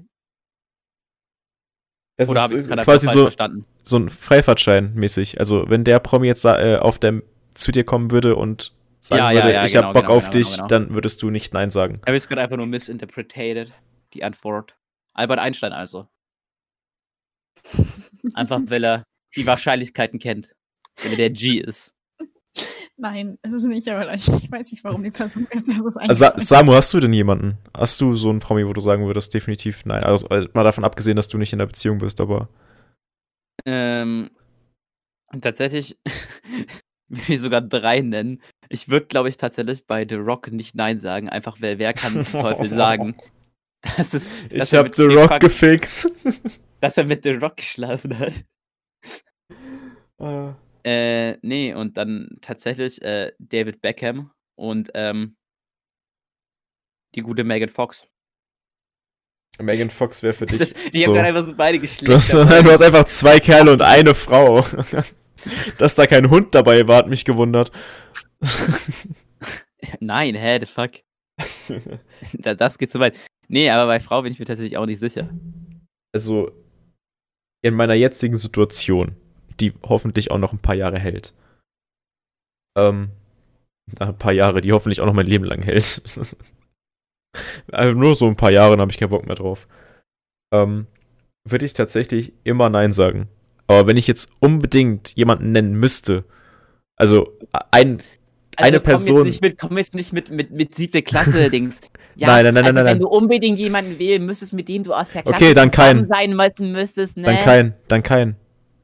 Es 2.20 2.30
Oder 2.30 2.44
habe 2.44 2.56
ich 2.56 2.62
es 2.62 2.68
gerade 2.68 2.84
quasi 2.84 3.08
so, 3.08 3.24
verstanden? 3.24 3.66
So 3.84 3.98
ein 3.98 4.10
Freifahrtschein 4.10 4.94
mäßig. 4.96 5.40
Also, 5.40 5.70
wenn 5.70 5.84
der 5.84 6.00
Promi 6.00 6.26
jetzt 6.26 6.46
äh, 6.46 6.78
auf 6.80 6.98
dem, 6.98 7.22
zu 7.54 7.72
dir 7.72 7.84
kommen 7.84 8.12
würde 8.12 8.36
und 8.36 8.74
sagen 9.00 9.20
ja, 9.20 9.34
würde, 9.34 9.50
ja, 9.50 9.54
ja, 9.54 9.66
ich 9.66 9.74
genau, 9.74 9.86
habe 9.86 9.94
Bock 9.94 10.08
genau, 10.08 10.18
auf 10.18 10.26
genau, 10.26 10.38
dich, 10.38 10.56
genau. 10.56 10.68
dann 10.68 10.94
würdest 10.94 11.22
du 11.22 11.30
nicht 11.30 11.54
Nein 11.54 11.70
sagen. 11.70 12.02
Habe 12.06 12.18
ich 12.18 12.24
es 12.24 12.28
gerade 12.28 12.42
einfach 12.42 12.58
nur 12.58 12.66
misinterpreted 12.66 13.72
die 14.14 14.24
Antwort. 14.24 14.78
Albert 15.14 15.40
Einstein 15.40 15.74
also. 15.74 16.08
Einfach, 18.34 18.62
weil 18.66 18.84
er 18.84 19.04
die 19.36 19.46
Wahrscheinlichkeiten 19.46 20.20
kennt. 20.20 20.56
Weil 21.02 21.12
er 21.12 21.18
der 21.18 21.30
G 21.32 21.60
ist. 21.60 21.94
Nein, 23.00 23.38
es 23.44 23.52
ist 23.52 23.64
nicht, 23.66 23.88
aber 23.90 24.12
ich 24.16 24.28
weiß 24.28 24.72
nicht, 24.72 24.84
warum 24.84 25.04
die 25.04 25.12
Person 25.12 25.48
jetzt 25.54 25.70
das 25.70 25.98
also, 25.98 26.26
Samu, 26.38 26.74
hast 26.74 26.94
du 26.94 27.00
denn 27.00 27.14
jemanden? 27.14 27.60
Hast 27.76 28.02
du 28.02 28.16
so 28.16 28.30
einen 28.30 28.40
Promi, 28.40 28.66
wo 28.66 28.74
du 28.74 28.82
sagen 28.82 29.06
würdest, 29.06 29.34
definitiv 29.34 29.86
nein? 29.86 30.04
Also 30.04 30.28
äh, 30.30 30.50
mal 30.54 30.64
davon 30.64 30.84
abgesehen, 30.84 31.16
dass 31.16 31.28
du 31.28 31.38
nicht 31.38 31.54
in 31.54 31.60
der 31.60 31.68
Beziehung 31.68 32.00
bist, 32.00 32.20
aber. 32.20 32.50
Ähm, 33.66 34.32
tatsächlich 35.42 36.00
will 37.08 37.36
ich 37.36 37.40
sogar 37.40 37.62
drei 37.62 38.00
nennen. 38.00 38.42
Ich 38.70 38.90
würde, 38.90 39.06
glaube 39.06 39.30
ich, 39.30 39.38
tatsächlich 39.38 39.86
bei 39.86 40.06
The 40.08 40.16
Rock 40.16 40.52
nicht 40.52 40.74
Nein 40.74 41.00
sagen. 41.00 41.30
Einfach, 41.30 41.58
wer, 41.60 41.78
wer 41.78 41.94
kann 41.94 42.26
zum 42.26 42.42
Teufel 42.42 42.68
sagen, 42.76 43.16
Das 43.82 44.14
ist, 44.14 44.30
ich 44.50 44.74
hab 44.74 44.94
The 44.96 45.04
Rock 45.04 45.30
Fakt, 45.30 45.44
gefickt. 45.44 46.08
Dass 46.80 46.98
er 46.98 47.06
mit 47.06 47.24
The 47.24 47.32
Rock 47.32 47.58
geschlafen 47.58 48.18
hat. 48.18 48.34
Uh. 50.20 50.54
Äh, 50.84 51.38
nee, 51.42 51.74
und 51.74 51.98
dann 51.98 52.38
tatsächlich 52.42 53.02
äh, 53.02 53.34
David 53.40 53.82
Beckham 53.82 54.32
und 54.56 54.90
ähm, 54.94 55.36
die 57.16 57.22
gute 57.22 57.44
Megan 57.44 57.70
Fox. 57.70 58.08
Megan 59.60 59.90
Fox 59.90 60.24
wäre 60.24 60.34
für 60.34 60.46
dich. 60.46 60.60
Das, 60.60 60.74
die 60.74 61.00
so. 61.00 61.08
haben 61.08 61.14
gerade 61.14 61.28
einfach 61.28 61.46
so 61.46 61.56
beide 61.56 61.80
geschleckt. 61.80 62.08
Du 62.08 62.14
hast, 62.14 62.34
du 62.34 62.72
hast 62.72 62.82
einfach 62.82 63.06
zwei 63.06 63.40
Kerle 63.40 63.74
und 63.74 63.82
eine 63.82 64.14
Frau. 64.14 64.66
Dass 65.78 65.96
da 65.96 66.08
kein 66.08 66.30
Hund 66.30 66.56
dabei 66.56 66.88
war, 66.88 66.98
hat 66.98 67.08
mich 67.08 67.26
gewundert. 67.26 67.72
Nein, 70.00 70.36
hä, 70.36 70.60
the 70.60 70.66
fuck. 70.66 70.92
das 72.34 72.78
geht 72.78 72.92
zu 72.92 73.00
weit. 73.00 73.16
Nee, 73.48 73.70
aber 73.70 73.88
bei 73.88 74.00
Frau 74.00 74.22
bin 74.22 74.32
ich 74.32 74.40
mir 74.40 74.46
tatsächlich 74.46 74.78
auch 74.78 74.86
nicht 74.86 75.00
sicher. 75.00 75.30
Also, 76.14 76.52
in 77.62 77.74
meiner 77.74 77.94
jetzigen 77.94 78.38
Situation, 78.38 79.16
die 79.60 79.74
hoffentlich 79.84 80.32
auch 80.32 80.38
noch 80.38 80.54
ein 80.54 80.60
paar 80.60 80.76
Jahre 80.76 81.00
hält. 81.00 81.34
Ähm, 82.78 83.10
ein 84.00 84.18
paar 84.18 84.34
Jahre, 84.34 84.62
die 84.62 84.74
hoffentlich 84.74 85.02
auch 85.02 85.06
noch 85.06 85.14
mein 85.14 85.28
Leben 85.28 85.46
lang 85.46 85.62
hält. 85.62 86.02
also 87.72 87.94
nur 87.94 88.16
so 88.16 88.28
ein 88.28 88.36
paar 88.36 88.52
Jahre, 88.52 88.72
dann 88.72 88.82
habe 88.82 88.92
ich 88.92 88.98
keinen 88.98 89.10
Bock 89.10 89.26
mehr 89.26 89.36
drauf. 89.36 89.68
Ähm, 90.54 90.88
würde 91.48 91.66
ich 91.66 91.74
tatsächlich 91.74 92.34
immer 92.44 92.70
Nein 92.70 92.92
sagen. 92.92 93.28
Aber 93.68 93.88
wenn 93.88 93.98
ich 93.98 94.08
jetzt 94.08 94.32
unbedingt 94.40 95.16
jemanden 95.16 95.52
nennen 95.52 95.74
müsste, 95.74 96.24
also 96.96 97.38
ein, 97.72 98.02
also 98.56 98.68
eine 98.68 98.80
Person. 98.80 99.18
Komm 99.18 99.26
jetzt 99.26 99.32
nicht 99.34 99.42
mit, 99.42 99.58
komm 99.58 99.78
jetzt 99.78 99.94
nicht 99.94 100.14
mit, 100.14 100.32
mit, 100.32 100.52
mit 100.52 100.76
siebte 100.76 101.02
Klasse-Dings. 101.02 101.80
Ja, 102.18 102.28
nein, 102.28 102.46
nein, 102.46 102.54
nein, 102.56 102.66
also 102.66 102.76
nein, 102.76 102.86
nein. 102.86 102.94
Wenn 102.96 103.02
du 103.02 103.08
unbedingt 103.08 103.60
jemanden 103.60 104.00
wählen 104.00 104.26
müsstest, 104.26 104.52
mit 104.54 104.68
dem 104.68 104.84
du 104.84 104.94
aus 104.94 105.10
der 105.12 105.22
Klasse 105.22 105.38
okay, 105.38 105.54
dann 105.54 105.70
kein. 105.70 106.08
sein 106.08 106.36
müssen 106.36 106.72
müsstest, 106.72 107.16
ne? 107.16 107.24
Dann 107.24 107.38
kein, 107.38 107.74
dann 107.88 108.04
kein. 108.04 108.36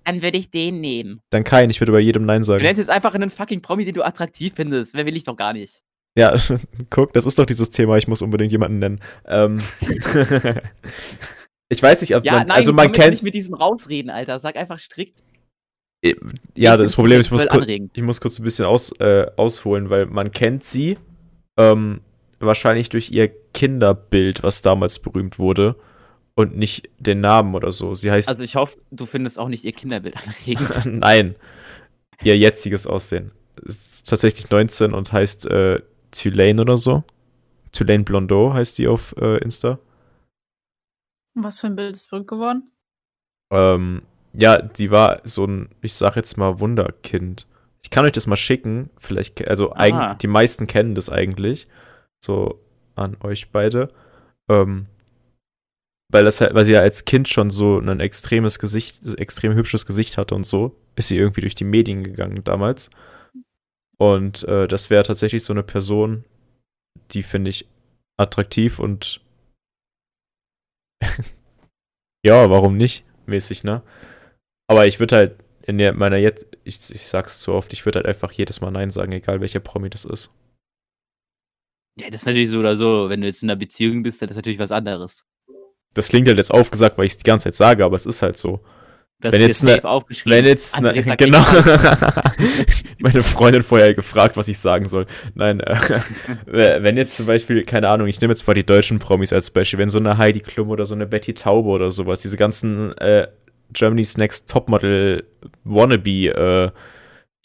Dann 0.05 0.21
würde 0.21 0.37
ich 0.37 0.51
den 0.51 0.81
nehmen. 0.81 1.21
Dann 1.31 1.43
kein, 1.43 1.69
ich 1.69 1.81
würde 1.81 1.93
bei 1.93 1.99
jedem 1.99 2.25
Nein 2.25 2.43
sagen. 2.43 2.59
Du 2.59 2.65
nennst 2.65 2.77
jetzt 2.77 2.89
einfach 2.89 3.13
einen 3.15 3.29
fucking 3.29 3.61
Promi, 3.61 3.85
den 3.85 3.95
du 3.95 4.03
attraktiv 4.03 4.53
findest. 4.55 4.93
Wer 4.93 5.05
will 5.05 5.15
ich 5.17 5.23
doch 5.23 5.35
gar 5.35 5.53
nicht. 5.53 5.81
Ja, 6.15 6.35
guck, 6.89 7.13
das 7.13 7.25
ist 7.25 7.39
doch 7.39 7.45
dieses 7.45 7.71
Thema, 7.71 7.97
ich 7.97 8.07
muss 8.07 8.21
unbedingt 8.21 8.51
jemanden 8.51 8.79
nennen. 8.79 8.99
Ähm. 9.25 9.61
ich 11.69 11.81
weiß 11.81 12.01
nicht, 12.01 12.15
ob 12.15 12.23
ja, 12.23 12.33
man, 12.33 12.47
nein, 12.47 12.57
also 12.57 12.71
man 12.71 12.91
kennt. 12.91 13.11
nicht 13.11 13.23
mit 13.23 13.33
diesem 13.33 13.55
rausreden, 13.55 14.11
Alter. 14.11 14.39
Sag 14.39 14.57
einfach 14.57 14.77
strikt. 14.77 15.23
Ja, 16.55 16.75
das 16.75 16.95
Problem 16.95 17.21
ist, 17.21 17.27
ich 17.27 17.31
muss, 17.31 17.47
kurz, 17.47 17.65
ich 17.65 18.03
muss 18.03 18.19
kurz 18.19 18.37
ein 18.37 18.43
bisschen 18.43 18.65
aus, 18.65 18.91
äh, 18.99 19.25
ausholen, 19.37 19.89
weil 19.89 20.05
man 20.05 20.31
kennt 20.31 20.65
sie. 20.65 20.97
Ähm, 21.57 22.01
wahrscheinlich 22.45 22.89
durch 22.89 23.11
ihr 23.11 23.29
Kinderbild, 23.53 24.43
was 24.43 24.61
damals 24.61 24.99
berühmt 24.99 25.39
wurde. 25.39 25.75
Und 26.35 26.57
nicht 26.57 26.89
den 26.97 27.21
Namen 27.21 27.53
oder 27.53 27.71
so. 27.71 27.93
Sie 27.93 28.09
heißt. 28.09 28.27
Also 28.27 28.41
ich 28.41 28.55
hoffe, 28.55 28.79
du 28.89 29.05
findest 29.05 29.37
auch 29.37 29.49
nicht 29.49 29.63
ihr 29.65 29.71
Kinderbild 29.71 30.17
anregend. 30.17 30.85
Nein. 30.85 31.35
Ihr 32.23 32.37
jetziges 32.37 32.87
Aussehen. 32.87 33.31
Ist 33.61 34.09
tatsächlich 34.09 34.49
19 34.49 34.93
und 34.93 35.11
heißt 35.11 35.45
äh, 35.45 35.81
Tulane 36.11 36.59
oder 36.59 36.77
so. 36.77 37.03
Tulane 37.71 38.03
Blondeau 38.03 38.53
heißt 38.53 38.79
die 38.79 38.87
auf 38.87 39.15
äh, 39.17 39.37
Insta. 39.43 39.77
Was 41.35 41.59
für 41.59 41.67
ein 41.67 41.75
Bild 41.75 41.95
ist 41.95 42.09
berühmt 42.09 42.27
geworden? 42.27 42.71
Ähm, 43.51 44.01
ja, 44.33 44.59
die 44.59 44.89
war 44.89 45.21
so 45.25 45.45
ein, 45.45 45.69
ich 45.81 45.93
sag 45.93 46.15
jetzt 46.15 46.37
mal, 46.37 46.59
Wunderkind. 46.59 47.47
Ich 47.83 47.91
kann 47.91 48.05
euch 48.05 48.11
das 48.11 48.25
mal 48.25 48.37
schicken. 48.37 48.89
Vielleicht, 48.97 49.47
also 49.47 49.73
eigen, 49.75 50.17
die 50.19 50.27
meisten 50.27 50.65
kennen 50.65 50.95
das 50.95 51.09
eigentlich 51.09 51.67
so 52.23 52.59
an 52.95 53.17
euch 53.21 53.51
beide. 53.51 53.91
Ähm, 54.49 54.87
weil, 56.11 56.25
das 56.25 56.41
halt, 56.41 56.53
weil 56.53 56.65
sie 56.65 56.73
ja 56.73 56.81
als 56.81 57.05
Kind 57.05 57.27
schon 57.27 57.49
so 57.49 57.79
ein 57.79 57.99
extremes 57.99 58.59
Gesicht, 58.59 59.17
extrem 59.17 59.53
hübsches 59.53 59.85
Gesicht 59.85 60.17
hatte 60.17 60.35
und 60.35 60.45
so, 60.45 60.75
ist 60.95 61.07
sie 61.07 61.17
irgendwie 61.17 61.41
durch 61.41 61.55
die 61.55 61.63
Medien 61.63 62.03
gegangen 62.03 62.43
damals. 62.43 62.89
Und 63.97 64.43
äh, 64.43 64.67
das 64.67 64.89
wäre 64.89 65.03
tatsächlich 65.03 65.43
so 65.43 65.53
eine 65.53 65.63
Person, 65.63 66.23
die 67.11 67.23
finde 67.23 67.49
ich 67.49 67.67
attraktiv 68.17 68.79
und 68.79 69.21
ja, 72.23 72.49
warum 72.49 72.77
nicht? 72.77 73.05
Mäßig, 73.25 73.63
ne? 73.63 73.81
Aber 74.67 74.87
ich 74.87 74.99
würde 74.99 75.15
halt 75.15 75.43
in 75.63 75.77
der, 75.77 75.93
meiner 75.93 76.17
jetzt, 76.17 76.47
ich, 76.63 76.75
ich 76.91 77.07
sag's 77.07 77.39
zu 77.39 77.53
oft, 77.53 77.73
ich 77.73 77.85
würde 77.85 77.99
halt 77.99 78.07
einfach 78.07 78.31
jedes 78.31 78.61
Mal 78.61 78.71
Nein 78.71 78.91
sagen, 78.91 79.11
egal 79.11 79.41
welcher 79.41 79.59
Promi 79.59 79.89
das 79.89 80.05
ist. 80.05 80.29
Ja, 81.99 82.09
das 82.09 82.21
ist 82.21 82.25
natürlich 82.25 82.49
so 82.49 82.59
oder 82.59 82.75
so. 82.75 83.09
Wenn 83.09 83.21
du 83.21 83.27
jetzt 83.27 83.43
in 83.43 83.49
einer 83.49 83.59
Beziehung 83.59 84.03
bist, 84.03 84.21
dann 84.21 84.29
ist 84.29 84.31
das 84.31 84.37
natürlich 84.37 84.59
was 84.59 84.71
anderes. 84.71 85.23
Das 85.93 86.09
klingt 86.09 86.27
halt 86.27 86.37
jetzt 86.37 86.51
aufgesagt, 86.51 86.97
weil 86.97 87.05
ich 87.05 87.13
es 87.13 87.17
die 87.17 87.23
ganze 87.23 87.45
Zeit 87.45 87.55
sage, 87.55 87.85
aber 87.85 87.95
es 87.95 88.05
ist 88.05 88.21
halt 88.21 88.37
so. 88.37 88.61
Das 89.21 89.31
wenn 89.31 89.41
jetzt, 89.41 89.63
ne, 89.63 89.81
wenn 90.25 90.45
jetzt, 90.45 90.81
ne, 90.81 91.15
genau, 91.15 91.39
meine 92.99 93.23
Freundin 93.23 93.63
vorher 93.63 93.93
gefragt, 93.93 94.35
was 94.35 94.49
ich 94.49 94.59
sagen 94.59 94.89
soll. 94.89 95.05
Nein, 95.33 95.61
äh, 95.61 96.01
wenn 96.45 96.97
jetzt 96.97 97.15
zum 97.15 97.27
Beispiel, 97.27 97.63
keine 97.63 97.87
Ahnung, 97.87 98.07
ich 98.07 98.19
nehme 98.19 98.33
jetzt 98.33 98.45
mal 98.45 98.53
die 98.53 98.65
deutschen 98.65 98.99
Promis 98.99 99.31
als 99.31 99.49
Beispiel, 99.49 99.79
wenn 99.79 99.89
so 99.89 99.97
eine 99.97 100.17
Heidi 100.17 100.41
Klum 100.41 100.69
oder 100.71 100.85
so 100.85 100.93
eine 100.93 101.05
Betty 101.05 101.33
Taube 101.33 101.69
oder 101.69 101.89
sowas, 101.89 102.19
diese 102.19 102.35
ganzen 102.35 102.91
äh, 102.97 103.27
Germany's 103.71 104.17
Next 104.17 104.49
Topmodel 104.49 105.23
Wannabe 105.63 106.27
äh, 106.27 106.71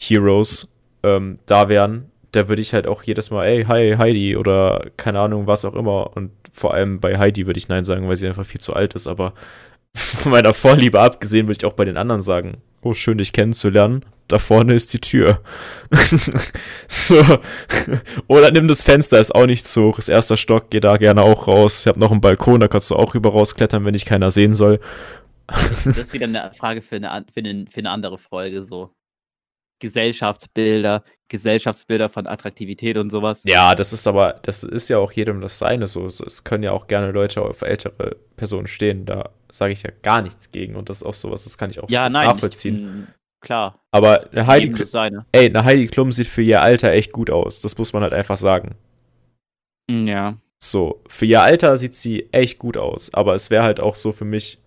Heroes 0.01 0.67
ähm, 1.03 1.39
da 1.45 1.69
wären, 1.69 2.11
da 2.31 2.47
würde 2.47 2.61
ich 2.61 2.73
halt 2.73 2.87
auch 2.87 3.03
jedes 3.03 3.31
Mal, 3.31 3.45
ey, 3.45 3.65
hi, 3.65 3.95
Heidi 3.97 4.35
oder 4.37 4.87
keine 4.97 5.19
Ahnung, 5.19 5.47
was 5.47 5.65
auch 5.65 5.73
immer. 5.73 6.15
Und 6.15 6.31
vor 6.51 6.73
allem 6.73 6.99
bei 6.99 7.17
Heidi 7.17 7.47
würde 7.47 7.57
ich 7.57 7.67
Nein 7.67 7.83
sagen, 7.83 8.07
weil 8.07 8.17
sie 8.17 8.27
einfach 8.27 8.45
viel 8.45 8.61
zu 8.61 8.73
alt 8.73 8.93
ist. 8.93 9.07
Aber 9.07 9.33
von 9.95 10.31
meiner 10.31 10.53
Vorliebe 10.53 10.99
abgesehen 10.99 11.47
würde 11.47 11.57
ich 11.59 11.65
auch 11.65 11.73
bei 11.75 11.85
den 11.85 11.97
anderen 11.97 12.21
sagen, 12.21 12.61
oh, 12.81 12.93
schön, 12.93 13.17
dich 13.17 13.33
kennenzulernen. 13.33 14.05
Da 14.27 14.37
vorne 14.37 14.75
ist 14.75 14.93
die 14.93 14.99
Tür. 14.99 15.41
so. 16.87 17.19
Oder 18.27 18.51
nimm 18.51 18.67
das 18.67 18.83
Fenster, 18.83 19.19
ist 19.19 19.33
auch 19.33 19.47
nicht 19.47 19.65
zu 19.65 19.85
hoch. 19.85 19.97
Ist 19.97 20.07
erster 20.07 20.37
Stock, 20.37 20.69
geh 20.69 20.79
da 20.79 20.97
gerne 20.97 21.23
auch 21.23 21.47
raus. 21.47 21.81
Ich 21.81 21.87
habe 21.87 21.99
noch 21.99 22.11
einen 22.11 22.21
Balkon, 22.21 22.59
da 22.59 22.67
kannst 22.67 22.91
du 22.91 22.95
auch 22.95 23.15
rüber 23.15 23.31
rausklettern, 23.31 23.85
wenn 23.85 23.93
dich 23.93 24.05
keiner 24.05 24.29
sehen 24.29 24.53
soll. 24.53 24.79
das 25.47 25.97
ist 25.97 26.13
wieder 26.13 26.27
eine 26.27 26.51
Frage 26.55 26.83
für 26.83 26.97
eine, 26.97 27.25
für 27.33 27.39
eine, 27.39 27.65
für 27.71 27.79
eine 27.79 27.89
andere 27.89 28.19
Folge, 28.19 28.63
so. 28.63 28.91
Gesellschaftsbilder, 29.79 31.03
Gesellschaftsbilder 31.29 32.09
von 32.09 32.27
Attraktivität 32.27 32.97
und 32.97 33.09
sowas. 33.09 33.41
Ja, 33.45 33.75
das 33.75 33.93
ist 33.93 34.07
aber, 34.07 34.39
das 34.43 34.63
ist 34.63 34.89
ja 34.89 34.97
auch 34.97 35.11
jedem 35.11 35.41
das 35.41 35.59
Seine 35.59 35.87
so. 35.87 36.07
Es 36.07 36.43
können 36.43 36.63
ja 36.63 36.71
auch 36.71 36.87
gerne 36.87 37.11
Leute 37.11 37.41
auf 37.41 37.61
ältere 37.61 38.17
Personen 38.35 38.67
stehen. 38.67 39.05
Da 39.05 39.29
sage 39.49 39.73
ich 39.73 39.83
ja 39.83 39.91
gar 40.01 40.21
nichts 40.21 40.51
gegen 40.51 40.75
und 40.75 40.89
das 40.89 40.97
ist 40.97 41.03
auch 41.03 41.13
sowas, 41.13 41.43
das 41.43 41.57
kann 41.57 41.69
ich 41.69 41.81
auch 41.81 41.89
ja, 41.89 42.09
nein, 42.09 42.27
nachvollziehen. 42.27 43.07
Ich, 43.07 43.47
klar. 43.47 43.79
Aber 43.91 44.29
eine 44.31 44.47
Heidi, 44.47 44.69
Klum, 44.69 45.25
ey, 45.31 45.45
eine 45.47 45.63
Heidi 45.63 45.87
Klum 45.87 46.11
sieht 46.11 46.27
für 46.27 46.41
ihr 46.41 46.61
Alter 46.61 46.91
echt 46.91 47.11
gut 47.11 47.29
aus. 47.29 47.61
Das 47.61 47.77
muss 47.77 47.93
man 47.93 48.03
halt 48.03 48.13
einfach 48.13 48.37
sagen. 48.37 48.75
Hm, 49.89 50.07
ja. 50.07 50.37
So, 50.61 51.01
für 51.07 51.25
ihr 51.25 51.41
Alter 51.41 51.77
sieht 51.77 51.95
sie 51.95 52.27
echt 52.33 52.59
gut 52.59 52.75
aus, 52.75 53.13
aber 53.13 53.33
es 53.33 53.49
wäre 53.49 53.63
halt 53.63 53.79
auch 53.79 53.95
so 53.95 54.11
für 54.11 54.25
mich 54.25 54.59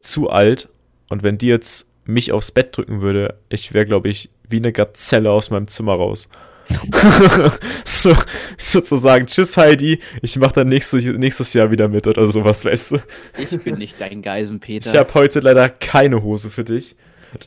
zu 0.00 0.28
alt. 0.28 0.68
Und 1.08 1.22
wenn 1.22 1.38
die 1.38 1.46
jetzt 1.46 1.90
mich 2.06 2.32
aufs 2.32 2.50
Bett 2.50 2.76
drücken 2.76 3.00
würde, 3.00 3.38
ich 3.48 3.72
wäre, 3.74 3.86
glaube 3.86 4.08
ich, 4.08 4.30
wie 4.48 4.56
eine 4.56 4.72
Gazelle 4.72 5.30
aus 5.30 5.50
meinem 5.50 5.68
Zimmer 5.68 5.94
raus. 5.94 6.28
so, 7.84 8.16
sozusagen, 8.58 9.26
tschüss 9.26 9.56
Heidi, 9.56 10.00
ich 10.20 10.36
mach 10.36 10.52
dann 10.52 10.68
nächstes, 10.68 11.04
nächstes 11.04 11.52
Jahr 11.52 11.70
wieder 11.70 11.88
mit 11.88 12.06
oder 12.06 12.30
sowas, 12.30 12.64
weißt 12.64 12.92
du. 12.92 12.98
Ich 13.38 13.56
bin 13.62 13.78
nicht 13.78 14.00
dein 14.00 14.22
Geisen, 14.22 14.58
Peter. 14.60 14.90
Ich 14.90 14.96
habe 14.96 15.14
heute 15.14 15.40
leider 15.40 15.68
keine 15.68 16.22
Hose 16.22 16.50
für 16.50 16.64
dich. 16.64 16.96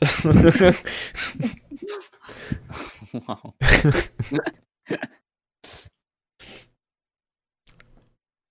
wow. 3.12 3.54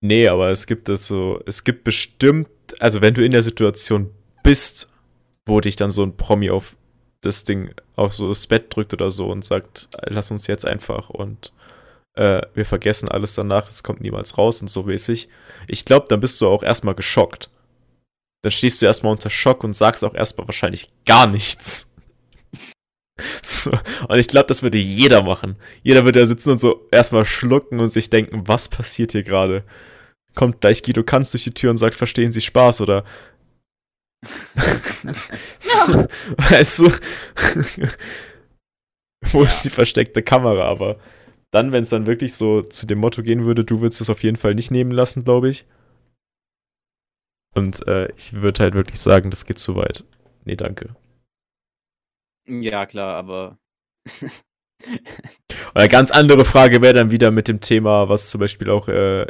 nee, 0.01 0.27
aber 0.27 0.49
es 0.51 0.67
gibt 0.67 0.87
so, 0.87 1.41
es 1.45 1.63
gibt 1.63 1.83
bestimmt, 1.83 2.49
also 2.79 3.01
wenn 3.01 3.13
du 3.13 3.23
in 3.23 3.31
der 3.31 3.43
Situation 3.43 4.11
bist, 4.43 4.88
wo 5.49 5.59
dich 5.59 5.75
dann 5.75 5.91
so 5.91 6.03
ein 6.03 6.15
Promi 6.15 6.49
auf 6.49 6.75
das 7.21 7.43
Ding 7.43 7.73
auf 7.95 8.13
so 8.13 8.29
das 8.29 8.47
Bett 8.47 8.73
drückt 8.73 8.93
oder 8.93 9.11
so 9.11 9.29
und 9.29 9.43
sagt, 9.43 9.89
lass 10.05 10.31
uns 10.31 10.47
jetzt 10.47 10.65
einfach 10.65 11.09
und 11.09 11.51
äh, 12.15 12.41
wir 12.53 12.65
vergessen 12.65 13.09
alles 13.09 13.33
danach, 13.33 13.65
das 13.65 13.83
kommt 13.83 14.01
niemals 14.01 14.37
raus 14.37 14.61
und 14.61 14.69
so 14.69 14.83
mäßig. 14.83 15.27
Ich 15.67 15.85
glaube, 15.85 16.05
dann 16.07 16.19
bist 16.19 16.39
du 16.39 16.47
auch 16.47 16.63
erstmal 16.63 16.95
geschockt. 16.95 17.49
Dann 18.41 18.51
stehst 18.51 18.81
du 18.81 18.85
erstmal 18.85 19.11
unter 19.11 19.29
Schock 19.29 19.63
und 19.63 19.75
sagst 19.75 20.03
auch 20.03 20.13
erstmal 20.13 20.47
wahrscheinlich 20.47 20.89
gar 21.05 21.27
nichts. 21.27 21.89
so. 23.41 23.71
Und 24.07 24.17
ich 24.17 24.27
glaube, 24.27 24.47
das 24.47 24.63
würde 24.63 24.77
jeder 24.77 25.23
machen. 25.23 25.57
Jeder 25.83 26.05
würde 26.05 26.19
da 26.19 26.25
sitzen 26.25 26.51
und 26.51 26.61
so 26.61 26.87
erstmal 26.91 27.25
schlucken 27.25 27.79
und 27.81 27.89
sich 27.89 28.09
denken, 28.09 28.47
was 28.47 28.69
passiert 28.69 29.11
hier 29.11 29.23
gerade? 29.23 29.63
Kommt 30.35 30.61
gleich 30.61 30.83
Guido 30.83 31.03
Kanz 31.03 31.31
durch 31.31 31.43
die 31.43 31.53
Tür 31.53 31.71
und 31.71 31.77
sagt, 31.77 31.95
verstehen 31.95 32.31
Sie 32.31 32.41
Spaß 32.41 32.79
oder 32.79 33.03
so, 35.59 36.07
weißt 36.37 36.79
du, 36.79 36.91
wo 39.31 39.43
ist 39.43 39.63
die 39.63 39.69
versteckte 39.69 40.23
Kamera? 40.23 40.65
Aber 40.65 40.99
dann, 41.51 41.71
wenn 41.71 41.83
es 41.83 41.89
dann 41.89 42.05
wirklich 42.05 42.33
so 42.35 42.61
zu 42.61 42.85
dem 42.85 42.99
Motto 42.99 43.23
gehen 43.23 43.45
würde, 43.45 43.63
du 43.63 43.81
würdest 43.81 44.01
es 44.01 44.09
auf 44.09 44.23
jeden 44.23 44.37
Fall 44.37 44.55
nicht 44.55 44.71
nehmen 44.71 44.91
lassen, 44.91 45.23
glaube 45.23 45.49
ich. 45.49 45.65
Und 47.55 47.85
äh, 47.87 48.11
ich 48.15 48.33
würde 48.33 48.63
halt 48.63 48.73
wirklich 48.73 48.99
sagen, 48.99 49.31
das 49.31 49.45
geht 49.45 49.57
zu 49.59 49.75
weit. 49.75 50.05
Nee, 50.45 50.55
danke. 50.55 50.95
Ja, 52.47 52.85
klar, 52.85 53.15
aber. 53.15 53.57
Eine 55.73 55.89
ganz 55.89 56.11
andere 56.11 56.45
Frage 56.45 56.81
wäre 56.81 56.93
dann 56.93 57.11
wieder 57.11 57.31
mit 57.31 57.47
dem 57.47 57.59
Thema, 57.59 58.07
was 58.09 58.29
zum 58.29 58.39
Beispiel 58.39 58.69
auch, 58.69 58.87
äh, 58.87 59.27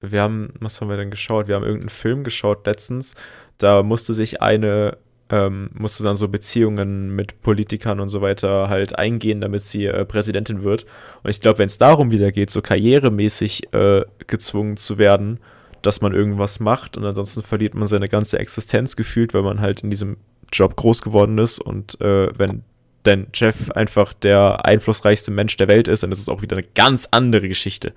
wir 0.00 0.22
haben, 0.22 0.52
was 0.60 0.80
haben 0.80 0.88
wir 0.88 0.96
denn 0.96 1.10
geschaut? 1.10 1.48
Wir 1.48 1.56
haben 1.56 1.64
irgendeinen 1.64 1.90
Film 1.90 2.24
geschaut 2.24 2.66
letztens, 2.66 3.14
da 3.58 3.82
musste 3.82 4.14
sich 4.14 4.40
eine, 4.40 4.96
ähm, 5.30 5.70
musste 5.74 6.04
dann 6.04 6.16
so 6.16 6.28
Beziehungen 6.28 7.14
mit 7.14 7.42
Politikern 7.42 8.00
und 8.00 8.08
so 8.08 8.20
weiter 8.20 8.68
halt 8.68 8.98
eingehen, 8.98 9.40
damit 9.40 9.62
sie 9.62 9.86
äh, 9.86 10.04
Präsidentin 10.04 10.62
wird. 10.62 10.86
Und 11.22 11.30
ich 11.30 11.40
glaube, 11.40 11.58
wenn 11.58 11.66
es 11.66 11.78
darum 11.78 12.10
wieder 12.10 12.30
geht, 12.30 12.50
so 12.50 12.62
karrieremäßig 12.62 13.72
äh, 13.74 14.02
gezwungen 14.26 14.76
zu 14.76 14.98
werden, 14.98 15.40
dass 15.82 16.00
man 16.00 16.14
irgendwas 16.14 16.60
macht 16.60 16.96
und 16.96 17.04
ansonsten 17.04 17.42
verliert 17.42 17.74
man 17.74 17.88
seine 17.88 18.08
ganze 18.08 18.38
Existenz 18.38 18.96
gefühlt, 18.96 19.34
weil 19.34 19.42
man 19.42 19.60
halt 19.60 19.82
in 19.82 19.90
diesem 19.90 20.16
Job 20.52 20.76
groß 20.76 21.02
geworden 21.02 21.38
ist 21.38 21.58
und 21.58 22.00
äh, 22.00 22.30
wenn 22.38 22.62
dein 23.04 23.28
Chef 23.32 23.70
einfach 23.70 24.12
der 24.12 24.64
einflussreichste 24.64 25.30
Mensch 25.30 25.56
der 25.56 25.68
Welt 25.68 25.88
ist, 25.88 26.02
dann 26.02 26.12
ist 26.12 26.20
es 26.20 26.28
auch 26.28 26.42
wieder 26.42 26.56
eine 26.56 26.66
ganz 26.74 27.08
andere 27.10 27.48
Geschichte. 27.48 27.92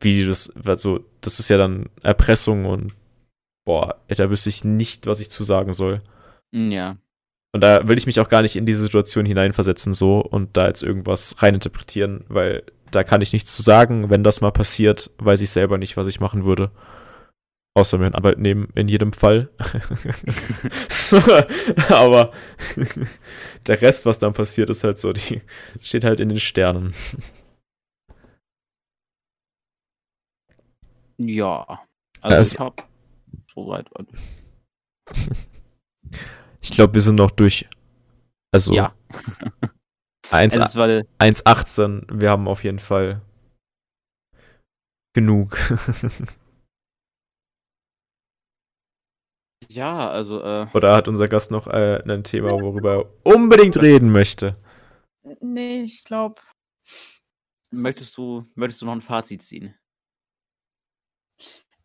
Wie 0.00 0.26
das, 0.26 0.52
also, 0.64 1.04
das 1.20 1.40
ist 1.40 1.48
ja 1.48 1.56
dann 1.56 1.88
Erpressung 2.02 2.66
und 2.66 2.94
boah, 3.64 3.96
da 4.08 4.30
wüsste 4.30 4.48
ich 4.48 4.64
nicht, 4.64 5.06
was 5.06 5.20
ich 5.20 5.30
zu 5.30 5.44
sagen 5.44 5.72
soll. 5.72 5.98
Hm, 6.54 6.70
ja. 6.70 6.96
Und 7.52 7.60
da 7.62 7.88
will 7.88 7.96
ich 7.96 8.06
mich 8.06 8.20
auch 8.20 8.28
gar 8.28 8.42
nicht 8.42 8.56
in 8.56 8.66
diese 8.66 8.80
Situation 8.80 9.24
hineinversetzen, 9.24 9.94
so 9.94 10.20
und 10.20 10.56
da 10.56 10.66
jetzt 10.66 10.82
irgendwas 10.82 11.42
reininterpretieren, 11.42 12.24
weil 12.28 12.62
da 12.90 13.02
kann 13.04 13.20
ich 13.20 13.32
nichts 13.32 13.54
zu 13.54 13.62
sagen. 13.62 14.10
Wenn 14.10 14.24
das 14.24 14.40
mal 14.40 14.50
passiert, 14.50 15.10
weiß 15.18 15.40
ich 15.40 15.50
selber 15.50 15.78
nicht, 15.78 15.96
was 15.96 16.06
ich 16.06 16.20
machen 16.20 16.44
würde. 16.44 16.70
Außer 17.74 17.98
mir 17.98 18.06
einen 18.06 18.14
Anwalt 18.14 18.38
nehmen, 18.38 18.68
in 18.74 18.88
jedem 18.88 19.12
Fall. 19.12 19.50
so, 20.88 21.20
aber 21.88 22.32
der 23.66 23.82
Rest, 23.82 24.06
was 24.06 24.18
dann 24.18 24.32
passiert, 24.32 24.70
ist 24.70 24.84
halt 24.84 24.98
so, 24.98 25.12
die 25.12 25.42
steht 25.82 26.04
halt 26.04 26.20
in 26.20 26.28
den 26.28 26.40
Sternen. 26.40 26.94
Ja. 31.18 31.86
Also, 32.20 32.36
also 32.36 32.54
ich 32.54 32.60
hab 32.60 32.88
so 33.54 33.66
weit 33.68 33.88
an. 33.96 34.06
Ich 36.62 36.72
glaube, 36.72 36.94
wir 36.94 37.00
sind 37.00 37.14
noch 37.14 37.30
durch. 37.30 37.68
Also 38.52 38.74
ja. 38.74 38.92
1,18. 40.30 42.06
Wir 42.20 42.30
haben 42.30 42.48
auf 42.48 42.64
jeden 42.64 42.80
Fall 42.80 43.22
genug. 45.14 45.56
ja, 49.68 50.10
also. 50.10 50.42
Äh, 50.42 50.66
Oder 50.74 50.96
hat 50.96 51.06
unser 51.06 51.28
Gast 51.28 51.52
noch 51.52 51.68
äh, 51.68 52.02
ein 52.04 52.24
Thema, 52.24 52.50
worüber 52.50 52.96
er 52.96 53.08
unbedingt 53.32 53.80
reden 53.80 54.10
möchte? 54.10 54.56
Nee, 55.40 55.82
ich 55.82 56.02
glaube. 56.02 56.40
Möchtest 57.70 58.16
du, 58.16 58.44
möchtest 58.54 58.82
du 58.82 58.86
noch 58.86 58.92
ein 58.94 59.02
Fazit 59.02 59.42
ziehen? 59.42 59.76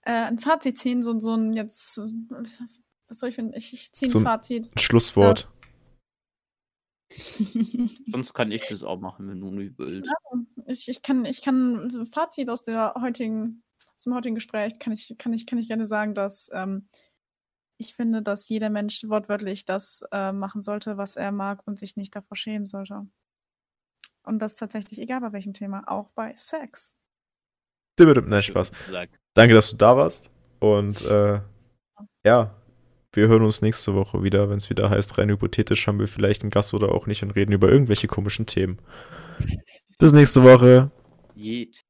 Äh, 0.04 0.12
ein 0.12 0.40
Fazit 0.40 0.78
ziehen, 0.78 1.02
so, 1.02 1.18
so 1.20 1.36
ein 1.36 1.54
jetzt, 1.54 1.98
was 3.08 3.20
soll 3.20 3.30
ich 3.30 3.36
finden? 3.36 3.54
Ich, 3.56 3.74
ich 3.74 3.92
ziehe 3.92 4.10
ein, 4.10 4.12
so 4.12 4.20
ein 4.20 4.24
Fazit. 4.26 4.72
Ein 4.76 4.80
Schlusswort. 4.80 5.48
Sonst 8.08 8.34
kann 8.34 8.52
ich 8.52 8.68
das 8.70 8.84
auch 8.84 9.00
machen, 9.00 9.28
wenn 9.30 9.40
du 9.40 9.52
nicht 9.52 9.78
willst. 9.78 10.08
Ja, 10.08 10.40
ich, 10.68 10.88
ich, 10.88 11.02
kann, 11.02 11.26
ich 11.26 11.42
kann 11.42 12.02
ein 12.02 12.06
Fazit 12.06 12.50
aus 12.50 12.64
der 12.64 12.94
heutigen, 13.02 13.64
aus 13.96 14.04
dem 14.04 14.16
heutigen 14.16 14.36
Gespräch 14.36 14.80
kann 14.80 14.94
ich, 14.94 15.16
kann 15.18 15.34
ich, 15.34 15.46
kann 15.46 15.60
ich 15.60 15.68
gerne 15.68 15.86
sagen, 15.86 16.14
dass 16.14 16.50
ähm, 16.54 16.88
ich 17.78 17.96
finde, 17.96 18.22
dass 18.22 18.48
jeder 18.48 18.70
Mensch 18.70 19.04
wortwörtlich 19.08 19.66
das 19.66 20.04
äh, 20.12 20.32
machen 20.32 20.62
sollte, 20.62 20.98
was 20.98 21.16
er 21.16 21.32
mag 21.32 21.66
und 21.66 21.80
sich 21.80 21.96
nicht 21.96 22.16
davor 22.16 22.38
schämen 22.38 22.66
sollte. 22.66 23.08
Und 24.24 24.40
das 24.40 24.56
tatsächlich 24.56 25.00
egal 25.00 25.22
bei 25.22 25.34
welchem 25.34 25.54
Thema, 25.54 25.84
auch 25.88 26.12
bei 26.12 26.36
Sex. 26.36 26.96
Nein, 28.28 28.44
Spaß. 28.44 28.72
Danke, 29.34 29.54
dass 29.54 29.72
du 29.72 29.78
da 29.78 29.96
warst. 29.96 30.30
Und 30.60 31.06
äh, 31.10 31.40
ja, 32.24 32.56
wir 33.14 33.28
hören 33.28 33.44
uns 33.44 33.62
nächste 33.62 33.94
Woche 33.94 34.24
wieder, 34.24 34.50
wenn 34.50 34.58
es 34.58 34.70
wieder 34.70 34.90
heißt, 34.90 35.18
rein 35.18 35.30
hypothetisch 35.30 35.88
haben 35.88 36.00
wir 36.00 36.08
vielleicht 36.08 36.44
einen 36.44 36.52
Gast 36.52 36.74
oder 36.74 36.94
auch 36.94 37.08
nicht 37.08 37.24
und 37.24 37.32
reden 37.32 37.52
über 37.52 37.70
irgendwelche 37.70 38.08
komischen 38.08 38.46
Themen. 38.46 38.80
Bis 39.98 40.14
nächste 40.14 40.44
Woche. 40.44 40.92
Jeet. 41.36 41.82